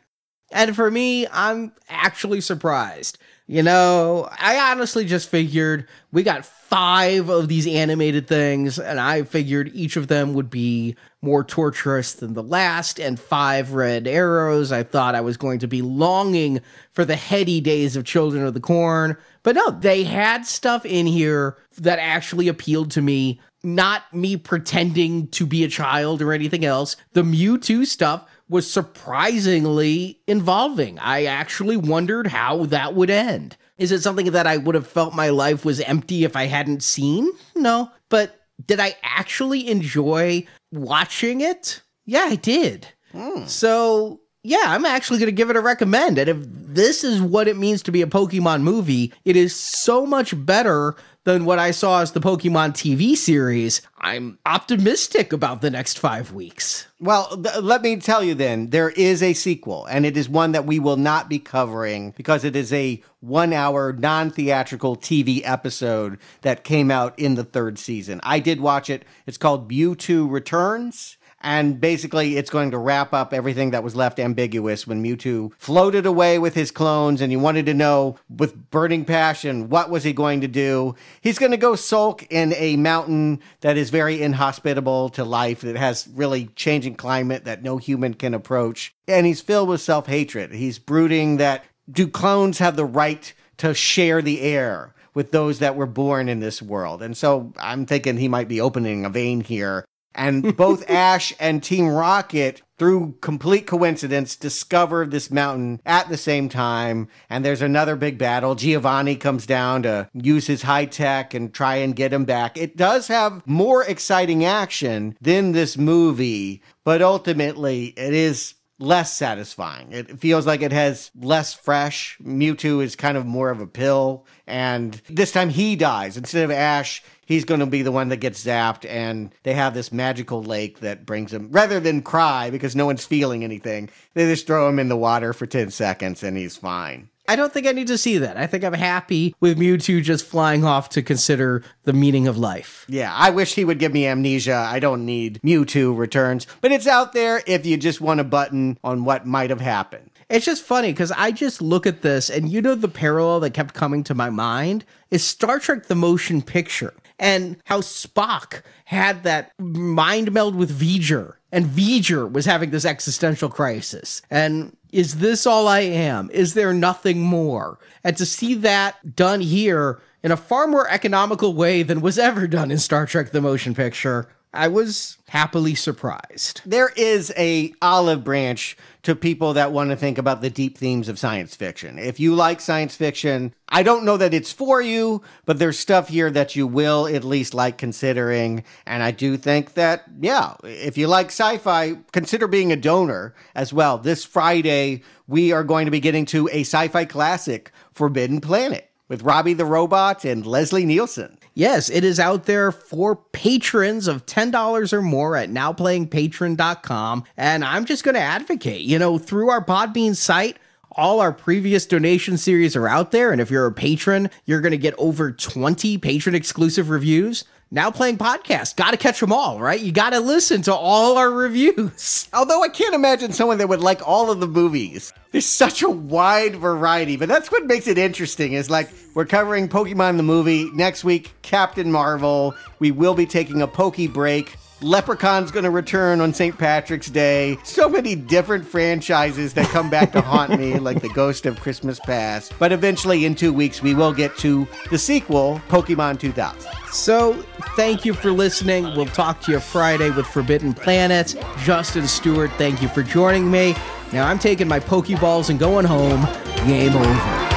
And 0.51 0.75
for 0.75 0.91
me, 0.91 1.27
I'm 1.31 1.71
actually 1.89 2.41
surprised. 2.41 3.17
You 3.47 3.63
know, 3.63 4.27
I 4.39 4.71
honestly 4.71 5.05
just 5.05 5.29
figured 5.29 5.87
we 6.11 6.23
got 6.23 6.45
five 6.45 7.29
of 7.29 7.47
these 7.47 7.67
animated 7.67 8.27
things, 8.27 8.79
and 8.79 8.99
I 8.99 9.23
figured 9.23 9.71
each 9.73 9.95
of 9.97 10.07
them 10.07 10.33
would 10.33 10.49
be 10.49 10.95
more 11.25 11.43
torturous 11.43 12.13
than 12.13 12.35
the 12.35 12.43
last, 12.43 12.99
and 12.99 13.19
five 13.19 13.73
red 13.73 14.07
arrows. 14.07 14.71
I 14.71 14.83
thought 14.83 15.15
I 15.15 15.21
was 15.21 15.37
going 15.37 15.57
to 15.59 15.67
be 15.67 15.81
longing 15.81 16.61
for 16.93 17.03
the 17.03 17.15
heady 17.15 17.59
days 17.59 17.95
of 17.95 18.05
Children 18.05 18.45
of 18.45 18.53
the 18.53 18.59
Corn. 18.59 19.17
But 19.41 19.55
no, 19.55 19.71
they 19.71 20.03
had 20.03 20.45
stuff 20.45 20.85
in 20.85 21.07
here 21.07 21.57
that 21.79 21.97
actually 21.97 22.47
appealed 22.47 22.91
to 22.91 23.01
me. 23.01 23.41
Not 23.63 24.13
me 24.13 24.37
pretending 24.37 25.27
to 25.29 25.47
be 25.47 25.63
a 25.63 25.67
child 25.67 26.21
or 26.21 26.31
anything 26.31 26.63
else. 26.63 26.95
The 27.13 27.23
Mewtwo 27.23 27.87
stuff 27.87 28.29
was 28.47 28.69
surprisingly 28.69 30.19
involving. 30.27 30.99
I 30.99 31.25
actually 31.25 31.77
wondered 31.77 32.27
how 32.27 32.65
that 32.65 32.93
would 32.93 33.09
end. 33.09 33.57
Is 33.79 33.91
it 33.91 34.03
something 34.03 34.31
that 34.31 34.45
I 34.45 34.57
would 34.57 34.75
have 34.75 34.85
felt 34.85 35.15
my 35.15 35.29
life 35.29 35.65
was 35.65 35.81
empty 35.81 36.23
if 36.23 36.35
I 36.35 36.45
hadn't 36.45 36.83
seen? 36.83 37.31
No. 37.55 37.89
But 38.09 38.44
did 38.65 38.79
I 38.79 38.95
actually 39.03 39.69
enjoy 39.69 40.45
watching 40.71 41.41
it? 41.41 41.81
Yeah, 42.05 42.25
I 42.25 42.35
did. 42.35 42.87
Hmm. 43.11 43.45
So, 43.45 44.21
yeah, 44.43 44.63
I'm 44.65 44.85
actually 44.85 45.19
going 45.19 45.27
to 45.27 45.31
give 45.31 45.49
it 45.49 45.55
a 45.55 45.61
recommend. 45.61 46.17
And 46.17 46.29
if 46.29 46.37
this 46.41 47.03
is 47.03 47.21
what 47.21 47.47
it 47.47 47.57
means 47.57 47.81
to 47.83 47.91
be 47.91 48.01
a 48.01 48.07
Pokemon 48.07 48.61
movie, 48.61 49.13
it 49.23 49.35
is 49.35 49.55
so 49.55 50.05
much 50.05 50.33
better 50.45 50.95
than 51.25 51.43
what 51.43 51.59
I 51.59 51.71
saw 51.71 52.01
as 52.01 52.13
the 52.13 52.21
Pokemon 52.21 52.71
TV 52.71 53.17
series. 53.17 53.81
I'm 53.97 54.37
optimistic 54.45 55.33
about 55.33 55.61
the 55.61 55.71
next 55.71 55.99
five 55.99 56.31
weeks. 56.31 56.87
Well, 56.99 57.41
th- 57.41 57.57
let 57.57 57.81
me 57.81 57.97
tell 57.97 58.23
you 58.23 58.35
then, 58.35 58.69
there 58.69 58.91
is 58.91 59.21
a 59.21 59.33
sequel, 59.33 59.85
and 59.87 60.05
it 60.05 60.15
is 60.15 60.29
one 60.29 60.53
that 60.53 60.65
we 60.65 60.79
will 60.79 60.97
not 60.97 61.27
be 61.27 61.39
covering 61.39 62.13
because 62.15 62.43
it 62.43 62.55
is 62.55 62.71
a 62.71 63.01
one 63.19 63.53
hour 63.53 63.91
non 63.91 64.29
theatrical 64.29 64.95
TV 64.95 65.41
episode 65.43 66.19
that 66.41 66.63
came 66.63 66.91
out 66.91 67.17
in 67.19 67.35
the 67.35 67.43
third 67.43 67.79
season. 67.79 68.21
I 68.23 68.39
did 68.39 68.61
watch 68.61 68.89
it. 68.89 69.03
It's 69.25 69.37
called 69.37 69.69
Mewtwo 69.69 70.31
Returns. 70.31 71.17
And 71.45 71.79
basically, 71.79 72.37
it's 72.37 72.49
going 72.49 72.71
to 72.71 72.79
wrap 72.79 73.13
up 73.13 73.31
everything 73.31 73.69
that 73.69 73.83
was 73.83 73.95
left 73.95 74.19
ambiguous 74.19 74.87
when 74.87 75.03
Mewtwo 75.03 75.51
floated 75.59 76.07
away 76.07 76.39
with 76.39 76.55
his 76.55 76.71
clones, 76.71 77.21
and 77.21 77.31
you 77.31 77.37
wanted 77.37 77.67
to 77.67 77.73
know 77.75 78.17
with 78.35 78.71
burning 78.71 79.05
passion 79.05 79.69
what 79.69 79.91
was 79.91 80.03
he 80.03 80.11
going 80.11 80.41
to 80.41 80.47
do. 80.47 80.95
He's 81.21 81.37
going 81.37 81.51
to 81.51 81.57
go 81.57 81.75
sulk 81.75 82.25
in 82.31 82.55
a 82.55 82.77
mountain 82.77 83.41
that 83.61 83.77
is 83.77 83.91
very 83.91 84.23
inhospitable 84.23 85.09
to 85.09 85.23
life, 85.23 85.61
that 85.61 85.75
has 85.75 86.07
really 86.15 86.47
changing 86.55 86.95
climate 86.95 87.45
that 87.45 87.61
no 87.61 87.77
human 87.77 88.15
can 88.15 88.33
approach, 88.33 88.95
and 89.07 89.27
he's 89.27 89.39
filled 89.39 89.69
with 89.69 89.81
self 89.81 90.07
hatred. 90.07 90.51
He's 90.51 90.79
brooding 90.79 91.37
that 91.37 91.63
do 91.91 92.07
clones 92.07 92.57
have 92.57 92.75
the 92.75 92.85
right 92.85 93.31
to 93.57 93.75
share 93.75 94.23
the 94.23 94.41
air? 94.41 94.95
With 95.13 95.31
those 95.31 95.59
that 95.59 95.77
were 95.77 95.85
born 95.85 96.27
in 96.27 96.41
this 96.41 96.61
world. 96.61 97.01
And 97.01 97.15
so 97.15 97.53
I'm 97.57 97.85
thinking 97.85 98.17
he 98.17 98.27
might 98.27 98.49
be 98.49 98.59
opening 98.59 99.05
a 99.05 99.09
vein 99.09 99.39
here 99.39 99.85
And 100.15 100.55
both 100.55 100.89
Ash 100.89 101.33
and 101.39 101.61
Team 101.61 101.87
Rocket, 101.87 102.61
through 102.77 103.17
complete 103.21 103.67
coincidence, 103.67 104.35
discover 104.35 105.05
this 105.05 105.31
mountain 105.31 105.81
at 105.85 106.09
the 106.09 106.17
same 106.17 106.49
time. 106.49 107.07
And 107.29 107.45
there's 107.45 107.61
another 107.61 107.95
big 107.95 108.17
battle. 108.17 108.55
Giovanni 108.55 109.15
comes 109.15 109.45
down 109.45 109.83
to 109.83 110.09
use 110.13 110.47
his 110.47 110.63
high 110.63 110.85
tech 110.85 111.33
and 111.33 111.53
try 111.53 111.77
and 111.77 111.95
get 111.95 112.13
him 112.13 112.25
back. 112.25 112.57
It 112.57 112.75
does 112.75 113.07
have 113.07 113.45
more 113.45 113.83
exciting 113.83 114.43
action 114.43 115.17
than 115.21 115.51
this 115.51 115.77
movie, 115.77 116.61
but 116.83 117.01
ultimately 117.01 117.93
it 117.97 118.13
is 118.13 118.55
less 118.77 119.15
satisfying. 119.15 119.91
It 119.91 120.19
feels 120.19 120.45
like 120.45 120.61
it 120.61 120.71
has 120.71 121.11
less 121.15 121.53
fresh. 121.53 122.17
Mewtwo 122.21 122.83
is 122.83 122.95
kind 122.95 123.17
of 123.17 123.25
more 123.25 123.49
of 123.49 123.61
a 123.61 123.67
pill. 123.67 124.25
And 124.47 125.01
this 125.09 125.31
time 125.31 125.49
he 125.49 125.75
dies. 125.75 126.17
Instead 126.17 126.43
of 126.43 126.51
Ash, 126.51 127.01
he's 127.25 127.45
going 127.45 127.59
to 127.59 127.65
be 127.65 127.81
the 127.81 127.91
one 127.91 128.09
that 128.09 128.17
gets 128.17 128.43
zapped. 128.43 128.89
And 128.89 129.33
they 129.43 129.53
have 129.53 129.73
this 129.73 129.91
magical 129.91 130.43
lake 130.43 130.79
that 130.79 131.05
brings 131.05 131.33
him, 131.33 131.49
rather 131.51 131.79
than 131.79 132.01
cry 132.01 132.49
because 132.49 132.75
no 132.75 132.85
one's 132.85 133.05
feeling 133.05 133.43
anything, 133.43 133.89
they 134.13 134.25
just 134.25 134.47
throw 134.47 134.69
him 134.69 134.79
in 134.79 134.89
the 134.89 134.97
water 134.97 135.33
for 135.33 135.45
10 135.45 135.71
seconds 135.71 136.23
and 136.23 136.37
he's 136.37 136.55
fine. 136.57 137.09
I 137.27 137.35
don't 137.35 137.51
think 137.51 137.65
I 137.65 137.71
need 137.71 137.87
to 137.87 137.97
see 137.97 138.19
that. 138.19 138.37
I 138.37 138.45
think 138.45 138.63
I'm 138.63 138.73
happy 138.73 139.35
with 139.39 139.57
Mewtwo 139.57 140.03
just 140.03 140.25
flying 140.25 140.63
off 140.63 140.89
to 140.89 141.01
consider 141.01 141.63
the 141.83 141.93
meaning 141.93 142.27
of 142.27 142.37
life. 142.37 142.85
Yeah, 142.87 143.11
I 143.13 143.31
wish 143.31 143.55
he 143.55 143.65
would 143.65 143.79
give 143.79 143.93
me 143.93 144.05
amnesia. 144.05 144.55
I 144.55 144.79
don't 144.79 145.05
need 145.05 145.41
Mewtwo 145.43 145.97
returns, 145.97 146.45
but 146.61 146.71
it's 146.71 146.85
out 146.85 147.13
there 147.13 147.41
if 147.47 147.65
you 147.65 147.77
just 147.77 147.99
want 147.99 148.19
a 148.19 148.23
button 148.23 148.77
on 148.83 149.05
what 149.05 149.25
might 149.25 149.49
have 149.49 149.61
happened. 149.61 150.11
It's 150.29 150.45
just 150.45 150.63
funny 150.63 150.91
because 150.91 151.11
I 151.11 151.31
just 151.31 151.61
look 151.61 151.87
at 151.87 152.01
this 152.01 152.29
and 152.29 152.49
you 152.49 152.61
know 152.61 152.75
the 152.75 152.87
parallel 152.87 153.39
that 153.41 153.53
kept 153.53 153.73
coming 153.73 154.03
to 154.05 154.15
my 154.15 154.29
mind 154.29 154.85
is 155.11 155.23
Star 155.23 155.59
Trek 155.59 155.85
the 155.85 155.95
motion 155.95 156.41
picture 156.41 156.93
and 157.19 157.57
how 157.65 157.81
Spock 157.81 158.61
had 158.85 159.23
that 159.23 159.51
mind 159.59 160.31
meld 160.31 160.55
with 160.55 160.79
V'ger 160.79 161.35
and 161.51 161.65
V'ger 161.65 162.31
was 162.31 162.45
having 162.45 162.71
this 162.71 162.85
existential 162.85 163.49
crisis. 163.49 164.21
And 164.29 164.75
is 164.91 165.19
this 165.19 165.45
all 165.45 165.67
I 165.67 165.79
am? 165.81 166.29
Is 166.31 166.53
there 166.53 166.73
nothing 166.73 167.21
more? 167.21 167.79
And 168.03 168.17
to 168.17 168.25
see 168.25 168.55
that 168.55 169.15
done 169.15 169.41
here 169.41 170.01
in 170.23 170.31
a 170.31 170.37
far 170.37 170.67
more 170.67 170.89
economical 170.89 171.53
way 171.53 171.83
than 171.83 172.01
was 172.01 172.19
ever 172.19 172.47
done 172.47 172.71
in 172.71 172.77
Star 172.77 173.05
Trek 173.05 173.31
the 173.31 173.41
motion 173.41 173.73
picture, 173.73 174.27
I 174.55 174.69
was 174.69 175.17
happily 175.27 175.75
surprised. 175.75 176.61
There 176.65 176.91
is 176.95 177.33
a 177.35 177.73
olive 177.81 178.23
branch 178.23 178.77
to 179.03 179.15
people 179.15 179.53
that 179.53 179.71
want 179.71 179.89
to 179.89 179.95
think 179.95 180.17
about 180.17 180.41
the 180.41 180.49
deep 180.49 180.77
themes 180.77 181.09
of 181.09 181.19
science 181.19 181.55
fiction. 181.55 181.99
If 181.99 182.19
you 182.19 182.33
like 182.35 182.61
science 182.61 182.95
fiction, 182.95 183.53
I 183.69 183.83
don't 183.83 184.05
know 184.05 184.17
that 184.17 184.33
it's 184.33 184.51
for 184.51 184.81
you, 184.81 185.21
but 185.45 185.59
there's 185.59 185.77
stuff 185.77 186.07
here 186.07 186.31
that 186.31 186.55
you 186.55 186.65
will 186.67 187.05
at 187.07 187.23
least 187.23 187.53
like 187.53 187.77
considering. 187.77 188.63
And 188.85 189.03
I 189.03 189.11
do 189.11 189.37
think 189.37 189.73
that, 189.73 190.05
yeah, 190.21 190.53
if 190.63 190.97
you 190.97 191.07
like 191.07 191.27
sci 191.27 191.57
fi, 191.57 191.97
consider 192.11 192.47
being 192.47 192.71
a 192.71 192.77
donor 192.77 193.35
as 193.55 193.73
well. 193.73 193.97
This 193.97 194.23
Friday, 194.23 195.03
we 195.27 195.51
are 195.51 195.63
going 195.63 195.85
to 195.85 195.91
be 195.91 195.99
getting 195.99 196.25
to 196.27 196.47
a 196.51 196.61
sci 196.61 196.87
fi 196.87 197.05
classic, 197.05 197.71
Forbidden 197.91 198.41
Planet, 198.41 198.89
with 199.07 199.23
Robbie 199.23 199.53
the 199.53 199.65
Robot 199.65 200.23
and 200.25 200.45
Leslie 200.45 200.85
Nielsen. 200.85 201.37
Yes, 201.57 201.89
it 201.89 202.03
is 202.03 202.19
out 202.19 202.47
there 202.47 202.69
for 202.69 203.15
patrons 203.15 204.09
of 204.09 204.25
$10 204.25 204.91
or 204.91 205.01
more 205.01 205.37
at 205.37 205.49
nowplayingpatron.com. 205.49 207.23
And 207.37 207.63
I'm 207.63 207.85
just 207.85 208.03
going 208.03 208.15
to 208.15 208.21
advocate, 208.21 208.81
you 208.81 208.99
know, 208.99 209.17
through 209.17 209.49
our 209.49 209.63
Podbean 209.63 210.17
site, 210.17 210.57
all 210.91 211.21
our 211.21 211.31
previous 211.31 211.85
donation 211.85 212.35
series 212.35 212.75
are 212.75 212.89
out 212.89 213.11
there. 213.11 213.31
And 213.31 213.39
if 213.39 213.49
you're 213.49 213.67
a 213.67 213.71
patron, 213.71 214.29
you're 214.43 214.59
going 214.59 214.73
to 214.73 214.77
get 214.77 214.95
over 214.97 215.31
20 215.31 215.97
patron 215.97 216.35
exclusive 216.35 216.89
reviews. 216.89 217.45
Now 217.71 217.89
playing 217.89 218.19
podcast, 218.19 218.75
got 218.75 218.91
to 218.91 218.97
catch 218.97 219.19
them 219.19 219.33
all, 219.33 219.59
right? 219.59 219.79
You 219.79 219.91
got 219.91 220.11
to 220.11 220.19
listen 220.19 220.61
to 220.63 220.73
all 220.73 221.17
our 221.17 221.31
reviews. 221.31 222.29
Although 222.33 222.63
I 222.63 222.69
can't 222.69 222.93
imagine 222.93 223.33
someone 223.33 223.57
that 223.57 223.67
would 223.67 223.81
like 223.81 224.07
all 224.07 224.29
of 224.29 224.39
the 224.39 224.47
movies. 224.47 225.11
There's 225.31 225.47
such 225.47 225.81
a 225.81 225.89
wide 225.89 226.55
variety, 226.57 227.17
but 227.17 227.27
that's 227.27 227.51
what 227.51 227.65
makes 227.65 227.87
it 227.87 227.97
interesting. 227.97 228.53
Is 228.53 228.69
like 228.69 228.89
we're 229.15 229.25
covering 229.25 229.67
Pokemon 229.67 230.17
the 230.17 230.23
movie 230.23 230.69
next 230.73 231.03
week, 231.03 231.33
Captain 231.41 231.91
Marvel. 231.91 232.53
We 232.77 232.91
will 232.91 233.15
be 233.15 233.25
taking 233.25 233.61
a 233.63 233.67
Poke 233.67 233.97
break. 234.13 234.55
Leprechaun's 234.85 235.49
going 235.49 235.63
to 235.63 235.71
return 235.71 236.21
on 236.21 236.31
St. 236.31 236.55
Patrick's 236.55 237.09
Day. 237.09 237.57
So 237.63 237.89
many 237.89 238.13
different 238.13 238.67
franchises 238.67 239.55
that 239.55 239.67
come 239.69 239.89
back 239.89 240.11
to 240.11 240.21
haunt 240.21 240.59
me, 240.59 240.77
like 240.79 241.01
the 241.01 241.09
Ghost 241.09 241.47
of 241.47 241.59
Christmas 241.59 241.99
Past. 241.99 242.53
But 242.59 242.71
eventually, 242.71 243.25
in 243.25 243.33
two 243.33 243.51
weeks, 243.51 243.81
we 243.81 243.95
will 243.95 244.13
get 244.13 244.37
to 244.37 244.67
the 244.91 244.99
sequel, 244.99 245.59
Pokemon 245.69 246.19
2000. 246.19 246.71
So, 246.91 247.33
thank 247.75 248.05
you 248.05 248.13
for 248.13 248.29
listening. 248.29 248.83
We'll 248.95 249.07
talk 249.07 249.41
to 249.41 249.53
you 249.53 249.59
Friday 249.59 250.11
with 250.11 250.27
Forbidden 250.27 250.75
Planets. 250.75 251.35
Justin 251.63 252.07
Stewart, 252.07 252.51
thank 252.51 252.83
you 252.83 252.87
for 252.87 253.01
joining 253.01 253.49
me. 253.49 253.75
Now, 254.13 254.27
I'm 254.27 254.37
taking 254.37 254.67
my 254.67 254.79
Pokeballs 254.79 255.49
and 255.49 255.57
going 255.57 255.85
home. 255.87 256.25
Game 256.67 256.95
over. 256.95 257.54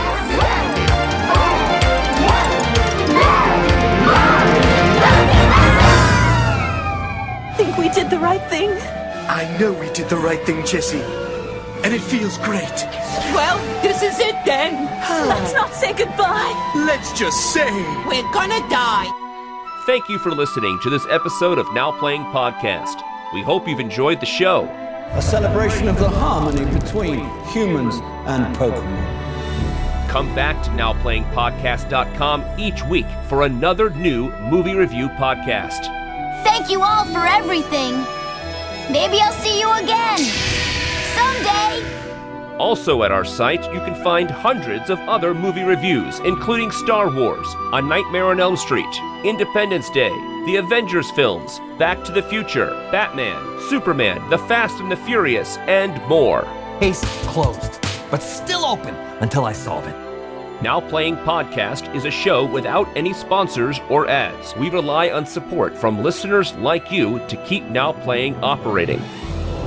Did 8.09 8.21
the 8.21 8.25
right 8.25 8.43
thing? 8.49 8.71
I 9.29 9.55
know 9.61 9.71
we 9.75 9.93
did 9.93 10.09
the 10.09 10.17
right 10.17 10.43
thing, 10.47 10.65
Jessie. 10.65 11.03
And 11.85 11.93
it 11.93 12.01
feels 12.01 12.39
great. 12.39 12.73
Well, 13.35 13.59
this 13.83 14.03
is 14.03 14.19
it 14.19 14.35
then. 14.47 14.87
Let's 15.29 15.53
not 15.53 15.75
say 15.75 15.93
goodbye. 15.93 16.73
Let's 16.75 17.13
just 17.13 17.53
say. 17.53 17.71
We're 18.07 18.33
gonna 18.33 18.67
die. 18.71 19.13
Thank 19.85 20.09
you 20.09 20.19
for 20.21 20.31
listening 20.31 20.79
to 20.85 20.89
this 20.89 21.07
episode 21.11 21.59
of 21.59 21.71
Now 21.75 21.93
Playing 21.99 22.23
Podcast. 22.33 23.03
We 23.35 23.43
hope 23.43 23.69
you've 23.69 23.79
enjoyed 23.79 24.21
the 24.21 24.27
show. 24.27 24.65
A 25.13 25.21
celebration 25.21 25.87
of 25.87 25.99
the 25.99 26.09
harmony 26.09 26.65
between 26.79 27.29
humans 27.49 27.97
and 28.27 28.57
Pokemon. 28.57 30.09
Come 30.09 30.35
back 30.35 30.63
to 30.63 30.71
NowPlayingPodcast.com 30.71 32.59
each 32.59 32.83
week 32.85 33.07
for 33.29 33.43
another 33.43 33.91
new 33.91 34.31
movie 34.49 34.75
review 34.75 35.09
podcast. 35.11 35.98
Thank 36.49 36.71
you 36.71 36.83
all 36.83 37.05
for 37.05 37.27
everything. 37.27 37.93
Maybe 38.91 39.21
I'll 39.21 39.33
see 39.33 39.61
you 39.61 39.71
again. 39.71 40.19
Someday. 41.15 42.57
Also 42.57 43.03
at 43.03 43.13
our 43.13 43.25
site, 43.25 43.63
you 43.71 43.81
can 43.81 43.95
find 44.03 44.31
hundreds 44.31 44.89
of 44.89 44.99
other 45.01 45.35
movie 45.35 45.63
reviews, 45.63 46.21
including 46.21 46.71
Star 46.71 47.15
Wars, 47.15 47.47
A 47.75 47.83
Nightmare 47.83 48.25
on 48.25 48.41
Elm 48.41 48.57
Street, 48.57 48.89
Independence 49.25 49.91
Day, 49.91 50.09
the 50.47 50.57
Avengers 50.57 51.11
films, 51.11 51.61
Back 51.79 52.03
to 52.05 52.13
the 52.13 52.23
Future, 52.23 52.71
Batman, 52.91 53.61
Superman, 53.69 54.19
The 54.31 54.39
Fast 54.39 54.81
and 54.81 54.91
the 54.91 54.97
Furious, 54.97 55.59
and 55.69 56.03
more. 56.09 56.49
Case 56.81 57.05
closed, 57.27 57.79
but 58.11 58.23
still 58.23 58.65
open 58.65 58.95
until 59.21 59.45
I 59.45 59.53
solve 59.53 59.87
it. 59.87 60.08
Now 60.61 60.81
Playing 60.81 61.17
Podcast 61.19 61.95
is 61.95 62.05
a 62.05 62.11
show 62.11 62.45
without 62.45 62.89
any 62.97 63.13
sponsors 63.13 63.79
or 63.89 64.09
ads. 64.09 64.57
We 64.57 64.71
rely 64.71 65.11
on 65.11 65.25
support 65.25 65.79
from 65.79 66.03
listeners 66.03 66.53
like 66.55 66.91
you 66.91 67.21
to 67.29 67.37
keep 67.45 67.63
Now 67.67 67.93
Playing 67.93 68.35
operating. 68.43 69.01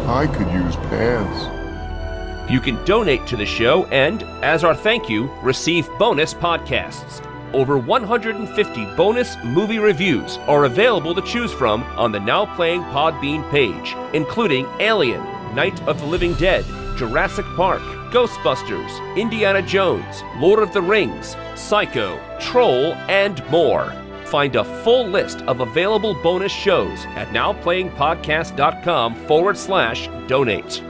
I 0.05 0.27
could 0.27 0.51
use 0.51 0.75
pants. 0.75 2.51
You 2.51 2.59
can 2.59 2.83
donate 2.83 3.25
to 3.27 3.37
the 3.37 3.45
show 3.45 3.85
and, 3.85 4.23
as 4.43 4.65
our 4.65 4.75
thank 4.75 5.07
you, 5.07 5.31
receive 5.41 5.87
bonus 5.97 6.33
podcasts. 6.33 7.25
Over 7.53 7.77
150 7.77 8.85
bonus 8.97 9.37
movie 9.45 9.79
reviews 9.79 10.39
are 10.39 10.65
available 10.65 11.15
to 11.15 11.21
choose 11.21 11.53
from 11.53 11.83
on 11.97 12.11
the 12.11 12.19
Now 12.19 12.53
Playing 12.57 12.83
Podbean 12.83 13.49
page, 13.49 13.95
including 14.13 14.67
Alien, 14.81 15.21
Night 15.55 15.81
of 15.87 16.01
the 16.01 16.05
Living 16.05 16.33
Dead, 16.33 16.65
Jurassic 16.97 17.45
Park, 17.55 17.81
Ghostbusters, 18.11 19.17
Indiana 19.17 19.61
Jones, 19.61 20.23
Lord 20.37 20.59
of 20.59 20.73
the 20.73 20.81
Rings, 20.81 21.35
Psycho, 21.55 22.19
Troll, 22.39 22.93
and 23.09 23.43
more. 23.49 23.93
Find 24.25 24.55
a 24.55 24.63
full 24.83 25.07
list 25.07 25.41
of 25.43 25.59
available 25.59 26.13
bonus 26.21 26.51
shows 26.51 27.05
at 27.15 27.27
nowplayingpodcast.com 27.29 29.15
forward 29.27 29.57
slash 29.57 30.07
donate. 30.27 30.81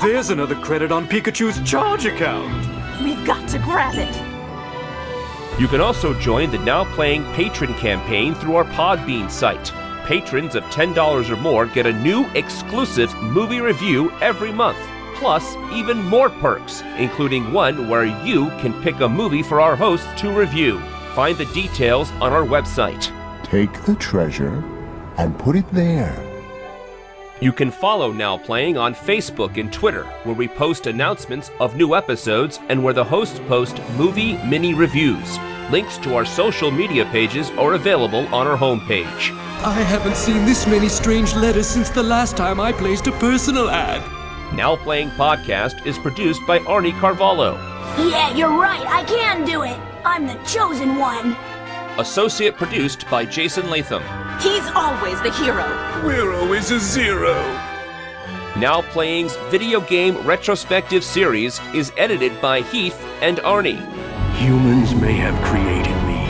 There's 0.00 0.30
another 0.30 0.56
credit 0.56 0.92
on 0.92 1.06
Pikachu's 1.06 1.68
charge 1.68 2.06
account. 2.06 3.02
We've 3.02 3.24
got 3.26 3.48
to 3.50 3.58
grab 3.58 3.94
it. 3.96 5.60
You 5.60 5.66
can 5.66 5.80
also 5.80 6.14
join 6.20 6.52
the 6.52 6.58
Now 6.58 6.84
Playing 6.94 7.24
Patron 7.34 7.74
campaign 7.74 8.34
through 8.36 8.54
our 8.56 8.64
Podbean 8.64 9.28
site. 9.28 9.72
Patrons 10.04 10.54
of 10.54 10.62
$10 10.64 11.30
or 11.30 11.36
more 11.36 11.66
get 11.66 11.84
a 11.84 11.92
new 11.92 12.26
exclusive 12.34 13.12
movie 13.16 13.60
review 13.60 14.10
every 14.20 14.52
month, 14.52 14.78
plus 15.18 15.56
even 15.72 15.98
more 16.04 16.30
perks, 16.30 16.82
including 16.96 17.52
one 17.52 17.88
where 17.88 18.04
you 18.24 18.46
can 18.60 18.72
pick 18.82 19.00
a 19.00 19.08
movie 19.08 19.42
for 19.42 19.60
our 19.60 19.76
hosts 19.76 20.08
to 20.20 20.30
review. 20.30 20.80
Find 21.14 21.36
the 21.36 21.46
details 21.46 22.10
on 22.20 22.32
our 22.32 22.44
website. 22.44 23.12
Take 23.44 23.72
the 23.84 23.96
treasure 23.96 24.64
and 25.16 25.38
put 25.38 25.56
it 25.56 25.68
there. 25.72 26.24
You 27.40 27.52
can 27.52 27.70
follow 27.70 28.10
Now 28.10 28.36
Playing 28.36 28.76
on 28.76 28.94
Facebook 28.94 29.58
and 29.58 29.72
Twitter, 29.72 30.04
where 30.24 30.34
we 30.34 30.48
post 30.48 30.86
announcements 30.86 31.50
of 31.60 31.76
new 31.76 31.94
episodes 31.94 32.58
and 32.68 32.82
where 32.82 32.94
the 32.94 33.04
hosts 33.04 33.40
post 33.46 33.80
movie 33.96 34.36
mini 34.44 34.74
reviews. 34.74 35.38
Links 35.70 35.98
to 35.98 36.14
our 36.16 36.24
social 36.24 36.70
media 36.70 37.04
pages 37.06 37.50
are 37.50 37.74
available 37.74 38.26
on 38.34 38.46
our 38.46 38.56
homepage. 38.56 39.36
I 39.64 39.72
haven't 39.72 40.16
seen 40.16 40.44
this 40.44 40.66
many 40.66 40.88
strange 40.88 41.34
letters 41.34 41.68
since 41.68 41.90
the 41.90 42.02
last 42.02 42.36
time 42.36 42.60
I 42.60 42.72
placed 42.72 43.06
a 43.06 43.12
personal 43.12 43.70
ad. 43.70 44.17
Now 44.52 44.76
Playing 44.76 45.10
Podcast 45.10 45.86
is 45.86 45.98
produced 45.98 46.44
by 46.46 46.58
Arnie 46.60 46.98
Carvalho. 46.98 47.54
Yeah, 48.08 48.34
you're 48.34 48.58
right. 48.58 48.84
I 48.86 49.04
can 49.04 49.44
do 49.44 49.62
it. 49.62 49.78
I'm 50.04 50.26
the 50.26 50.34
chosen 50.44 50.96
one. 50.96 51.36
Associate 51.98 52.56
produced 52.56 53.08
by 53.10 53.24
Jason 53.26 53.68
Latham. 53.68 54.02
He's 54.40 54.66
always 54.74 55.20
the 55.20 55.30
hero. 55.32 55.64
We're 56.04 56.32
always 56.32 56.70
a 56.70 56.80
zero. 56.80 57.34
Now 58.56 58.82
Playing's 58.90 59.36
video 59.50 59.80
game 59.82 60.16
retrospective 60.26 61.04
series 61.04 61.60
is 61.74 61.92
edited 61.98 62.40
by 62.40 62.62
Heath 62.62 62.98
and 63.20 63.38
Arnie. 63.38 63.84
Humans 64.36 64.94
may 64.94 65.12
have 65.12 65.34
created 65.44 65.94
me, 66.06 66.24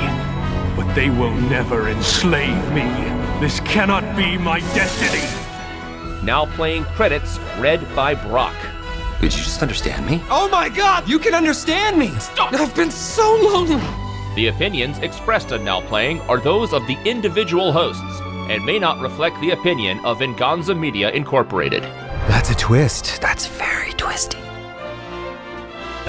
but 0.76 0.92
they 0.94 1.08
will 1.08 1.34
never 1.48 1.88
enslave 1.88 2.72
me. 2.72 2.88
This 3.40 3.60
cannot 3.60 4.16
be 4.16 4.36
my 4.36 4.58
destiny. 4.74 5.37
Now 6.28 6.44
Playing 6.44 6.84
credits 6.84 7.38
read 7.58 7.80
by 7.96 8.14
Brock. 8.14 8.54
Did 9.18 9.32
you 9.32 9.42
just 9.42 9.62
understand 9.62 10.04
me? 10.04 10.22
Oh 10.28 10.46
my 10.52 10.68
god, 10.68 11.08
you 11.08 11.18
can 11.18 11.32
understand 11.32 11.96
me! 11.96 12.08
Stop! 12.18 12.52
I've 12.52 12.76
been 12.76 12.90
so 12.90 13.34
lonely! 13.40 13.82
The 14.34 14.48
opinions 14.48 14.98
expressed 14.98 15.54
on 15.54 15.64
Now 15.64 15.80
Playing 15.80 16.20
are 16.28 16.38
those 16.38 16.74
of 16.74 16.86
the 16.86 16.98
individual 17.06 17.72
hosts 17.72 18.20
and 18.50 18.62
may 18.62 18.78
not 18.78 19.00
reflect 19.00 19.40
the 19.40 19.52
opinion 19.52 20.04
of 20.04 20.18
Venganza 20.18 20.74
Media 20.74 21.10
Incorporated. 21.12 21.84
That's 22.28 22.50
a 22.50 22.54
twist. 22.56 23.22
That's 23.22 23.46
very 23.46 23.94
twisty. 23.94 24.36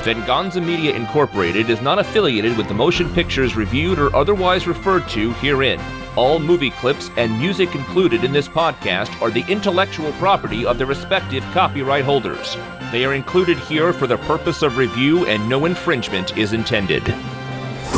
Venganza 0.02 0.60
Media 0.60 0.94
Incorporated 0.94 1.70
is 1.70 1.80
not 1.82 1.98
affiliated 1.98 2.58
with 2.58 2.68
the 2.68 2.74
motion 2.74 3.08
pictures 3.14 3.56
reviewed 3.56 3.98
or 3.98 4.14
otherwise 4.14 4.68
referred 4.68 5.08
to 5.08 5.32
herein. 5.36 5.80
All 6.20 6.38
movie 6.38 6.72
clips 6.72 7.10
and 7.16 7.40
music 7.40 7.76
included 7.76 8.26
in 8.26 8.34
this 8.34 8.50
podcast 8.50 9.22
are 9.22 9.32
the 9.32 9.46
intellectual 9.48 10.12
property 10.14 10.66
of 10.66 10.78
their 10.78 10.86
respective 10.86 11.46
copyright 11.54 12.04
holders. 12.04 12.58
They 12.92 13.06
are 13.06 13.14
included 13.14 13.58
here 13.58 13.94
for 13.94 14.06
the 14.06 14.18
purpose 14.18 14.62
of 14.62 14.76
review 14.76 15.26
and 15.28 15.48
no 15.48 15.64
infringement 15.64 16.38
is 16.38 16.52
intended. 16.52 17.08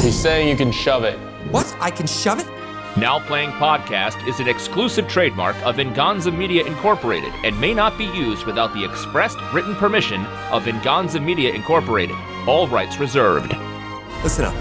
He's 0.01 0.15
saying 0.15 0.49
you 0.49 0.55
can 0.55 0.71
shove 0.71 1.03
it. 1.03 1.17
What? 1.49 1.75
I 1.79 1.89
can 1.89 2.05
shove 2.05 2.37
it? 2.39 2.45
Now 2.95 3.19
Playing 3.25 3.53
Podcast 3.53 4.27
is 4.27 4.39
an 4.39 4.47
exclusive 4.47 5.07
trademark 5.07 5.55
of 5.65 5.77
Venganza 5.77 6.31
Media 6.31 6.63
Incorporated 6.63 7.33
and 7.43 7.59
may 7.59 7.73
not 7.73 7.97
be 7.97 8.05
used 8.05 8.45
without 8.45 8.71
the 8.75 8.85
expressed 8.85 9.39
written 9.51 9.73
permission 9.77 10.23
of 10.51 10.65
Venganza 10.65 11.19
Media 11.19 11.51
Incorporated. 11.55 12.15
All 12.45 12.67
rights 12.67 12.99
reserved. 12.99 13.57
Listen 14.21 14.45
up. 14.45 14.55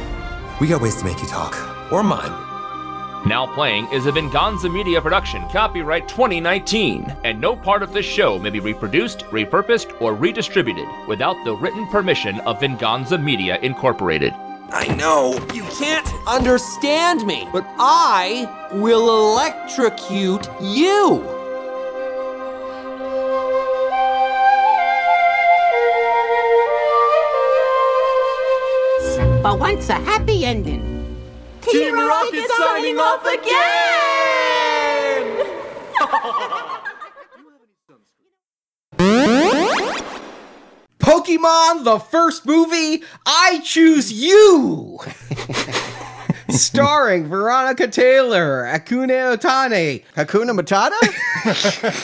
We 0.62 0.66
got 0.66 0.81
ways 0.81 0.97
to 0.97 1.05
make 1.05 1.20
you 1.20 1.28
talk. 1.28 1.93
Or 1.93 2.03
mine. 2.03 2.49
Now 3.27 3.47
Playing 3.47 3.87
is 3.93 4.07
a 4.07 4.13
Venganza 4.13 4.71
Media 4.71 4.99
production, 4.99 5.47
copyright 5.51 6.09
2019, 6.09 7.15
and 7.23 7.39
no 7.39 7.55
part 7.55 7.83
of 7.83 7.93
this 7.93 8.07
show 8.07 8.39
may 8.39 8.49
be 8.49 8.61
reproduced, 8.61 9.21
repurposed, 9.27 10.01
or 10.01 10.15
redistributed 10.15 10.89
without 11.07 11.37
the 11.45 11.55
written 11.55 11.87
permission 11.89 12.41
of 12.41 12.61
Venganza 12.61 13.19
Media 13.19 13.59
Incorporated. 13.61 14.33
I 14.73 14.87
know 14.97 15.39
you 15.53 15.65
can't 15.65 16.11
understand 16.27 17.27
me, 17.27 17.47
but 17.53 17.67
I 17.79 18.49
will 18.73 19.33
electrocute 19.33 20.49
you. 20.63 21.23
But 29.43 29.59
once 29.59 29.91
a 29.91 29.95
happy 29.95 30.47
ending. 30.47 30.90
Team 31.62 31.95
Rocket 31.95 32.49
signing 32.57 32.99
off 32.99 33.24
again! 33.27 33.47
Pokemon, 40.99 41.85
the 41.85 41.99
first 41.99 42.47
movie, 42.47 43.03
I 43.27 43.61
Choose 43.65 44.12
You! 44.12 45.01
Starring 46.51 47.28
Veronica 47.28 47.89
Taylor, 47.89 48.65
Ikue 48.65 49.09
Otani. 49.09 50.05
Hakuna 50.16 50.59
Matata? 50.59 50.99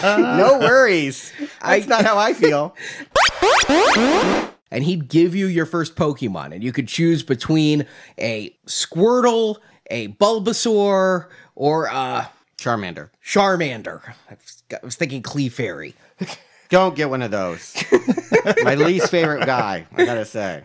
no 0.36 0.58
worries. 0.58 1.32
That's 1.62 1.86
not 1.86 2.04
how 2.04 2.18
I 2.18 2.32
feel. 2.32 2.74
And 4.76 4.84
he'd 4.84 5.08
give 5.08 5.34
you 5.34 5.46
your 5.46 5.64
first 5.64 5.96
Pokemon, 5.96 6.52
and 6.52 6.62
you 6.62 6.70
could 6.70 6.86
choose 6.86 7.22
between 7.22 7.86
a 8.18 8.54
Squirtle, 8.66 9.56
a 9.90 10.08
Bulbasaur, 10.08 11.28
or 11.54 11.86
a 11.86 12.30
Charmander. 12.58 13.08
Charmander. 13.24 14.02
I 14.30 14.34
was, 14.34 14.62
I 14.70 14.78
was 14.84 14.96
thinking 14.96 15.22
Clefairy. 15.22 15.94
Don't 16.68 16.94
get 16.94 17.08
one 17.08 17.22
of 17.22 17.30
those. 17.30 17.74
My 18.62 18.74
least 18.74 19.10
favorite 19.10 19.46
guy, 19.46 19.86
I 19.96 20.04
gotta 20.04 20.26
say. 20.26 20.62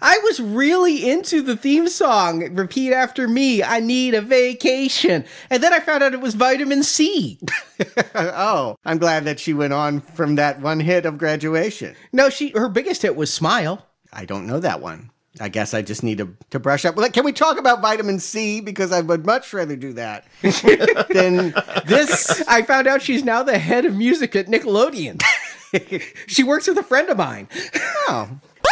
I 0.00 0.18
was 0.22 0.40
really 0.40 1.08
into 1.08 1.42
the 1.42 1.56
theme 1.56 1.88
song, 1.88 2.54
Repeat 2.54 2.92
After 2.92 3.26
Me, 3.26 3.62
I 3.62 3.80
Need 3.80 4.14
a 4.14 4.20
Vacation. 4.20 5.24
And 5.50 5.62
then 5.62 5.72
I 5.72 5.80
found 5.80 6.02
out 6.02 6.14
it 6.14 6.20
was 6.20 6.34
vitamin 6.34 6.82
C. 6.82 7.38
oh, 8.14 8.76
I'm 8.84 8.98
glad 8.98 9.24
that 9.24 9.40
she 9.40 9.54
went 9.54 9.72
on 9.72 10.00
from 10.00 10.36
that 10.36 10.60
one 10.60 10.80
hit 10.80 11.06
of 11.06 11.18
graduation. 11.18 11.96
No, 12.12 12.30
she 12.30 12.50
her 12.50 12.68
biggest 12.68 13.02
hit 13.02 13.16
was 13.16 13.32
Smile. 13.32 13.86
I 14.12 14.24
don't 14.24 14.46
know 14.46 14.60
that 14.60 14.80
one. 14.80 15.10
I 15.40 15.48
guess 15.48 15.74
I 15.74 15.82
just 15.82 16.02
need 16.02 16.18
to, 16.18 16.34
to 16.50 16.58
brush 16.58 16.84
up. 16.84 16.96
Can 17.12 17.24
we 17.24 17.32
talk 17.32 17.58
about 17.58 17.80
vitamin 17.80 18.18
C? 18.18 18.60
Because 18.60 18.90
I 18.90 19.00
would 19.00 19.24
much 19.24 19.52
rather 19.52 19.76
do 19.76 19.92
that 19.92 20.24
than 20.42 21.54
this. 21.86 22.42
I 22.48 22.62
found 22.62 22.86
out 22.86 23.02
she's 23.02 23.24
now 23.24 23.42
the 23.42 23.58
head 23.58 23.84
of 23.84 23.94
music 23.94 24.34
at 24.34 24.46
Nickelodeon. 24.46 25.22
she 26.26 26.42
works 26.42 26.66
with 26.66 26.78
a 26.78 26.82
friend 26.82 27.08
of 27.08 27.18
mine. 27.18 27.48
Oh. 28.08 28.40